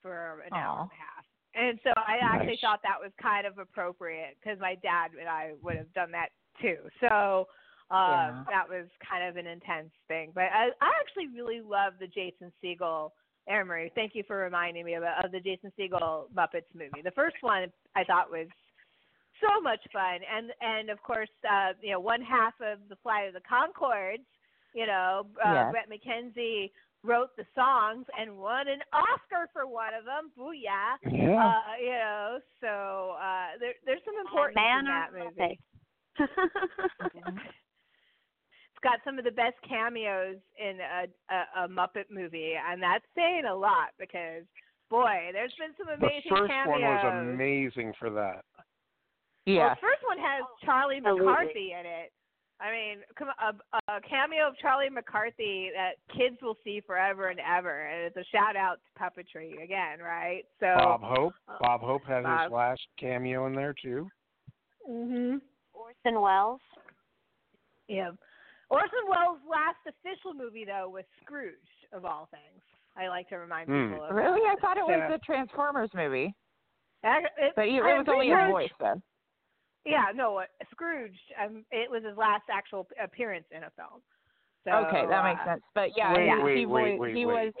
for 0.00 0.42
an 0.46 0.52
hour 0.54 0.80
and 0.82 0.90
a 0.90 0.94
half. 0.94 1.24
And 1.54 1.78
so 1.84 1.90
I 1.96 2.18
actually 2.22 2.48
Nice. 2.54 2.60
thought 2.60 2.80
that 2.82 3.00
was 3.00 3.12
kind 3.20 3.46
of 3.46 3.58
appropriate 3.58 4.36
because 4.42 4.58
my 4.58 4.74
dad 4.76 5.10
and 5.18 5.28
I 5.28 5.52
would 5.62 5.76
have 5.76 5.92
done 5.92 6.10
that 6.12 6.30
too. 6.60 6.78
So 7.00 7.46
uh, 7.90 8.08
Yeah. 8.10 8.44
that 8.48 8.68
was 8.68 8.86
kind 9.08 9.28
of 9.28 9.36
an 9.36 9.46
intense 9.46 9.90
thing. 10.08 10.32
But 10.34 10.44
I, 10.44 10.70
I 10.80 10.90
actually 11.00 11.28
really 11.36 11.60
love 11.60 11.94
the 12.00 12.06
Jason 12.06 12.50
Segel. 12.64 13.10
Erin 13.48 13.66
Marie, 13.66 13.90
thank 13.94 14.14
you 14.14 14.22
for 14.26 14.36
reminding 14.36 14.84
me 14.84 14.94
of, 14.94 15.02
of 15.02 15.32
the 15.32 15.40
Jason 15.40 15.72
Segel 15.78 16.24
Muppets 16.36 16.70
movie. 16.74 17.02
The 17.02 17.10
first 17.12 17.36
one 17.40 17.72
I 17.96 18.04
thought 18.04 18.30
was 18.30 18.46
so 19.40 19.60
much 19.60 19.80
fun, 19.92 20.20
and 20.32 20.52
and 20.60 20.90
of 20.90 21.02
course, 21.02 21.30
uh, 21.50 21.72
you 21.80 21.92
know, 21.92 22.00
one 22.00 22.22
half 22.22 22.54
of 22.60 22.78
the 22.88 22.96
Flight 23.02 23.28
of 23.28 23.34
the 23.34 23.40
Conchords, 23.40 24.24
you 24.74 24.86
know, 24.86 25.26
uh, 25.44 25.52
Yes. 25.52 25.72
Bret 25.72 25.90
McKenzie 25.90 26.70
wrote 27.04 27.36
the 27.36 27.44
songs 27.54 28.06
and 28.18 28.38
won 28.38 28.68
an 28.68 28.78
Oscar 28.92 29.48
for 29.52 29.66
one 29.66 29.92
of 29.92 30.04
them. 30.04 30.30
Booyah! 30.38 30.96
Yeah. 31.10 31.46
Uh, 31.46 31.76
you 31.80 31.90
know, 31.90 32.38
so 32.60 33.16
uh, 33.20 33.58
there, 33.58 33.74
there's 33.84 34.00
some 34.04 34.14
importance 34.24 34.56
in 34.56 34.84
that 34.84 35.10
movie. 35.12 35.58
It's 38.82 38.90
got 38.90 38.98
some 39.04 39.16
of 39.18 39.24
the 39.24 39.30
best 39.30 39.54
cameos 39.68 40.36
in 40.58 40.78
a, 40.80 41.06
a, 41.32 41.64
a 41.64 41.68
Muppet 41.68 42.10
movie, 42.10 42.54
and 42.58 42.82
that's 42.82 43.04
saying 43.14 43.44
a 43.48 43.54
lot 43.54 43.90
because 43.98 44.42
boy, 44.90 45.30
there's 45.32 45.54
been 45.58 45.70
some 45.78 45.88
amazing 45.88 46.00
The 46.30 46.34
amazing 46.34 46.36
first 46.36 46.50
cameos. 46.50 46.82
one 46.82 46.82
was 46.82 47.34
amazing 47.34 47.92
for 47.98 48.10
that. 48.10 48.42
Well, 48.56 48.64
Yeah. 49.46 49.74
the 49.74 49.80
first 49.80 50.02
one 50.06 50.18
has 50.18 50.42
Charlie 50.64 50.96
Absolutely. 50.98 51.26
McCarthy 51.26 51.72
in 51.78 51.86
it. 51.86 52.12
I 52.60 52.70
mean, 52.70 52.98
come 53.16 53.28
a, 53.28 53.54
a 53.92 54.00
cameo 54.02 54.46
of 54.48 54.54
Charlie 54.58 54.90
McCarthy 54.90 55.70
that 55.74 55.92
kids 56.16 56.36
will 56.42 56.56
see 56.62 56.80
forever 56.84 57.28
and 57.28 57.40
ever, 57.40 57.86
and 57.86 58.04
it's 58.06 58.16
a 58.16 58.24
shout 58.30 58.54
out 58.56 58.78
to 58.82 59.02
puppetry 59.02 59.62
again, 59.62 59.98
right? 60.00 60.42
So 60.60 60.66
Bob 60.76 61.00
Hope. 61.02 61.34
uh, 61.48 61.56
Bob 61.60 61.80
Hope 61.80 62.04
had 62.04 62.22
Bob. 62.24 62.42
his 62.44 62.52
last 62.52 62.80
cameo 62.98 63.46
in 63.46 63.54
there 63.54 63.74
too. 63.80 64.08
Mhm. 64.88 65.40
Orson 65.72 66.20
Welles. 66.20 66.60
Yeah. 67.88 68.10
Orson 68.72 69.04
Welles' 69.08 69.38
last 69.48 69.78
official 69.86 70.32
movie 70.32 70.64
though 70.64 70.88
was 70.88 71.04
Scrooge, 71.22 71.54
of 71.92 72.04
all 72.04 72.28
things. 72.30 72.62
I 72.96 73.08
like 73.08 73.28
to 73.28 73.36
remind 73.36 73.68
Hmm. 73.68 73.90
people 73.92 74.04
of. 74.06 74.14
Really? 74.14 74.40
I 74.48 74.56
thought 74.60 74.76
it 74.78 74.84
was 74.86 74.96
Yeah. 74.98 75.08
the 75.08 75.18
Transformers 75.18 75.92
movie. 75.94 76.34
Ac- 77.04 77.26
It, 77.36 77.52
But 77.56 77.70
you, 77.70 77.84
I 77.84 77.94
it 77.94 77.98
was 77.98 78.08
only 78.08 78.28
his 78.28 78.36
Scrooge- 78.36 78.50
voice 78.50 78.72
then. 78.78 79.02
Yeah, 79.84 80.12
no, 80.14 80.38
uh, 80.38 80.46
Scrooge. 80.70 81.18
Um, 81.36 81.66
it 81.72 81.90
was 81.90 82.04
his 82.04 82.16
last 82.16 82.44
actual 82.48 82.86
appearance 83.00 83.46
in 83.50 83.64
a 83.64 83.70
film. 83.70 84.00
So, 84.64 84.70
okay, 84.86 85.04
that 85.06 85.24
makes 85.24 85.40
uh, 85.40 85.44
sense. 85.44 85.64
But 85.74 85.96
yeah, 85.96 86.14
Wait, 86.14 86.28
he, 86.28 86.36
wait, 86.42 86.56
he, 86.58 86.66
wait, 86.66 86.92
was, 86.92 87.00
wait, 87.00 87.16
he 87.16 87.26
wait. 87.26 87.46
was. 87.46 87.54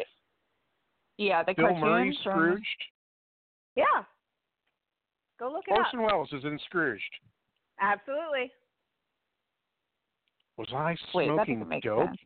Yeah, 1.18 1.42
the 1.42 1.54
Bill 1.54 1.66
cartoon. 1.66 1.80
Murray, 1.80 2.18
from- 2.22 2.32
Scrooged. 2.32 2.84
Yeah. 3.74 4.04
Go 5.40 5.50
look 5.50 5.64
it 5.66 5.72
Orson 5.72 5.98
up. 6.00 6.06
Welles 6.06 6.32
is 6.32 6.44
in 6.44 6.58
Scrooged. 6.66 7.18
Absolutely. 7.80 8.52
Was 10.58 10.68
I 10.74 10.96
smoking 11.12 11.60
doesn't 11.60 11.82
dope? 11.82 12.06
sense. 12.08 12.18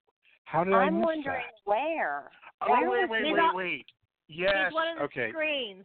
How 0.45 0.65
did 0.65 0.75
I 0.75 0.85
I'm 0.85 0.99
miss 0.99 1.07
wondering 1.07 1.25
that? 1.25 1.71
where. 1.71 2.31
Oh 2.63 2.71
Where 2.71 2.91
wait, 2.91 3.01
was 3.01 3.09
wait, 3.11 3.33
wait, 3.33 3.41
on- 3.41 3.57
wait. 3.57 3.87
Yes. 4.29 4.67
He's 4.69 4.75
one 4.75 4.89
of 4.89 4.99
the 4.99 5.05
okay. 5.05 5.31
screens. 5.31 5.85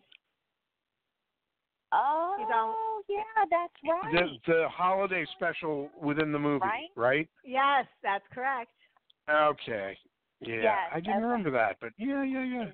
Oh, 1.94 3.02
yeah, 3.10 3.22
that's 3.50 3.74
right. 3.84 4.14
The 4.46 4.52
the 4.54 4.70
holiday 4.70 5.26
special 5.36 5.90
within 6.02 6.32
the 6.32 6.40
movie, 6.40 6.66
Right? 6.66 6.88
right? 6.96 7.30
Yes, 7.44 7.86
that's 8.02 8.24
correct. 8.34 8.72
Okay. 9.30 9.98
Yeah, 10.40 10.56
Yes, 10.64 10.78
I 10.94 11.00
didn't 11.00 11.18
okay. 11.18 11.24
remember 11.26 11.52
that, 11.52 11.78
but 11.82 11.92
yeah, 11.98 12.24
yeah, 12.24 12.44
yeah. 12.44 12.62
And 12.62 12.72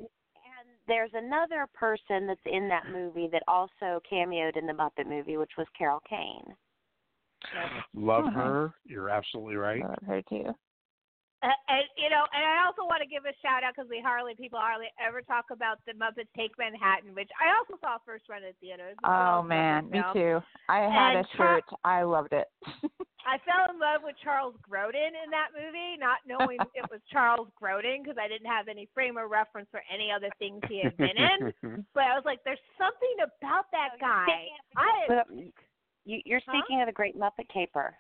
there's 0.88 1.12
another 1.14 1.68
person 1.74 2.28
that's 2.28 2.40
in 2.46 2.70
that 2.70 2.84
movie 2.92 3.28
that 3.32 3.44
also 3.48 4.00
cameoed 4.10 4.56
in 4.56 4.66
the 4.68 4.74
Muppet 4.74 5.08
movie, 5.08 5.38
which 5.38 5.52
was 5.58 5.68
Carol 5.78 6.02
Kane. 6.08 6.56
Love 7.94 8.26
Uh-huh. 8.26 8.40
her. 8.40 8.74
You're 8.86 9.10
absolutely 9.10 9.56
right. 9.56 9.84
I 9.84 9.88
love 9.88 10.04
her 10.06 10.22
too. 10.24 10.56
Uh, 11.44 11.54
and 11.70 11.86
you 11.98 12.10
know, 12.10 12.26
and 12.34 12.44
I 12.44 12.66
also 12.66 12.82
want 12.90 13.02
to 13.04 13.08
give 13.08 13.26
a 13.26 13.34
shout 13.46 13.64
out 13.64 13.76
because 13.76 13.90
we 13.90 14.02
hardly 14.02 14.34
people 14.34 14.58
hardly 14.58 14.90
ever 14.98 15.22
talk 15.22 15.46
about 15.52 15.78
the 15.86 15.94
Muppets 15.94 16.34
Take 16.36 16.58
Manhattan, 16.58 17.14
which 17.14 17.30
I 17.38 17.54
also 17.54 17.78
saw 17.80 17.98
first 18.04 18.26
run 18.28 18.44
at 18.44 18.58
theaters. 18.58 18.98
It's 18.98 19.06
Oh 19.06 19.44
man, 19.44 19.90
me 19.90 20.02
too. 20.14 20.42
I 20.68 20.90
had 20.90 21.16
And 21.16 21.26
a 21.26 21.38
shirt. 21.38 21.64
I 21.84 22.02
loved 22.02 22.34
it. 22.34 22.48
I 23.28 23.38
fell 23.44 23.70
in 23.70 23.78
love 23.78 24.02
with 24.08 24.16
Charles 24.24 24.56
Grodin 24.64 25.14
in 25.14 25.30
that 25.30 25.52
movie, 25.52 26.00
not 26.00 26.24
knowing 26.26 26.64
it 26.74 26.88
was 26.90 27.02
Charles 27.12 27.50
Grodin 27.60 28.02
because 28.02 28.18
I 28.18 28.28
didn't 28.28 28.48
have 28.48 28.68
any 28.68 28.88
frame 28.96 29.18
of 29.18 29.30
reference 29.30 29.68
for 29.70 29.84
any 29.94 30.10
other 30.10 30.32
things 30.40 30.64
he 30.70 30.82
had 30.82 30.98
been 30.98 31.18
in. 31.18 31.52
But 31.94 32.04
I 32.04 32.14
was 32.14 32.26
like, 32.26 32.44
there's 32.46 32.62
something 32.78 33.18
about 33.26 33.66
that 33.74 33.98
guy. 34.00 34.54
I 34.78 35.08
But 35.08 35.26
you, 36.08 36.24
you're 36.24 36.42
Huh? 36.48 36.56
speaking 36.56 36.80
of 36.80 36.88
the 36.88 36.96
Great 36.96 37.20
Muppet 37.20 37.52
Caper. 37.52 37.94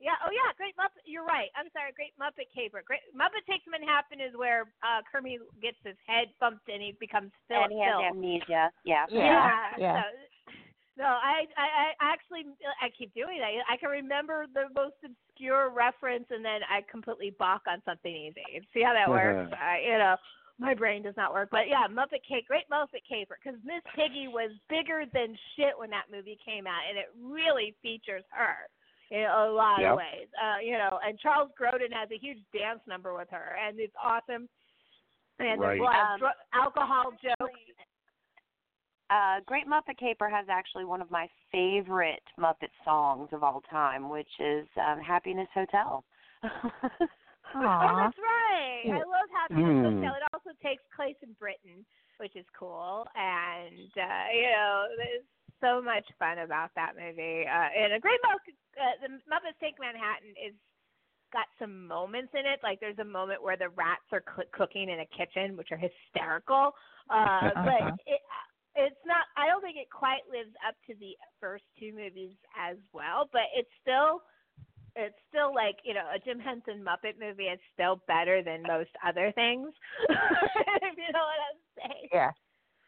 Yeah. 0.00 0.18
Oh, 0.26 0.32
yeah. 0.34 0.50
Great 0.56 0.74
Muppet. 0.74 1.04
You're 1.06 1.22
right. 1.28 1.52
I'm 1.54 1.70
sorry. 1.70 1.92
Great 1.94 2.10
Muppet 2.18 2.50
Caper. 2.50 2.82
Great 2.82 3.04
Muppet 3.14 3.46
Takes 3.46 3.68
Manhattan 3.70 4.18
is 4.18 4.34
where 4.34 4.72
uh 4.82 5.04
Kermit 5.06 5.38
gets 5.60 5.78
his 5.84 5.94
head 6.08 6.32
bumped 6.40 6.66
and 6.66 6.82
he 6.82 6.96
becomes 6.98 7.30
Philip. 7.46 7.70
and 7.70 7.72
he 7.72 7.80
has 7.84 7.94
Phil. 7.94 8.10
amnesia. 8.10 8.64
Yeah. 8.82 9.06
Yeah, 9.12 9.78
yeah. 9.78 10.02
So, 10.02 10.52
no, 10.98 11.06
I, 11.06 11.46
I 11.56 11.94
I 12.02 12.12
actually 12.12 12.50
I 12.82 12.90
keep 12.90 13.14
doing 13.14 13.38
that. 13.38 13.52
I 13.70 13.76
can 13.76 13.90
remember 13.90 14.46
the 14.52 14.66
most 14.74 14.98
obscure 15.06 15.70
reference 15.70 16.26
and 16.34 16.44
then 16.44 16.60
I 16.68 16.82
completely 16.90 17.30
balk 17.38 17.62
on 17.70 17.78
something 17.84 18.10
easy. 18.10 18.42
See 18.74 18.82
how 18.82 18.92
that 18.92 19.08
works? 19.08 19.54
I, 19.54 19.86
you 19.86 19.98
know, 20.02 20.16
my 20.62 20.74
brain 20.74 21.02
does 21.02 21.16
not 21.16 21.32
work. 21.32 21.48
But 21.50 21.68
yeah, 21.68 21.86
Muppet 21.90 22.22
Cake, 22.26 22.46
Great 22.46 22.68
Muppet 22.70 23.02
Caper, 23.08 23.36
because 23.42 23.58
Miss 23.64 23.82
Piggy 23.94 24.28
was 24.28 24.50
bigger 24.70 25.04
than 25.12 25.36
shit 25.56 25.76
when 25.76 25.90
that 25.90 26.04
movie 26.10 26.38
came 26.44 26.66
out, 26.66 26.82
and 26.88 26.96
it 26.96 27.10
really 27.20 27.74
features 27.82 28.24
her 28.30 28.68
in 29.10 29.26
a 29.28 29.50
lot 29.50 29.80
Yep. 29.80 29.90
of 29.90 29.96
ways. 29.98 30.28
Uh, 30.40 30.58
you 30.62 30.78
know, 30.78 30.98
and 31.04 31.18
Charles 31.18 31.50
Grodin 31.60 31.92
has 31.92 32.10
a 32.10 32.18
huge 32.18 32.38
dance 32.54 32.80
number 32.86 33.12
with 33.14 33.28
her, 33.30 33.56
and 33.60 33.78
it's 33.78 33.94
awesome. 34.02 34.48
And 35.38 35.60
there's 35.60 35.78
a 35.78 35.80
Right. 35.80 35.80
lot 35.80 35.96
of 35.96 36.06
Um, 36.14 36.18
dr- 36.20 36.36
alcohol 36.52 37.10
jokes. 37.20 37.60
Uh, 39.10 39.40
Great 39.40 39.66
Muppet 39.66 39.98
Caper 39.98 40.28
has 40.30 40.48
actually 40.48 40.86
one 40.86 41.02
of 41.02 41.10
my 41.10 41.28
favorite 41.50 42.22
Muppet 42.38 42.70
songs 42.84 43.28
of 43.32 43.42
all 43.44 43.60
time, 43.62 44.08
which 44.08 44.40
is 44.40 44.66
um, 44.78 45.00
Happiness 45.00 45.48
Hotel. 45.52 46.04
Oh, 47.54 47.60
that's 48.00 48.18
right. 48.18 48.96
I 48.96 49.04
love 49.04 49.28
Happiness 49.32 49.76
Hmm. 49.76 50.02
Hotel. 50.02 50.14
It 50.16 50.24
also 50.32 50.50
takes 50.62 50.82
place 50.96 51.16
in 51.22 51.32
Britain, 51.38 51.84
which 52.18 52.36
is 52.36 52.46
cool. 52.58 53.06
And 53.16 53.90
uh, 53.96 54.26
you 54.32 54.48
know, 54.50 54.86
there's 54.96 55.26
so 55.60 55.80
much 55.82 56.04
fun 56.18 56.38
about 56.40 56.70
that 56.74 56.94
movie. 56.98 57.44
Uh, 57.46 57.68
and 57.72 57.94
a 57.94 58.00
great 58.00 58.18
Muppet, 58.26 58.56
uh, 58.80 58.96
the 59.02 59.10
Muppets 59.30 59.58
Take 59.60 59.78
Manhattan 59.78 60.34
is 60.36 60.54
got 61.32 61.46
some 61.58 61.86
moments 61.88 62.32
in 62.34 62.44
it. 62.44 62.60
Like 62.62 62.78
there's 62.80 62.98
a 62.98 63.04
moment 63.04 63.42
where 63.42 63.56
the 63.56 63.70
rats 63.70 64.04
are 64.12 64.22
cl- 64.24 64.48
cooking 64.52 64.90
in 64.90 65.00
a 65.00 65.08
kitchen, 65.16 65.56
which 65.56 65.72
are 65.72 65.80
hysterical. 65.80 66.72
Uh, 67.10 67.56
but 67.64 67.88
Uh-huh. 67.88 67.96
it 68.06 68.20
it's 68.74 69.00
not. 69.04 69.24
I 69.36 69.46
don't 69.48 69.60
think 69.60 69.76
it 69.76 69.88
quite 69.90 70.24
lives 70.30 70.54
up 70.66 70.74
to 70.88 70.94
the 70.96 71.12
first 71.40 71.64
two 71.78 71.92
movies 71.92 72.32
as 72.56 72.76
well. 72.92 73.28
But 73.32 73.48
it's 73.56 73.70
still 73.80 74.22
it's 74.96 75.16
still 75.28 75.54
like 75.54 75.76
you 75.84 75.94
know 75.94 76.04
a 76.14 76.18
Jim 76.18 76.38
Henson 76.38 76.84
Muppet 76.84 77.18
movie 77.20 77.44
is 77.44 77.58
still 77.74 78.00
better 78.06 78.42
than 78.42 78.62
most 78.62 78.90
other 79.06 79.32
things. 79.34 79.68
if 80.08 80.96
you 80.96 81.12
know 81.12 81.24
what 81.24 81.40
I'm 81.50 81.90
saying. 81.90 82.08
Yeah. 82.12 82.30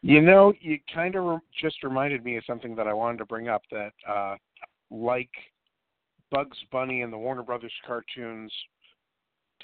You 0.01 0.21
know, 0.21 0.53
you 0.61 0.77
kind 0.93 1.15
of 1.15 1.23
re- 1.23 1.37
just 1.59 1.83
reminded 1.83 2.23
me 2.23 2.37
of 2.37 2.43
something 2.45 2.75
that 2.75 2.87
I 2.87 2.93
wanted 2.93 3.17
to 3.17 3.25
bring 3.25 3.47
up 3.47 3.63
that, 3.71 3.91
uh, 4.07 4.35
like 4.91 5.31
Bugs 6.29 6.57
Bunny 6.71 7.01
and 7.01 7.11
the 7.11 7.17
Warner 7.17 7.41
Brothers 7.41 7.73
cartoons 7.87 8.51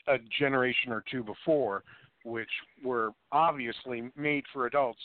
a 0.08 0.18
generation 0.40 0.92
or 0.92 1.04
two 1.12 1.24
before, 1.24 1.84
which 2.24 2.50
were 2.84 3.12
obviously 3.32 4.10
made 4.16 4.44
for 4.52 4.66
adults, 4.66 5.02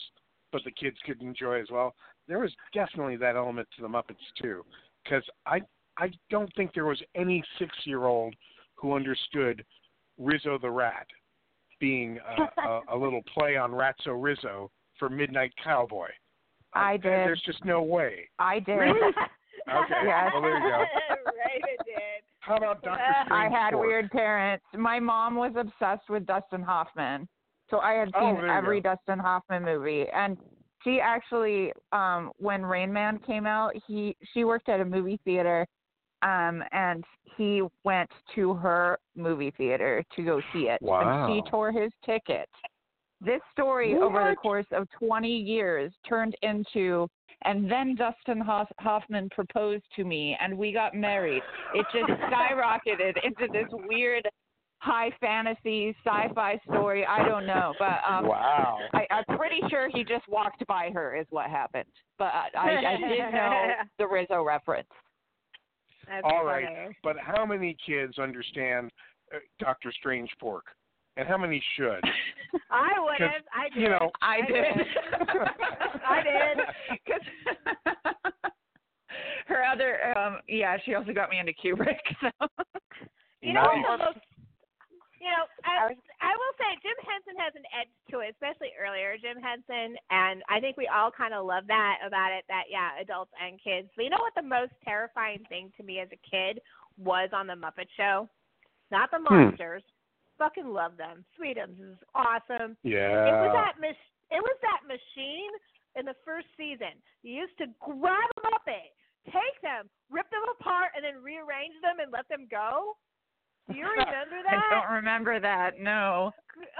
but 0.51 0.63
the 0.63 0.71
kids 0.71 0.97
could 1.05 1.21
enjoy 1.21 1.61
as 1.61 1.67
well. 1.71 1.93
There 2.27 2.39
was 2.39 2.51
definitely 2.73 3.17
that 3.17 3.35
element 3.35 3.67
to 3.75 3.83
the 3.83 3.87
Muppets 3.87 4.15
too, 4.41 4.65
because 5.03 5.23
I 5.45 5.61
I 5.97 6.11
don't 6.29 6.51
think 6.55 6.73
there 6.73 6.85
was 6.85 7.01
any 7.15 7.43
six 7.59 7.71
year 7.85 8.05
old 8.05 8.35
who 8.75 8.93
understood 8.93 9.63
Rizzo 10.17 10.57
the 10.59 10.69
Rat 10.69 11.07
being 11.79 12.19
a, 12.19 12.61
a, 12.67 12.81
a 12.93 12.97
little 12.97 13.21
play 13.33 13.55
on 13.57 13.71
Ratso 13.71 14.15
Rizzo 14.21 14.71
for 14.99 15.09
Midnight 15.09 15.53
Cowboy. 15.63 16.07
I 16.73 16.97
There- 16.97 17.19
did. 17.19 17.27
There's 17.27 17.41
just 17.45 17.63
no 17.65 17.81
way. 17.81 18.27
I 18.39 18.59
did. 18.59 18.75
Really? 18.75 19.13
Okay. 19.69 19.95
Yes. 20.05 20.31
Well, 20.33 20.43
there 20.43 20.55
you 20.55 20.63
go. 20.63 20.77
right, 20.77 21.61
it 21.67 21.79
did. 21.85 22.23
How 22.39 22.55
about 22.55 22.81
Doctor 22.83 23.33
I 23.33 23.49
had 23.49 23.73
four? 23.73 23.85
weird 23.85 24.09
parents. 24.11 24.63
My 24.77 24.97
mom 24.97 25.35
was 25.35 25.51
obsessed 25.57 26.09
with 26.09 26.25
Dustin 26.25 26.61
Hoffman, 26.63 27.27
so 27.69 27.79
I 27.79 27.93
had 27.95 28.09
Oh, 28.15 28.19
seen 28.21 28.35
there 28.35 28.45
you 28.47 28.53
every 28.53 28.79
go. 28.79 28.91
Dustin 28.95 29.19
Hoffman 29.19 29.65
movie. 29.65 30.05
And 30.15 30.37
she 30.85 31.01
actually, 31.01 31.73
um, 31.91 32.31
when 32.37 32.65
Rain 32.65 32.93
Man 32.93 33.19
came 33.27 33.45
out, 33.45 33.73
he 33.87 34.15
she 34.33 34.45
worked 34.45 34.69
at 34.69 34.79
a 34.79 34.85
movie 34.85 35.19
theater, 35.25 35.67
um, 36.21 36.63
and 36.71 37.03
he 37.37 37.61
went 37.83 38.09
to 38.35 38.53
her 38.55 38.97
movie 39.15 39.51
theater 39.57 40.03
to 40.15 40.23
go 40.23 40.41
see 40.53 40.69
it, 40.69 40.79
and 40.81 40.89
Wow. 40.89 41.27
she 41.27 41.49
tore 41.49 41.71
his 41.71 41.91
ticket. 42.05 42.49
This 43.19 43.41
story 43.51 43.95
over 43.95 44.29
the 44.29 44.35
course 44.35 44.67
of 44.71 44.87
20 44.99 45.27
years 45.29 45.91
turned 46.07 46.35
into 46.43 47.07
and 47.45 47.69
then 47.69 47.95
Dustin 47.95 48.39
Hoff- 48.41 48.71
Hoffman 48.79 49.29
proposed 49.29 49.83
to 49.95 50.03
me, 50.03 50.35
and 50.41 50.57
we 50.57 50.71
got 50.71 50.95
married. 50.95 51.43
It 51.75 51.85
just 51.93 52.07
skyrocketed 52.21 53.13
into 53.23 53.47
this 53.53 53.67
weird 53.87 54.27
high 54.79 55.11
fantasy 55.19 55.95
sci-fi 56.03 56.59
story. 56.69 57.05
I 57.05 57.27
don't 57.27 57.45
know, 57.45 57.73
but 57.79 57.99
um, 58.07 58.27
Wow. 58.27 58.79
I, 58.93 59.05
I'm 59.11 59.37
pretty 59.37 59.61
sure 59.69 59.89
he 59.93 60.03
just 60.03 60.27
walked 60.27 60.65
by 60.67 60.89
her 60.93 61.15
is 61.15 61.25
what 61.29 61.49
happened. 61.49 61.85
But 62.17 62.31
I, 62.33 62.49
I, 62.55 62.93
I 62.93 62.97
did 62.97 63.31
know 63.33 63.67
the 63.99 64.07
Rizzo 64.07 64.43
reference. 64.43 64.87
That's 66.07 66.23
All 66.23 66.45
right, 66.45 66.65
funny. 66.65 66.97
but 67.03 67.17
how 67.19 67.45
many 67.45 67.75
kids 67.85 68.17
understand 68.19 68.91
uh, 69.33 69.39
Doctor 69.59 69.91
Strange 69.91 70.29
pork, 70.39 70.65
and 71.17 71.27
how 71.27 71.37
many 71.37 71.61
should? 71.75 72.01
I 72.71 72.99
would 72.99 73.19
have. 73.19 73.43
I 73.53 73.69
did. 73.73 73.81
you 73.83 73.89
know- 73.89 74.11
I 74.21 74.37
did. 74.47 74.87
I 76.07 76.23
did. 76.23 76.57
'Cause 77.05 77.93
her 79.47 79.63
other, 79.63 80.17
um, 80.17 80.37
yeah, 80.47 80.77
she 80.85 80.93
also 80.95 81.13
got 81.13 81.29
me 81.29 81.39
into 81.39 81.53
Kubrick. 81.53 81.97
So. 82.21 82.47
You 83.41 83.53
know, 83.53 83.61
Nice. 83.63 83.85
although, 83.89 84.19
you 85.27 85.35
know, 85.35 85.43
I, 85.67 85.91
I 86.23 86.31
will 86.31 86.55
say 86.55 86.71
Jim 86.79 86.95
Henson 87.03 87.35
has 87.35 87.51
an 87.59 87.67
edge 87.75 87.91
to 88.15 88.23
it, 88.23 88.31
especially 88.31 88.71
earlier 88.79 89.19
Jim 89.19 89.35
Henson, 89.43 89.99
and 90.07 90.39
I 90.47 90.63
think 90.63 90.79
we 90.79 90.87
all 90.87 91.11
kind 91.11 91.35
of 91.35 91.43
love 91.43 91.67
that 91.67 91.99
about 91.99 92.31
it. 92.31 92.47
That 92.47 92.71
yeah, 92.71 92.95
adults 92.95 93.35
and 93.35 93.59
kids. 93.59 93.91
But 93.99 94.07
you 94.07 94.11
know 94.15 94.23
what 94.23 94.35
the 94.39 94.47
most 94.47 94.71
terrifying 94.87 95.43
thing 95.51 95.75
to 95.75 95.83
me 95.83 95.99
as 95.99 96.07
a 96.15 96.21
kid 96.23 96.63
was 96.95 97.27
on 97.35 97.45
the 97.45 97.59
Muppet 97.59 97.91
Show? 97.99 98.29
Not 98.89 99.11
the 99.11 99.19
Hmm. 99.19 99.51
monsters. 99.51 99.83
Fucking 100.39 100.71
love 100.71 100.95
them. 100.95 101.25
Sweetums 101.35 101.81
is 101.81 101.97
awesome. 102.15 102.77
Yeah. 102.87 103.27
It 103.27 103.35
was 103.43 103.51
that 103.51 103.75
mach- 103.83 104.07
It 104.31 104.39
was 104.39 104.57
that 104.63 104.81
machine 104.87 105.51
in 105.99 106.05
the 106.05 106.15
first 106.23 106.47
season. 106.55 106.95
You 107.23 107.33
used 107.43 107.57
to 107.57 107.67
grab 107.83 108.29
a 108.37 108.41
Muppet, 108.47 108.93
take 109.25 109.59
them, 109.61 109.89
rip 110.09 110.29
them 110.29 110.45
apart, 110.59 110.91
and 110.95 111.03
then 111.03 111.23
rearrange 111.23 111.73
them 111.81 111.99
and 111.99 112.11
let 112.11 112.29
them 112.29 112.47
go. 112.49 112.95
Do 113.67 113.75
you 113.75 113.83
remember 113.87 114.39
that? 114.47 114.63
I 114.63 114.67
don't 114.71 114.91
remember 114.95 115.39
that. 115.39 115.75
No. 115.79 116.31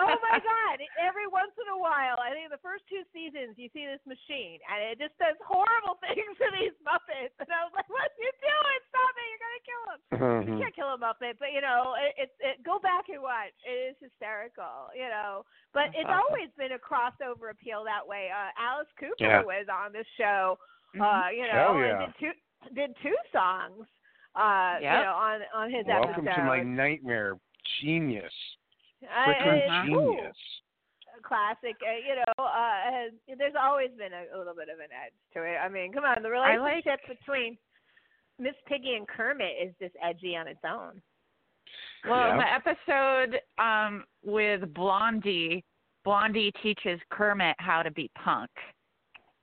Oh 0.01 0.15
my 0.25 0.39
God! 0.41 0.75
Every 0.97 1.29
once 1.29 1.53
in 1.61 1.69
a 1.69 1.77
while, 1.77 2.17
I 2.17 2.33
think 2.33 2.49
the 2.49 2.57
first 2.65 2.81
two 2.89 3.05
seasons, 3.13 3.53
you 3.61 3.69
see 3.77 3.85
this 3.85 4.01
machine, 4.09 4.57
and 4.65 4.81
it 4.89 4.97
just 4.97 5.13
does 5.21 5.37
horrible 5.45 6.01
things 6.05 6.33
to 6.41 6.47
these 6.57 6.73
Muppets. 6.81 7.35
And 7.37 7.51
I 7.53 7.61
was 7.67 7.75
like, 7.77 7.85
"What 7.85 8.09
are 8.09 8.17
you 8.17 8.33
doing? 8.41 8.79
Stop 8.89 9.13
it! 9.13 9.27
You're 9.29 9.43
gonna 9.45 9.65
kill 9.69 9.83
him!" 9.93 9.99
You 10.17 10.53
Mhm. 10.57 10.59
can't 10.65 10.75
kill 10.79 10.91
a 10.95 10.97
Muppet, 10.97 11.37
but 11.37 11.53
you 11.53 11.61
know, 11.61 11.93
it, 11.99 12.13
it, 12.25 12.29
it 12.41 12.55
go 12.65 12.79
back 12.81 13.05
and 13.13 13.21
watch. 13.21 13.53
It 13.69 13.93
is 13.93 13.95
hysterical, 14.01 14.89
you 14.97 15.05
know. 15.11 15.45
But 15.77 15.93
it's 15.93 16.09
always 16.09 16.49
been 16.57 16.73
a 16.73 16.81
crossover 16.81 17.51
appeal 17.53 17.83
that 17.85 18.01
way. 18.01 18.33
Uh, 18.33 18.49
Alice 18.57 18.89
Cooper 18.97 19.21
Yeah. 19.21 19.43
was 19.45 19.67
on 19.69 19.93
this 19.93 20.07
show, 20.17 20.57
Mm-hmm. 20.97 21.05
uh, 21.05 21.29
you 21.29 21.45
Hell 21.51 21.75
know, 21.75 21.79
yeah. 21.85 21.85
and 21.85 21.99
did 22.01 22.13
two 22.17 22.33
did 22.73 22.91
two 23.05 23.17
songs, 23.29 23.85
uh, 24.37 24.75
you 24.79 24.85
know, 24.85 25.13
on 25.17 25.39
on 25.55 25.71
his 25.71 25.85
Welcome 25.87 26.27
episode. 26.27 26.41
to 26.41 26.47
my 26.47 26.61
nightmare. 26.61 27.37
Genius. 27.81 28.31
Uh, 29.03 29.27
Freaking 29.27 29.87
cool. 29.89 30.13
genius. 30.15 30.35
classic. 31.23 31.75
Uh, 31.81 31.97
you 32.07 32.15
know, 32.15 32.43
uh, 32.45 33.07
and 33.27 33.39
there's 33.39 33.53
always 33.59 33.89
been 33.97 34.13
a, 34.13 34.35
a 34.35 34.37
little 34.37 34.53
bit 34.55 34.69
of 34.69 34.79
an 34.79 34.87
edge 34.93 35.13
to 35.33 35.43
it. 35.43 35.57
I 35.57 35.67
mean, 35.67 35.91
come 35.91 36.05
on, 36.05 36.21
the 36.23 36.29
I 36.29 36.57
like- 36.57 36.59
relationship 36.59 36.99
between 37.07 37.57
Miss 38.39 38.53
Piggy 38.67 38.93
and 38.95 39.07
Kermit 39.07 39.53
is 39.61 39.73
just 39.81 39.95
edgy 40.03 40.35
on 40.35 40.47
its 40.47 40.59
own. 40.63 41.01
Well, 42.07 42.31
in 42.31 42.37
Yeah. 42.37 42.43
the 42.63 42.71
episode 42.71 43.39
um, 43.57 44.05
with 44.23 44.73
Blondie, 44.73 45.65
Blondie 46.05 46.51
teaches 46.63 46.99
Kermit 47.09 47.55
how 47.59 47.83
to 47.83 47.91
be 47.91 48.09
punk. 48.23 48.49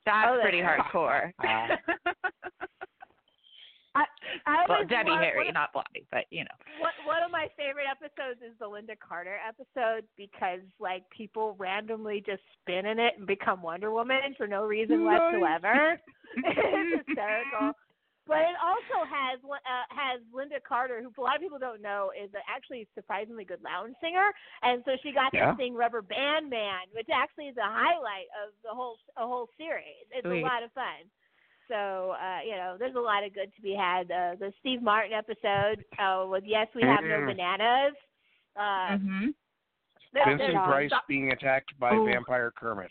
That's 0.07 0.29
Oh, 0.31 0.39
pretty 0.41 0.63
that's- 0.63 0.81
hardcore. 0.93 1.33
Ah. 1.43 1.69
I, 3.95 4.05
I 4.47 4.65
well, 4.69 4.85
Debbie 4.89 5.11
Harry, 5.11 5.47
one, 5.47 5.55
not 5.55 5.73
Blondie, 5.73 6.07
but 6.11 6.25
you 6.31 6.43
know. 6.45 6.57
one, 6.81 6.93
one 7.05 7.23
of 7.23 7.31
my 7.31 7.47
favorite 7.57 7.87
episodes 7.91 8.41
is 8.43 8.53
the 8.59 8.67
Lynda 8.67 8.99
Carter 8.99 9.39
episode 9.47 10.05
because 10.17 10.61
like 10.81 11.05
people 11.11 11.55
randomly 11.59 12.23
just 12.27 12.43
spin 12.61 12.87
in 12.87 12.99
it 12.99 13.15
and 13.19 13.27
become 13.27 13.63
Wonder 13.63 13.91
Woman 13.93 14.35
for 14.37 14.47
no 14.47 14.65
reason 14.65 15.05
Nice. 15.05 15.21
whatsoever. 15.21 16.01
it's 16.43 17.07
hysterical. 17.07 17.73
But 18.27 18.41
it 18.41 18.57
also 18.57 19.05
has 19.05 19.37
uh, 19.45 19.85
has 19.93 20.19
Lynda 20.33 20.57
Carter, 20.67 21.05
who 21.05 21.13
a 21.13 21.21
lot 21.23 21.37
of 21.37 21.43
people 21.43 21.61
don't 21.61 21.83
know 21.85 22.09
is 22.17 22.31
actually 22.49 22.89
a 22.89 22.89
surprisingly 22.97 23.45
good 23.45 23.61
lounge 23.63 23.93
singer, 24.01 24.33
and 24.65 24.81
so 24.89 24.97
she 25.05 25.13
got 25.13 25.29
Yeah. 25.37 25.53
to 25.53 25.57
sing 25.61 25.77
Rubber 25.77 26.01
Band 26.01 26.49
Man, 26.49 26.89
which 26.97 27.09
actually 27.13 27.53
is 27.53 27.57
a 27.59 27.69
highlight 27.69 28.33
of 28.33 28.57
the 28.65 28.73
whole 28.73 28.97
a 29.19 29.27
whole 29.29 29.51
series. 29.61 30.09
It's 30.11 30.25
Sweet. 30.25 30.41
a 30.41 30.43
lot 30.43 30.63
of 30.65 30.73
fun. 30.73 31.05
So 31.69 32.15
uh, 32.21 32.39
you 32.45 32.53
know, 32.57 32.77
there's 32.79 32.95
a 32.97 33.01
lot 33.01 33.25
of 33.25 33.35
good 33.35 33.55
to 33.55 33.63
be 33.63 33.75
had. 33.75 34.11
Uh, 34.11 34.35
the 34.39 34.53
Steve 34.61 34.83
Martin 34.83 35.13
episode 35.13 35.85
uh, 35.99 36.27
with 36.29 36.45
Yes 36.47 36.69
We 36.75 36.83
Have 36.83 37.03
No 37.03 37.21
Mm. 37.21 37.27
Bananas. 37.27 37.95
Uh, 38.57 38.99
hmm 38.99 39.27
there- 40.13 40.25
Vincent 40.27 40.53
there's- 40.53 40.67
Price 40.69 40.93
being 41.09 41.33
attacked 41.33 41.73
by 41.81 41.95
Ooh. 41.95 42.05
Vampire 42.07 42.53
Kermit. 42.57 42.91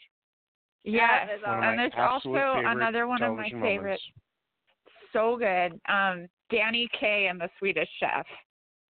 Yes, 0.83 1.29
One 1.45 1.63
and 1.63 1.77
my 1.77 1.77
there's 1.77 1.93
also 1.97 2.33
another 2.65 3.07
one 3.07 3.21
of 3.23 3.37
my 3.37 3.43
television 3.47 3.61
favorite. 3.61 4.01
moments. 4.01 4.03
So 5.13 5.37
good. 5.37 5.79
Um, 5.87 6.27
Danny 6.49 6.89
Kaye 6.99 7.27
and 7.29 7.39
the 7.39 7.49
Swedish 7.59 7.87
Chef. 7.99 8.25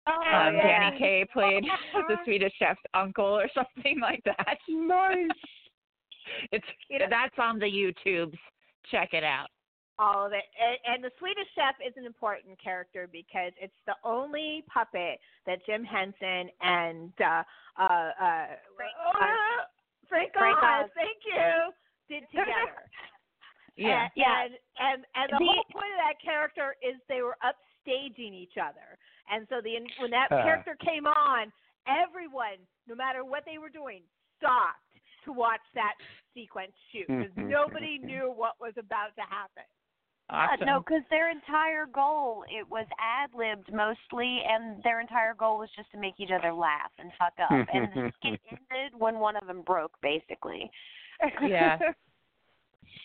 Oh, 0.08 0.12
um, 0.14 0.56
yeah. 0.56 0.92
Danny 0.92 1.00
Kaye 1.00 1.26
played 1.34 1.64
the 2.08 2.18
Swedish 2.26 2.54
Chef's 2.60 2.80
uncle 2.94 3.26
or 3.26 3.48
something 3.56 4.00
like 4.00 4.22
that. 4.26 4.58
Nice. 4.68 5.30
It's 6.52 6.66
You 6.90 7.00
that's 7.10 7.34
on 7.40 7.58
the 7.58 7.66
YouTubes. 7.66 8.38
Check 8.92 9.14
it 9.14 9.24
out. 9.24 9.48
All 10.00 10.26
of 10.26 10.32
it. 10.32 10.48
And, 10.56 10.96
and 10.96 11.04
the 11.04 11.12
Swedish 11.20 11.46
Chef 11.54 11.76
is 11.86 11.94
an 11.98 12.06
important 12.06 12.56
character 12.64 13.08
because 13.12 13.52
it's 13.60 13.76
the 13.86 13.96
only 14.04 14.64
puppet 14.72 15.20
that 15.46 15.60
Jim 15.68 15.84
Henson 15.84 16.50
and 16.64 17.12
uh, 17.20 17.44
uh, 17.78 17.84
uh, 18.16 18.48
Frank 18.80 18.96
uh, 19.04 19.68
Frank 20.08 20.32
Frank 20.34 20.58
Oz, 20.58 20.86
Oz. 20.86 20.90
thank 20.96 21.20
you, 21.28 21.52
did 22.08 22.24
together. 22.32 22.88
Yeah. 23.80 24.10
And, 24.12 24.12
and 24.20 24.52
and 24.76 25.00
and 25.16 25.28
the 25.32 25.38
The- 25.40 25.46
whole 25.56 25.64
point 25.72 25.88
of 25.96 26.00
that 26.04 26.20
character 26.20 26.76
is 26.84 27.00
they 27.08 27.22
were 27.22 27.38
upstaging 27.40 28.36
each 28.36 28.58
other, 28.60 29.00
and 29.32 29.48
so 29.48 29.62
the 29.64 29.80
when 29.96 30.12
that 30.12 30.28
Huh. 30.28 30.44
character 30.44 30.76
came 30.84 31.08
on, 31.08 31.48
everyone, 31.88 32.60
no 32.92 32.96
matter 32.96 33.24
what 33.24 33.46
they 33.46 33.58
were 33.58 33.70
doing, 33.70 34.02
stopped 34.36 34.84
to 35.24 35.32
watch 35.32 35.64
that 35.76 35.94
sequence 36.34 36.74
shoot 36.92 37.08
because 37.08 37.32
nobody 37.38 38.00
knew 38.00 38.28
what 38.36 38.60
was 38.60 38.74
about 38.76 39.16
to 39.16 39.22
happen. 39.24 39.64
Awesome. 40.32 40.62
Uh, 40.62 40.66
no, 40.66 40.80
because 40.80 41.02
their 41.10 41.32
entire 41.32 41.86
goal 41.88 42.44
it 42.50 42.68
was 42.70 42.86
ad 43.00 43.32
libbed 43.36 43.74
mostly, 43.74 44.42
and 44.48 44.82
their 44.84 45.00
entire 45.02 45.34
goal 45.34 45.58
was 45.58 45.70
just 45.76 45.90
to 45.92 45.98
make 45.98 46.14
each 46.20 46.30
other 46.32 46.54
laugh 46.54 46.92
and 47.00 47.12
fuck 47.18 47.34
up. 47.42 47.50
and 47.52 47.88
the 47.96 48.12
skit 48.18 48.40
ended 48.72 48.94
when 49.00 49.18
one 49.20 49.36
of 49.36 49.48
them 49.48 49.64
broke, 49.64 49.94
basically. 50.02 50.70
Yeah. 51.42 51.78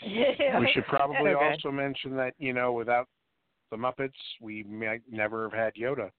We 0.03 0.71
should 0.75 0.87
probably 0.87 1.17
So 1.33 1.39
good. 1.39 1.53
also 1.53 1.71
mention 1.71 2.15
that 2.17 2.35
you 2.39 2.53
know 2.53 2.73
without 2.73 3.09
the 3.71 3.77
Muppets, 3.77 4.13
we 4.41 4.63
might 4.65 5.01
never 5.11 5.45
have 5.45 5.53
had 5.53 5.75
Yoda. 5.75 6.11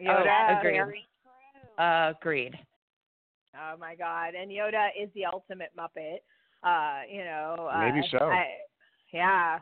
Yoda, 0.00 0.50
Oh, 0.50 0.58
agreed. 0.58 0.72
very- 0.72 1.06
Agreed. 1.78 2.58
Oh 3.56 3.76
my 3.78 3.94
God! 3.94 4.34
And 4.34 4.50
Yoda 4.50 4.88
is 5.00 5.08
the 5.14 5.26
ultimate 5.26 5.70
Muppet. 5.78 6.18
Uh, 6.64 7.02
you 7.08 7.24
know. 7.24 7.68
Uh, 7.72 7.78
Maybe 7.80 8.06
so. 8.10 8.18
I, 8.26 8.46
yeah. 9.14 9.58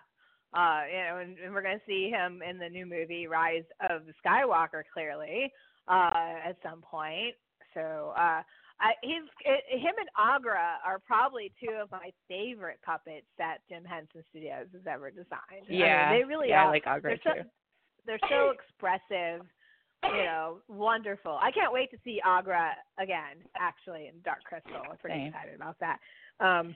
Uh, 0.54 0.82
you 0.90 0.98
know, 0.98 1.18
and, 1.22 1.38
and 1.38 1.54
we're 1.54 1.62
gonna 1.62 1.78
see 1.86 2.10
him 2.10 2.42
in 2.48 2.58
the 2.58 2.68
new 2.68 2.84
movie 2.84 3.26
Rise 3.26 3.64
of 3.88 4.02
the 4.06 4.12
Skywalker, 4.24 4.82
clearly, 4.92 5.50
uh, 5.88 6.34
at 6.46 6.56
some 6.62 6.82
point. 6.82 7.34
So, 7.74 8.12
uh, 8.16 8.42
I, 8.80 8.92
he's 9.02 9.22
it, 9.46 9.80
him 9.80 9.94
and 9.98 10.08
Aughra 10.18 10.76
are 10.84 10.98
probably 11.06 11.52
two 11.62 11.72
of 11.80 11.90
my 11.90 12.10
favorite 12.28 12.80
puppets 12.84 13.26
that 13.38 13.58
Jim 13.68 13.84
Henson 13.84 14.22
Studios 14.30 14.66
has 14.72 14.82
ever 14.86 15.10
designed. 15.10 15.64
I 15.66 15.70
mean, 15.70 15.78
Yeah. 15.80 16.12
they 16.12 16.24
really 16.24 16.48
yeah, 16.48 16.64
are. 16.64 16.66
I 16.66 16.70
like 16.70 16.84
Aughra 16.84 17.02
they're 17.02 17.20
so, 17.24 17.42
too. 17.42 17.48
they're 18.06 18.28
so 18.28 18.50
expressive 18.50 19.46
you 20.04 20.24
know, 20.24 20.58
wonderful. 20.68 21.38
I 21.40 21.50
can't 21.50 21.72
wait 21.72 21.90
to 21.92 21.96
see 22.04 22.20
Aughra 22.26 22.70
again, 22.98 23.38
actually, 23.56 24.08
in 24.08 24.14
Dark 24.24 24.42
Crystal. 24.44 24.82
I'm 24.90 24.96
pretty 24.98 25.18
Same. 25.18 25.26
excited 25.28 25.54
about 25.54 25.76
that. 25.80 25.98
Um, 26.40 26.74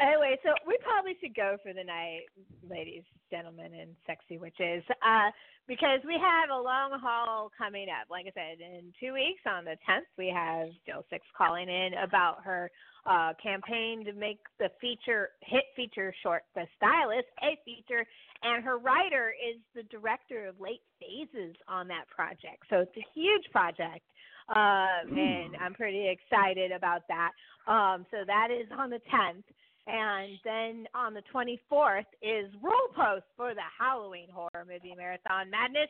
anyway, 0.00 0.38
so 0.42 0.50
we 0.66 0.78
probably 0.82 1.16
should 1.20 1.34
go 1.34 1.56
for 1.62 1.72
the 1.72 1.84
night, 1.84 2.30
ladies, 2.68 3.04
gentlemen, 3.30 3.72
and 3.74 3.90
sexy 4.06 4.38
witches, 4.38 4.82
uh, 5.02 5.30
because 5.66 6.00
we 6.06 6.14
have 6.14 6.50
a 6.50 6.60
long 6.60 6.98
haul 7.00 7.50
coming 7.56 7.88
up. 7.88 8.08
Like 8.10 8.26
I 8.26 8.32
said, 8.34 8.60
in 8.60 8.92
two 8.98 9.12
weeks 9.12 9.42
on 9.46 9.64
the 9.64 9.76
10th, 9.88 10.08
we 10.16 10.32
have 10.34 10.68
Jill 10.86 11.04
Sixx 11.12 11.20
calling 11.36 11.68
in 11.68 11.90
about 12.02 12.38
her 12.44 12.70
uh, 13.06 13.32
campaign 13.42 14.04
to 14.04 14.12
make 14.12 14.38
the 14.58 14.70
feature 14.80 15.30
hit 15.40 15.64
feature 15.76 16.14
short, 16.22 16.42
The 16.54 16.66
Stylist, 16.76 17.28
a 17.42 17.58
feature, 17.64 18.04
and 18.42 18.64
her 18.64 18.78
writer 18.78 19.32
is 19.32 19.60
the 19.74 19.82
director 19.84 20.46
of 20.46 20.60
Late 20.60 20.82
Phases 21.00 21.56
on 21.68 21.88
that 21.88 22.04
project. 22.14 22.64
So 22.70 22.80
it's 22.80 22.96
a 22.96 23.06
huge 23.14 23.44
project, 23.50 24.04
um, 24.48 25.16
and 25.16 25.56
I'm 25.60 25.74
pretty 25.74 26.08
excited 26.08 26.72
about 26.72 27.02
that. 27.08 27.32
Um, 27.66 28.06
so 28.10 28.18
that 28.26 28.48
is 28.50 28.66
on 28.76 28.90
the 28.90 29.00
10th. 29.12 29.44
And 29.88 30.36
then 30.44 30.86
on 30.94 31.14
the 31.14 31.22
24th 31.32 32.12
is 32.20 32.52
Rule 32.62 32.88
Post 32.94 33.24
for 33.36 33.54
the 33.54 33.64
Halloween 33.78 34.28
Horror 34.30 34.66
Movie 34.68 34.94
Marathon 34.94 35.48
Madness 35.50 35.88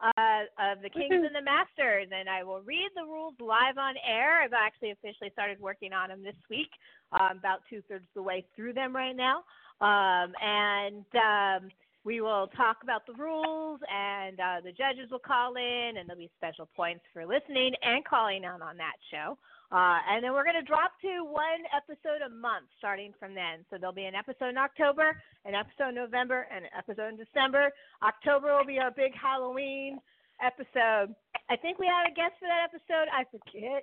uh, 0.00 0.48
of 0.58 0.80
the 0.80 0.88
Kings 0.88 1.12
and 1.12 1.36
the 1.36 1.44
Masters. 1.44 2.08
And 2.10 2.28
I 2.28 2.42
will 2.42 2.62
read 2.62 2.88
the 2.96 3.04
rules 3.04 3.34
live 3.38 3.76
on 3.76 3.94
air. 4.00 4.40
I've 4.42 4.56
actually 4.56 4.92
officially 4.92 5.28
started 5.34 5.60
working 5.60 5.92
on 5.92 6.08
them 6.08 6.22
this 6.24 6.40
week. 6.48 6.72
I'm 7.12 7.36
about 7.36 7.60
two 7.68 7.82
thirds 7.86 8.04
of 8.04 8.14
the 8.14 8.22
way 8.22 8.46
through 8.56 8.72
them 8.72 8.96
right 8.96 9.14
now. 9.14 9.44
Um, 9.84 10.32
and 10.40 11.04
um, 11.12 11.70
we 12.04 12.20
will 12.20 12.48
talk 12.56 12.78
about 12.82 13.06
the 13.06 13.14
rules, 13.14 13.80
and 13.92 14.38
uh, 14.38 14.60
the 14.64 14.72
judges 14.72 15.10
will 15.10 15.24
call 15.24 15.56
in, 15.56 15.96
and 15.96 16.08
there'll 16.08 16.20
be 16.20 16.30
special 16.36 16.68
points 16.76 17.04
for 17.12 17.26
listening 17.26 17.72
and 17.82 18.04
calling 18.04 18.44
out 18.44 18.62
on 18.62 18.76
that 18.76 18.96
show. 19.10 19.36
Uh, 19.74 19.98
and 20.06 20.22
then 20.22 20.30
we're 20.30 20.46
going 20.46 20.54
to 20.54 20.62
drop 20.62 20.94
to 21.02 21.26
one 21.26 21.66
episode 21.74 22.22
a 22.22 22.30
month 22.30 22.70
starting 22.78 23.10
from 23.18 23.34
then. 23.34 23.66
So 23.66 23.74
there'll 23.74 23.90
be 23.90 24.06
an 24.06 24.14
episode 24.14 24.54
in 24.54 24.56
October, 24.56 25.18
an 25.42 25.58
episode 25.58 25.90
in 25.90 25.98
November, 25.98 26.46
and 26.46 26.62
an 26.62 26.70
episode 26.78 27.10
in 27.10 27.18
December. 27.18 27.74
October 27.98 28.54
will 28.54 28.64
be 28.64 28.78
our 28.78 28.94
big 28.94 29.10
Halloween 29.18 29.98
episode. 30.38 31.10
I 31.50 31.58
think 31.58 31.82
we 31.82 31.90
have 31.90 32.06
a 32.06 32.14
guest 32.14 32.38
for 32.38 32.46
that 32.46 32.70
episode. 32.70 33.10
I 33.10 33.26
forget 33.26 33.82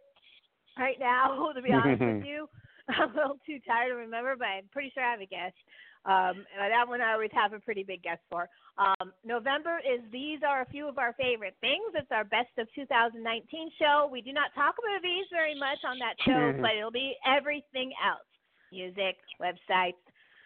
right 0.80 0.96
now, 0.96 1.52
to 1.56 1.60
be 1.62 1.76
honest 1.76 2.00
with 2.00 2.24
you. 2.32 2.48
I'm 2.88 3.12
a 3.12 3.14
little 3.14 3.40
too 3.44 3.60
tired 3.68 3.92
to 3.92 4.00
remember, 4.00 4.40
but 4.40 4.48
I'm 4.48 4.72
pretty 4.72 4.96
sure 4.96 5.04
I 5.04 5.12
have 5.12 5.20
a 5.20 5.28
guest. 5.28 5.60
Um, 6.06 6.46
that 6.58 6.88
one 6.88 7.02
I 7.02 7.14
always 7.14 7.30
have 7.34 7.54
a 7.54 7.60
pretty 7.60 7.84
big 7.84 8.02
guest 8.02 8.22
for. 8.30 8.50
Um, 8.78 9.14
November 9.24 9.80
is 9.80 10.02
These 10.12 10.40
Are 10.48 10.62
a 10.62 10.66
Few 10.66 10.88
of 10.88 10.98
Our 10.98 11.14
Favorite 11.14 11.56
Things. 11.62 11.94
It's 11.94 12.12
our 12.12 12.24
Best 12.24 12.50
of 12.58 12.68
2019 12.74 13.72
show. 13.78 14.10
We 14.12 14.22
do 14.22 14.34
not 14.34 14.50
talk 14.56 14.76
movies 14.82 15.26
very 15.32 15.58
much 15.58 15.78
on 15.86 16.00
that 16.00 16.16
show, 16.26 16.58
but 16.62 16.72
it'll 16.78 16.92
be 16.92 17.16
everything 17.26 17.92
else 18.04 18.26
music, 18.72 19.18
websites, 19.40 20.00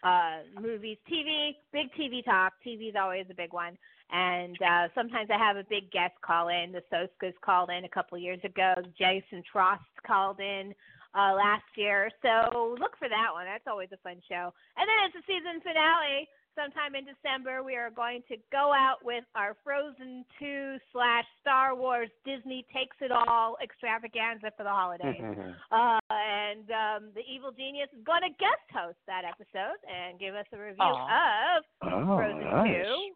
uh, 0.03 0.40
movies, 0.60 0.98
TV, 1.11 1.56
big 1.72 1.88
TV 1.94 2.26
talk. 2.26 2.53
TV 2.65 2.90
is 2.90 2.95
always 2.99 3.26
a 3.30 3.34
big 3.34 3.53
one. 3.53 3.77
And 4.11 4.57
uh, 4.61 4.88
sometimes 4.94 5.30
I 5.34 5.38
have 5.38 5.57
a 5.57 5.64
big 5.69 5.91
guest 5.91 6.14
call 6.22 6.49
in. 6.49 6.72
The 6.72 6.84
Soskas 6.91 7.34
called 7.44 7.69
in 7.69 7.86
a 7.86 7.90
couple 7.90 8.18
years 8.18 8.40
ago. 8.44 8.76
Jason 8.98 9.44
Trost 9.52 9.80
called 10.06 10.40
in 10.40 10.73
uh, 11.15 11.33
last 11.33 11.65
year. 11.75 12.11
So 12.21 12.75
look 12.79 12.93
for 12.99 13.07
that 13.09 13.31
one. 13.33 13.45
That's 13.45 13.65
always 13.67 13.89
a 13.93 13.97
fun 14.03 14.19
show. 14.27 14.51
And 14.77 14.85
then 14.85 14.97
it's 15.07 15.15
the 15.15 15.23
season 15.25 15.61
finale. 15.63 16.27
Sometime 16.55 16.95
in 16.95 17.03
December, 17.03 17.63
we 17.67 17.75
are 17.75 17.91
going 17.91 18.23
to 18.31 18.37
go 18.49 18.71
out 18.71 19.03
with 19.03 19.25
our 19.35 19.57
Frozen 19.61 20.23
2 20.39 20.77
slash 20.93 21.25
Star 21.41 21.75
Wars 21.75 22.07
Disney 22.23 22.63
Takes 22.71 22.95
It 23.01 23.11
All 23.11 23.57
extravaganza 23.61 24.55
for 24.55 24.63
the 24.63 24.71
holidays. 24.71 25.19
uh, 25.75 25.99
and 26.07 26.63
um, 26.71 27.01
the 27.11 27.27
Evil 27.27 27.51
Genius 27.51 27.89
is 27.91 27.99
going 28.07 28.23
to 28.23 28.31
guest 28.39 28.63
host 28.71 28.95
that 29.05 29.27
episode 29.27 29.83
and 29.83 30.15
give 30.17 30.31
us 30.33 30.47
a 30.53 30.57
review 30.57 30.79
of 30.79 31.59
Oh, 31.83 32.15
Frozen 32.15 32.39
nice. 32.47 32.87
2. 32.87 33.11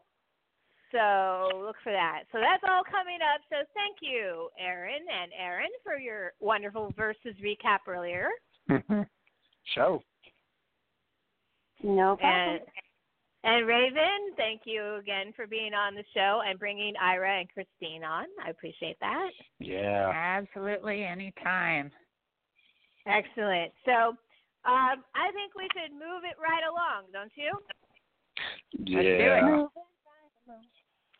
So 0.91 1.49
look 1.65 1.75
for 1.83 1.91
that. 1.91 2.23
So 2.31 2.39
that's 2.39 2.63
all 2.67 2.81
coming 2.83 3.19
up. 3.21 3.41
So 3.49 3.57
thank 3.73 3.97
you, 4.01 4.49
Aaron 4.59 5.01
and 5.21 5.31
Aaron, 5.39 5.69
for 5.83 5.97
your 5.97 6.33
wonderful 6.39 6.93
verses 6.97 7.35
recap 7.43 7.79
earlier. 7.87 8.29
Show. 9.75 10.01
No 11.83 12.17
problem. 12.17 12.23
And, 12.23 12.61
and 13.43 13.65
Rayvn, 13.67 14.35
thank 14.35 14.61
you 14.65 14.95
again 14.95 15.31
for 15.35 15.47
being 15.47 15.73
on 15.73 15.95
the 15.95 16.03
show 16.13 16.41
and 16.45 16.59
bringing 16.59 16.93
Ira 17.01 17.39
and 17.39 17.49
Christine 17.49 18.03
on. 18.03 18.25
I 18.45 18.49
appreciate 18.49 18.97
that. 18.99 19.29
Yeah. 19.59 20.11
Absolutely, 20.13 21.03
anytime. 21.03 21.91
Excellent. 23.05 23.71
So 23.85 23.91
um, 24.65 25.03
I 25.15 25.31
think 25.33 25.55
we 25.55 25.67
should 25.73 25.93
move 25.93 26.23
it 26.29 26.35
right 26.41 26.63
along, 26.67 27.05
don't 27.13 27.31
you? 27.35 27.51
Yeah. 28.85 29.65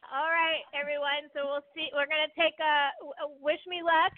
All 0.10 0.34
right, 0.34 0.66
everyone. 0.74 1.30
So 1.38 1.46
we'll 1.46 1.66
see. 1.78 1.94
We're 1.94 2.10
gonna 2.10 2.34
take 2.34 2.58
a, 2.58 2.90
a 3.22 3.28
wish 3.46 3.62
me 3.70 3.86
luck. 3.86 4.14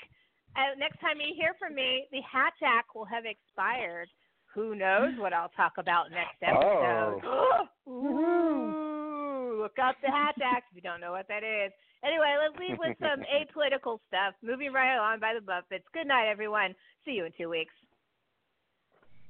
Uh, 0.55 0.75
next 0.79 1.03
time 1.03 1.19
you 1.19 1.35
hear 1.35 1.51
from 1.59 1.75
me, 1.75 2.07
the 2.15 2.23
Hatch 2.23 2.55
Act 2.63 2.95
will 2.95 3.07
have 3.07 3.27
expired. 3.27 4.07
Who 4.55 4.75
knows 4.75 5.15
what 5.19 5.35
I'll 5.35 5.51
talk 5.55 5.75
about 5.79 6.11
next 6.11 6.39
episode? 6.43 7.23
Oh. 7.23 7.67
Ooh, 7.91 9.59
look 9.63 9.75
up 9.79 9.99
the 9.99 10.11
Hatch 10.11 10.39
Act 10.39 10.71
if 10.71 10.79
you 10.79 10.83
don't 10.83 11.03
know 11.03 11.11
what 11.11 11.27
that 11.27 11.43
is. 11.43 11.71
Anyway, 12.03 12.39
let's 12.39 12.55
leave 12.55 12.79
with 12.79 12.95
some 12.99 13.23
apolitical 13.35 13.99
stuff. 14.07 14.35
Moving 14.39 14.71
right 14.71 14.95
along 14.95 15.19
by 15.19 15.35
the 15.35 15.43
Muppets. 15.43 15.87
Good 15.91 16.07
night, 16.07 16.31
everyone. 16.31 16.71
See 17.03 17.19
you 17.19 17.27
in 17.27 17.35
two 17.35 17.51
weeks. 17.51 17.75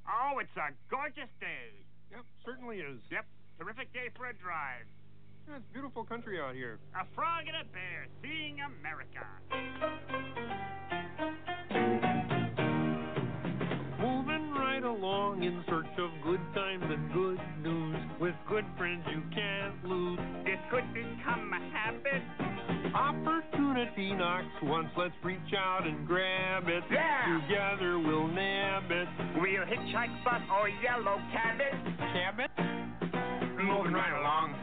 Oh, 0.06 0.38
it's 0.38 0.54
a 0.58 0.74
gorgeous 0.90 1.30
day. 1.42 1.74
Yep, 2.14 2.26
certainly 2.46 2.86
is. 2.86 3.02
Yep, 3.10 3.26
terrific 3.58 3.94
day 3.94 4.10
for 4.18 4.30
a 4.30 4.34
drive. 4.34 4.86
Yeah, 5.48 5.58
it's 5.58 5.66
beautiful 5.74 6.04
country 6.04 6.40
out 6.40 6.56
here. 6.56 6.80
A 6.96 7.06
frog 7.16 7.46
and 7.48 7.58
a 7.58 7.66
bear 7.72 8.08
seeing 8.22 8.58
America. 8.62 9.26
Moving 14.00 14.52
right 14.52 14.84
along 14.84 15.44
in 15.44 15.64
search 15.68 15.92
of 15.98 16.10
good 16.24 16.42
times 16.54 16.84
and 16.88 17.14
good 17.14 17.40
news. 17.62 17.98
With 18.20 18.36
good 18.50 18.66
friends 18.78 19.04
you 19.12 19.22
can't 19.34 19.84
lose. 19.86 20.20
This 20.46 20.60
could 20.70 20.94
become 20.94 21.52
a 21.54 21.62
habit. 21.76 22.22
Opportunity 22.94 24.14
knocks 24.14 24.46
once, 24.64 24.90
let's 24.98 25.14
reach 25.24 25.40
out 25.58 25.88
and 25.88 26.06
grab 26.08 26.68
it. 26.68 26.84
Yeah. 26.92 27.40
Together 27.42 28.00
we'll 28.00 28.28
nab 28.28 28.92
it. 28.92 29.08
We'll 29.36 29.66
hitchhike, 29.66 30.24
bus, 30.24 30.42
or 30.52 30.68
oh, 30.68 30.84
yellow 30.84 31.18
cabin. 31.32 31.96
Cabot? 31.98 32.52
Moving 33.64 33.94
right 33.94 34.20
along. 34.20 34.56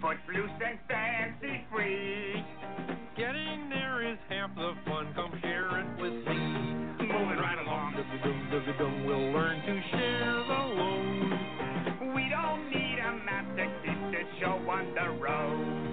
Footloose 0.00 0.50
and 0.64 0.78
fancy 0.86 1.64
free. 1.72 2.44
Getting 3.16 3.68
there 3.68 4.12
is 4.12 4.18
half 4.28 4.54
the 4.54 4.72
fun. 4.86 5.12
Come 5.14 5.32
share 5.42 5.80
it 5.80 6.00
with 6.00 6.12
me. 6.12 6.38
Moving 7.02 7.38
right 7.38 7.58
along. 7.58 7.94
Dum 8.22 8.48
dum 8.50 8.76
dum. 8.78 9.06
We'll 9.06 9.32
learn 9.32 9.60
to 9.60 9.82
share 9.90 10.34
the 10.46 10.62
load. 10.78 12.14
We 12.14 12.28
don't 12.30 12.70
need 12.70 12.98
a 13.02 13.12
map 13.24 13.44
to 13.56 13.64
keep 13.82 14.00
the 14.12 14.22
show 14.38 14.54
on 14.70 14.94
the 14.94 15.10
road. 15.18 15.88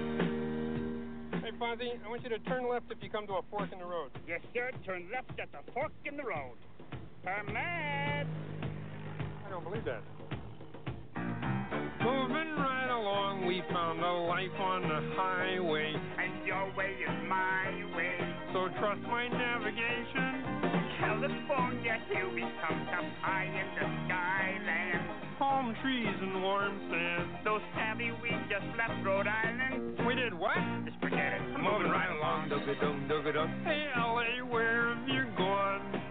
Hey, 1.43 1.51
Fozzie, 1.59 1.97
I 2.05 2.07
want 2.07 2.21
you 2.21 2.29
to 2.29 2.39
turn 2.39 2.69
left 2.69 2.91
if 2.91 3.01
you 3.01 3.09
come 3.09 3.25
to 3.25 3.33
a 3.33 3.41
fork 3.49 3.71
in 3.73 3.79
the 3.79 3.85
road. 3.85 4.11
Yes, 4.27 4.41
sir. 4.53 4.69
Turn 4.85 5.07
left 5.11 5.39
at 5.39 5.51
the 5.51 5.71
fork 5.73 5.91
in 6.05 6.15
the 6.15 6.23
road. 6.23 6.57
Permit. 7.23 7.57
I 7.57 9.49
don't 9.49 9.63
believe 9.63 9.85
that. 9.85 10.03
Moving 12.05 12.53
right 12.61 12.93
along, 12.93 13.47
we 13.47 13.63
found 13.73 13.97
a 13.97 14.13
life 14.29 14.53
on 14.61 14.83
the 14.83 15.01
highway. 15.17 15.89
And 15.89 16.45
your 16.45 16.69
way 16.77 16.93
is 17.01 17.17
my 17.25 17.65
way. 17.97 18.13
So 18.53 18.69
trust 18.77 19.01
my 19.09 19.25
navigation. 19.27 20.85
California, 21.01 21.97
here 22.13 22.29
we 22.29 22.45
come, 22.61 22.81
up 22.93 23.09
high 23.25 23.49
in 23.49 23.67
the 23.73 23.89
skyland. 24.05 25.01
Palm 25.39 25.73
trees 25.81 26.13
and 26.21 26.43
warm 26.43 26.77
sand. 26.93 27.41
So 27.43 27.57
savvy, 27.73 28.11
we 28.21 28.29
just 28.53 28.69
left 28.77 29.01
Rhode 29.03 29.25
Island. 29.25 29.97
We 30.05 30.13
did 30.13 30.37
what? 30.37 30.61
Just 30.85 31.01
forget 31.01 31.33
it. 31.33 31.41
Moving 31.57 31.89
right 31.89 32.13
along, 32.21 32.49
dugga 32.53 32.79
dum 32.79 33.09
dugga 33.09 33.33
dum. 33.33 33.49
Hey, 33.65 33.89
LA, 33.97 34.45
where 34.45 34.93
have 34.93 35.09
you 35.09 35.25
gone? 35.35 36.04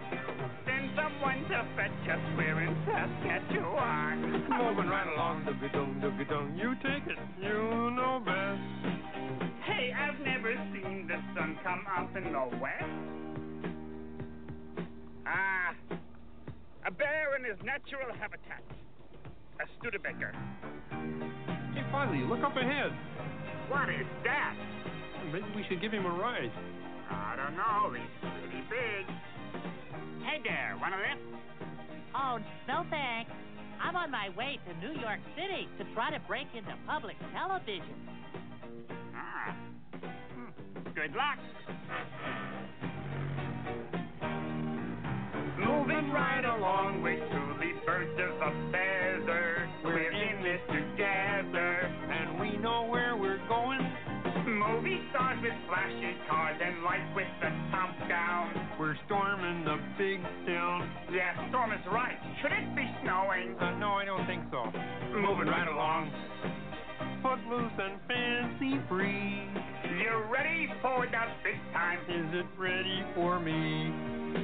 Someone 1.25 1.49
to 1.49 1.65
fetch 1.75 2.09
us. 2.09 2.19
We're 2.37 2.61
in 2.61 2.75
Saskatchewan. 2.85 4.45
Moving 4.45 4.89
right 4.89 5.07
along, 5.15 5.41
dugga 5.41 5.73
dum 5.73 5.99
dugga 5.99 6.29
dum. 6.29 6.55
You 6.55 6.75
take 6.83 7.07
it, 7.09 7.17
you 7.41 7.89
know 7.97 8.21
best. 8.23 8.61
Hey, 9.65 9.91
I've 9.91 10.19
never 10.23 10.53
seen 10.71 11.07
the 11.07 11.17
sun 11.33 11.57
come 11.63 11.83
up 11.97 12.15
in 12.15 12.31
the 12.31 12.57
west. 12.61 12.83
Ah, 15.25 15.73
a 16.85 16.91
bear 16.91 17.35
in 17.37 17.43
his 17.43 17.57
natural 17.65 18.13
habitat. 18.19 18.61
A 19.59 19.65
Studebaker. 19.79 20.31
Hey, 21.73 21.83
Fozzie, 21.91 22.29
look 22.29 22.43
up 22.43 22.55
ahead. 22.55 22.91
What 23.69 23.89
is 23.89 24.05
that? 24.23 24.55
Maybe 25.33 25.45
we 25.55 25.65
should 25.67 25.81
give 25.81 25.91
him 25.91 26.05
a 26.05 26.09
ride. 26.11 26.51
I 27.09 27.35
don't 27.35 27.57
know. 27.57 27.93
He's 27.97 28.29
pretty 28.41 28.61
big. 28.69 29.15
Hey 30.25 30.41
there, 30.43 30.75
wanna 30.81 30.97
lift? 30.97 31.21
Oh, 32.15 32.39
no 32.67 32.83
thanks. 32.89 33.31
I'm 33.79 33.95
on 33.95 34.09
my 34.09 34.29
way 34.35 34.57
to 34.65 34.73
New 34.81 34.99
York 34.99 35.19
City 35.37 35.69
to 35.77 35.85
try 35.93 36.09
to 36.09 36.19
break 36.27 36.47
into 36.57 36.73
public 36.87 37.15
television. 37.31 37.93
Ah. 39.13 39.55
Hmm. 40.33 40.49
Good 40.95 41.13
luck. 41.13 41.37
Moving 45.61 46.09
right 46.09 46.43
along, 46.43 47.03
we're 47.03 47.21
truly 47.29 47.73
birds 47.85 48.19
of 48.19 48.41
a 48.41 48.51
feather. 48.71 49.69
We're 49.83 50.09
in 50.09 50.41
this 50.41 50.61
together. 50.67 51.85
And 52.09 52.39
we 52.39 52.57
know 52.57 52.87
where 52.89 53.15
we're 53.15 53.45
going. 53.47 53.85
Movie 54.47 55.01
stars 55.11 55.37
with 55.43 55.53
flashy 55.67 56.17
cars 56.27 56.59
and 56.65 56.83
lights 56.83 57.13
with 57.15 57.29
the 57.41 57.49
top 57.69 57.93
down. 58.09 58.64
We're 58.77 58.95
storming 59.05 59.63
the 59.63 59.77
big 59.97 60.21
town. 60.45 60.89
Yeah, 61.09 61.47
storm 61.49 61.71
is 61.71 61.79
right. 61.91 62.17
Should 62.41 62.51
it 62.51 62.75
be 62.75 62.83
snowing? 63.03 63.55
Uh, 63.57 63.79
no, 63.79 63.93
I 63.93 64.03
don't 64.03 64.27
think 64.27 64.43
so. 64.51 64.65
Moving 65.15 65.47
right 65.47 65.67
along. 65.67 66.11
Footloose 67.23 67.71
and 67.79 67.99
fancy 68.05 68.81
free. 68.89 69.47
You 69.97 70.23
ready 70.29 70.67
for 70.81 71.05
the 71.05 71.23
big 71.41 71.55
time? 71.71 71.99
Is 72.09 72.33
it 72.33 72.45
ready 72.59 73.01
for 73.15 73.39
me? 73.39 74.34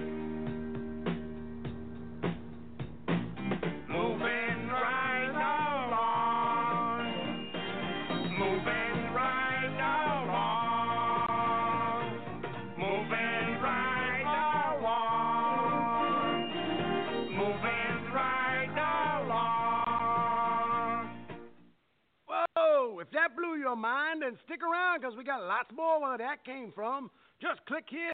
If 22.99 23.12
that 23.12 23.36
blew 23.38 23.58
your 23.58 23.76
mind, 23.76 24.22
then 24.24 24.38
stick 24.45 24.62
around 24.64 25.02
because 25.02 25.16
we 25.16 25.24
got 25.24 25.44
lots 25.44 25.70
more 25.76 26.02
where 26.02 26.18
that 26.18 26.44
came 26.44 26.72
from. 26.72 27.12
Just 27.41 27.66
click 27.66 27.86
here 27.88 28.10